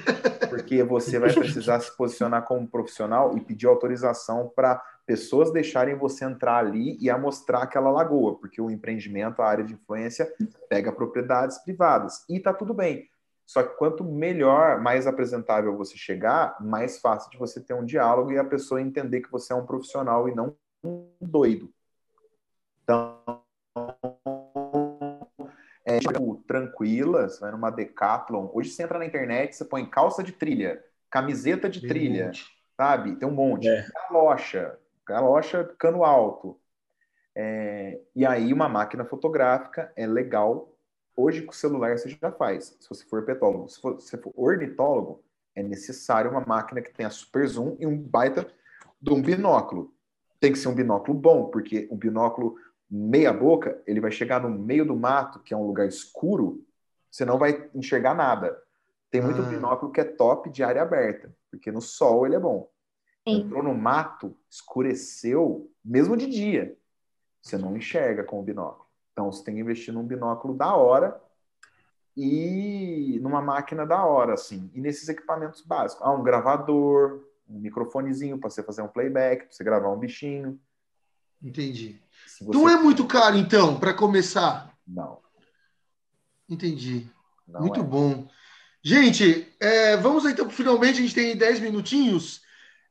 Porque 0.49 0.83
você 0.83 1.19
vai 1.19 1.33
precisar 1.35 1.81
se 1.81 1.95
posicionar 1.97 2.45
como 2.45 2.67
profissional 2.67 3.37
e 3.37 3.41
pedir 3.41 3.67
autorização 3.67 4.51
para 4.55 4.83
pessoas 5.07 5.53
deixarem 5.53 5.95
você 5.95 6.25
entrar 6.25 6.59
ali 6.59 6.99
e 7.01 7.09
amostrar 7.09 7.63
aquela 7.63 7.91
lagoa, 7.91 8.37
porque 8.39 8.61
o 8.61 8.71
empreendimento, 8.71 9.41
a 9.41 9.47
área 9.47 9.65
de 9.65 9.75
influência, 9.75 10.29
pega 10.69 10.93
propriedades 10.93 11.59
privadas. 11.59 12.25
E 12.29 12.41
tá 12.41 12.53
tudo 12.53 12.75
bem. 12.75 13.09
Só 13.47 13.63
que 13.63 13.77
quanto 13.77 14.03
melhor, 14.03 14.81
mais 14.81 15.07
apresentável 15.07 15.77
você 15.77 15.97
chegar, 15.97 16.57
mais 16.61 16.99
fácil 16.99 17.31
de 17.31 17.39
você 17.39 17.61
ter 17.61 17.75
um 17.75 17.85
diálogo 17.85 18.33
e 18.33 18.39
a 18.39 18.45
pessoa 18.45 18.83
entender 18.83 19.21
que 19.21 19.31
você 19.31 19.53
é 19.53 19.57
um 19.57 19.65
profissional 19.65 20.29
e 20.29 20.35
não 20.35 20.57
um 20.83 21.09
doido. 21.21 21.73
Então, 22.83 23.23
é 25.85 26.01
tipo, 26.01 26.43
tranquila, 26.49 27.29
você 27.29 27.41
vai 27.41 27.53
numa 27.53 27.71
Decathlon. 27.71 28.51
Hoje 28.53 28.71
você 28.71 28.83
entra 28.83 28.99
na 28.99 29.07
internet, 29.07 29.55
você 29.55 29.65
põe 29.65 29.87
calça 29.87 30.25
de 30.25 30.33
trilha, 30.33 30.85
camiseta 31.09 31.69
de 31.69 31.81
Tem 31.81 31.89
trilha, 31.89 32.31
um 32.31 32.77
sabe? 32.77 33.15
Tem 33.15 33.29
um 33.29 33.33
monte. 33.33 33.69
É. 33.69 33.87
Galocha, 34.11 34.77
galocha 35.07 35.65
cano 35.79 36.05
alto. 36.05 36.59
É, 37.35 38.01
e 38.15 38.25
aí 38.25 38.53
uma 38.53 38.69
máquina 38.69 39.05
fotográfica 39.05 39.93
é 39.95 40.07
legal. 40.07 40.73
Hoje 41.15 41.43
com 41.43 41.53
o 41.53 41.55
celular 41.55 41.99
você 41.99 42.09
já 42.09 42.33
faz, 42.33 42.77
se 42.81 42.89
você 42.89 43.05
for 43.05 43.25
petólogo. 43.25 43.69
Se 43.69 43.81
você 43.81 44.17
for 44.19 44.33
ornitólogo, 44.37 45.23
é 45.55 45.63
necessário 45.63 46.31
uma 46.31 46.45
máquina 46.47 46.83
que 46.83 46.93
tenha 46.93 47.11
super 47.11 47.47
zoom 47.47 47.77
e 47.79 47.87
um 47.87 47.97
baita 47.97 48.47
de 49.01 49.13
um 49.13 49.23
binóculo. 49.23 49.95
Tem 50.39 50.53
que 50.53 50.59
ser 50.59 50.69
um 50.69 50.75
binóculo 50.75 51.17
bom, 51.19 51.47
porque 51.47 51.89
um 51.91 51.97
binóculo 51.97 52.57
meia 52.89 53.33
boca, 53.33 53.83
ele 53.87 54.01
vai 54.01 54.11
chegar 54.11 54.41
no 54.41 54.51
meio 54.51 54.85
do 54.85 54.95
mato, 54.95 55.41
que 55.41 55.53
é 55.53 55.57
um 55.57 55.67
lugar 55.67 55.89
escuro, 55.89 56.65
você 57.11 57.25
não 57.25 57.39
vai 57.39 57.69
enxergar 57.75 58.15
nada. 58.15 58.63
Tem 59.11 59.21
muito 59.21 59.41
Ah. 59.41 59.45
binóculo 59.47 59.91
que 59.91 60.01
é 60.01 60.05
top 60.05 60.51
de 60.51 60.63
área 60.63 60.83
aberta, 60.83 61.35
porque 61.51 61.73
no 61.73 61.81
sol 61.81 62.27
ele 62.27 62.37
é 62.37 62.41
bom. 62.41 62.69
Sim. 63.27 63.41
Entrou 63.41 63.63
no 63.63 63.75
mato, 63.75 64.37
escureceu, 64.49 65.71
mesmo 65.85 66.17
de 66.17 66.27
dia, 66.27 66.77
você 67.43 67.59
não 67.59 67.77
enxerga 67.77 68.23
com 68.23 68.39
o 68.39 68.43
binóculo. 68.43 68.87
Então 69.13 69.33
você 69.33 69.43
tem 69.43 69.55
que 69.55 69.61
investir 69.61 69.93
num 69.93 70.05
binóculo 70.05 70.55
da 70.55 70.75
hora 70.77 71.21
e 72.17 73.19
numa 73.21 73.43
máquina 73.43 73.85
da 73.85 74.05
hora, 74.05 74.35
assim. 74.35 74.71
E 74.75 74.81
nesses 74.81 75.09
equipamentos 75.09 75.61
básicos. 75.61 76.05
Ah, 76.05 76.13
um 76.13 76.23
gravador, 76.23 77.25
um 77.49 77.59
microfonezinho 77.59 78.39
para 78.39 78.49
você 78.49 78.63
fazer 78.63 78.83
um 78.83 78.89
playback, 78.89 79.45
para 79.45 79.53
você 79.53 79.65
gravar 79.65 79.91
um 79.91 79.99
bichinho. 79.99 80.61
Entendi. 81.43 82.01
Você... 82.27 82.45
Não 82.45 82.69
é 82.69 82.77
muito 82.77 83.07
caro, 83.07 83.37
então, 83.37 83.79
para 83.79 83.93
começar. 83.93 84.73
Não, 84.87 85.21
Entendi. 86.49 87.11
não 87.47 87.61
muito 87.61 87.81
é. 87.81 87.83
bom. 87.83 88.29
Gente, 88.83 89.53
é, 89.59 89.97
vamos 89.97 90.25
então, 90.25 90.49
finalmente, 90.49 90.99
a 90.99 91.03
gente 91.03 91.15
tem 91.15 91.37
10 91.37 91.59
minutinhos. 91.61 92.46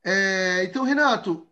É, 0.06 0.64
então, 0.66 0.84
Renato, 0.84 1.50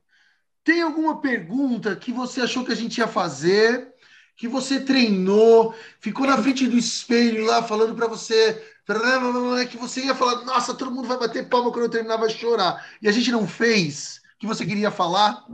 tem 0.64 0.82
alguma 0.82 1.20
pergunta 1.22 1.96
que 1.96 2.12
você 2.12 2.42
achou 2.42 2.64
que 2.64 2.72
a 2.72 2.76
gente 2.76 3.00
ia 3.00 3.08
fazer, 3.08 3.94
que 4.36 4.48
você 4.48 4.80
treinou, 4.80 5.76
ficou 6.00 6.28
na 6.28 6.38
frente 6.42 6.68
do 6.68 6.78
espelho 6.78 7.46
lá 7.46 7.64
falando 7.64 7.96
para 7.96 8.08
você, 8.08 8.64
que 9.72 9.78
você 9.78 10.06
ia 10.06 10.16
falar, 10.16 10.46
nossa, 10.46 10.76
todo 10.76 10.92
mundo 10.92 11.08
vai 11.08 11.18
bater 11.18 11.50
palma 11.50 11.72
quando 11.72 11.86
eu 11.86 11.90
terminar, 11.92 12.18
vai 12.18 12.30
chorar. 12.30 12.88
E 13.02 13.10
a 13.10 13.12
gente 13.12 13.32
não 13.32 13.48
fez, 13.48 14.22
que 14.40 14.46
você 14.46 14.66
queria 14.66 14.92
falar, 14.92 15.46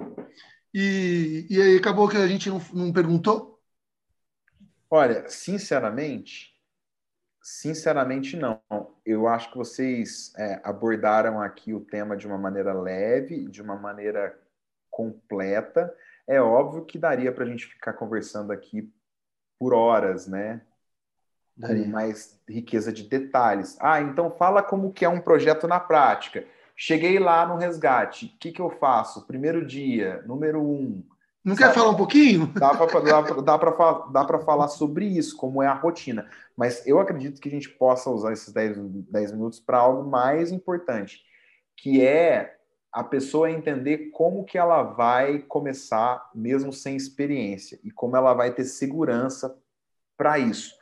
e, 0.74 1.48
e 1.50 1.62
aí 1.62 1.78
acabou 1.78 2.10
que 2.10 2.18
a 2.18 2.28
gente 2.28 2.50
não, 2.50 2.62
não 2.74 2.94
perguntou? 2.94 3.62
Olha, 4.92 5.30
sinceramente, 5.30 6.59
sinceramente 7.50 8.38
não. 8.38 8.62
Eu 9.04 9.28
acho 9.28 9.52
que 9.52 9.58
vocês 9.58 10.32
é, 10.38 10.62
abordaram 10.64 11.42
aqui 11.42 11.74
o 11.74 11.80
tema 11.80 12.16
de 12.16 12.28
uma 12.28 12.38
maneira 12.38 12.74
leve, 12.74 13.48
de 13.50 13.60
uma 13.60 13.76
maneira 13.76 14.40
completa. 14.92 15.92
É 16.28 16.40
óbvio 16.40 16.86
que 16.86 17.00
daria 17.00 17.32
para 17.32 17.44
a 17.44 17.48
gente 17.48 17.66
ficar 17.66 17.94
conversando 17.94 18.52
aqui 18.52 18.94
por 19.58 19.74
horas, 19.74 20.28
né? 20.28 20.62
Com 21.60 21.68
Daria. 21.68 21.88
mais 21.88 22.40
riqueza 22.48 22.94
de 22.94 23.10
detalhes. 23.10 23.76
Ah, 23.82 24.00
então 24.00 24.30
fala 24.30 24.62
como 24.62 24.94
que 24.94 25.04
é 25.04 25.10
um 25.10 25.20
projeto 25.20 25.68
na 25.68 25.80
prática. 25.80 26.46
Cheguei 26.76 27.18
lá 27.18 27.48
no 27.48 27.58
resgate. 27.58 28.28
O 28.28 28.40
que, 28.40 28.52
que 28.52 28.62
eu 28.62 28.70
faço? 28.70 29.26
Primeiro 29.26 29.66
dia, 29.66 30.22
número 30.22 30.62
um. 30.62 31.04
Não 31.44 31.56
quer 31.56 31.74
falar 31.74 31.90
um 31.90 31.96
pouquinho? 31.96 32.48
Dá 32.48 32.76
para 32.76 33.00
dá 33.00 33.22
dá 33.22 34.24
dá 34.24 34.40
falar 34.40 34.68
sobre 34.68 35.06
isso, 35.06 35.38
como 35.38 35.64
é 35.64 35.68
a 35.68 35.74
rotina. 35.74 36.30
Mas 36.56 36.86
eu 36.86 37.00
acredito 37.00 37.40
que 37.40 37.48
a 37.48 37.52
gente 37.52 37.70
possa 37.70 38.10
usar 38.10 38.34
esses 38.34 38.54
10, 38.54 38.78
10 39.10 39.32
minutos 39.32 39.60
para 39.60 39.78
algo 39.78 40.10
mais 40.10 40.52
importante, 40.52 41.24
que 41.78 42.06
é 42.06 42.58
a 42.92 43.04
pessoa 43.04 43.52
entender 43.52 44.10
como 44.12 44.44
que 44.44 44.58
ela 44.58 44.84
vai 44.84 45.40
começar 45.40 46.30
mesmo 46.36 46.74
sem 46.74 46.96
experiência 46.96 47.80
e 47.84 47.92
como 47.92 48.18
ela 48.18 48.34
vai 48.34 48.54
ter 48.54 48.66
segurança 48.66 49.56
para 50.18 50.38
isso. 50.38 50.74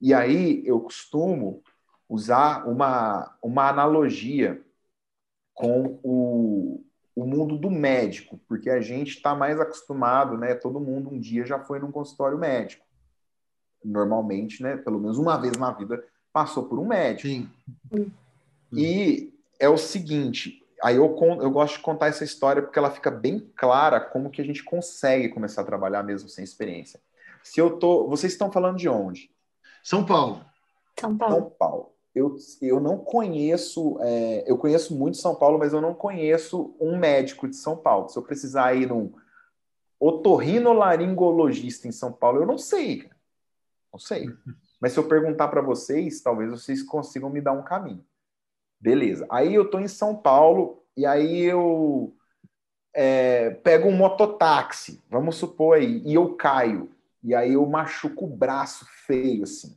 E 0.00 0.14
aí 0.14 0.62
eu 0.66 0.78
costumo 0.80 1.62
usar 2.08 2.68
uma, 2.68 3.36
uma 3.42 3.68
analogia 3.68 4.62
com 5.54 5.98
o, 6.02 6.84
o 7.16 7.24
mundo 7.24 7.56
do 7.56 7.70
médico, 7.70 8.38
porque 8.46 8.68
a 8.68 8.80
gente 8.82 9.16
está 9.16 9.34
mais 9.34 9.58
acostumado, 9.58 10.36
né? 10.36 10.54
Todo 10.54 10.78
mundo 10.78 11.08
um 11.08 11.18
dia 11.18 11.46
já 11.46 11.58
foi 11.58 11.78
num 11.78 11.90
consultório 11.90 12.36
médico. 12.36 12.84
Normalmente, 13.82 14.62
né? 14.62 14.76
Pelo 14.76 15.00
menos 15.00 15.16
uma 15.16 15.38
vez 15.38 15.56
na 15.56 15.72
vida 15.72 16.04
passou 16.30 16.64
por 16.64 16.78
um 16.78 16.86
médico. 16.86 17.26
Sim. 17.26 17.50
E 18.70 19.32
é 19.58 19.66
o 19.66 19.78
seguinte, 19.78 20.62
aí 20.82 20.96
eu, 20.96 21.16
eu 21.40 21.50
gosto 21.50 21.76
de 21.76 21.82
contar 21.82 22.08
essa 22.08 22.22
história 22.22 22.60
porque 22.60 22.78
ela 22.78 22.90
fica 22.90 23.10
bem 23.10 23.50
clara 23.56 23.98
como 23.98 24.28
que 24.28 24.42
a 24.42 24.44
gente 24.44 24.62
consegue 24.62 25.30
começar 25.30 25.62
a 25.62 25.66
trabalhar 25.66 26.02
mesmo 26.02 26.28
sem 26.28 26.44
experiência. 26.44 27.00
Se 27.42 27.58
eu 27.58 27.78
tô, 27.78 28.06
vocês 28.08 28.32
estão 28.34 28.52
falando 28.52 28.76
de 28.76 28.90
onde? 28.90 29.30
São 29.82 30.04
Paulo. 30.04 30.44
São 31.00 31.16
Paulo. 31.16 31.34
São 31.34 31.50
Paulo. 31.50 31.95
Eu, 32.16 32.34
eu 32.62 32.80
não 32.80 32.96
conheço, 32.96 33.98
é, 34.00 34.42
eu 34.50 34.56
conheço 34.56 34.96
muito 34.96 35.18
São 35.18 35.34
Paulo, 35.34 35.58
mas 35.58 35.74
eu 35.74 35.82
não 35.82 35.92
conheço 35.92 36.74
um 36.80 36.96
médico 36.96 37.46
de 37.46 37.54
São 37.54 37.76
Paulo. 37.76 38.08
Se 38.08 38.18
eu 38.18 38.22
precisar 38.22 38.74
ir 38.74 38.88
num 38.88 39.12
otorrinolaringologista 40.00 41.86
em 41.86 41.92
São 41.92 42.10
Paulo, 42.10 42.40
eu 42.40 42.46
não 42.46 42.56
sei, 42.56 43.02
cara. 43.02 43.16
Não 43.92 44.00
sei. 44.00 44.30
Mas 44.80 44.92
se 44.92 44.98
eu 44.98 45.06
perguntar 45.06 45.48
para 45.48 45.60
vocês, 45.60 46.22
talvez 46.22 46.50
vocês 46.50 46.82
consigam 46.82 47.28
me 47.28 47.42
dar 47.42 47.52
um 47.52 47.62
caminho. 47.62 48.02
Beleza. 48.80 49.26
Aí 49.30 49.54
eu 49.54 49.68
tô 49.68 49.78
em 49.78 49.88
São 49.88 50.16
Paulo 50.16 50.82
e 50.96 51.04
aí 51.04 51.42
eu 51.42 52.16
é, 52.94 53.50
pego 53.50 53.88
um 53.88 53.96
mototáxi, 53.96 55.02
vamos 55.10 55.36
supor 55.36 55.76
aí, 55.76 56.02
e 56.02 56.14
eu 56.14 56.34
caio. 56.34 56.90
E 57.22 57.34
aí 57.34 57.52
eu 57.52 57.66
machuco 57.66 58.24
o 58.24 58.36
braço 58.36 58.86
feio, 59.06 59.42
assim. 59.42 59.76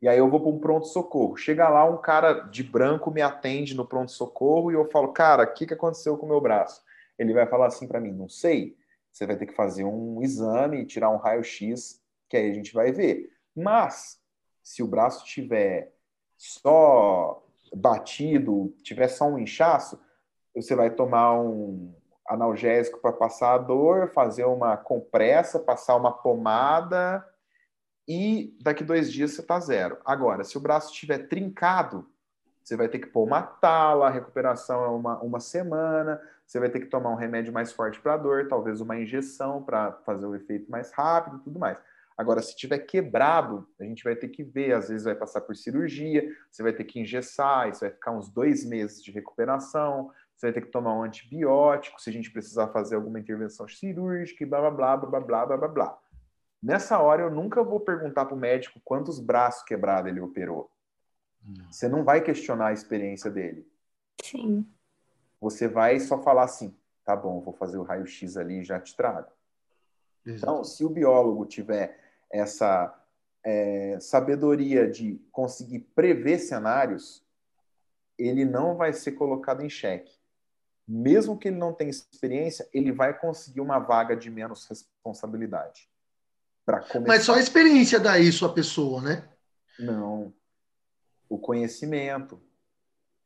E 0.00 0.08
aí 0.08 0.18
eu 0.18 0.28
vou 0.28 0.40
para 0.40 0.50
um 0.50 0.58
pronto-socorro. 0.58 1.36
Chega 1.36 1.68
lá, 1.68 1.84
um 1.84 1.96
cara 1.96 2.32
de 2.32 2.62
branco 2.62 3.10
me 3.10 3.22
atende 3.22 3.74
no 3.74 3.86
pronto-socorro 3.86 4.70
e 4.70 4.74
eu 4.74 4.90
falo, 4.90 5.12
cara, 5.12 5.44
o 5.44 5.54
que, 5.54 5.66
que 5.66 5.74
aconteceu 5.74 6.16
com 6.16 6.26
o 6.26 6.28
meu 6.28 6.40
braço? 6.40 6.82
Ele 7.18 7.32
vai 7.32 7.46
falar 7.46 7.66
assim 7.66 7.86
para 7.86 8.00
mim, 8.00 8.12
não 8.12 8.28
sei. 8.28 8.76
Você 9.12 9.26
vai 9.26 9.36
ter 9.36 9.46
que 9.46 9.54
fazer 9.54 9.84
um 9.84 10.20
exame, 10.22 10.84
tirar 10.84 11.10
um 11.10 11.16
raio-x, 11.16 12.02
que 12.28 12.36
aí 12.36 12.50
a 12.50 12.54
gente 12.54 12.74
vai 12.74 12.92
ver. 12.92 13.30
Mas, 13.54 14.20
se 14.62 14.82
o 14.82 14.86
braço 14.86 15.24
tiver 15.24 15.94
só 16.36 17.42
batido, 17.72 18.74
tiver 18.82 19.08
só 19.08 19.26
um 19.26 19.38
inchaço, 19.38 20.00
você 20.54 20.74
vai 20.74 20.90
tomar 20.90 21.40
um 21.40 21.94
analgésico 22.28 23.00
para 23.00 23.12
passar 23.12 23.54
a 23.54 23.58
dor, 23.58 24.10
fazer 24.12 24.44
uma 24.44 24.76
compressa, 24.76 25.58
passar 25.58 25.96
uma 25.96 26.12
pomada 26.12 27.24
e 28.06 28.56
daqui 28.60 28.84
dois 28.84 29.12
dias 29.12 29.32
você 29.32 29.40
está 29.40 29.58
zero. 29.60 29.98
Agora, 30.04 30.44
se 30.44 30.56
o 30.56 30.60
braço 30.60 30.92
estiver 30.92 31.26
trincado, 31.28 32.06
você 32.62 32.76
vai 32.76 32.88
ter 32.88 32.98
que 32.98 33.06
pôr 33.06 33.24
uma 33.24 33.42
tala, 33.42 34.06
a 34.06 34.10
recuperação 34.10 34.84
é 34.84 34.88
uma, 34.88 35.18
uma 35.20 35.40
semana, 35.40 36.20
você 36.46 36.58
vai 36.58 36.68
ter 36.68 36.80
que 36.80 36.86
tomar 36.86 37.10
um 37.10 37.16
remédio 37.16 37.52
mais 37.52 37.72
forte 37.72 38.00
para 38.00 38.16
dor, 38.16 38.48
talvez 38.48 38.80
uma 38.80 38.98
injeção 38.98 39.62
para 39.62 39.92
fazer 40.04 40.26
o 40.26 40.34
efeito 40.34 40.70
mais 40.70 40.90
rápido 40.92 41.36
e 41.36 41.40
tudo 41.40 41.58
mais. 41.58 41.78
Agora, 42.16 42.40
se 42.40 42.54
tiver 42.54 42.78
quebrado, 42.78 43.66
a 43.78 43.84
gente 43.84 44.04
vai 44.04 44.14
ter 44.14 44.28
que 44.28 44.42
ver. 44.42 44.72
Às 44.72 44.88
vezes 44.88 45.04
vai 45.04 45.14
passar 45.14 45.40
por 45.40 45.56
cirurgia, 45.56 46.24
você 46.50 46.62
vai 46.62 46.72
ter 46.72 46.84
que 46.84 47.00
engessar, 47.00 47.68
isso 47.68 47.80
vai 47.80 47.90
ficar 47.90 48.12
uns 48.12 48.28
dois 48.28 48.64
meses 48.64 49.02
de 49.02 49.10
recuperação, 49.10 50.10
você 50.36 50.46
vai 50.46 50.52
ter 50.52 50.60
que 50.60 50.70
tomar 50.70 50.94
um 50.94 51.02
antibiótico, 51.02 52.00
se 52.00 52.10
a 52.10 52.12
gente 52.12 52.30
precisar 52.30 52.68
fazer 52.68 52.94
alguma 52.96 53.18
intervenção 53.18 53.66
cirúrgica, 53.66 54.42
e 54.42 54.46
blá, 54.46 54.60
blá, 54.60 54.96
blá, 54.96 54.96
blá, 54.96 55.20
blá, 55.20 55.46
blá, 55.46 55.56
blá, 55.56 55.68
blá. 55.68 55.98
Nessa 56.64 56.98
hora, 56.98 57.20
eu 57.20 57.30
nunca 57.30 57.62
vou 57.62 57.78
perguntar 57.78 58.24
para 58.24 58.34
o 58.34 58.38
médico 58.38 58.80
quantos 58.82 59.20
braços 59.20 59.62
quebrados 59.64 60.10
ele 60.10 60.20
operou. 60.20 60.70
Hum. 61.46 61.52
Você 61.70 61.86
não 61.86 62.02
vai 62.02 62.22
questionar 62.22 62.68
a 62.68 62.72
experiência 62.72 63.30
dele. 63.30 63.70
Sim. 64.22 64.66
Você 65.42 65.68
vai 65.68 66.00
só 66.00 66.22
falar 66.22 66.44
assim, 66.44 66.74
tá 67.04 67.14
bom, 67.14 67.38
vou 67.42 67.52
fazer 67.52 67.76
o 67.76 67.82
raio-x 67.82 68.38
ali 68.38 68.60
e 68.60 68.64
já 68.64 68.80
te 68.80 68.96
trago. 68.96 69.30
Exato. 70.24 70.42
Então, 70.42 70.64
se 70.64 70.82
o 70.86 70.88
biólogo 70.88 71.44
tiver 71.44 72.00
essa 72.30 72.98
é, 73.44 73.98
sabedoria 74.00 74.90
de 74.90 75.20
conseguir 75.30 75.80
prever 75.94 76.38
cenários, 76.38 77.22
ele 78.16 78.46
não 78.46 78.74
vai 78.74 78.94
ser 78.94 79.12
colocado 79.12 79.62
em 79.62 79.68
xeque. 79.68 80.18
Mesmo 80.88 81.36
que 81.36 81.48
ele 81.48 81.58
não 81.58 81.74
tenha 81.74 81.90
experiência, 81.90 82.66
ele 82.72 82.90
vai 82.90 83.12
conseguir 83.12 83.60
uma 83.60 83.78
vaga 83.78 84.16
de 84.16 84.30
menos 84.30 84.66
responsabilidade. 84.66 85.92
Mas 87.06 87.24
só 87.24 87.34
a 87.34 87.40
experiência 87.40 88.00
dá 88.00 88.18
isso 88.18 88.46
à 88.46 88.52
pessoa, 88.52 89.00
né? 89.00 89.28
Não. 89.78 90.32
O 91.28 91.38
conhecimento. 91.38 92.40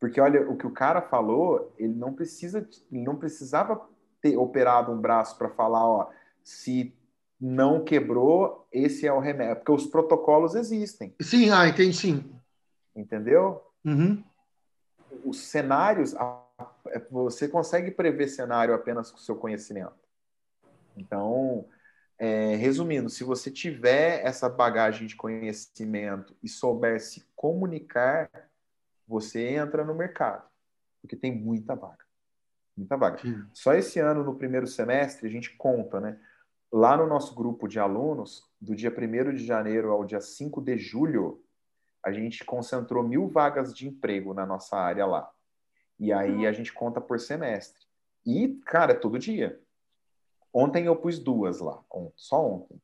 Porque 0.01 0.21
olha, 0.21 0.49
o 0.49 0.57
que 0.57 0.67
o 0.67 0.73
cara 0.73 1.03
falou, 1.03 1.75
ele 1.79 1.95
não 1.95 2.13
precisa, 2.13 2.69
ele 2.91 3.03
não 3.03 3.17
precisava 3.17 3.89
ter 4.21 4.37
operado 4.37 4.93
um 4.93 5.01
braço 5.01 5.37
para 5.37 5.49
falar, 5.49 5.85
ó, 5.85 6.11
se 6.43 6.95
não 7.41 7.85
quebrou, 7.85 8.67
esse 8.73 9.07
é 9.07 9.13
o 9.13 9.21
remédio. 9.21 9.57
Porque 9.57 9.73
os 9.73 9.87
protocolos 9.87 10.55
existem. 10.55 11.15
Sim, 11.21 11.51
ah, 11.51 11.69
entendi 11.69 11.97
sim. 11.97 12.33
Entendeu? 12.95 13.63
Uhum. 13.85 14.23
Os 15.25 15.41
cenários, 15.41 16.15
é, 16.89 16.99
você 17.11 17.49
consegue 17.49 17.91
prever 17.91 18.29
cenário 18.29 18.75
apenas 18.75 19.11
com 19.11 19.19
o 19.19 19.21
seu 19.21 19.37
conhecimento. 19.37 19.95
Então, 20.97 21.65
é, 22.19 22.57
resumindo, 22.57 23.09
se 23.09 23.23
você 23.23 23.51
tiver 23.51 24.25
essa 24.27 24.49
bagagem 24.49 25.07
de 25.07 25.15
conhecimento 25.15 26.37
e 26.43 26.49
souber 26.49 27.01
se 27.01 27.25
comunicar, 27.37 28.29
você 29.07 29.49
entra 29.51 29.85
no 29.85 29.95
mercado, 29.95 30.47
porque 31.01 31.15
tem 31.15 31.33
muita 31.33 31.75
vaga. 31.75 32.05
Muita 32.77 32.97
vaga. 32.97 33.19
Sim. 33.19 33.45
Só 33.53 33.73
esse 33.75 33.99
ano, 34.01 34.25
no 34.25 34.35
primeiro 34.35 34.67
semestre, 34.67 35.29
a 35.29 35.31
gente 35.31 35.57
conta, 35.57 36.01
né? 36.01 36.19
Lá 36.71 36.97
no 36.97 37.07
nosso 37.07 37.35
grupo 37.35 37.67
de 37.67 37.79
alunos, 37.79 38.49
do 38.61 38.75
dia 38.75 38.91
1 38.91 39.35
de 39.35 39.45
janeiro 39.45 39.91
ao 39.91 40.05
dia 40.05 40.21
5 40.21 40.61
de 40.61 40.77
julho, 40.77 41.43
a 42.05 42.13
gente 42.13 42.45
concentrou 42.45 43.03
mil 43.03 43.29
vagas 43.29 43.73
de 43.73 43.89
emprego 43.89 44.35
na 44.35 44.45
nossa 44.45 44.77
área 44.77 45.07
lá. 45.07 45.31
E 45.99 46.13
aí 46.13 46.47
a 46.47 46.53
gente 46.53 46.73
conta 46.73 47.01
por 47.01 47.19
semestre. 47.19 47.85
E, 48.25 48.61
cara, 48.67 48.93
é 48.93 48.95
todo 48.95 49.19
dia. 49.19 49.61
Ontem 50.59 50.87
eu 50.87 50.97
pus 50.97 51.21
duas 51.21 51.61
lá, 51.61 51.79
só 52.17 52.45
ontem. 52.45 52.83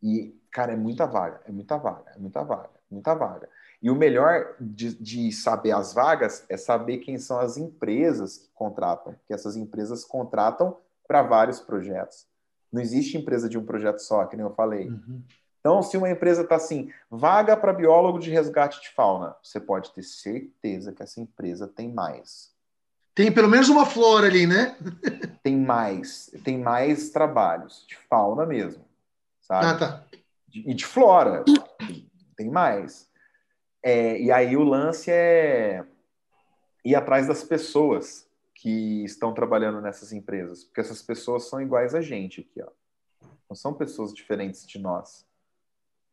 E, 0.00 0.32
cara, 0.48 0.74
é 0.74 0.76
muita 0.76 1.06
vaga, 1.06 1.40
é 1.44 1.50
muita 1.50 1.76
vaga, 1.76 2.12
é 2.14 2.18
muita 2.20 2.44
vaga, 2.44 2.70
muita 2.88 3.14
vaga. 3.16 3.48
E 3.82 3.90
o 3.90 3.96
melhor 3.96 4.54
de, 4.60 4.94
de, 4.94 5.32
saber 5.32 5.72
as 5.72 5.92
vagas 5.92 6.44
é 6.48 6.56
saber 6.56 6.98
quem 6.98 7.18
são 7.18 7.40
as 7.40 7.56
empresas 7.56 8.38
que 8.38 8.48
contratam, 8.54 9.16
que 9.26 9.34
essas 9.34 9.56
empresas 9.56 10.04
contratam 10.04 10.76
para 11.08 11.20
vários 11.20 11.58
projetos. 11.58 12.28
Não 12.72 12.80
existe 12.80 13.18
empresa 13.18 13.48
de 13.48 13.58
um 13.58 13.66
projeto 13.66 13.98
só, 13.98 14.24
que 14.26 14.36
nem 14.36 14.46
eu 14.46 14.54
falei. 14.54 14.88
Uhum. 14.88 15.20
Então, 15.58 15.82
se 15.82 15.96
uma 15.96 16.08
empresa 16.08 16.42
está 16.42 16.54
assim, 16.54 16.92
vaga 17.10 17.56
para 17.56 17.72
biólogo 17.72 18.20
de 18.20 18.30
resgate 18.30 18.80
de 18.80 18.90
fauna, 18.90 19.34
você 19.42 19.58
pode 19.58 19.92
ter 19.92 20.04
certeza 20.04 20.92
que 20.92 21.02
essa 21.02 21.20
empresa 21.20 21.66
tem 21.66 21.92
mais. 21.92 22.54
Tem 23.14 23.32
pelo 23.32 23.48
menos 23.48 23.68
uma 23.68 23.84
flora 23.84 24.26
ali, 24.26 24.46
né? 24.46 24.76
tem 25.42 25.56
mais, 25.56 26.30
tem 26.44 26.58
mais 26.58 27.10
trabalhos 27.10 27.84
de 27.86 27.96
fauna 27.96 28.46
mesmo, 28.46 28.84
sabe? 29.40 29.66
Ah, 29.66 29.78
tá. 29.78 30.04
E 30.52 30.74
de 30.74 30.86
flora, 30.86 31.44
tem 32.36 32.50
mais. 32.50 33.08
É, 33.82 34.20
e 34.20 34.30
aí 34.30 34.56
o 34.56 34.64
lance 34.64 35.10
é 35.10 35.84
ir 36.84 36.94
atrás 36.94 37.26
das 37.26 37.42
pessoas 37.42 38.28
que 38.54 39.04
estão 39.04 39.32
trabalhando 39.32 39.80
nessas 39.80 40.12
empresas, 40.12 40.64
porque 40.64 40.80
essas 40.80 41.02
pessoas 41.02 41.48
são 41.48 41.60
iguais 41.60 41.94
a 41.94 42.00
gente 42.00 42.40
aqui, 42.40 42.62
ó. 42.62 42.68
Não 43.48 43.56
são 43.56 43.74
pessoas 43.74 44.14
diferentes 44.14 44.66
de 44.66 44.78
nós. 44.78 45.26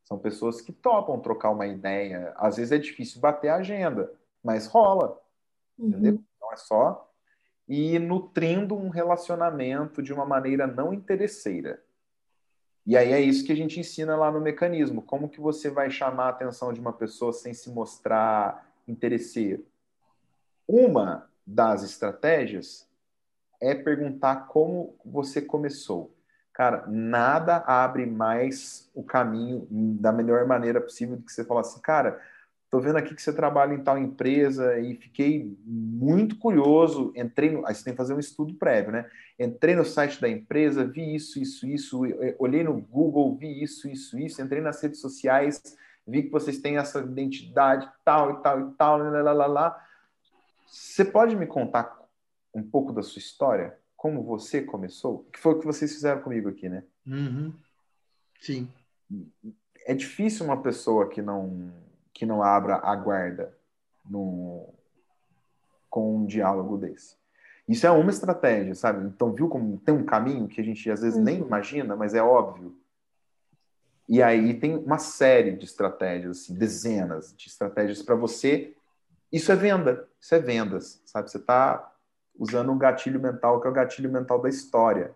São 0.05 0.17
pessoas 0.17 0.61
que 0.61 0.71
topam 0.71 1.19
trocar 1.19 1.51
uma 1.51 1.67
ideia. 1.67 2.33
Às 2.37 2.57
vezes 2.57 2.71
é 2.71 2.77
difícil 2.77 3.19
bater 3.19 3.49
a 3.49 3.57
agenda, 3.57 4.11
mas 4.43 4.65
rola. 4.65 5.21
Uhum. 5.77 5.89
Entendeu? 5.89 6.23
Só 6.57 7.11
ir 7.67 7.99
nutrindo 7.99 8.75
um 8.75 8.89
relacionamento 8.89 10.01
de 10.01 10.13
uma 10.13 10.25
maneira 10.25 10.65
não 10.65 10.93
interesseira. 10.93 11.83
E 12.85 12.95
aí 12.95 13.11
é 13.11 13.19
isso 13.19 13.45
que 13.45 13.51
a 13.51 13.55
gente 13.55 13.79
ensina 13.79 14.15
lá 14.15 14.31
no 14.31 14.39
mecanismo. 14.39 15.01
Como 15.01 15.27
que 15.27 15.41
você 15.41 15.69
vai 15.69 15.89
chamar 15.89 16.27
a 16.27 16.29
atenção 16.29 16.71
de 16.71 16.79
uma 16.79 16.93
pessoa 16.93 17.33
sem 17.33 17.53
se 17.53 17.69
mostrar 17.69 18.71
interesseiro? 18.87 19.65
Uma 20.65 21.29
das 21.45 21.83
estratégias 21.83 22.89
é 23.59 23.75
perguntar 23.75 24.47
como 24.47 24.97
você 25.03 25.41
começou. 25.41 26.15
Cara, 26.53 26.85
nada 26.87 27.57
abre 27.67 28.05
mais 28.05 28.89
o 28.93 29.03
caminho 29.03 29.67
da 29.69 30.11
melhor 30.11 30.45
maneira 30.47 30.81
possível 30.81 31.17
do 31.17 31.23
que 31.23 31.31
você 31.31 31.43
falar 31.43 31.61
assim, 31.61 31.81
cara, 31.81 32.21
tô 32.69 32.79
vendo 32.79 32.97
aqui 32.97 33.15
que 33.15 33.21
você 33.21 33.33
trabalha 33.33 33.73
em 33.73 33.83
tal 33.83 33.97
empresa 33.97 34.77
e 34.79 34.95
fiquei 34.95 35.57
muito 35.65 36.37
curioso, 36.37 37.13
entrei 37.15 37.49
no, 37.49 37.65
aí 37.65 37.73
você 37.73 37.83
tem 37.83 37.93
que 37.93 37.97
fazer 37.97 38.13
um 38.13 38.19
estudo 38.19 38.53
prévio, 38.55 38.91
né? 38.91 39.09
Entrei 39.39 39.75
no 39.75 39.85
site 39.85 40.19
da 40.19 40.27
empresa, 40.27 40.85
vi 40.85 41.15
isso, 41.15 41.39
isso, 41.39 41.65
isso, 41.65 42.01
olhei 42.37 42.63
no 42.63 42.79
Google, 42.81 43.35
vi 43.37 43.63
isso, 43.63 43.87
isso, 43.87 44.19
isso, 44.19 44.41
entrei 44.41 44.61
nas 44.61 44.81
redes 44.81 44.99
sociais, 44.99 45.61
vi 46.05 46.23
que 46.23 46.29
vocês 46.29 46.59
têm 46.59 46.77
essa 46.77 46.99
identidade 46.99 47.89
tal 48.03 48.31
e 48.31 48.41
tal 48.41 48.59
e 48.59 48.71
tal, 48.73 48.97
lá, 48.97 49.21
lá, 49.21 49.33
lá, 49.33 49.45
lá. 49.45 49.87
Você 50.65 51.05
pode 51.05 51.35
me 51.35 51.47
contar 51.47 51.97
um 52.53 52.63
pouco 52.63 52.91
da 52.91 53.01
sua 53.01 53.19
história? 53.19 53.77
Como 53.95 54.23
você 54.23 54.61
começou? 54.61 55.25
Que 55.31 55.39
foi 55.39 55.53
o 55.53 55.59
que 55.59 55.65
vocês 55.65 55.93
fizeram 55.93 56.21
comigo 56.21 56.49
aqui, 56.49 56.67
né? 56.67 56.83
Uhum. 57.05 57.53
Sim. 58.41 58.67
É 59.85 59.93
difícil 59.93 60.45
uma 60.45 60.61
pessoa 60.61 61.07
que 61.07 61.21
não 61.21 61.71
que 62.17 62.25
não 62.25 62.41
abra 62.41 62.79
a 62.81 62.95
guarda 62.95 63.55
no, 64.03 64.73
com 65.87 66.17
um 66.17 66.25
diálogo 66.25 66.75
desse. 66.75 67.15
Isso 67.69 67.85
é 67.85 67.91
uma 67.91 68.09
estratégia, 68.09 68.73
sabe? 68.73 69.05
Então, 69.05 69.31
viu 69.31 69.47
como 69.47 69.77
tem 69.77 69.93
um 69.93 70.03
caminho 70.03 70.47
que 70.47 70.59
a 70.59 70.63
gente 70.63 70.89
às 70.89 71.01
vezes 71.01 71.15
uhum. 71.15 71.23
nem 71.23 71.37
imagina, 71.37 71.95
mas 71.95 72.15
é 72.15 72.23
óbvio. 72.23 72.75
E 74.09 74.23
aí 74.23 74.59
tem 74.59 74.75
uma 74.75 74.97
série 74.97 75.51
de 75.51 75.65
estratégias, 75.65 76.37
assim, 76.37 76.55
dezenas 76.55 77.35
de 77.37 77.47
estratégias 77.47 78.01
para 78.01 78.15
você 78.15 78.73
isso 79.31 79.51
é 79.51 79.55
venda, 79.55 80.07
isso 80.19 80.33
é 80.33 80.39
vendas, 80.39 81.01
sabe? 81.05 81.29
Você 81.29 81.37
está 81.37 81.93
usando 82.33 82.71
um 82.71 82.77
gatilho 82.79 83.19
mental 83.19 83.61
que 83.61 83.67
é 83.67 83.69
o 83.69 83.73
gatilho 83.73 84.11
mental 84.11 84.41
da 84.41 84.49
história. 84.49 85.13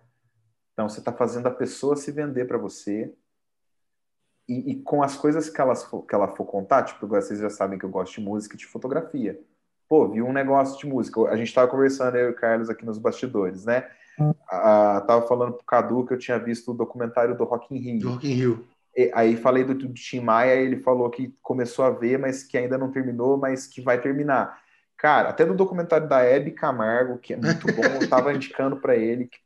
Então, 0.73 0.87
você 0.87 0.99
está 0.99 1.11
fazendo 1.11 1.47
a 1.47 1.51
pessoa 1.51 1.95
se 1.95 2.11
vender 2.11 2.45
para 2.45 2.59
você 2.59 3.11
e, 4.47 4.71
e, 4.71 4.81
com 4.81 5.01
as 5.01 5.15
coisas 5.15 5.49
que, 5.49 5.61
elas 5.61 5.83
for, 5.83 6.01
que 6.03 6.13
ela 6.13 6.27
for 6.27 6.45
contar, 6.45 6.83
tipo, 6.83 7.07
vocês 7.07 7.39
já 7.39 7.49
sabem 7.49 7.79
que 7.79 7.85
eu 7.85 7.89
gosto 7.89 8.15
de 8.15 8.21
música 8.21 8.55
e 8.55 8.57
de 8.57 8.65
fotografia. 8.65 9.39
Pô, 9.87 10.07
vi 10.07 10.21
um 10.21 10.33
negócio 10.33 10.77
de 10.79 10.85
música. 10.85 11.21
A 11.29 11.35
gente 11.35 11.47
estava 11.47 11.69
conversando, 11.69 12.17
eu 12.17 12.29
e 12.29 12.31
o 12.31 12.35
Carlos, 12.35 12.69
aqui 12.69 12.85
nos 12.85 12.97
bastidores, 12.97 13.65
né? 13.65 13.89
Ah, 14.49 15.03
tava 15.07 15.27
falando 15.27 15.53
pro 15.53 15.65
Cadu 15.65 16.05
que 16.05 16.13
eu 16.13 16.17
tinha 16.17 16.37
visto 16.37 16.71
o 16.71 16.73
documentário 16.73 17.35
do 17.35 17.43
Rock 17.43 17.73
in 17.73 17.79
Rio. 17.79 17.99
Do 17.99 18.09
Rock 18.11 18.31
in 18.31 18.35
Rio 18.35 18.65
aí 19.13 19.37
falei 19.37 19.63
do, 19.63 19.73
do 19.73 19.93
Tim 19.93 20.19
Maia, 20.19 20.55
ele 20.55 20.77
falou 20.77 21.09
que 21.09 21.33
começou 21.41 21.85
a 21.85 21.89
ver, 21.89 22.19
mas 22.19 22.43
que 22.43 22.57
ainda 22.57 22.77
não 22.77 22.91
terminou, 22.91 23.37
mas 23.37 23.67
que 23.67 23.81
vai 23.81 23.99
terminar. 23.99 24.61
Cara, 24.97 25.29
até 25.29 25.45
do 25.45 25.55
documentário 25.55 26.07
da 26.07 26.21
Hebe 26.21 26.51
Camargo, 26.51 27.17
que 27.17 27.33
é 27.33 27.37
muito 27.37 27.65
bom, 27.67 27.83
eu 27.83 28.09
tava 28.09 28.33
indicando 28.35 28.77
para 28.77 28.95
ele 28.95 29.27
que, 29.27 29.39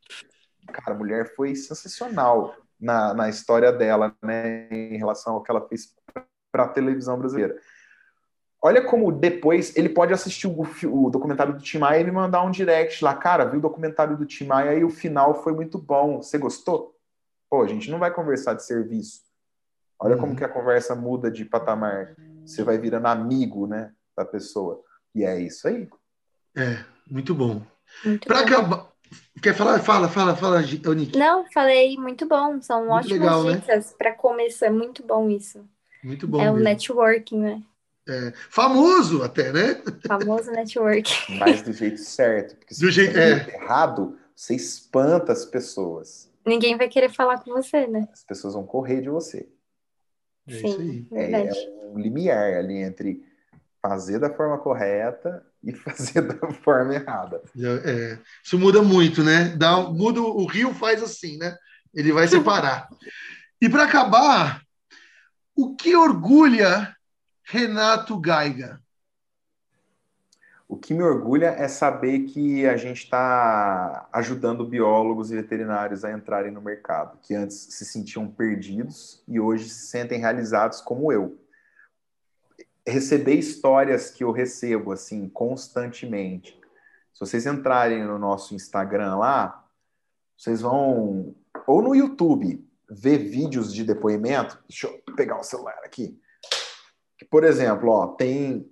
cara, 0.74 0.96
a 0.96 0.98
mulher 0.98 1.34
foi 1.36 1.56
sensacional 1.56 2.56
na, 2.86 3.14
na 3.16 3.28
história 3.28 3.72
dela, 3.72 4.16
né, 4.24 4.70
em 4.70 4.98
relação 4.98 5.34
ao 5.34 5.44
que 5.44 5.50
ela 5.50 5.68
fez 5.68 5.94
para 6.52 6.64
a 6.64 6.70
televisão 6.70 7.18
brasileira. 7.18 7.60
Olha 8.62 8.84
como 8.84 9.12
depois 9.12 9.76
ele 9.76 9.90
pode 9.90 10.14
assistir 10.14 10.48
o, 10.48 10.62
o, 10.62 11.10
documentário 11.10 11.54
do 11.54 11.62
Tim 11.62 11.80
Maia 11.80 12.02
e 12.02 12.04
me 12.04 12.12
mandar 12.12 12.44
um 12.44 12.52
direct 12.52 13.04
lá, 13.04 13.14
cara, 13.16 13.46
viu 13.46 13.60
o 13.60 13.62
documentário 13.62 14.16
do 14.16 14.26
Tim 14.26 14.46
Maia 14.46 14.76
e 14.76 14.84
o 14.84 14.90
final 14.90 15.44
foi 15.44 15.54
muito 15.54 15.78
bom, 15.78 16.22
você 16.22 16.38
gostou? 16.38 16.96
Pô, 17.50 17.64
a 17.64 17.68
gente 17.68 17.90
não 17.90 18.00
vai 18.00 18.12
conversar 18.12 18.54
de 18.54 18.64
serviço, 18.64 19.22
Olha 20.00 20.16
uhum. 20.16 20.22
como 20.22 20.36
que 20.36 20.44
a 20.44 20.50
conversa 20.50 20.94
muda 20.94 21.32
de 21.32 21.46
patamar. 21.46 22.16
Você 22.46 22.64
vai 22.64 22.78
virando 22.78 23.08
amigo, 23.08 23.66
né, 23.66 23.94
da 24.16 24.26
pessoa. 24.26 24.84
E 25.14 25.24
é 25.24 25.40
isso 25.40 25.68
aí. 25.68 25.88
É, 26.56 26.84
muito 27.10 27.34
bom. 27.34 27.62
Para 28.26 28.42
acabar, 28.42 28.92
Quer 29.42 29.54
falar? 29.54 29.80
Fala, 29.80 30.08
fala, 30.08 30.36
fala, 30.36 30.62
Nick. 30.62 31.18
Não, 31.18 31.46
falei, 31.52 31.98
muito 31.98 32.26
bom. 32.26 32.62
São 32.62 32.80
muito 32.80 32.94
ótimas 32.94 33.20
legal, 33.20 33.44
né? 33.44 33.54
dicas 33.58 33.86
né? 33.88 33.96
para 33.98 34.14
começar. 34.14 34.68
É 34.68 34.70
muito 34.70 35.04
bom 35.04 35.30
isso. 35.30 35.64
Muito 36.04 36.28
bom. 36.28 36.42
É 36.42 36.50
o 36.50 36.56
um 36.56 36.60
networking, 36.60 37.40
né? 37.40 37.64
É, 38.08 38.34
famoso 38.50 39.24
até, 39.24 39.52
né? 39.52 39.82
Famoso 40.08 40.50
networking. 40.54 41.38
Mas 41.40 41.62
do 41.62 41.74
jeito 41.74 42.00
certo. 42.00 42.56
Porque 42.56 42.74
se 42.74 42.82
do 42.82 42.92
jeito 42.92 43.18
é. 43.18 43.56
errado, 43.56 44.18
você 44.36 44.56
espanta 44.56 45.32
as 45.32 45.46
pessoas. 45.46 46.32
Ninguém 46.46 46.78
vai 46.78 46.88
querer 46.88 47.12
falar 47.12 47.40
com 47.40 47.52
você, 47.52 47.88
né? 47.88 48.08
As 48.14 48.24
pessoas 48.24 48.54
vão 48.54 48.66
correr 48.66 49.02
de 49.02 49.10
você. 49.10 49.48
É 50.48 50.54
Sim, 50.54 51.08
é, 51.12 51.32
é 51.32 51.52
um 51.86 51.98
limiar 51.98 52.54
ali 52.54 52.78
entre 52.78 53.24
fazer 53.88 54.20
da 54.20 54.34
forma 54.34 54.58
correta 54.58 55.46
e 55.64 55.72
fazer 55.76 56.22
da 56.22 56.52
forma 56.52 56.96
errada. 56.96 57.42
É, 57.56 58.18
isso 58.44 58.58
muda 58.58 58.82
muito, 58.82 59.24
né? 59.24 59.56
Dá, 59.56 59.78
muda 59.78 60.20
o 60.20 60.46
rio 60.46 60.74
faz 60.74 61.04
assim, 61.04 61.38
né? 61.38 61.56
Ele 61.94 62.12
vai 62.12 62.28
separar. 62.28 62.88
e 63.62 63.70
para 63.70 63.84
acabar, 63.84 64.62
o 65.56 65.76
que 65.76 65.96
orgulha 65.96 66.96
Renato 67.44 68.20
Gaiga? 68.20 68.82
O 70.68 70.76
que 70.76 70.96
me 70.96 71.04
orgulha 71.04 71.50
é 71.50 71.68
saber 71.68 72.22
que 72.22 72.66
a 72.66 72.76
gente 72.76 73.04
está 73.04 74.10
ajudando 74.12 74.66
biólogos 74.66 75.32
e 75.32 75.36
veterinários 75.36 76.04
a 76.04 76.12
entrarem 76.12 76.52
no 76.52 76.60
mercado, 76.60 77.20
que 77.22 77.36
antes 77.36 77.56
se 77.70 77.86
sentiam 77.86 78.28
perdidos 78.28 79.24
e 79.28 79.40
hoje 79.40 79.70
se 79.70 79.88
sentem 79.88 80.20
realizados 80.20 80.82
como 80.82 81.12
eu. 81.12 81.38
Receber 82.88 83.36
histórias 83.36 84.12
que 84.12 84.24
eu 84.24 84.32
recebo 84.32 84.92
assim 84.92 85.28
constantemente. 85.30 86.60
Se 87.14 87.20
vocês 87.20 87.46
entrarem 87.46 88.04
no 88.04 88.20
nosso 88.20 88.54
Instagram 88.54 89.16
lá, 89.16 89.66
vocês 90.38 90.62
vão 90.62 91.36
ou 91.66 91.82
no 91.82 91.96
YouTube 91.96 92.64
ver 92.90 93.18
vídeos 93.18 93.74
de 93.74 93.84
depoimento. 93.84 94.62
Deixa 94.68 94.88
eu 94.88 95.16
pegar 95.16 95.40
o 95.40 95.44
celular 95.44 95.80
aqui. 95.84 96.20
Por 97.30 97.44
exemplo, 97.44 97.90
ó, 97.90 98.08
tem 98.08 98.70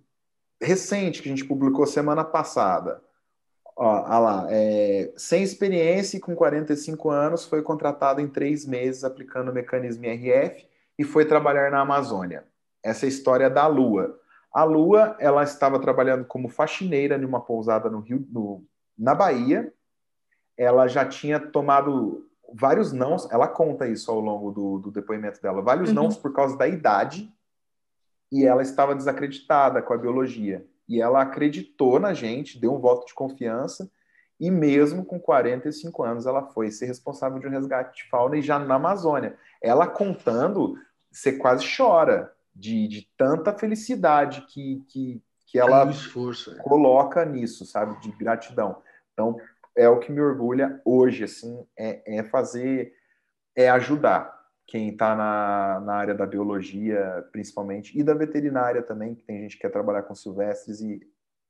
recente 0.62 1.22
que 1.22 1.30
a 1.30 1.32
gente 1.32 1.46
publicou 1.46 1.86
semana 1.86 2.24
passada. 2.24 3.02
Ó, 3.76 3.86
ó 3.86 4.20
lá, 4.20 4.48
é, 4.50 5.14
sem 5.18 5.42
experiência 5.42 6.18
e 6.18 6.20
com 6.20 6.36
45 6.36 7.10
anos, 7.10 7.46
foi 7.46 7.62
contratado 7.62 8.22
em 8.22 8.28
três 8.28 8.66
meses 8.66 9.04
aplicando 9.04 9.50
o 9.50 9.54
mecanismo 9.54 10.06
IRF 10.06 10.68
e 10.98 11.04
foi 11.04 11.26
trabalhar 11.26 11.72
na 11.72 11.80
Amazônia. 11.80 12.46
Essa 12.84 13.08
história 13.08 13.50
da 13.50 13.66
Lua. 13.66 14.20
A 14.54 14.64
Lua, 14.64 15.16
ela 15.20 15.44
estava 15.44 15.80
trabalhando 15.80 16.26
como 16.26 16.50
faxineira 16.50 17.18
numa 17.18 17.42
pousada 17.42 17.90
no 17.90 18.02
Rio, 18.02 18.28
no, 18.30 18.64
na 18.98 19.16
Bahia. 19.16 19.74
Ela 20.58 20.88
já 20.88 21.06
tinha 21.06 21.40
tomado 21.40 22.30
vários 22.54 22.94
nãos, 22.94 23.28
ela 23.32 23.48
conta 23.48 23.88
isso 23.88 24.12
ao 24.12 24.20
longo 24.20 24.52
do, 24.52 24.78
do 24.78 24.92
depoimento 24.92 25.42
dela, 25.42 25.62
vários 25.62 25.90
uhum. 25.90 25.96
nãos 25.96 26.16
por 26.16 26.34
causa 26.34 26.56
da 26.56 26.68
idade, 26.68 27.34
e 28.32 28.46
ela 28.46 28.62
estava 28.62 28.96
desacreditada 28.96 29.82
com 29.82 29.94
a 29.94 29.98
biologia. 29.98 30.66
E 30.88 31.02
ela 31.02 31.22
acreditou 31.22 32.00
na 32.00 32.14
gente, 32.14 32.60
deu 32.60 32.74
um 32.74 32.80
voto 32.80 33.08
de 33.08 33.14
confiança, 33.14 33.90
e 34.40 34.52
mesmo 34.52 35.06
com 35.06 35.20
45 35.20 36.04
anos 36.04 36.26
ela 36.26 36.44
foi 36.44 36.70
ser 36.70 36.86
responsável 36.86 37.40
de 37.40 37.48
um 37.48 37.50
resgate 37.50 38.04
de 38.04 38.10
fauna 38.10 38.38
e 38.38 38.42
já 38.42 38.60
na 38.60 38.76
Amazônia. 38.76 39.36
Ela 39.62 39.88
contando, 39.88 40.76
você 41.12 41.34
quase 41.34 41.66
chora 41.76 42.32
de, 42.56 42.88
de 42.88 43.10
tanta 43.18 43.58
felicidade 43.58 44.46
que, 44.48 44.84
que, 44.88 45.24
que 45.48 45.60
ela 45.60 45.90
esforço, 45.90 46.52
é. 46.52 46.58
coloca 46.58 47.26
nisso, 47.26 47.66
sabe? 47.66 48.00
De 48.02 48.12
gratidão. 48.12 48.82
Então, 49.14 49.38
é 49.76 49.90
o 49.90 50.00
que 50.00 50.12
me 50.12 50.22
orgulha 50.22 50.82
hoje, 50.86 51.24
assim, 51.24 51.66
é, 51.78 52.18
é 52.20 52.24
fazer, 52.24 52.94
é 53.56 53.70
ajudar 53.70 54.44
quem 54.66 54.90
está 54.90 55.16
na, 55.16 55.82
na 55.82 55.94
área 55.96 56.14
da 56.14 56.26
biologia, 56.26 57.28
principalmente, 57.32 57.98
e 57.98 58.04
da 58.04 58.14
veterinária 58.14 58.82
também, 58.82 59.16
que 59.16 59.24
tem 59.24 59.42
gente 59.42 59.56
que 59.56 59.62
quer 59.62 59.72
trabalhar 59.72 60.04
com 60.04 60.16
silvestres 60.16 60.80
e, 60.82 61.02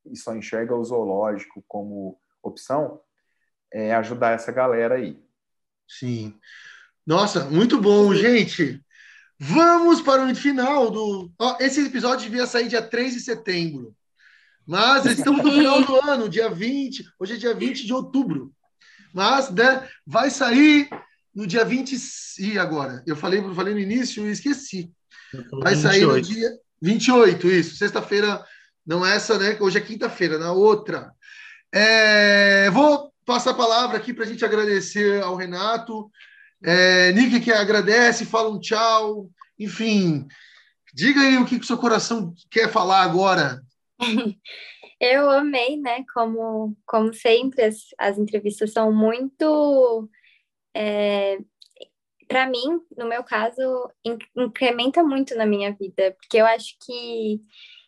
e 0.06 0.16
só 0.16 0.36
enxerga 0.36 0.76
o 0.76 0.84
zoológico 0.84 1.64
como 1.68 2.20
opção, 2.42 3.00
é 3.72 3.94
ajudar 3.96 4.32
essa 4.32 4.52
galera 4.52 4.96
aí. 4.96 5.22
Sim. 5.88 6.38
Nossa, 7.06 7.46
muito 7.46 7.80
bom, 7.80 8.14
gente. 8.14 8.84
Vamos 9.40 10.02
para 10.02 10.24
o 10.26 10.36
final 10.36 10.90
do. 10.90 11.32
Oh, 11.40 11.56
esse 11.60 11.86
episódio 11.86 12.30
devia 12.30 12.46
sair 12.46 12.68
dia 12.68 12.82
3 12.82 13.14
de 13.14 13.20
setembro. 13.20 13.96
Mas 14.66 15.06
estamos 15.06 15.44
no 15.44 15.52
final 15.52 15.84
do 15.84 16.10
ano, 16.10 16.30
dia 16.30 16.50
20. 16.50 17.04
Hoje 17.20 17.34
é 17.34 17.38
dia 17.38 17.54
20 17.54 17.86
de 17.86 17.94
outubro. 17.94 18.54
Mas 19.14 19.50
né, 19.50 19.88
vai 20.06 20.30
sair 20.30 20.90
no 21.36 21.46
dia 21.46 21.66
20. 21.66 21.96
E 22.40 22.58
agora? 22.58 23.04
Eu 23.06 23.16
falei, 23.16 23.40
eu 23.40 23.54
falei 23.54 23.74
no 23.74 23.80
início 23.80 24.26
e 24.26 24.32
esqueci. 24.32 24.92
Vai 25.52 25.76
sair 25.76 26.06
28. 26.06 26.16
no 26.16 26.22
dia 26.22 26.50
28, 26.82 27.48
isso. 27.48 27.76
Sexta-feira, 27.76 28.44
não 28.86 29.06
essa, 29.06 29.38
né? 29.38 29.58
Hoje 29.60 29.78
é 29.78 29.82
quinta-feira, 29.82 30.38
na 30.38 30.52
outra. 30.52 31.12
É, 31.72 32.70
vou 32.70 33.12
passar 33.26 33.52
a 33.52 33.56
palavra 33.56 33.98
aqui 33.98 34.14
para 34.14 34.26
a 34.26 34.28
gente 34.28 34.46
agradecer 34.46 35.22
ao 35.24 35.36
Renato. 35.36 36.10
É, 36.64 37.12
Nick 37.12 37.42
que 37.42 37.52
agradece, 37.52 38.26
fala 38.26 38.50
um 38.50 38.60
tchau. 38.60 39.30
Enfim, 39.60 40.28
diga 40.94 41.22
aí 41.22 41.38
o 41.38 41.46
que, 41.46 41.58
que 41.58 41.64
o 41.64 41.68
seu 41.68 41.78
coração 41.78 42.34
quer 42.50 42.72
falar 42.72 43.02
agora. 43.02 43.62
Eu 45.00 45.30
amei, 45.30 45.76
né? 45.76 46.06
Como, 46.14 46.78
como 46.86 47.14
sempre, 47.14 47.64
as, 47.64 47.76
as 47.98 48.18
entrevistas 48.18 48.72
são 48.72 48.90
muito 48.94 50.10
é, 50.74 51.38
para 52.28 52.48
mim, 52.48 52.82
no 52.98 53.08
meu 53.08 53.24
caso, 53.24 53.62
incrementa 54.36 55.04
muito 55.04 55.36
na 55.36 55.46
minha 55.46 55.72
vida, 55.72 56.16
porque 56.20 56.38
eu 56.38 56.46
acho 56.46 56.76
que 56.84 57.40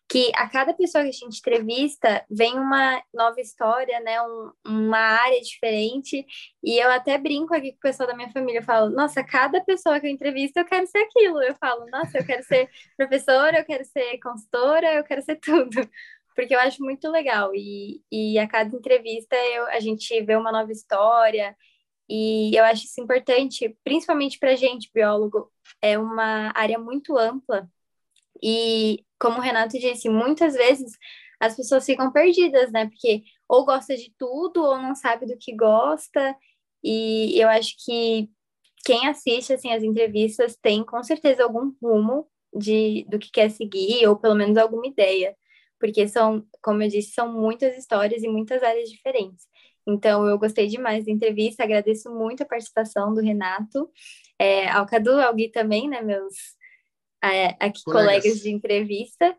que 0.07 0.32
a 0.36 0.48
cada 0.48 0.73
pessoa 0.73 1.03
que 1.03 1.10
a 1.10 1.14
gente 1.14 1.40
entrevista 1.40 2.23
vem 2.30 2.53
uma 2.60 3.02
nova 3.14 3.41
história, 3.41 3.99
né, 4.02 4.22
um, 4.22 4.52
uma 4.65 4.98
área 4.98 5.41
diferente, 5.41 6.26
e 6.64 6.77
eu 6.77 6.91
até 6.91 7.18
brinco 7.18 7.53
aqui 7.56 7.72
com 7.72 7.77
o 7.77 7.82
pessoal 7.82 8.07
da 8.07 8.15
minha 8.15 8.32
família, 8.32 8.60
eu 8.60 8.64
falo, 8.64 8.90
nossa, 8.91 9.23
cada 9.23 9.61
pessoa 9.64 9.99
que 9.99 10.07
eu 10.07 10.11
entrevisto 10.11 10.60
eu 10.60 10.65
quero 10.65 10.86
ser 10.88 10.99
aquilo, 10.99 11.41
eu 11.41 11.56
falo, 11.56 11.86
nossa, 11.88 12.18
eu 12.19 12.26
quero 12.26 12.44
ser 12.44 12.69
professora, 12.95 13.60
eu 13.60 13.65
quero 13.65 13.84
ser 13.86 14.19
consultora, 14.19 14.94
eu 14.94 15.03
quero 15.03 15.22
ser 15.23 15.38
tudo, 15.41 15.90
porque 16.36 16.53
eu 16.56 16.60
acho 16.60 16.84
muito 16.84 17.10
legal, 17.10 17.52
e, 17.56 18.02
e 18.11 18.38
a 18.40 18.48
cada 18.48 18.76
entrevista 18.76 19.36
eu, 19.36 19.65
a 19.68 19.80
gente 19.80 20.22
vê 20.23 20.36
uma 20.36 20.52
nova 20.52 20.72
história, 20.72 21.56
e 22.10 22.56
eu 22.56 22.64
acho 22.64 22.86
isso 22.86 23.02
importante, 23.02 23.76
principalmente 23.84 24.38
para 24.40 24.56
gente, 24.56 24.91
biólogo, 24.94 25.52
é 25.82 25.98
uma 25.98 26.52
área 26.56 26.77
muito 26.77 27.18
ampla. 27.18 27.68
E, 28.44 29.03
como 29.20 29.38
o 29.38 29.41
Renato 29.41 29.78
disse, 29.80 30.10
muitas 30.10 30.53
vezes 30.53 30.91
as 31.40 31.56
pessoas 31.56 31.86
ficam 31.86 32.12
perdidas, 32.12 32.72
né? 32.72 32.88
Porque 32.88 33.24
ou 33.48 33.66
gosta 33.66 33.95
de 33.95 34.14
tudo 34.18 34.64
ou 34.64 34.78
não 34.82 34.95
sabe 34.95 35.26
do 35.26 35.38
que 35.38 35.56
gosta. 35.56 36.36
E 36.84 37.40
eu 37.40 37.49
acho 37.49 37.76
que 37.86 38.30
quem 38.86 39.07
assiste 39.07 39.53
assim 39.53 39.72
as 39.72 39.84
entrevistas 39.84 40.57
tem 40.62 40.84
com 40.86 41.03
certeza 41.03 41.44
algum 41.44 41.74
rumo 41.82 42.28
de 42.53 43.06
do 43.10 43.20
que 43.20 43.32
quer 43.32 43.49
seguir 43.49 44.07
ou 44.07 44.16
pelo 44.18 44.36
menos 44.36 44.57
alguma 44.57 44.88
ideia, 44.88 45.36
porque 45.80 46.07
são, 46.07 46.45
como 46.62 46.84
eu 46.84 46.90
disse, 46.90 47.12
são 47.14 47.32
muitas 47.34 47.78
histórias 47.78 48.24
e 48.24 48.28
muitas 48.30 48.64
áreas 48.64 48.90
diferentes. 48.90 49.45
Então, 49.88 50.28
eu 50.28 50.38
gostei 50.40 50.68
demais 50.68 51.06
da 51.06 51.12
entrevista, 51.12 51.64
agradeço 51.64 52.10
muito 52.14 52.41
a 52.44 52.45
participação 52.45 53.14
do 53.14 53.22
Renato, 53.22 53.90
é, 54.40 54.68
ao 54.70 54.86
Cadu, 54.86 55.12
ao 55.12 55.34
Gui 55.36 55.49
também, 55.49 55.88
né, 55.88 56.02
meus 56.02 56.34
aqui 57.60 57.84
colegas. 57.84 58.24
colegas 58.24 58.40
de 58.42 58.50
entrevista. 58.50 59.36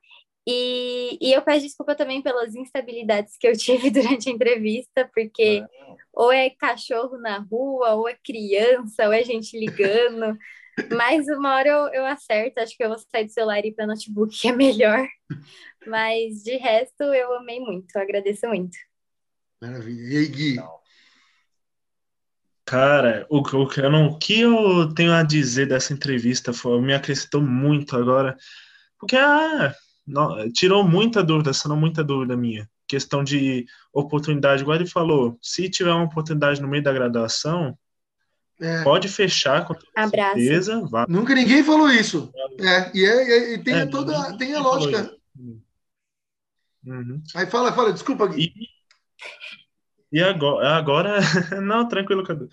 E, 0.49 1.19
e 1.21 1.33
eu 1.33 1.43
peço 1.43 1.67
desculpa 1.67 1.97
também 1.97 2.23
pelas 2.23 2.55
instabilidades 2.55 3.37
que 3.37 3.49
eu 3.49 3.53
tive 3.59 3.91
durante 3.91 4.29
a 4.29 4.33
entrevista, 4.33 5.11
porque 5.13 5.65
ou 6.13 6.33
é 6.33 6.51
cachorro 6.51 7.19
na 7.19 7.39
rua, 7.39 7.95
ou 7.95 8.09
é 8.09 8.17
criança, 8.25 9.07
ou 9.07 9.13
é 9.13 9.25
gente 9.25 9.59
ligando. 9.59 10.39
Mas 10.93 11.27
uma 11.29 11.57
hora 11.57 11.69
eu, 11.69 11.87
eu 11.95 12.07
acerto, 12.07 12.61
acho 12.61 12.77
que 12.77 12.85
eu 12.85 12.89
vou 12.89 12.99
sair 12.99 13.25
do 13.25 13.33
celular 13.33 13.65
e 13.65 13.69
ir 13.69 13.73
para 13.73 13.87
notebook, 13.87 14.39
que 14.39 14.49
é 14.49 14.53
melhor. 14.53 15.07
Mas 15.87 16.43
de 16.43 16.57
resto, 16.57 17.03
eu 17.03 17.35
amei 17.35 17.61
muito, 17.61 17.97
agradeço 17.97 18.47
muito. 18.47 18.77
Maravilha. 19.61 20.03
E 20.03 20.17
aí, 20.19 20.27
Gui? 20.27 20.57
Cara, 22.67 23.25
o, 23.31 23.39
o, 23.39 23.71
eu 23.77 23.91
não, 23.91 24.07
o 24.09 24.19
que 24.19 24.41
eu 24.41 24.93
tenho 24.93 25.13
a 25.13 25.23
dizer 25.23 25.69
dessa 25.69 25.93
entrevista 25.93 26.53
foi, 26.53 26.81
me 26.83 26.93
acrescentou 26.93 27.41
muito 27.41 27.97
agora, 27.97 28.37
porque 28.99 29.15
ah, 29.15 29.73
não, 30.05 30.51
tirou 30.51 30.83
muita 30.83 31.23
dúvida, 31.23 31.53
sanou 31.53 31.77
muita 31.77 32.03
dúvida 32.03 32.37
minha. 32.37 32.69
Questão 32.89 33.23
de 33.23 33.67
oportunidade, 33.93 34.63
igual 34.63 34.77
ele 34.77 34.89
falou, 34.89 35.39
se 35.41 35.71
tiver 35.71 35.93
uma 35.93 36.07
oportunidade 36.07 36.61
no 36.61 36.67
meio 36.67 36.83
da 36.83 36.93
graduação, 36.93 37.79
é. 38.61 38.83
pode 38.83 39.09
fechar 39.09 39.65
com 39.65 39.75
Abraço. 39.95 40.35
certeza. 40.35 40.81
Vai. 40.91 41.07
Nunca 41.09 41.37
ninguém 41.37 41.63
falou 41.63 41.89
isso. 41.89 42.33
É, 42.59 42.91
e, 42.93 43.05
é, 43.05 43.55
e 43.55 43.59
tem 43.63 43.75
é, 43.75 43.87
toda 43.87 44.37
tem 44.37 44.55
a 44.55 44.61
lógica. 44.61 45.15
Uhum. 46.85 47.23
Aí 47.35 47.47
fala, 47.47 47.73
fala, 47.73 47.93
desculpa, 47.93 48.27
Gui. 48.27 48.53
E, 48.57 48.76
E 50.17 50.23
agora, 50.23 51.19
não, 51.61 51.87
tranquilo, 51.87 52.25
Cadu. 52.25 52.49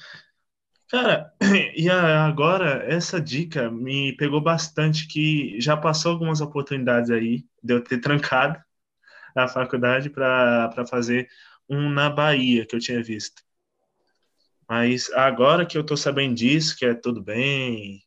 Cara, 0.89 1.33
e 1.77 1.89
agora 1.89 2.83
essa 2.85 3.21
dica 3.21 3.71
me 3.71 4.13
pegou 4.17 4.41
bastante, 4.41 5.07
que 5.07 5.61
já 5.61 5.77
passou 5.77 6.11
algumas 6.11 6.41
oportunidades 6.41 7.09
aí 7.09 7.45
de 7.63 7.73
eu 7.73 7.81
ter 7.81 7.99
trancado 8.01 8.61
a 9.33 9.47
faculdade 9.47 10.09
para 10.09 10.85
fazer 10.85 11.29
um 11.69 11.89
na 11.89 12.09
Bahia 12.09 12.65
que 12.65 12.75
eu 12.75 12.81
tinha 12.81 13.01
visto. 13.01 13.41
Mas 14.67 15.09
agora 15.13 15.65
que 15.65 15.77
eu 15.77 15.85
tô 15.85 15.95
sabendo 15.95 16.35
disso, 16.35 16.75
que 16.77 16.85
é 16.85 16.93
tudo 16.93 17.23
bem, 17.23 18.03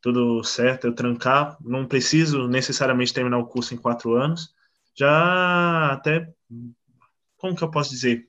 tudo 0.00 0.42
certo, 0.42 0.88
eu 0.88 0.92
trancar, 0.92 1.56
não 1.60 1.86
preciso 1.86 2.48
necessariamente 2.48 3.14
terminar 3.14 3.38
o 3.38 3.46
curso 3.46 3.72
em 3.72 3.78
quatro 3.78 4.14
anos, 4.14 4.52
já 4.96 5.92
até, 5.92 6.28
como 7.36 7.56
que 7.56 7.62
eu 7.62 7.70
posso 7.70 7.90
dizer? 7.90 8.28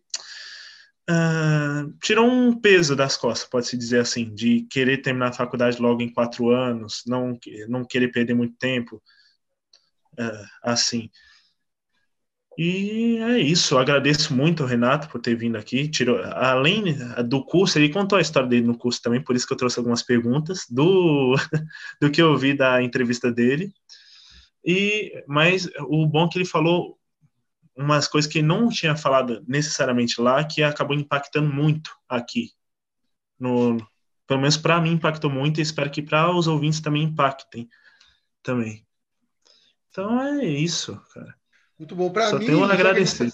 Uh, 1.10 1.94
tirou 2.02 2.30
um 2.30 2.60
peso 2.60 2.96
das 2.96 3.16
costas, 3.16 3.50
pode-se 3.50 3.78
dizer 3.78 4.02
assim, 4.02 4.34
de 4.36 4.68
querer 4.70 4.98
terminar 4.98 5.30
a 5.30 5.34
faculdade 5.34 5.82
logo 5.82 6.02
em 6.02 6.12
quatro 6.12 6.50
anos, 6.50 7.04
não, 7.08 7.40
não 7.70 7.86
querer 7.86 8.10
perder 8.10 8.34
muito 8.34 8.58
tempo, 8.58 9.02
uh, 10.20 10.46
assim. 10.62 11.10
E 12.58 13.18
é 13.20 13.38
isso, 13.38 13.76
eu 13.76 13.78
agradeço 13.78 14.34
muito 14.34 14.64
ao 14.64 14.70
Renato 14.70 15.08
por 15.10 15.22
ter 15.22 15.36
vindo 15.36 15.58
aqui. 15.58 15.88
Tirou, 15.88 16.18
além 16.24 16.84
do 17.24 17.46
curso, 17.46 17.78
ele 17.78 17.90
contou 17.90 18.18
a 18.18 18.22
história 18.22 18.50
dele 18.50 18.66
no 18.66 18.78
curso 18.78 19.00
também, 19.02 19.24
por 19.24 19.36
isso 19.36 19.46
que 19.46 19.54
eu 19.54 19.58
trouxe 19.58 19.78
algumas 19.78 20.02
perguntas 20.02 20.66
do, 20.68 21.36
do 22.02 22.10
que 22.10 22.22
eu 22.22 22.36
vi 22.36 22.56
da 22.56 22.82
entrevista 22.82 23.32
dele. 23.32 23.72
E, 24.66 25.24
mas 25.28 25.70
o 25.88 26.08
bom 26.08 26.26
é 26.26 26.30
que 26.30 26.40
ele 26.40 26.46
falou 26.46 26.98
umas 27.78 28.08
coisas 28.08 28.32
que 28.32 28.42
não 28.42 28.70
tinha 28.70 28.96
falado 28.96 29.44
necessariamente 29.48 30.20
lá, 30.20 30.44
que 30.44 30.64
acabou 30.64 30.96
impactando 30.96 31.54
muito 31.54 31.92
aqui. 32.10 32.52
No, 33.40 33.78
pelo 34.26 34.42
menos 34.42 34.58
para 34.58 34.82
mim 34.82 34.94
impactou 34.94 35.30
muito 35.30 35.60
e 35.60 35.64
espero 35.64 35.92
que 35.92 36.02
para 36.02 36.36
os 36.36 36.48
ouvintes 36.48 36.82
também 36.82 37.04
impactem 37.04 37.70
também. 38.42 38.86
Então 39.90 40.22
é 40.22 40.46
isso, 40.46 41.00
cara. 41.14 41.36
Muito 41.78 41.96
bom 41.96 42.10
para 42.10 42.26
mim. 42.26 42.32
Só 42.32 42.40
tenho 42.40 42.64
a 42.64 42.74
agradecer. 42.74 43.32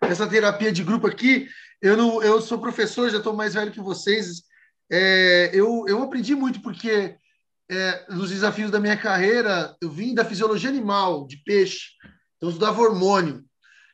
Essa 0.00 0.28
terapia 0.28 0.72
de 0.72 0.82
grupo 0.82 1.06
aqui, 1.06 1.48
eu 1.80 1.96
não, 1.96 2.22
eu 2.22 2.40
sou 2.40 2.58
professor, 2.58 3.10
já 3.10 3.18
estou 3.18 3.34
mais 3.34 3.54
velho 3.54 3.72
que 3.72 3.80
vocês. 3.80 4.42
É, 4.90 5.50
eu, 5.52 5.84
eu 5.86 6.02
aprendi 6.02 6.34
muito 6.34 6.60
porque 6.60 7.16
é, 7.70 8.06
nos 8.10 8.30
desafios 8.30 8.70
da 8.70 8.80
minha 8.80 8.96
carreira, 8.96 9.76
eu 9.80 9.90
vim 9.90 10.14
da 10.14 10.24
fisiologia 10.24 10.70
animal, 10.70 11.26
de 11.26 11.36
peixe. 11.38 11.90
Então, 12.36 12.48
eu 12.48 12.52
estudava 12.52 12.80
hormônio. 12.80 13.44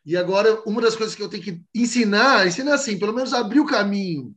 E 0.05 0.16
agora, 0.16 0.62
uma 0.66 0.82
das 0.82 0.94
coisas 0.94 1.14
que 1.14 1.22
eu 1.22 1.28
tenho 1.28 1.43
que 1.43 1.62
ensinar, 1.74 2.47
ensinar 2.47 2.74
assim, 2.74 2.98
pelo 2.98 3.14
menos 3.14 3.32
abrir 3.32 3.60
o 3.60 3.66
caminho, 3.66 4.35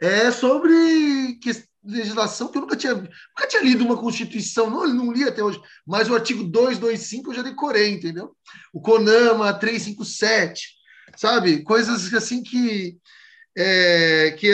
é 0.00 0.30
sobre 0.30 1.38
que, 1.42 1.50
legislação 1.84 2.48
que 2.48 2.56
eu 2.56 2.62
nunca 2.62 2.76
tinha, 2.76 2.94
nunca 2.94 3.48
tinha 3.48 3.62
lido 3.62 3.84
uma 3.84 3.96
Constituição, 3.96 4.70
não, 4.70 4.86
não 4.88 5.12
li 5.12 5.24
até 5.24 5.42
hoje, 5.42 5.60
mas 5.86 6.08
o 6.08 6.14
artigo 6.14 6.44
225 6.44 7.30
eu 7.30 7.36
já 7.36 7.42
decorei, 7.42 7.90
entendeu? 7.90 8.34
O 8.72 8.80
CONAMA 8.80 9.52
357, 9.52 10.62
sabe? 11.16 11.62
Coisas 11.62 12.12
assim 12.14 12.42
que, 12.42 12.96
é, 13.56 14.36
que 14.38 14.50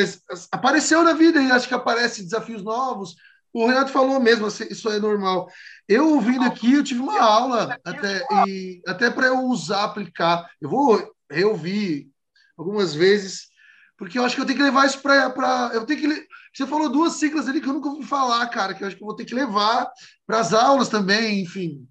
apareceu 0.51 1.05
na 1.05 1.13
vida 1.13 1.41
e 1.41 1.51
acho 1.51 1.69
que 1.69 1.75
aparecem 1.75 2.25
desafios 2.25 2.63
novos. 2.63 3.15
O 3.53 3.67
Renato 3.67 3.91
falou 3.91 4.21
mesmo, 4.21 4.47
assim, 4.47 4.67
isso 4.71 4.89
é 4.89 4.99
normal. 4.99 5.49
Eu 5.89 6.15
ouvindo 6.15 6.45
aqui, 6.45 6.75
eu 6.75 6.85
tive 6.85 7.01
uma 7.01 7.21
aula 7.21 7.79
até, 7.85 8.25
e, 8.47 8.81
até 8.87 9.11
para 9.11 9.27
eu 9.27 9.41
usar, 9.41 9.85
aplicar. 9.85 10.49
Eu 10.61 10.71
vou 10.71 11.13
reouvir 11.31 12.09
algumas 12.57 12.95
vezes, 12.95 13.49
porque 13.97 14.19
eu 14.19 14.25
acho 14.25 14.35
que 14.37 14.41
eu 14.41 14.47
tenho 14.47 14.59
que 14.59 14.65
levar 14.65 14.87
isso 14.87 15.01
para. 15.01 15.71
Eu 15.75 15.85
tenho 15.85 16.01
que. 16.01 16.27
Você 16.53 16.67
falou 16.67 16.89
duas 16.89 17.15
siglas 17.15 17.49
ali 17.49 17.61
que 17.61 17.69
eu 17.69 17.73
nunca 17.73 17.89
ouvi 17.89 18.05
falar, 18.05 18.47
cara, 18.49 18.75
que 18.75 18.83
eu 18.83 18.89
acho 18.89 18.97
que 18.97 19.03
eu 19.03 19.07
vou 19.07 19.17
ter 19.17 19.25
que 19.25 19.35
levar 19.35 19.89
para 20.27 20.41
as 20.41 20.53
aulas 20.53 20.89
também, 20.89 21.41
enfim. 21.43 21.87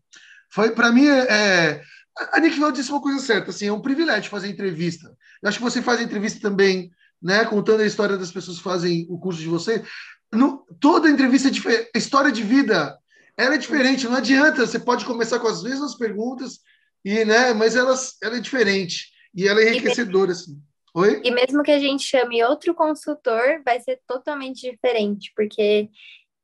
Foi 0.49 0.71
para 0.71 0.91
mim 0.91 1.07
é, 1.07 1.81
a 2.31 2.39
Nick 2.39 2.59
Val 2.59 2.71
disse 2.71 2.91
uma 2.91 3.01
coisa 3.01 3.19
certa, 3.19 3.51
assim, 3.51 3.67
é 3.67 3.71
um 3.71 3.81
privilégio 3.81 4.29
fazer 4.29 4.49
entrevista. 4.49 5.15
Eu 5.41 5.49
acho 5.49 5.57
que 5.57 5.63
você 5.63 5.81
faz 5.81 6.01
entrevista 6.01 6.39
também, 6.41 6.91
né, 7.21 7.45
contando 7.45 7.81
a 7.81 7.85
história 7.85 8.17
das 8.17 8.31
pessoas 8.31 8.57
que 8.57 8.63
fazem 8.63 9.07
o 9.09 9.17
curso 9.17 9.39
de 9.39 9.47
você. 9.47 9.83
No, 10.31 10.65
toda 10.79 11.09
entrevista 11.09 11.49
é 11.93 11.97
história 11.97 12.31
de 12.31 12.43
vida 12.43 12.99
ela 13.39 13.55
é 13.55 13.57
diferente, 13.57 14.05
não 14.05 14.17
adianta, 14.17 14.67
você 14.67 14.77
pode 14.77 15.05
começar 15.05 15.39
com 15.39 15.47
as 15.47 15.63
mesmas 15.63 15.95
perguntas, 15.95 16.59
e, 17.05 17.23
né, 17.23 17.53
mas 17.53 17.73
elas, 17.73 18.17
ela 18.21 18.35
é 18.35 18.41
diferente, 18.41 19.13
e 19.33 19.47
ela 19.47 19.61
é 19.61 19.69
enriquecedora. 19.69 20.33
Assim. 20.33 20.61
Oi? 20.93 21.21
E 21.23 21.31
mesmo 21.31 21.63
que 21.63 21.71
a 21.71 21.79
gente 21.79 22.03
chame 22.03 22.43
outro 22.43 22.75
consultor, 22.75 23.61
vai 23.63 23.79
ser 23.79 24.01
totalmente 24.05 24.69
diferente, 24.69 25.31
porque 25.37 25.89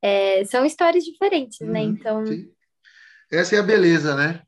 é, 0.02 0.46
são 0.46 0.64
histórias 0.64 1.04
diferentes, 1.04 1.60
né? 1.60 1.68
uhum, 1.68 1.74
né? 1.74 1.82
Então. 1.82 2.26
Sim. 2.26 2.50
Essa 3.30 3.58
é 3.58 3.60
a 3.60 3.64
beleza, 3.64 4.16
né? 4.16 4.42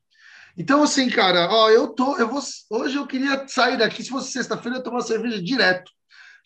Então, 0.58 0.82
assim, 0.82 1.10
cara, 1.10 1.50
ó, 1.52 1.70
eu 1.70 1.90
tô. 1.90 2.18
Eu 2.18 2.30
vou, 2.30 2.42
hoje 2.70 2.96
eu 2.96 3.06
queria 3.06 3.46
sair 3.50 3.78
daqui, 3.78 4.02
se 4.02 4.10
fosse 4.10 4.32
sexta-feira, 4.32 4.78
eu 4.78 4.84
tomar 4.84 5.02
cerveja 5.02 5.42
direto. 5.42 5.92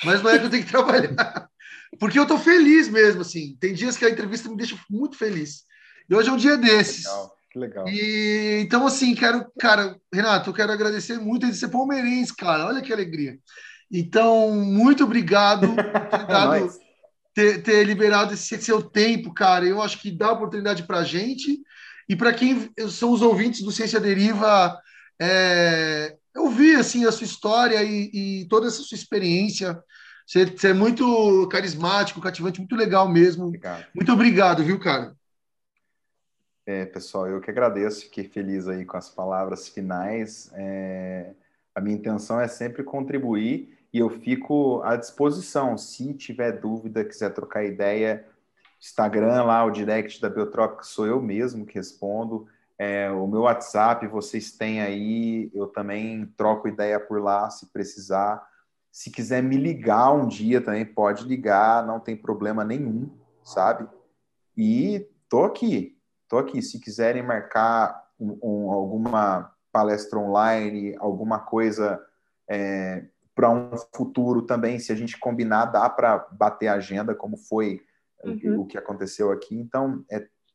Mas 0.03 0.23
não 0.23 0.31
é 0.31 0.39
que 0.39 0.45
eu 0.45 0.49
tenho 0.49 0.65
que 0.65 0.72
trabalhar. 0.72 1.51
Porque 1.99 2.18
eu 2.18 2.26
tô 2.26 2.38
feliz 2.38 2.88
mesmo, 2.88 3.22
assim. 3.22 3.57
Tem 3.59 3.73
dias 3.73 3.97
que 3.97 4.05
a 4.05 4.09
entrevista 4.09 4.49
me 4.49 4.57
deixa 4.57 4.77
muito 4.89 5.18
feliz. 5.18 5.63
E 6.09 6.15
hoje 6.15 6.30
é 6.30 6.31
um 6.31 6.38
dia 6.38 6.57
desses. 6.57 7.05
Legal, 7.05 7.35
que 7.51 7.59
legal. 7.59 7.88
E, 7.88 8.61
então, 8.61 8.88
assim, 8.88 9.13
quero, 9.13 9.45
cara, 9.59 9.97
Renato, 10.13 10.49
eu 10.49 10.53
quero 10.53 10.72
agradecer 10.72 11.18
muito 11.19 11.45
de 11.45 11.55
ser 11.55 11.69
palmeirense, 11.69 12.35
cara. 12.35 12.65
Olha 12.65 12.81
que 12.81 12.93
alegria. 12.93 13.38
Então, 13.91 14.51
muito 14.51 15.03
obrigado 15.03 15.68
por 15.68 15.76
ter, 16.09 16.27
dado, 16.27 16.69
ter, 17.34 17.63
ter 17.63 17.84
liberado 17.84 18.34
esse 18.34 18.61
seu 18.61 18.81
tempo, 18.81 19.34
cara. 19.34 19.65
Eu 19.65 19.81
acho 19.81 19.99
que 19.99 20.11
dá 20.11 20.31
oportunidade 20.31 20.84
para 20.84 20.99
a 20.99 21.03
gente. 21.03 21.59
E 22.07 22.15
para 22.15 22.34
quem 22.34 22.69
são 22.89 23.11
os 23.11 23.22
ouvintes 23.22 23.61
do 23.61 23.72
Ciência 23.72 23.99
Deriva, 23.99 24.77
é, 25.22 26.15
eu 26.34 26.49
vi 26.49 26.76
assim, 26.76 27.05
a 27.05 27.11
sua 27.11 27.26
história 27.26 27.84
e, 27.84 28.09
e 28.41 28.47
toda 28.49 28.68
essa 28.68 28.81
sua 28.81 28.95
experiência. 28.95 29.81
Você, 30.32 30.45
você, 30.45 30.70
é 30.70 30.74
muito 30.74 31.45
carismático, 31.49 32.22
cativante, 32.22 32.62
muito 32.62 32.74
legal 32.74 33.06
mesmo. 33.06 33.48
Obrigado. 33.48 33.86
Muito 33.94 34.14
obrigado, 34.14 34.64
viu, 34.64 34.80
cara? 34.80 35.14
É, 36.66 36.86
pessoal, 36.86 37.28
eu 37.28 37.41
que 37.41 37.52
agradeço, 37.52 38.03
fiquei 38.03 38.24
feliz 38.24 38.66
aí 38.70 38.86
com 38.86 38.95
as 38.95 39.10
palavras 39.10 39.68
finais. 39.68 40.49
É, 40.53 41.34
a 41.76 41.82
minha 41.82 41.98
intenção 41.98 42.40
é 42.40 42.48
sempre 42.48 42.82
contribuir 42.82 43.78
e 43.91 43.99
eu 43.99 44.10
fico 44.10 44.82
à 44.86 44.95
disposição. 44.95 45.78
Se 45.78 46.14
tiver 46.14 46.53
dúvida, 46.53 47.03
quiser 47.03 47.34
trocar 47.34 47.66
ideia, 47.66 48.26
Instagram 48.80 49.44
lá, 49.44 49.66
o 49.66 49.70
direct 49.70 50.22
da 50.22 50.30
Biotropic 50.30 50.86
sou 50.86 51.06
eu 51.06 51.22
mesmo 51.22 51.66
que 51.66 51.76
respondo. 51.76 52.48
É, 52.80 53.12
o 53.12 53.28
meu 53.28 53.41
WhatsApp 53.41 54.08
vocês 54.08 54.53
têm 54.53 54.82
aí, 54.82 55.52
eu 55.53 55.68
também 55.68 56.26
troco 56.38 56.70
ideia 56.70 57.02
por 57.02 57.22
lá 57.22 57.49
se 57.49 57.66
precisar. 57.66 58.49
Se 58.91 59.09
quiser 59.09 59.41
me 59.41 59.57
ligar 59.57 60.11
um 60.11 60.27
dia 60.27 60.61
também, 60.61 60.85
pode 60.85 61.26
ligar, 61.26 61.85
não 61.85 61.99
tem 61.99 62.15
problema 62.15 62.63
nenhum, 62.63 63.09
sabe? 63.43 63.88
E 64.57 65.07
tô 65.30 65.45
aqui, 65.45 65.97
Estou 66.31 66.39
aqui. 66.39 66.61
Se 66.61 66.80
quiserem 66.80 67.22
marcar 67.22 68.07
um, 68.18 68.39
um, 68.41 68.72
alguma 68.72 69.53
palestra 69.69 70.18
online, 70.18 70.95
alguma 70.97 71.39
coisa 71.39 72.01
é, 72.49 73.03
para 73.35 73.49
um 73.49 73.76
futuro 73.93 74.43
também, 74.43 74.80
se 74.80 74.93
a 74.93 74.95
gente 74.95 75.19
combinar, 75.19 75.65
dá 75.65 75.89
para 75.89 76.19
bater 76.31 76.69
a 76.69 76.76
agenda, 76.76 77.13
como 77.13 77.35
foi 77.35 77.81
uhum. 78.23 78.61
o 78.61 78.65
que 78.65 78.77
aconteceu 78.77 79.30
aqui. 79.30 79.57
Então, 79.57 80.05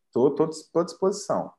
estou 0.06 0.34
é, 0.34 0.80
à 0.80 0.82
disposição. 0.82 1.52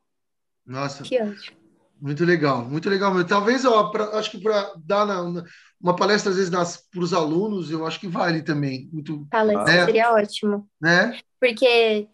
Nossa. 0.65 1.03
Que 1.03 1.21
ótimo. 1.21 1.57
Muito 1.99 2.23
legal, 2.23 2.63
muito 2.65 2.89
legal. 2.89 3.23
Talvez, 3.25 3.65
ó, 3.65 3.89
pra, 3.89 4.17
acho 4.17 4.31
que 4.31 4.39
para 4.39 4.73
dar 4.77 5.05
na, 5.05 5.43
uma 5.79 5.95
palestra, 5.95 6.31
às 6.31 6.37
vezes, 6.37 6.51
para 6.91 7.01
os 7.01 7.13
alunos, 7.13 7.71
eu 7.71 7.85
acho 7.85 7.99
que 7.99 8.07
vale 8.07 8.41
também. 8.41 8.89
Muito, 8.91 9.25
palestra 9.29 9.65
né? 9.65 9.85
seria 9.85 10.13
ótimo. 10.13 10.69
Né? 10.79 11.19
Porque 11.39 12.07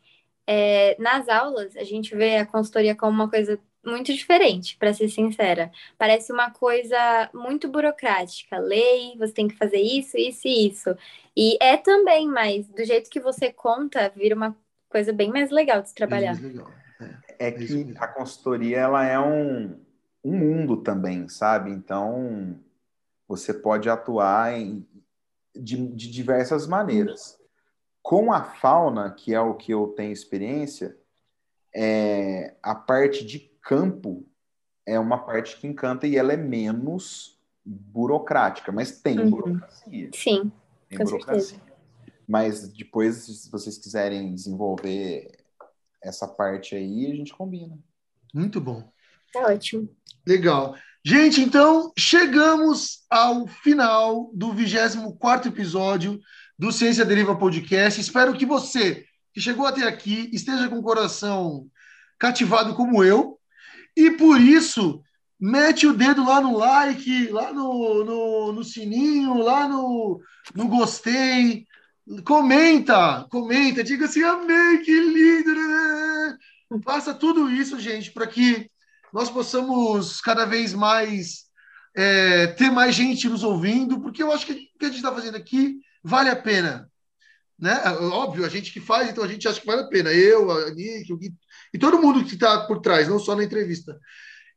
é, 0.48 0.96
nas 1.00 1.28
aulas, 1.30 1.76
a 1.76 1.84
gente 1.84 2.16
vê 2.16 2.38
a 2.38 2.46
consultoria 2.46 2.96
como 2.96 3.12
uma 3.12 3.30
coisa 3.30 3.60
muito 3.86 4.14
diferente, 4.14 4.78
para 4.78 4.94
ser 4.94 5.10
sincera. 5.10 5.72
Parece 5.98 6.32
uma 6.32 6.50
coisa 6.50 7.30
muito 7.34 7.68
burocrática. 7.68 8.58
Lei, 8.58 9.16
você 9.18 9.34
tem 9.34 9.48
que 9.48 9.58
fazer 9.58 9.80
isso, 9.80 10.18
isso 10.18 10.48
e 10.48 10.68
isso. 10.68 10.96
E 11.36 11.58
é 11.62 11.76
também, 11.76 12.28
mas 12.28 12.68
do 12.68 12.84
jeito 12.86 13.10
que 13.10 13.20
você 13.20 13.52
conta, 13.52 14.12
vira 14.16 14.36
uma 14.36 14.56
coisa 14.90 15.12
bem 15.12 15.30
mais 15.30 15.50
legal 15.50 15.82
de 15.82 15.90
se 15.90 15.96
trabalhar. 15.96 16.36
É, 16.36 16.83
é 17.40 17.52
que 17.52 17.94
a 17.98 18.08
consultoria 18.08 18.80
ela 18.80 19.06
é 19.06 19.20
um, 19.20 19.80
um 20.24 20.38
mundo 20.38 20.78
também, 20.78 21.28
sabe? 21.28 21.72
Então, 21.72 22.60
você 23.28 23.54
pode 23.54 23.90
atuar 23.90 24.54
em, 24.58 24.88
de, 25.56 25.88
de 25.88 26.10
diversas 26.12 26.68
maneiras. 26.68 27.38
Com 28.02 28.32
a 28.34 28.44
fauna, 28.44 29.12
que 29.12 29.34
é 29.34 29.40
o 29.40 29.54
que 29.56 29.74
eu 29.74 29.88
tenho 29.88 30.12
experiência, 30.12 30.98
é, 31.74 32.56
a 32.62 32.76
parte 32.76 33.26
de 33.26 33.40
campo 33.62 34.26
é 34.86 35.00
uma 35.00 35.18
parte 35.18 35.58
que 35.58 35.68
encanta 35.68 36.06
e 36.06 36.18
ela 36.18 36.34
é 36.34 36.38
menos 36.38 37.40
burocrática, 37.66 38.72
mas 38.72 39.02
tem 39.02 39.20
Uhum. 39.20 39.30
burocracia. 39.30 40.10
Sim, 40.14 40.52
Tem 40.90 40.98
com 40.98 41.06
burocracia. 41.06 41.60
Mas 42.28 42.68
depois, 42.68 43.16
se 43.18 43.50
vocês 43.50 43.78
quiserem 43.78 44.34
desenvolver 44.34 45.43
essa 46.04 46.28
parte 46.28 46.76
aí, 46.76 47.12
a 47.12 47.16
gente 47.16 47.34
combina. 47.34 47.78
Muito 48.34 48.60
bom. 48.60 48.92
tá 49.32 49.48
ótimo. 49.48 49.90
Legal. 50.26 50.76
Gente, 51.04 51.42
então 51.42 51.92
chegamos 51.98 53.04
ao 53.10 53.48
final 53.48 54.32
do 54.34 54.54
24 54.54 55.50
episódio 55.50 56.20
do 56.58 56.72
Ciência 56.72 57.04
Deriva 57.04 57.36
Podcast. 57.36 58.00
Espero 58.00 58.34
que 58.34 58.46
você, 58.46 59.06
que 59.34 59.42
chegou 59.42 59.66
até 59.66 59.84
aqui, 59.84 60.30
esteja 60.32 60.70
com 60.70 60.78
o 60.78 60.84
coração 60.84 61.68
cativado 62.18 62.74
como 62.74 63.04
eu. 63.04 63.38
E 63.96 64.12
por 64.12 64.40
isso, 64.40 65.04
mete 65.40 65.86
o 65.86 65.94
dedo 65.94 66.26
lá 66.26 66.40
no 66.40 66.58
like, 66.58 67.28
lá 67.28 67.52
no, 67.52 68.04
no, 68.06 68.54
no 68.54 68.64
sininho, 68.64 69.38
lá 69.38 69.68
no, 69.68 70.22
no 70.56 70.68
gostei. 70.68 71.66
Comenta, 72.26 73.26
comenta, 73.30 73.84
diga 73.84 74.06
assim, 74.06 74.24
amei, 74.24 74.80
que 74.80 74.92
lindo. 74.92 75.54
né? 75.54 76.38
Faça 76.84 77.14
tudo 77.14 77.50
isso, 77.50 77.80
gente, 77.80 78.12
para 78.12 78.28
que 78.28 78.70
nós 79.14 79.30
possamos 79.30 80.20
cada 80.20 80.46
vez 80.46 80.74
mais 80.74 81.44
é, 81.96 82.48
ter 82.48 82.72
mais 82.72 82.96
gente 82.96 83.30
nos 83.30 83.44
ouvindo, 83.44 84.02
porque 84.02 84.22
eu 84.22 84.32
acho 84.32 84.46
que 84.46 84.54
o 84.54 84.56
que 84.80 84.86
a 84.86 84.88
gente 84.88 84.98
está 84.98 85.14
fazendo 85.14 85.38
aqui 85.38 85.80
vale 86.04 86.30
a 86.30 86.36
pena. 86.36 86.90
Né? 87.58 87.74
Óbvio, 88.12 88.46
a 88.46 88.50
gente 88.50 88.74
que 88.74 88.82
faz, 88.82 89.10
então 89.10 89.24
a 89.24 89.28
gente 89.28 89.48
acha 89.48 89.62
que 89.62 89.68
vale 89.68 89.82
a 89.84 89.88
pena. 89.88 90.12
Eu, 90.12 90.52
a 90.52 90.72
Nick, 90.72 91.14
o 91.14 91.18
Gui, 91.18 91.34
e 91.74 91.78
todo 91.78 92.02
mundo 92.02 92.26
que 92.26 92.34
está 92.34 92.66
por 92.66 92.82
trás, 92.82 93.08
não 93.08 93.20
só 93.20 93.36
na 93.36 93.44
entrevista. 93.44 93.98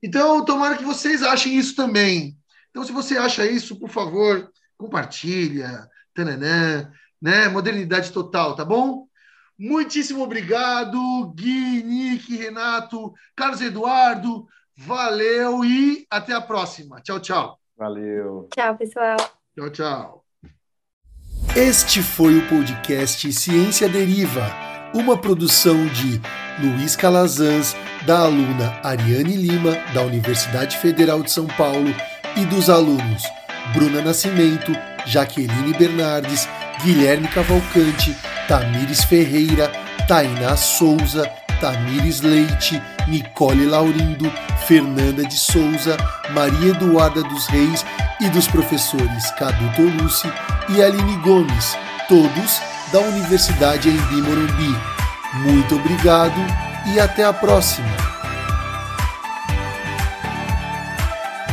Então, 0.02 0.44
tomara 0.44 0.77
que 0.77 0.85
vocês 0.85 1.23
achem 1.23 1.56
isso 1.56 1.77
também. 1.77 2.36
Então, 2.70 2.85
se 2.85 2.93
você 2.93 3.16
acha 3.16 3.47
isso, 3.47 3.78
por 3.78 3.90
favor, 3.90 4.51
compartilha, 4.77 5.89
tananã, 6.14 6.90
né? 7.20 7.48
Modernidade 7.48 8.12
total, 8.12 8.55
tá 8.55 8.64
bom? 8.64 9.06
Muitíssimo 9.59 10.22
obrigado, 10.22 10.98
Gui, 11.34 11.82
Nick, 11.82 12.36
Renato, 12.36 13.14
Carlos 13.34 13.60
Eduardo, 13.62 14.47
valeu 14.76 15.64
e 15.64 16.06
até 16.10 16.34
a 16.34 16.40
próxima. 16.40 17.01
Tchau, 17.01 17.20
tchau. 17.20 17.59
Valeu. 17.76 18.48
Tchau, 18.55 18.76
pessoal. 18.76 19.16
Tchau, 19.55 19.70
tchau. 19.70 20.24
Este 21.55 22.02
foi 22.02 22.36
o 22.36 22.48
podcast 22.48 23.32
Ciência 23.32 23.88
Deriva, 23.88 24.47
uma 24.94 25.16
produção 25.16 25.86
de 25.86 26.20
Luiz 26.62 26.94
Calazans, 26.97 27.74
da 28.06 28.20
aluna 28.20 28.78
Ariane 28.82 29.36
Lima, 29.36 29.72
da 29.94 30.02
Universidade 30.02 30.76
Federal 30.76 31.22
de 31.22 31.30
São 31.30 31.47
Paulo, 31.47 31.88
e 32.36 32.44
dos 32.44 32.68
alunos 32.68 33.22
Bruna 33.72 34.02
Nascimento, 34.02 34.72
Jaqueline 35.06 35.72
Bernardes, 35.78 36.47
Guilherme 36.82 37.28
Cavalcante, 37.28 38.16
Tamires 38.48 39.04
Ferreira, 39.04 39.70
Tainá 40.06 40.56
Souza, 40.56 41.30
Tamires 41.60 42.20
Leite, 42.20 42.80
Nicole 43.08 43.66
Laurindo, 43.66 44.30
Fernanda 44.66 45.24
de 45.24 45.36
Souza, 45.36 45.96
Maria 46.30 46.70
Eduarda 46.70 47.22
dos 47.22 47.46
Reis 47.46 47.84
e 48.20 48.28
dos 48.28 48.46
professores 48.46 49.30
Cadu 49.32 49.72
Tolucci 49.74 50.30
e 50.68 50.82
Aline 50.82 51.16
Gomes, 51.18 51.76
todos 52.08 52.60
da 52.92 53.00
Universidade 53.00 53.88
Embi 53.88 54.22
Morumbi. 54.22 54.76
Muito 55.34 55.76
obrigado 55.76 56.40
e 56.94 57.00
até 57.00 57.24
a 57.24 57.32
próxima! 57.32 58.15